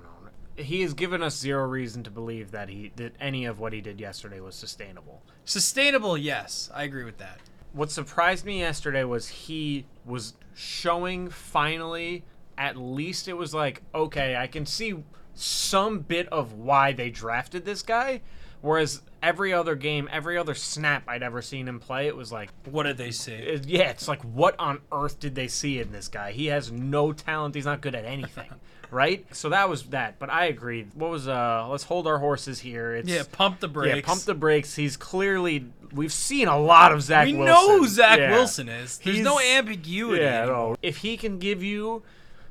He 0.55 0.81
has 0.81 0.93
given 0.93 1.23
us 1.23 1.35
zero 1.37 1.65
reason 1.65 2.03
to 2.03 2.11
believe 2.11 2.51
that 2.51 2.69
he 2.69 2.91
that 2.97 3.15
any 3.19 3.45
of 3.45 3.59
what 3.59 3.73
he 3.73 3.81
did 3.81 3.99
yesterday 3.99 4.39
was 4.39 4.53
sustainable. 4.55 5.23
Sustainable, 5.45 6.15
yes. 6.17 6.69
I 6.73 6.83
agree 6.83 7.03
with 7.05 7.17
that. 7.17 7.39
what 7.71 7.89
surprised 7.89 8.45
me 8.45 8.59
yesterday 8.59 9.03
was 9.03 9.27
he 9.27 9.85
was 10.05 10.33
showing 10.55 11.29
finally 11.29 12.23
at 12.57 12.77
least 12.77 13.27
it 13.27 13.33
was 13.33 13.53
like 13.53 13.81
okay 13.95 14.35
i 14.35 14.45
can 14.47 14.65
see 14.65 14.95
some 15.33 15.99
bit 15.99 16.27
of 16.29 16.53
why 16.53 16.91
they 16.93 17.09
drafted 17.09 17.65
this 17.65 17.81
guy 17.81 18.21
whereas 18.61 19.01
every 19.23 19.51
other 19.51 19.73
game 19.75 20.07
every 20.11 20.37
other 20.37 20.53
snap 20.53 21.03
i'd 21.07 21.23
ever 21.23 21.41
seen 21.41 21.67
him 21.67 21.79
play 21.79 22.05
it 22.07 22.15
was 22.15 22.31
like 22.31 22.49
What 22.69 22.83
did 22.83 22.97
they 22.97 23.09
say? 23.11 23.37
it- 23.37 23.65
yeah 23.65 23.89
it's 23.89 24.07
like 24.07 24.21
what 24.21 24.55
on 24.59 24.79
earth 24.91 25.19
did 25.19 25.33
they 25.33 25.47
see 25.47 25.79
in 25.79 25.91
this 25.91 26.07
guy 26.07 26.31
he 26.31 26.47
has 26.47 26.71
no 26.71 27.11
talent 27.13 27.55
he's 27.55 27.65
not 27.65 27.81
good 27.81 27.95
at 27.95 28.05
anything 28.05 28.49
right 28.93 29.25
so 29.35 29.49
that 29.49 29.67
was 29.67 29.83
that 29.87 30.19
but 30.19 30.29
i 30.29 30.45
agree 30.45 30.85
what 30.93 31.09
was 31.09 31.27
uh 31.27 31.67
let's 31.69 31.83
hold 31.85 32.05
our 32.07 32.19
horses 32.19 32.59
here 32.59 32.93
it's 32.95 33.09
Yeah, 33.09 33.23
pump 33.31 33.59
the 33.59 33.67
brakes. 33.67 33.95
yeah, 33.95 34.01
pump 34.03 34.21
the 34.21 34.35
brakes. 34.35 34.75
He's 34.75 34.95
clearly 34.95 35.65
we've 35.91 36.13
seen 36.13 36.47
a 36.47 36.57
lot 36.59 36.91
of 36.91 37.01
Zach 37.01 37.25
We 37.25 37.33
Wilson. 37.33 37.67
know 37.67 37.77
who 37.79 37.87
Zach 37.87 38.19
Yeah. 38.19 38.31
Wilson 38.31 38.69
is. 38.69 38.99
There's 38.99 39.19
no 39.19 39.39
ambiguity. 39.39 40.21
Yeah, 40.23 40.45
no. 40.45 40.75
If 40.81 40.97
he 40.97 41.17
can 41.17 41.39
give 41.39 41.61
you 41.63 42.03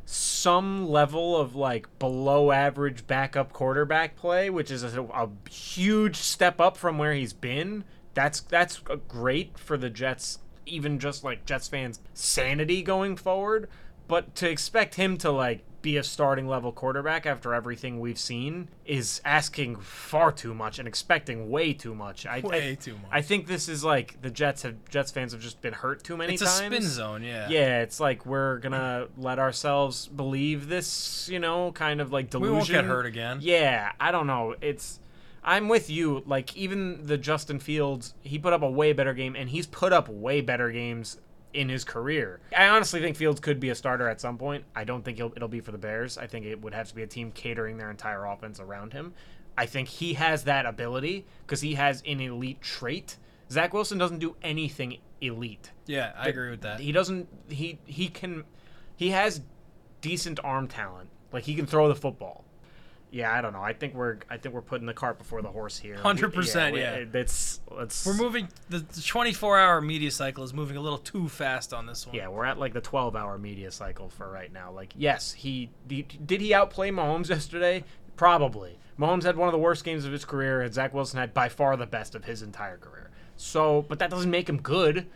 some 0.05 0.89
level 0.89 1.36
of 1.36 1.55
like 1.55 1.86
below 1.98 2.51
average 2.51 3.06
backup 3.06 3.52
quarterback 3.52 4.16
play, 4.16 4.51
which 4.51 4.70
is 4.70 4.82
a, 4.82 5.02
a 5.02 5.28
huge 5.51 6.16
step 6.16 6.60
up 6.60 6.77
from 6.77 6.98
where 6.98 7.14
he's 7.14 7.32
been, 7.32 7.85
that's 8.14 8.40
that's 8.40 8.81
great 9.09 9.59
for 9.59 9.77
the 9.77 9.90
Jets. 9.90 10.39
Even 10.66 10.98
just 10.98 11.24
like 11.24 11.44
Jets 11.44 11.66
fans' 11.69 12.01
sanity 12.14 12.82
going 12.82 13.16
forward, 13.16 13.69
but 14.06 14.35
to 14.36 14.48
expect 14.48 14.94
him 14.94 15.16
to 15.19 15.31
like 15.31 15.64
be 15.82 15.96
a 15.96 16.02
starting 16.02 16.46
level 16.46 16.72
quarterback 16.72 17.26
after 17.26 17.52
everything 17.52 18.00
we've 18.00 18.18
seen 18.18 18.68
is 18.86 19.20
asking 19.24 19.76
far 19.76 20.32
too 20.32 20.54
much 20.54 20.78
and 20.78 20.86
expecting 20.88 21.50
way 21.50 21.72
too 21.72 21.94
much. 21.94 22.24
I, 22.24 22.40
Way 22.40 22.72
I, 22.72 22.74
too 22.74 22.94
much. 22.94 23.10
I 23.10 23.20
think 23.22 23.46
this 23.46 23.68
is 23.68 23.84
like 23.84 24.22
the 24.22 24.30
Jets 24.30 24.62
have 24.62 24.76
Jets 24.88 25.10
fans 25.10 25.32
have 25.32 25.42
just 25.42 25.60
been 25.60 25.74
hurt 25.74 26.02
too 26.04 26.16
many 26.16 26.36
times. 26.36 26.42
It's 26.42 26.60
a 26.60 26.66
spin 26.66 26.82
zone, 26.82 27.22
yeah. 27.22 27.48
Yeah, 27.48 27.80
it's 27.82 28.00
like 28.00 28.24
we're 28.24 28.59
gonna 28.59 29.09
let 29.16 29.38
ourselves 29.38 30.06
believe 30.06 30.68
this, 30.68 31.28
you 31.30 31.38
know, 31.38 31.72
kind 31.72 32.00
of 32.00 32.12
like 32.12 32.30
delusion. 32.30 32.52
We 32.52 32.56
won't 32.56 32.68
get 32.68 32.84
hurt 32.84 33.06
again. 33.06 33.38
Yeah, 33.40 33.92
I 34.00 34.12
don't 34.12 34.26
know. 34.26 34.54
It's 34.60 35.00
I'm 35.44 35.68
with 35.68 35.90
you. 35.90 36.22
Like 36.26 36.56
even 36.56 37.06
the 37.06 37.18
Justin 37.18 37.59
Fields, 37.59 38.14
he 38.22 38.38
put 38.38 38.52
up 38.52 38.62
a 38.62 38.70
way 38.70 38.92
better 38.92 39.14
game, 39.14 39.34
and 39.34 39.50
he's 39.50 39.66
put 39.66 39.92
up 39.92 40.09
way 40.09 40.40
better 40.40 40.70
games 40.70 41.18
in 41.55 41.69
his 41.69 41.85
career. 41.85 42.41
I 42.57 42.69
honestly 42.69 43.01
think 43.01 43.16
Fields 43.16 43.41
could 43.41 43.61
be 43.61 43.70
a 43.70 43.74
starter 43.74 44.09
at 44.09 44.20
some 44.20 44.39
point. 44.39 44.65
I 44.74 44.85
don't 44.85 45.05
think 45.05 45.19
it'll, 45.19 45.33
it'll 45.37 45.49
be 45.49 45.61
for 45.61 45.73
the 45.73 45.79
Bears. 45.79 46.19
I 46.19 46.27
think 46.27 46.47
it 46.47 46.61
would 46.61 46.74
have 46.74 46.89
to 46.89 46.95
be 46.95 47.03
a 47.03 47.07
team 47.07 47.31
catering 47.33 47.77
their 47.79 47.91
entire 47.91 48.24
offense 48.24 48.61
around 48.61 48.93
him. 48.93 49.15
I 49.57 49.66
think 49.66 49.89
he 49.89 50.15
has 50.15 50.45
that 50.45 50.65
ability 50.66 51.27
because 51.47 51.61
he 51.61 51.74
has 51.74 52.03
an 52.07 52.20
elite 52.20 52.61
trait. 52.62 53.19
Zach 53.51 53.74
Wilson 53.74 53.99
doesn't 53.99 54.19
do 54.19 54.35
anything 54.43 54.99
elite. 55.20 55.70
Yeah, 55.87 56.12
I 56.16 56.29
agree 56.29 56.51
with 56.51 56.62
that. 56.62 56.81
He 56.81 56.91
doesn't. 56.91 57.29
He 57.49 57.79
he 57.85 58.09
can. 58.09 58.45
He 58.97 59.11
has 59.11 59.43
decent 60.01 60.41
arm 60.43 60.69
talent. 60.69 61.11
Like 61.33 61.45
he 61.45 61.55
can 61.55 61.66
throw 61.66 61.89
the 61.89 61.95
football. 61.95 62.45
Yeah, 63.12 63.30
I 63.32 63.43
don't 63.43 63.52
know. 63.52 63.60
I 63.62 63.74
think 63.74 63.94
we're 63.94 64.16
I 64.30 64.39
think 64.39 64.55
we're 64.55 64.62
putting 64.62 64.86
the 64.86 64.94
cart 64.94 65.18
before 65.18 65.43
the 65.43 65.51
horse 65.51 65.78
here. 65.78 65.97
100%, 65.97 66.72
we- 66.72 66.80
yeah. 66.80 66.93
it- 66.94 67.14
It's 67.14 67.60
it's 67.78 68.06
We're 68.06 68.14
moving. 68.14 68.48
The, 68.70 68.78
the 68.78 69.02
24 69.02 69.59
hour 69.59 69.80
media 69.82 70.10
cycle 70.10 70.43
is 70.44 70.55
moving 70.55 70.78
a 70.78 70.80
little 70.80 70.98
too 70.98 71.28
fast 71.28 71.74
on 71.74 71.84
this 71.86 72.06
one. 72.06 72.16
Yeah, 72.16 72.28
we're 72.28 72.47
at 72.47 72.59
like 72.59 72.72
the 72.72 72.80
12 72.80 73.14
hour 73.14 73.36
media 73.39 73.70
cycle 73.70 74.09
for 74.09 74.30
right 74.30 74.51
now. 74.51 74.72
Like, 74.72 74.94
yes, 74.97 75.32
he 75.32 75.68
did, 75.86 76.26
did 76.26 76.40
he 76.40 76.55
outplay 76.55 76.90
Mahomes 76.90 77.28
yesterday? 77.28 77.84
Probably. 78.16 78.78
Mahomes 78.98 79.24
had 79.24 79.36
one 79.36 79.48
of 79.48 79.52
the 79.52 79.59
worst 79.59 79.84
games 79.84 80.05
of 80.05 80.12
his 80.12 80.24
career, 80.24 80.62
and 80.62 80.72
Zach 80.72 80.94
Wilson 80.94 81.18
had 81.18 81.34
by 81.34 81.48
far 81.51 81.76
the 81.76 81.86
best 81.86 82.14
of 82.14 82.24
his 82.24 82.40
entire 82.43 82.76
career. 82.78 83.10
So, 83.36 83.84
but 83.89 83.98
that 83.98 84.10
doesn't 84.10 84.30
make 84.30 84.48
him 84.48 84.60
good. 84.60 85.06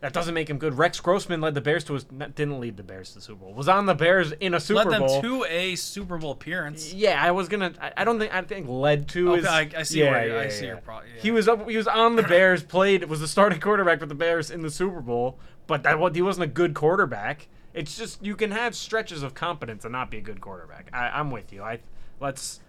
That 0.00 0.14
doesn't 0.14 0.32
make 0.32 0.48
him 0.48 0.56
good. 0.56 0.78
Rex 0.78 0.98
Grossman 0.98 1.42
led 1.42 1.52
the 1.54 1.60
Bears 1.60 1.84
to 1.84 1.92
his 1.92 2.04
didn't 2.04 2.58
lead 2.58 2.78
the 2.78 2.82
Bears 2.82 3.10
to 3.10 3.16
the 3.16 3.20
Super 3.20 3.44
Bowl. 3.44 3.52
Was 3.52 3.68
on 3.68 3.84
the 3.84 3.94
Bears 3.94 4.32
in 4.32 4.54
a 4.54 4.60
Super 4.60 4.84
Led 4.84 4.90
them 4.92 5.02
Bowl. 5.06 5.20
to 5.20 5.44
a 5.44 5.74
Super 5.76 6.16
Bowl 6.16 6.30
appearance. 6.32 6.94
yeah, 6.94 7.22
I 7.22 7.32
was 7.32 7.48
gonna. 7.48 7.72
I, 7.80 7.92
I 7.98 8.04
don't 8.04 8.18
think. 8.18 8.32
I 8.34 8.40
think 8.42 8.66
led 8.66 9.08
to. 9.10 9.32
Okay, 9.32 9.40
is, 9.40 9.46
I- 9.46 9.70
I 9.76 9.82
see 9.82 10.00
yeah, 10.00 10.10
where 10.10 10.26
you- 10.26 10.36
I 10.36 10.42
yeah, 10.44 10.48
see 10.50 10.60
yeah. 10.64 10.72
your 10.72 10.76
pro- 10.78 10.96
yeah. 11.00 11.20
He 11.22 11.30
was 11.30 11.48
up. 11.48 11.68
He 11.68 11.76
was 11.76 11.86
on 11.86 12.16
the 12.16 12.22
Bears. 12.22 12.62
Played 12.62 13.04
was 13.04 13.20
the 13.20 13.28
starting 13.28 13.60
quarterback 13.60 14.00
for 14.00 14.06
the 14.06 14.14
Bears 14.14 14.50
in 14.50 14.62
the 14.62 14.70
Super 14.70 15.00
Bowl. 15.02 15.38
But 15.66 15.82
that 15.82 15.98
he 16.16 16.22
wasn't 16.22 16.44
a 16.44 16.48
good 16.52 16.72
quarterback. 16.74 17.48
It's 17.74 17.96
just 17.96 18.24
you 18.24 18.34
can 18.36 18.52
have 18.52 18.74
stretches 18.74 19.22
of 19.22 19.34
competence 19.34 19.84
and 19.84 19.92
not 19.92 20.10
be 20.10 20.16
a 20.16 20.22
good 20.22 20.40
quarterback. 20.40 20.88
I, 20.94 21.08
I'm 21.10 21.30
with 21.30 21.52
you. 21.52 21.62
I 21.62 21.80
let's 22.20 22.60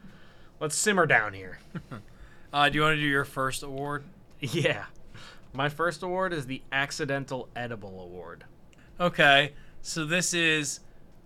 let's 0.60 0.76
simmer 0.76 1.06
down 1.06 1.34
here. 1.34 1.60
Uh, 2.53 2.68
do 2.68 2.76
you 2.78 2.82
want 2.82 2.98
to 2.98 2.99
do 3.02 3.08
your 3.08 3.24
first 3.24 3.64
award? 3.64 4.03
yeah, 4.41 4.84
my 5.53 5.69
first 5.69 6.03
award 6.03 6.34
is 6.34 6.45
the 6.45 6.61
Accidental 6.72 7.49
Edible 7.56 8.02
Award. 8.02 8.45
Okay, 8.99 9.53
so 9.82 10.06
this 10.06 10.34
is 10.34 10.80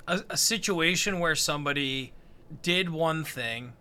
a, 0.08 0.22
a 0.30 0.38
situation 0.38 1.20
where 1.20 1.36
somebody 1.36 2.14
did 2.62 2.90
one 2.90 3.24
thing, 3.24 3.74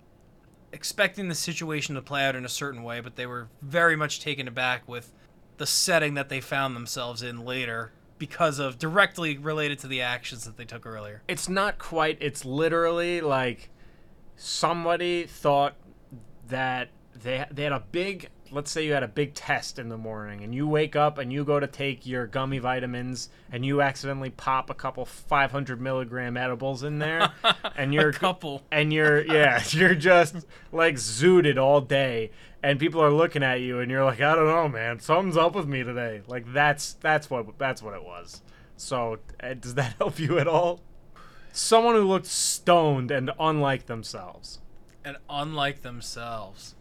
expecting 0.72 1.28
the 1.28 1.34
situation 1.34 1.94
to 1.94 2.02
play 2.02 2.24
out 2.26 2.34
in 2.34 2.44
a 2.44 2.48
certain 2.48 2.82
way, 2.82 3.00
but 3.00 3.16
they 3.16 3.26
were 3.26 3.48
very 3.62 3.96
much 3.96 4.20
taken 4.20 4.48
aback 4.48 4.88
with 4.88 5.12
the 5.56 5.66
setting 5.66 6.14
that 6.14 6.28
they 6.28 6.40
found 6.40 6.74
themselves 6.74 7.22
in 7.22 7.44
later 7.44 7.92
because 8.18 8.58
of 8.58 8.78
directly 8.78 9.36
related 9.38 9.78
to 9.80 9.86
the 9.86 10.00
actions 10.00 10.44
that 10.44 10.56
they 10.56 10.64
took 10.64 10.86
earlier. 10.86 11.22
it's 11.28 11.48
not 11.48 11.78
quite 11.78 12.16
it's 12.20 12.44
literally 12.44 13.20
like 13.20 13.70
somebody 14.36 15.24
thought 15.24 15.74
that 16.48 16.88
they 17.22 17.44
they 17.50 17.64
had 17.64 17.72
a 17.72 17.82
big 17.92 18.28
let's 18.54 18.70
say 18.70 18.86
you 18.86 18.92
had 18.92 19.02
a 19.02 19.08
big 19.08 19.34
test 19.34 19.78
in 19.78 19.88
the 19.88 19.96
morning 19.98 20.42
and 20.44 20.54
you 20.54 20.66
wake 20.66 20.94
up 20.94 21.18
and 21.18 21.32
you 21.32 21.44
go 21.44 21.58
to 21.58 21.66
take 21.66 22.06
your 22.06 22.26
gummy 22.26 22.58
vitamins 22.58 23.28
and 23.50 23.64
you 23.66 23.80
accidentally 23.82 24.30
pop 24.30 24.70
a 24.70 24.74
couple 24.74 25.04
500 25.04 25.80
milligram 25.80 26.36
edibles 26.36 26.82
in 26.82 26.98
there 26.98 27.32
and 27.76 27.92
you're 27.92 28.10
A 28.10 28.12
couple. 28.12 28.62
and 28.70 28.92
you're 28.92 29.24
yeah 29.24 29.62
you're 29.70 29.94
just 29.94 30.36
like 30.72 30.94
zooted 30.94 31.56
all 31.58 31.80
day 31.80 32.30
and 32.62 32.78
people 32.78 33.02
are 33.02 33.10
looking 33.12 33.42
at 33.42 33.60
you 33.60 33.80
and 33.80 33.90
you're 33.90 34.04
like 34.04 34.20
i 34.20 34.34
don't 34.34 34.46
know 34.46 34.68
man. 34.68 35.00
Something's 35.00 35.36
up 35.36 35.54
with 35.54 35.66
me 35.66 35.82
today. 35.82 36.22
Like 36.26 36.50
that's 36.52 36.94
that's 36.94 37.28
what 37.28 37.58
that's 37.58 37.82
what 37.82 37.94
it 37.94 38.02
was. 38.04 38.40
So 38.76 39.18
uh, 39.42 39.54
does 39.54 39.74
that 39.74 39.94
help 39.98 40.18
you 40.18 40.38
at 40.38 40.48
all? 40.48 40.80
Someone 41.52 41.94
who 41.94 42.04
looked 42.04 42.26
stoned 42.26 43.10
and 43.10 43.30
unlike 43.38 43.86
themselves. 43.86 44.60
And 45.04 45.16
unlike 45.28 45.82
themselves. 45.82 46.74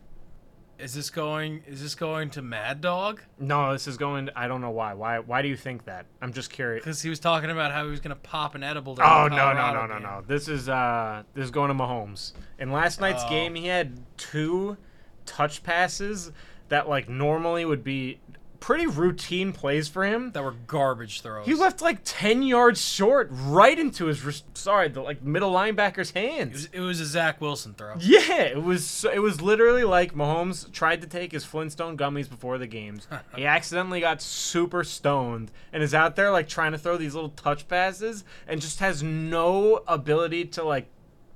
Is 0.79 0.93
this 0.93 1.09
going 1.09 1.63
is 1.67 1.81
this 1.81 1.95
going 1.95 2.29
to 2.31 2.41
Mad 2.41 2.81
Dog? 2.81 3.21
no 3.39 3.71
this 3.73 3.87
is 3.87 3.95
going 3.97 4.29
i 4.35 4.47
don't 4.47 4.59
know 4.59 4.71
why 4.71 4.93
why 4.93 5.19
why 5.19 5.41
do 5.41 5.47
you 5.47 5.55
think 5.55 5.85
that 5.85 6.05
i'm 6.21 6.33
just 6.33 6.49
curious 6.49 6.83
Because 6.83 7.01
he 7.01 7.09
was 7.09 7.19
talking 7.19 7.49
about 7.51 7.71
how 7.71 7.85
he 7.85 7.91
was 7.91 7.99
gonna 7.99 8.15
pop 8.15 8.55
an 8.55 8.63
edible 8.63 8.97
Oh 8.99 9.27
no 9.27 9.53
no 9.53 9.73
no 9.73 9.85
no 9.85 9.93
game. 9.93 10.03
no! 10.03 10.23
This 10.27 10.47
is 10.47 10.67
uh 10.69 11.23
this 11.35 11.45
is 11.45 11.51
going 11.51 11.69
to 11.69 11.75
Mahomes. 11.75 12.33
In 12.59 12.71
last 12.71 12.99
night's 12.99 13.23
Oh. 13.25 13.29
game, 13.29 13.55
he 13.55 13.67
had 13.67 13.99
two 14.17 14.77
touch 15.25 15.63
passes 15.63 16.31
that 16.69 16.89
like 16.89 17.07
normally 17.07 17.65
would 17.65 17.83
be 17.83 18.19
pretty 18.63 18.87
routine 18.87 19.51
plays 19.51 19.89
for 19.89 20.05
him. 20.05 20.31
That 20.31 20.41
were 20.41 20.55
garbage 20.67 21.19
throws. 21.19 21.45
He 21.45 21.53
left 21.53 21.81
like 21.81 21.99
ten 22.05 22.43
yards 22.43 22.81
short, 22.81 23.27
right 23.29 23.77
into 23.77 24.05
his 24.05 24.23
res- 24.23 24.43
sorry 24.53 24.87
the 24.87 25.01
like 25.01 25.21
middle 25.21 25.51
linebacker's 25.51 26.11
It 26.11 26.15
hands. 26.15 26.53
was, 26.53 26.65
it 26.71 26.79
was 26.79 26.99
a 27.01 27.05
Zach 27.05 27.41
Wilson 27.41 27.73
throw. 27.73 27.95
Yeah, 27.99 28.43
it 28.43 28.63
was 28.63 29.05
it 29.13 29.19
was 29.19 29.41
literally 29.41 29.83
like 29.83 30.13
Mahomes 30.15 30.71
tried 30.71 31.01
to 31.01 31.07
take 31.07 31.33
his 31.33 31.43
Flintstone 31.43 31.97
gummies 31.97 32.29
before 32.29 32.57
the 32.57 32.65
games. 32.65 33.05
he 33.35 33.45
accidentally 33.45 33.99
got 33.99 34.21
super 34.21 34.85
stoned 34.85 35.51
and 35.73 35.83
is 35.83 35.93
out 35.93 36.15
there 36.15 36.31
like 36.31 36.47
trying 36.47 36.71
to 36.71 36.77
throw 36.77 36.95
these 36.95 37.13
little 37.15 37.31
touch 37.31 37.67
passes 37.67 38.23
and 38.47 38.61
just 38.61 38.79
has 38.79 39.03
no 39.03 39.83
ability 39.89 40.45
to 40.45 40.63
like 40.63 40.87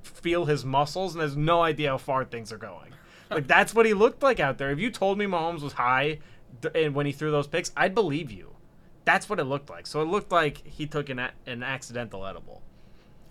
feel 0.01 0.45
his 0.45 0.63
muscles 0.63 1.13
and 1.13 1.21
has 1.21 1.35
no 1.35 1.61
idea 1.61 1.89
how 1.89 1.97
far 1.97 2.23
things 2.23 2.53
are 2.53 2.57
going. 2.57 2.91
Like 3.29 3.47
that's 3.47 3.75
what 3.75 3.85
he 3.85 3.93
looked 3.93 4.23
like 4.23 4.39
out 4.39 4.57
there. 4.57 4.71
If 4.71 4.79
you 4.79 4.89
told 4.91 5.17
me 5.17 5.25
Mahomes 5.25 5.59
was 5.61 5.73
high 5.73 6.19
and 6.75 6.95
when 6.95 7.05
he 7.05 7.11
threw 7.11 7.31
those 7.31 7.47
picks, 7.47 7.71
I'd 7.77 7.93
believe 7.95 8.31
you. 8.31 8.55
That's 9.05 9.29
what 9.29 9.39
it 9.39 9.45
looked 9.45 9.69
like. 9.69 9.87
So 9.87 10.01
it 10.01 10.05
looked 10.05 10.31
like 10.31 10.65
he 10.67 10.85
took 10.85 11.09
an 11.09 11.19
a- 11.19 11.31
an 11.45 11.63
accidental 11.63 12.25
edible. 12.25 12.61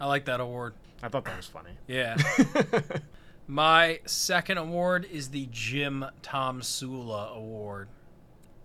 I 0.01 0.07
like 0.07 0.25
that 0.27 0.41
award. 0.41 0.75
I 1.03 1.09
thought 1.09 1.25
that 1.27 1.37
was 1.37 1.47
funny. 1.47 1.73
Yeah. 1.87 2.17
My 3.47 4.01
second 4.07 4.59
award 4.59 5.07
is 5.11 5.29
the 5.31 5.49
Jim 5.53 6.05
Tomsula 6.23 7.35
Award. 7.37 7.89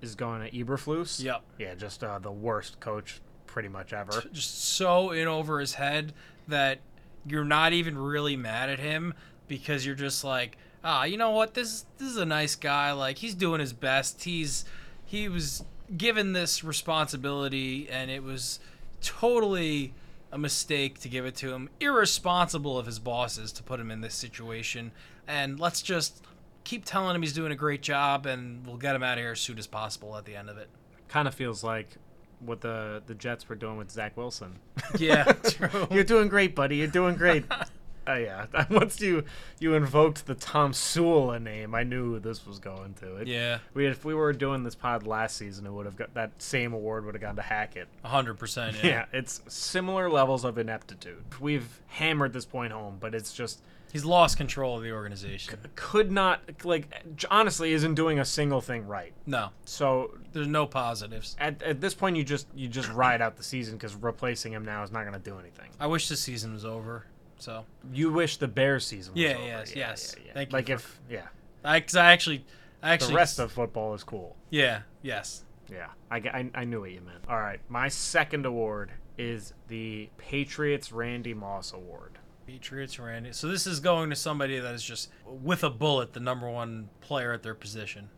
is 0.02 0.16
going 0.16 0.42
to 0.50 0.52
Eberflus. 0.58 1.24
Yep. 1.24 1.42
Yeah, 1.60 1.76
just 1.76 2.04
uh, 2.04 2.18
the 2.20 2.32
worst 2.32 2.80
coach 2.80 3.22
pretty 3.46 3.70
much 3.70 3.94
ever. 3.94 4.24
Just 4.32 4.64
so 4.64 5.12
in 5.12 5.28
over 5.28 5.60
his 5.60 5.76
head 5.76 6.14
that 6.48 6.80
you're 7.28 7.44
not 7.46 7.74
even 7.74 7.98
really 7.98 8.36
mad 8.36 8.70
at 8.70 8.80
him 8.80 9.14
because 9.48 9.86
you're 9.86 9.94
just 9.96 10.24
like, 10.24 10.58
ah, 10.84 11.04
you 11.04 11.18
know 11.18 11.32
what? 11.32 11.54
This 11.54 11.86
this 11.98 12.10
is 12.10 12.18
a 12.18 12.26
nice 12.26 12.56
guy. 12.56 12.92
Like 12.92 13.18
he's 13.18 13.36
doing 13.36 13.60
his 13.60 13.74
best. 13.74 14.24
He's 14.24 14.66
he 15.06 15.28
was 15.30 15.64
given 15.96 16.34
this 16.34 16.64
responsibility 16.64 17.90
and 17.90 18.10
it 18.10 18.24
was 18.24 18.60
totally 19.02 19.94
a 20.32 20.38
mistake 20.38 21.00
to 21.02 21.10
give 21.10 21.26
it 21.26 21.36
to 21.36 21.54
him. 21.54 21.70
Irresponsible 21.80 22.78
of 22.78 22.86
his 22.86 23.00
bosses 23.00 23.52
to 23.54 23.64
put 23.64 23.80
him 23.80 23.92
in 23.92 24.02
this 24.02 24.16
situation. 24.16 24.92
And 25.28 25.60
let's 25.60 25.82
just 25.82 26.24
keep 26.64 26.86
telling 26.86 27.16
him 27.16 27.22
he's 27.22 27.34
doing 27.34 27.52
a 27.52 27.56
great 27.56 27.82
job 27.82 28.26
and 28.26 28.66
we'll 28.66 28.78
get 28.78 28.96
him 28.96 29.04
out 29.04 29.18
of 29.18 29.24
here 29.24 29.32
as 29.32 29.40
soon 29.42 29.58
as 29.58 29.68
possible 29.68 30.16
at 30.16 30.26
the 30.26 30.36
end 30.36 30.50
of 30.50 30.58
it. 30.58 30.70
Kind 31.10 31.28
of 31.28 31.36
feels 31.36 31.64
like 31.64 31.98
what 32.40 32.62
the 32.62 33.04
the 33.06 33.14
Jets 33.14 33.48
were 33.50 33.56
doing 33.56 33.78
with 33.78 33.92
Zach 33.92 34.16
Wilson. 34.16 34.60
Yeah, 34.98 35.24
true. 35.44 35.88
You're 35.92 36.04
doing 36.04 36.28
great, 36.28 36.56
buddy. 36.56 36.78
You're 36.78 36.88
doing 36.88 37.16
great. 37.16 37.46
Oh 38.12 38.18
yeah. 38.18 38.46
Once 38.70 39.00
you 39.02 39.24
you 39.60 39.74
invoked 39.74 40.26
the 40.28 40.36
Tomsula 40.36 41.42
name, 41.42 41.74
I 41.76 41.84
knew 41.84 42.20
this 42.20 42.46
was 42.46 42.60
going 42.60 42.94
to. 42.96 43.18
It, 43.18 43.28
Yeah, 43.28 43.60
We 43.74 43.88
if 43.88 44.06
we 44.06 44.14
were 44.14 44.34
doing 44.34 44.64
this 44.64 44.76
pod 44.76 45.06
last 45.06 45.38
season, 45.38 45.66
it 45.66 45.72
would 45.72 45.86
have 45.86 45.96
got 45.96 46.14
that 46.16 46.32
same 46.42 46.74
award 46.74 47.06
would 47.06 47.16
have 47.16 47.22
gone 47.22 47.36
to 47.36 47.42
Hackett. 47.42 47.88
hundred 48.04 48.36
percent. 48.36 48.78
Yeah. 48.84 49.06
it's 49.14 49.42
similar 49.48 50.10
levels 50.10 50.44
of 50.46 50.58
ineptitude. 50.58 51.24
We've 51.40 51.82
hammered 51.88 52.34
this 52.34 52.46
point 52.46 52.74
home, 52.74 52.98
but 53.00 53.16
it's 53.16 53.34
just 53.34 53.62
He's 53.92 54.06
lost 54.06 54.38
control 54.38 54.78
of 54.78 54.84
the 54.84 54.94
organization. 54.94 55.60
could 55.76 56.12
not 56.12 56.42
like 56.64 56.88
honestly 57.30 57.74
isn't 57.74 57.96
doing 57.96 58.20
a 58.20 58.26
single 58.26 58.62
thing 58.62 58.88
right. 58.88 59.12
No, 59.26 59.50
So 59.66 60.18
there's 60.32 60.48
no 60.48 60.66
positives. 60.66 61.36
at, 61.40 61.62
at 61.62 61.82
this 61.82 61.94
point 61.94 62.16
you 62.16 62.24
just 62.24 62.48
you 62.56 62.70
just 62.70 62.90
ride 62.92 63.22
out 63.22 63.36
the 63.36 63.44
season 63.44 63.76
because 63.76 63.94
replacing 63.96 64.54
him 64.54 64.64
now 64.64 64.82
is 64.84 64.92
not 64.92 65.02
going 65.02 65.22
to 65.22 65.30
do 65.30 65.38
anything. 65.38 65.70
I 65.80 65.88
wish 65.88 66.08
the 66.08 66.16
season 66.16 66.54
was 66.54 66.64
over. 66.64 67.06
So 67.42 67.66
You 67.92 68.12
wish 68.14 68.38
the 68.38 68.48
bear 68.48 68.80
season 68.80 69.14
was 69.14 69.22
Yeah, 69.24 69.32
over. 69.38 69.46
yes, 69.46 69.76
yes. 69.76 70.16
Thank 70.34 70.52
you 70.52 70.58
like 70.58 70.68
for- 70.68 70.74
if 70.74 71.00
yeah, 71.10 71.28
I, 71.64 71.80
cause 71.80 71.96
I 71.96 72.12
actually, 72.12 72.46
I 72.84 72.90
the 72.90 72.94
actually, 72.94 73.16
rest 73.16 73.40
of 73.40 73.52
football 73.52 73.96
is 73.96 74.04
cool. 74.04 74.36
yeah, 74.52 74.82
yes. 75.02 75.44
Yeah, 75.72 75.88
I, 76.12 76.20
g- 76.20 76.30
I- 76.30 76.52
I 76.54 76.66
knew 76.66 76.82
what 76.82 76.92
you 76.92 77.02
meant. 77.02 77.24
All 77.28 77.40
right, 77.40 77.60
my 77.68 77.88
second 77.88 78.46
award 78.46 78.92
is 79.18 79.54
the 79.70 80.10
Patriots 80.18 80.92
Randy 80.92 81.34
Moss 81.34 81.74
Award. 81.74 82.20
Patriots, 82.46 83.00
Randy. 83.00 83.32
So 83.34 83.48
this 83.48 83.66
is 83.66 83.80
going 83.80 84.10
to 84.12 84.16
somebody 84.16 84.60
that 84.60 84.74
is 84.76 84.84
just 84.84 85.10
with 85.26 85.64
a 85.64 85.70
bullet, 85.72 86.14
the 86.14 86.20
number 86.20 86.50
one 86.50 86.90
player 87.00 87.32
at 87.34 87.42
their 87.44 87.56
position. 87.56 88.10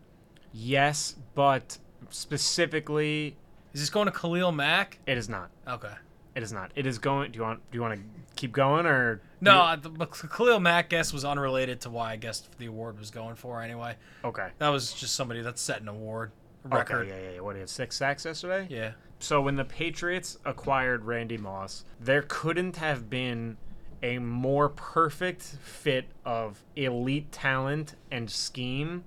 Yes, 0.52 1.14
but 1.34 1.78
specifically, 2.10 3.36
Is 3.72 3.80
this 3.80 3.90
going 3.90 4.06
to 4.06 4.12
Khalil 4.12 4.52
Mack? 4.52 4.98
it 5.06 5.16
is 5.16 5.28
not. 5.28 5.50
Okay. 5.66 5.94
It 6.34 6.42
is 6.42 6.52
not. 6.52 6.72
It 6.74 6.84
is 6.86 6.98
going. 6.98 7.30
Do 7.32 7.38
you 7.38 7.44
want? 7.44 7.60
Do 7.70 7.76
you 7.78 7.82
want 7.82 7.94
to 7.94 8.00
keep 8.36 8.52
going 8.52 8.86
or? 8.86 9.20
No, 9.40 9.60
I- 9.60 9.76
the, 9.76 9.90
Khalil 10.06 10.60
Mack 10.60 10.88
guess 10.88 11.12
was 11.12 11.24
unrelated 11.24 11.80
to 11.82 11.90
why 11.90 12.12
I 12.12 12.16
guessed 12.16 12.58
the 12.58 12.66
award 12.66 12.98
was 12.98 13.10
going 13.10 13.34
for 13.36 13.60
anyway. 13.62 13.96
Okay. 14.24 14.48
That 14.58 14.68
was 14.68 14.92
just 14.92 15.14
somebody 15.14 15.42
that's 15.42 15.60
set 15.60 15.80
an 15.80 15.88
award. 15.88 16.32
record. 16.64 17.06
Okay, 17.06 17.10
yeah, 17.10 17.28
yeah, 17.30 17.34
yeah. 17.36 17.40
What 17.40 17.52
do 17.52 17.58
you 17.58 17.62
have? 17.62 17.70
Six 17.70 17.96
sacks 17.96 18.24
yesterday. 18.24 18.66
yeah. 18.70 18.92
So 19.20 19.40
when 19.40 19.56
the 19.56 19.64
Patriots 19.64 20.38
acquired 20.44 21.04
Randy 21.04 21.38
Moss, 21.38 21.84
there 22.00 22.22
couldn't 22.28 22.76
have 22.76 23.08
been 23.08 23.56
a 24.02 24.18
more 24.18 24.68
perfect 24.68 25.42
fit 25.42 26.06
of 26.26 26.62
elite 26.76 27.32
talent 27.32 27.94
and 28.10 28.30
scheme, 28.30 29.04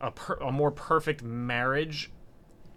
a, 0.00 0.10
per- 0.12 0.34
a 0.36 0.52
more 0.52 0.70
perfect 0.70 1.22
marriage 1.22 2.12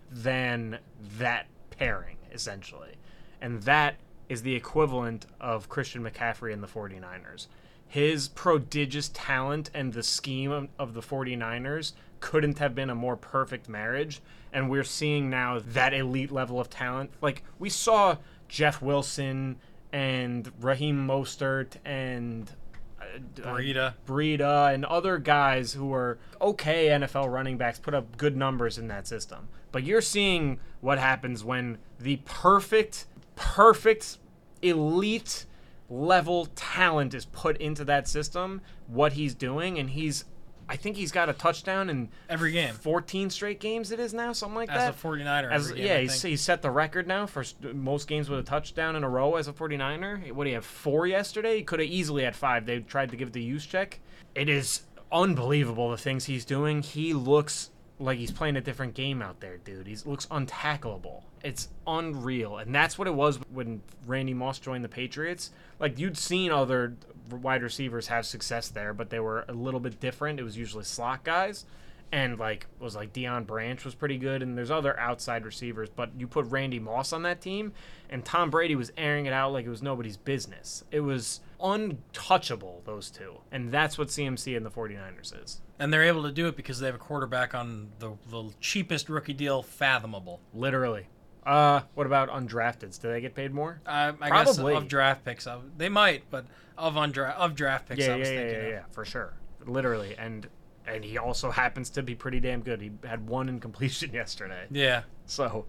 than 0.10 0.80
that 1.20 1.46
pairing, 1.78 2.18
essentially. 2.32 2.94
And 3.42 3.62
that 3.64 3.96
is 4.30 4.44
the 4.44 4.56
equivalent 4.56 5.26
of 5.42 5.68
Christian 5.68 6.04
McCaffrey 6.04 6.54
and 6.54 6.64
the 6.64 6.68
49ers. 6.68 7.48
His 7.88 8.28
prodigious 8.28 9.10
talent 9.14 9.72
and 9.74 9.94
the 9.94 10.04
scheme 10.04 10.70
of- 10.78 10.94
the 10.94 11.02
49ers 11.02 11.94
couldn't 12.20 12.60
have 12.60 12.76
been 12.76 12.90
a 12.90 12.96
more 12.96 13.18
perfect 13.18 13.68
marriage. 13.68 14.22
And 14.54 14.70
we're 14.70 14.84
seeing 14.84 15.30
now 15.30 15.60
that 15.60 15.94
elite 15.94 16.32
level 16.32 16.60
of 16.60 16.70
talent. 16.70 17.12
Like, 17.22 17.44
we 17.58 17.70
saw 17.70 18.18
Jeff 18.48 18.82
Wilson 18.82 19.58
and 19.92 20.52
Raheem 20.62 21.08
Mostert 21.08 21.78
and 21.84 22.52
uh, 23.00 23.06
uh, 23.44 23.54
Breida. 23.56 23.94
Breida 24.06 24.74
and 24.74 24.86
other 24.86 25.18
guys 25.18 25.74
who 25.74 25.94
are 25.94 26.20
okay 26.42 26.88
NFL 26.88 27.32
running 27.32 27.58
backs 27.58 27.80
put 27.80 27.94
up 27.94 28.18
good 28.18 28.36
numbers 28.36 28.78
in 28.78 28.88
that 28.88 29.08
system. 29.08 29.48
But 29.72 29.84
you're 29.84 30.02
seeing 30.02 30.60
what 30.82 31.00
happens 31.00 31.44
when 31.44 31.78
the 32.00 32.18
perfect, 32.26 33.06
perfect, 33.40 34.18
elite 34.62 35.46
level 35.90 36.46
talent 36.56 37.14
is 37.14 37.26
put 37.26 37.58
into 37.58 37.84
that 37.86 38.08
system, 38.08 38.62
what 38.88 39.14
he's 39.14 39.34
doing, 39.34 39.80
and 39.80 39.90
he's 39.90 40.26
I 40.72 40.76
think 40.76 40.98
he's 40.98 41.12
got 41.12 41.30
a 41.30 41.34
touchdown 41.34 41.90
in 41.90 42.10
Every 42.30 42.52
game. 42.52 42.76
14 42.76 43.32
straight 43.32 43.60
games 43.60 43.92
it 43.92 44.00
is 44.00 44.14
now, 44.14 44.34
something 44.34 44.56
like 44.56 44.70
As 44.70 44.78
that. 44.78 44.90
As 44.90 45.04
a 45.04 45.08
49er. 45.08 45.52
As, 45.52 45.72
game, 45.72 45.84
yeah, 45.84 45.98
he's, 45.98 46.22
he's 46.22 46.42
set 46.42 46.62
the 46.62 46.70
record 46.70 47.08
now 47.08 47.26
for 47.26 47.44
most 47.74 48.08
games 48.08 48.30
with 48.30 48.40
a 48.40 48.44
touchdown 48.44 48.96
in 48.96 49.04
a 49.04 49.10
row 49.10 49.36
as 49.36 49.48
a 49.48 49.54
49er. 49.54 50.32
What 50.32 50.44
do 50.44 50.52
you 50.52 50.56
have? 50.58 50.66
Four 50.66 51.08
yesterday? 51.08 51.58
He 51.58 51.64
could 51.64 51.80
have 51.80 51.90
easily 51.90 52.24
had 52.24 52.36
five. 52.36 52.68
They 52.68 52.82
tried 52.82 53.10
to 53.10 53.18
give 53.18 53.32
the 53.32 53.52
Juszczyk. 53.52 53.96
It 54.36 54.48
is 54.48 54.84
unbelievable 55.12 55.90
the 55.90 55.98
things 55.98 56.26
he's 56.26 56.46
doing. 56.46 56.84
He 56.84 57.16
looks 57.16 57.72
like 58.00 58.18
he's 58.18 58.32
playing 58.32 58.56
a 58.56 58.62
different 58.62 58.94
game 58.94 59.22
out 59.22 59.40
there, 59.42 59.58
dude. 59.58 59.88
He 59.88 59.98
looks 60.06 60.26
untackleable. 60.28 61.24
It's 61.44 61.70
unreal. 61.86 62.58
And 62.58 62.74
that's 62.74 62.98
what 62.98 63.08
it 63.08 63.14
was 63.14 63.40
when 63.52 63.82
Randy 64.08 64.34
Moss 64.34 64.60
joined 64.60 64.84
the 64.84 64.90
Patriots. 64.90 65.52
Like, 65.80 66.00
you'd 66.00 66.18
seen 66.18 66.52
other 66.52 66.96
wide 67.30 67.62
receivers 67.62 68.08
have 68.08 68.26
success 68.26 68.70
there, 68.70 68.94
but 68.94 69.10
they 69.10 69.20
were 69.20 69.46
a 69.48 69.54
little 69.54 69.80
bit 69.80 70.00
different. 70.00 70.40
It 70.40 70.44
was 70.44 70.58
usually 70.58 70.84
slot 70.84 71.24
guys 71.24 71.66
and 72.12 72.40
like 72.40 72.68
was 72.80 72.96
like 72.96 73.14
Deion 73.14 73.46
Branch 73.46 73.84
was 73.86 73.96
pretty 73.96 74.18
good, 74.18 74.42
and 74.42 74.58
there's 74.58 74.72
other 74.72 74.98
outside 75.00 75.46
receivers. 75.46 75.90
But 75.90 76.12
you 76.18 76.28
put 76.28 76.46
Randy 76.48 76.80
Moss 76.80 77.14
on 77.14 77.24
that 77.24 77.42
team, 77.42 77.74
and 78.10 78.24
Tom 78.26 78.50
Brady 78.50 78.76
was 78.76 78.92
airing 78.98 79.26
it 79.26 79.34
out 79.34 79.54
like 79.54 79.66
it 79.66 79.70
was 79.70 79.82
nobody's 79.84 80.18
business. 80.18 80.84
It 80.92 81.02
was 81.02 81.42
untouchable 81.62 82.82
those 82.86 83.10
two, 83.10 83.40
and 83.52 83.72
that's 83.72 83.98
what 83.98 84.08
CMC 84.10 84.56
and 84.58 84.66
the 84.66 84.72
49ers 84.72 85.44
is. 85.44 85.62
And 85.78 85.94
they're 85.94 86.04
able 86.04 86.24
to 86.24 86.32
do 86.32 86.48
it 86.48 86.56
because 86.56 86.80
they 86.80 86.88
have 86.88 86.96
a 86.96 87.00
quarterback 87.00 87.54
on 87.56 87.90
the, 88.00 88.12
the 88.30 88.52
cheapest 88.60 89.10
rookie 89.10 89.34
deal 89.34 89.62
fathomable. 89.64 90.42
Literally. 90.54 91.08
Uh, 91.46 91.82
what 91.96 92.06
about 92.06 92.30
undrafteds? 92.30 93.02
Do 93.02 93.08
they 93.10 93.22
get 93.22 93.34
paid 93.34 93.54
more? 93.54 93.82
Uh, 93.86 94.12
I 94.20 94.30
Probably. 94.30 94.74
guess 94.74 94.84
of 94.84 94.88
draft 94.90 95.24
picks, 95.24 95.48
they 95.78 95.90
might, 95.90 96.24
but 96.30 96.46
of 96.78 96.96
undra- 96.96 97.34
of 97.36 97.56
draft 97.56 97.88
picks, 97.88 98.02
Yeah, 98.06 98.08
I 98.08 98.10
yeah, 98.10 98.20
was 98.20 98.30
yeah, 98.30 98.38
thinking. 98.38 98.56
yeah, 98.56 98.66
of. 98.66 98.70
yeah, 98.72 98.84
for 98.92 99.06
sure. 99.06 99.34
Literally, 99.66 100.16
and 100.18 100.48
and 100.94 101.04
he 101.04 101.18
also 101.18 101.52
happens 101.64 101.90
to 101.92 102.04
be 102.04 102.16
pretty 102.16 102.40
damn 102.40 102.62
good. 102.62 102.82
He 102.82 102.92
had 103.06 103.28
one 103.28 103.50
incompletion 103.50 104.12
yesterday, 104.14 104.66
Yeah, 104.72 105.04
so 105.26 105.66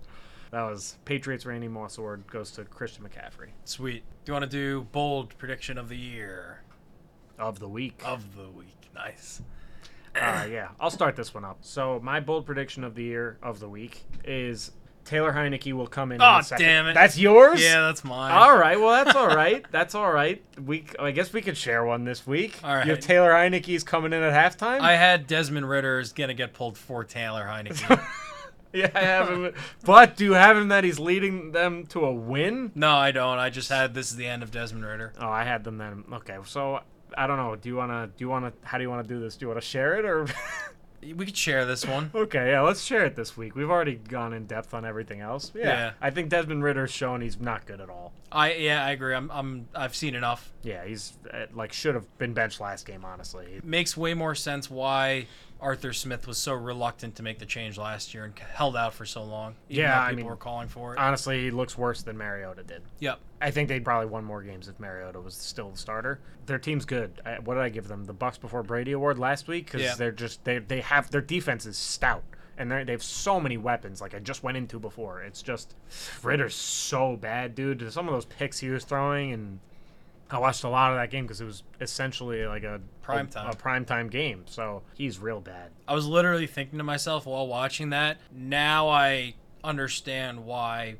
that 0.51 0.63
was 0.63 0.97
Patriots. 1.05 1.47
Randy 1.47 1.69
Moss 1.69 1.99
award 1.99 2.25
goes 2.29 2.51
to 2.53 2.65
Christian 2.65 3.05
McCaffrey 3.05 3.51
sweet. 3.65 4.03
Do 4.25 4.31
you 4.31 4.35
want 4.35 4.45
to 4.45 4.51
do 4.51 4.87
bold 4.93 5.37
prediction 5.39 5.79
of 5.79 5.89
the 5.89 5.97
year 5.97 6.63
of 7.39 7.59
the 7.59 7.69
week. 7.69 8.03
of 8.05 8.37
the 8.37 8.49
week? 8.51 8.91
Nice. 8.95 9.43
Uh, 10.15 10.47
yeah, 10.51 10.71
I'll 10.81 10.91
start 10.91 11.15
this 11.15 11.33
one 11.33 11.45
up. 11.45 11.59
So 11.61 12.01
my 12.03 12.19
bold 12.19 12.45
prediction 12.45 12.83
of 12.83 12.95
the 12.97 13.05
year 13.05 13.39
of 13.43 13.61
the 13.61 13.69
week 13.69 14.03
is 14.25 14.73
Taylor 15.11 15.33
Heinicke 15.33 15.73
will 15.73 15.89
come 15.89 16.13
in. 16.13 16.17
in 16.17 16.23
Oh, 16.23 16.41
second- 16.41 16.65
damn 16.65 16.87
it. 16.87 16.95
That's 16.95 17.19
yours. 17.19 17.61
Yeah, 17.61 17.81
that's 17.83 18.05
mine. 18.05 18.31
All 18.31 18.57
right. 18.57 18.79
Well, 18.79 19.05
that's 19.05 19.17
all 19.17 19.27
right. 19.35 19.65
That's 19.73 19.97
all 19.97 20.13
right. 20.13 20.41
We, 20.65 20.85
I 21.01 21.11
guess 21.11 21.33
we 21.33 21.43
could 21.43 21.57
share 21.57 21.85
one 21.85 22.05
this 22.05 22.25
week. 22.29 22.61
All 22.63 22.77
right. 22.77 22.87
You 22.87 22.93
have 22.93 23.01
Taylor 23.01 23.31
Heinicke's 23.33 23.83
coming 23.83 24.13
in 24.13 24.23
at 24.23 24.33
halftime. 24.59 24.81
I 24.81 24.95
had 24.95 25.27
Desmond 25.27 25.69
Ridder 25.69 25.99
is 25.99 26.13
gonna 26.13 26.33
get 26.35 26.53
pulled 26.55 26.79
for 26.79 27.03
Taylor 27.03 27.43
Heinicke. 27.45 28.01
yeah, 28.73 28.89
I 28.95 29.01
have 29.01 29.29
him. 29.29 29.53
But 29.85 30.17
do 30.17 30.25
you 30.27 30.35
have 30.35 30.57
him 30.57 30.69
that 30.69 30.85
he's 30.85 31.01
leading 31.01 31.51
them 31.51 31.87
to 31.89 32.05
a 32.05 32.13
win? 32.13 32.71
no, 32.77 32.95
I 32.95 33.11
don't. 33.11 33.39
I 33.39 33.51
just 33.51 33.69
had 33.69 33.95
this 33.95 34.11
is 34.13 34.17
the 34.17 34.29
end 34.29 34.45
of 34.45 34.53
Desmond 34.53 34.85
Ridder. 34.85 35.13
Oh, 35.19 35.29
I 35.29 35.43
had 35.43 35.65
them 35.65 35.77
then. 35.79 36.05
Okay, 36.13 36.37
so 36.45 36.81
I 37.19 37.27
don't 37.27 37.37
know. 37.37 37.57
Do 37.57 37.69
you 37.69 37.75
wanna? 37.75 38.07
Do 38.17 38.25
you 38.25 38.29
wanna? 38.29 38.53
How 38.63 38.79
do 38.79 38.85
you 38.85 38.91
wanna 38.91 39.03
do 39.03 39.19
this? 39.19 39.37
Do 39.37 39.45
you 39.45 39.49
wanna 39.49 39.61
share 39.61 39.99
it 39.99 40.05
or? 40.05 40.27
We 41.03 41.25
could 41.27 41.37
share 41.37 41.65
this 41.65 41.87
one. 41.87 42.11
Okay, 42.21 42.51
yeah, 42.51 42.61
let's 42.61 42.83
share 42.83 43.05
it 43.07 43.17
this 43.17 43.37
week. 43.37 43.55
We've 43.55 43.71
already 43.71 43.95
gone 43.95 44.33
in 44.35 44.47
depth 44.47 44.75
on 44.75 44.85
everything 44.85 45.21
else. 45.21 45.51
Yeah, 45.55 45.65
Yeah. 45.65 45.93
I 46.01 46.11
think 46.11 46.29
Desmond 46.29 46.63
Ridder's 46.63 46.91
shown 46.91 47.21
he's 47.23 47.41
not 47.41 47.67
good 47.67 47.81
at 47.81 47.89
all. 47.89 48.13
I 48.31 48.53
yeah, 48.55 48.85
I 48.85 48.91
agree. 48.91 49.15
I'm 49.15 49.31
I'm 49.31 49.69
I've 49.75 49.97
seen 49.97 50.15
enough. 50.15 50.53
Yeah, 50.63 50.85
he's 50.85 51.15
uh, 51.33 51.47
like 51.55 51.73
should 51.73 51.95
have 51.95 52.07
been 52.19 52.35
benched 52.35 52.61
last 52.61 52.87
game. 52.87 53.05
Honestly, 53.05 53.47
It 53.57 53.65
makes 53.65 53.97
way 53.97 54.15
more 54.15 54.35
sense 54.35 54.71
why 54.71 55.27
Arthur 55.61 55.93
Smith 55.93 56.27
was 56.27 56.39
so 56.39 56.55
reluctant 56.55 57.17
to 57.17 57.23
make 57.23 57.39
the 57.39 57.47
change 57.47 57.77
last 57.79 58.15
year 58.15 58.25
and 58.25 58.39
held 58.39 58.77
out 58.77 58.95
for 58.95 59.05
so 59.05 59.23
long. 59.23 59.55
Yeah, 59.69 59.95
though 59.95 60.01
I 60.01 60.09
people 60.11 60.17
mean- 60.17 60.27
were 60.27 60.37
calling 60.37 60.69
for 60.69 60.95
it. 60.95 60.99
honestly, 60.99 61.45
he 61.45 61.51
looks 61.51 61.77
worse 61.77 62.03
than 62.03 62.17
Mariota 62.17 62.63
did. 62.63 62.83
yep. 62.99 63.21
I 63.43 63.51
think 63.51 63.69
they'd 63.69 63.85
probably 63.85 64.07
won 64.09 64.25
more 64.25 64.43
games 64.43 64.69
if 64.69 64.79
Mariota 64.81 65.21
was 65.21 65.35
still 65.35 65.71
the 65.71 65.79
starter. 65.79 66.21
Their 66.47 66.59
team's 66.59 66.85
good. 66.85 67.21
I, 67.25 67.39
what 67.39 67.55
did 67.55 67.63
I 67.63 67.69
give 67.69 67.89
them? 67.89 68.05
The 68.05 68.13
Bucks 68.13 68.39
before 68.39 68.63
Brady 68.63 68.93
award 68.93 69.19
last 69.19 69.49
week 69.49 69.67
because 69.67 69.83
Yeah. 69.83 69.95
they're 69.95 70.13
just 70.13 70.45
they 70.45 70.59
they 70.59 70.81
have 70.81 71.11
their 71.11 71.21
defense 71.23 71.65
is 71.67 71.79
stout 71.79 72.25
and 72.59 72.71
they 72.71 72.85
they 72.85 72.93
have 72.93 73.03
so 73.03 73.41
many 73.41 73.57
weapons. 73.57 74.01
Like 74.01 74.15
I 74.15 74.19
just 74.19 74.43
went 74.43 74.57
into 74.59 74.79
before. 74.79 75.23
It's 75.23 75.41
just 75.43 75.75
Ridder's 76.23 76.55
so 76.55 77.17
bad, 77.17 77.55
dude. 77.55 77.91
Some 77.93 78.09
of 78.09 78.13
those 78.15 78.27
picks 78.27 78.59
he 78.59 78.69
was 78.71 78.85
throwing 78.85 79.33
and. 79.33 79.61
I 80.33 80.39
watched 80.39 80.65
a 80.65 80.69
lot 80.69 80.93
of 80.93 80.99
that 80.99 81.11
game 81.11 81.25
because 81.25 81.41
it 81.41 81.45
was 81.45 81.63
essentially 81.81 82.47
like 82.47 82.63
a 82.63 82.81
Prime 83.03 83.27
a, 83.27 83.31
time. 83.31 83.51
a 83.51 83.57
prime 83.57 83.85
time 83.85 84.09
game. 84.09 84.45
So 84.47 84.83
he's 84.95 85.19
real 85.19 85.41
bad. 85.41 85.71
I 85.89 85.95
was 85.95 86.07
literally 86.07 86.47
thinking 86.47 86.79
to 86.79 86.85
myself 86.85 87.27
while 87.27 87.47
watching 87.47 87.91
that. 87.91 88.19
Now 88.33 88.89
I 88.89 89.35
understand 89.65 90.45
why 90.45 90.97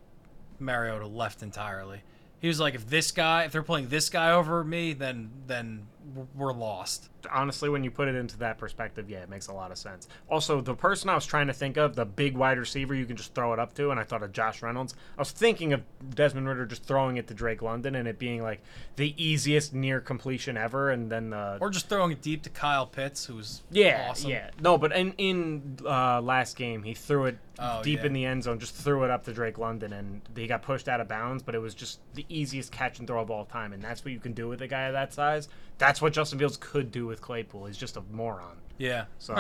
Mariota 0.59 1.07
left 1.07 1.43
entirely. 1.43 2.03
He 2.41 2.49
was 2.49 2.59
like, 2.59 2.75
if 2.75 2.89
this 2.89 3.11
guy, 3.11 3.45
if 3.45 3.53
they're 3.53 3.63
playing 3.63 3.89
this 3.89 4.09
guy 4.09 4.33
over 4.33 4.65
me, 4.65 4.93
then 4.95 5.31
then 5.47 5.87
we're 6.35 6.53
lost. 6.53 7.09
Honestly, 7.31 7.69
when 7.69 7.85
you 7.85 7.91
put 7.91 8.09
it 8.09 8.15
into 8.15 8.37
that 8.39 8.59
perspective, 8.59 9.11
yeah, 9.11 9.19
it 9.19 9.29
makes 9.29 9.49
a 9.49 9.53
lot 9.53 9.71
of 9.71 9.79
sense. 9.79 10.09
Also, 10.29 10.61
the 10.61 10.75
person 10.75 11.09
I 11.09 11.15
was 11.15 11.27
trying 11.27 11.47
to 11.49 11.53
think 11.53 11.77
of, 11.77 11.97
the 11.97 12.05
big 12.05 12.37
wide 12.37 12.59
receiver 12.59 12.95
you 12.95 13.07
can 13.07 13.17
just 13.17 13.35
throw 13.35 13.53
it 13.53 13.59
up 13.59 13.75
to, 13.75 13.91
and 13.91 13.99
I 13.99 14.05
thought 14.05 14.23
of 14.23 14.33
Josh 14.33 14.63
Reynolds. 14.63 14.95
I 15.17 15.21
was 15.21 15.31
thinking 15.31 15.73
of 15.73 15.83
Desmond 16.15 16.49
Ridder 16.49 16.67
just 16.67 16.85
throwing 16.85 17.17
it 17.17 17.27
to 17.29 17.35
Drake 17.35 17.63
London 17.63 17.95
and 17.95 18.07
it 18.09 18.19
being 18.19 18.43
like 18.43 18.63
the 18.97 19.15
easiest 19.23 19.75
near 19.75 20.01
completion 20.01 20.57
ever, 20.57 20.91
and 20.91 21.11
then 21.11 21.31
the 21.31 21.59
Or 21.61 21.71
just 21.71 21.89
throwing 21.89 22.13
it 22.13 22.23
deep 22.23 22.43
to 22.45 22.51
Kyle 22.51 22.87
Pitts, 22.87 23.27
who's 23.27 23.63
yeah, 23.71 24.09
awesome. 24.11 24.31
yeah. 24.31 24.51
No, 24.61 24.79
but 24.79 24.93
in 24.93 25.13
in 25.19 25.79
uh, 25.85 26.21
last 26.21 26.57
game, 26.57 26.83
he 26.83 26.95
threw 26.95 27.27
it 27.27 27.39
Oh, 27.63 27.83
deep 27.83 27.99
yeah. 28.01 28.07
in 28.07 28.13
the 28.15 28.25
end 28.25 28.43
zone, 28.45 28.59
just 28.59 28.75
threw 28.75 29.05
it 29.05 29.11
up 29.11 29.25
to 29.25 29.35
Drake 29.35 29.59
London, 29.59 29.93
and 29.93 30.23
he 30.35 30.47
got 30.47 30.63
pushed 30.63 30.89
out 30.89 30.99
of 30.99 31.09
bounds. 31.09 31.43
But 31.43 31.55
it 31.55 31.59
was 31.59 31.75
just 31.75 32.01
the 32.15 32.25
easiest 32.31 32.73
catch 32.73 32.99
and 32.99 33.07
throw 33.07 33.21
of 33.21 33.31
all 33.31 33.45
time, 33.45 33.75
and 33.75 33.83
that's 33.83 34.03
what 34.03 34.13
you 34.15 34.19
can 34.21 34.33
do 34.33 34.49
with 34.49 34.63
a 34.63 34.67
guy 34.67 34.85
of 34.85 34.95
that 34.95 35.13
size. 35.13 35.49
That's 35.77 36.01
what 36.01 36.15
Justin 36.15 36.39
Fields 36.39 36.57
could 36.59 36.91
do 36.91 37.07
with 37.11 37.21
Claypool. 37.21 37.67
He's 37.67 37.77
just 37.77 37.97
a 37.99 38.03
moron. 38.11 38.57
Yeah. 38.79 39.05
So 39.19 39.35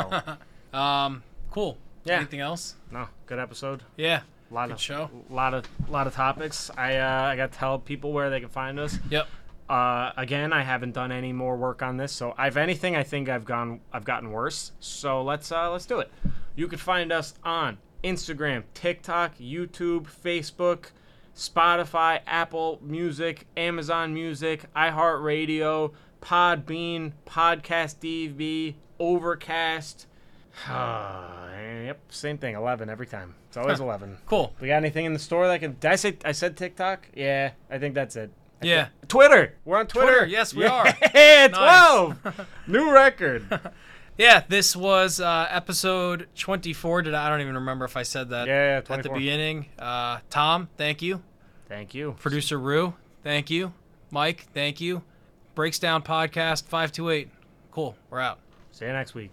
Um, 0.79 1.23
cool. 1.51 1.79
Yeah. 2.05 2.17
Anything 2.17 2.41
else? 2.41 2.75
no, 2.91 3.09
good 3.27 3.39
episode. 3.39 3.83
Yeah. 3.97 4.21
A 4.51 4.55
lot 4.55 4.67
Good 4.69 4.75
of 4.75 4.81
show. 4.81 5.11
lot 5.31 5.55
of 5.55 5.65
lot 5.89 6.07
of 6.07 6.15
topics. 6.15 6.71
I 6.77 6.97
uh, 6.97 7.23
I 7.23 7.37
got 7.37 7.53
to 7.53 7.59
tell 7.59 7.79
people 7.79 8.13
where 8.13 8.31
they 8.31 8.41
can 8.41 8.49
find 8.49 8.79
us. 8.81 8.99
Yep. 9.09 9.29
Uh, 9.69 10.11
again, 10.17 10.53
I 10.53 10.63
haven't 10.65 10.93
done 10.93 11.13
any 11.13 11.33
more 11.33 11.57
work 11.57 11.81
on 11.83 11.97
this, 11.97 12.11
so 12.11 12.35
if 12.37 12.57
anything, 12.57 12.97
I 12.97 13.05
think 13.05 13.29
I've 13.29 13.45
gone, 13.45 13.79
I've 13.93 14.05
gotten 14.05 14.33
worse. 14.33 14.73
So 14.81 15.23
let's 15.23 15.53
uh, 15.53 15.71
let's 15.71 15.87
do 15.87 16.01
it. 16.01 16.11
You 16.57 16.67
can 16.67 16.79
find 16.81 17.13
us 17.13 17.35
on 17.45 17.79
Instagram, 18.03 18.65
TikTok, 18.75 19.39
YouTube, 19.39 20.09
Facebook, 20.09 20.87
Spotify, 21.37 22.19
Apple 22.27 22.81
Music, 22.83 23.47
Amazon 23.57 24.13
Music, 24.13 24.65
iHeartRadio, 24.75 25.93
Podbean, 26.21 27.13
Podcast 27.27 27.97
DB, 27.99 28.75
Overcast. 28.99 30.07
yep, 30.69 31.99
same 32.11 32.39
thing. 32.39 32.55
Eleven 32.55 32.89
every 32.91 33.07
time. 33.07 33.35
It's 33.49 33.57
always 33.57 33.79
Huh. 33.79 33.85
eleven. 33.85 34.19
Cool. 34.27 34.53
We 34.61 34.69
got 34.69 34.77
anything 34.77 35.05
in 35.07 35.13
the 35.13 35.19
store 35.19 35.47
that 35.49 35.61
can? 35.61 35.77
Did 35.81 35.91
I 35.91 35.97
say 35.97 36.17
I 36.25 36.33
said 36.33 36.57
TikTok? 36.57 37.09
Yeah, 37.15 37.53
I 37.71 37.79
think 37.79 37.95
that's 37.95 38.17
it. 38.17 38.31
I 38.63 38.67
Yeah. 38.67 38.89
Twitter. 39.09 39.55
We're 39.65 39.79
on 39.79 39.87
Twitter. 39.87 40.09
Twitter, 40.13 40.27
yes, 40.27 40.53
we 40.55 40.67
are. 40.67 40.87
Yeah, 41.15 41.49
twelve. 41.49 42.47
New 42.67 42.91
record. 42.93 43.47
Yeah, 44.19 44.43
this 44.47 44.77
was 44.77 45.19
uh, 45.19 45.47
episode 45.49 46.29
24. 46.37 47.03
Did 47.03 47.15
I, 47.15 47.25
I 47.27 47.29
don't 47.31 47.41
even 47.41 47.55
remember 47.55 47.87
if 47.87 47.97
I 47.97 48.03
said 48.03 48.29
that 48.31 48.47
Yeah, 48.49 48.83
yeah, 48.87 48.95
at 48.95 49.03
the 49.03 49.09
beginning. 49.09 49.65
Uh, 49.79 50.19
Tom, 50.29 50.69
thank 50.77 51.01
you. 51.01 51.23
Thank 51.71 51.95
you. 51.95 52.17
Producer 52.21 52.59
Rue, 52.59 52.93
thank 53.25 53.49
you. 53.49 53.73
Mike, 54.11 54.47
thank 54.53 54.79
you. 54.79 55.01
Breaks 55.61 55.79
Down 55.79 56.03
Podcast 56.03 56.65
528. 56.69 57.29
Cool. 57.71 57.95
We're 58.09 58.19
out. 58.19 58.39
See 58.73 58.87
you 58.87 58.93
next 58.95 59.15
week. 59.15 59.31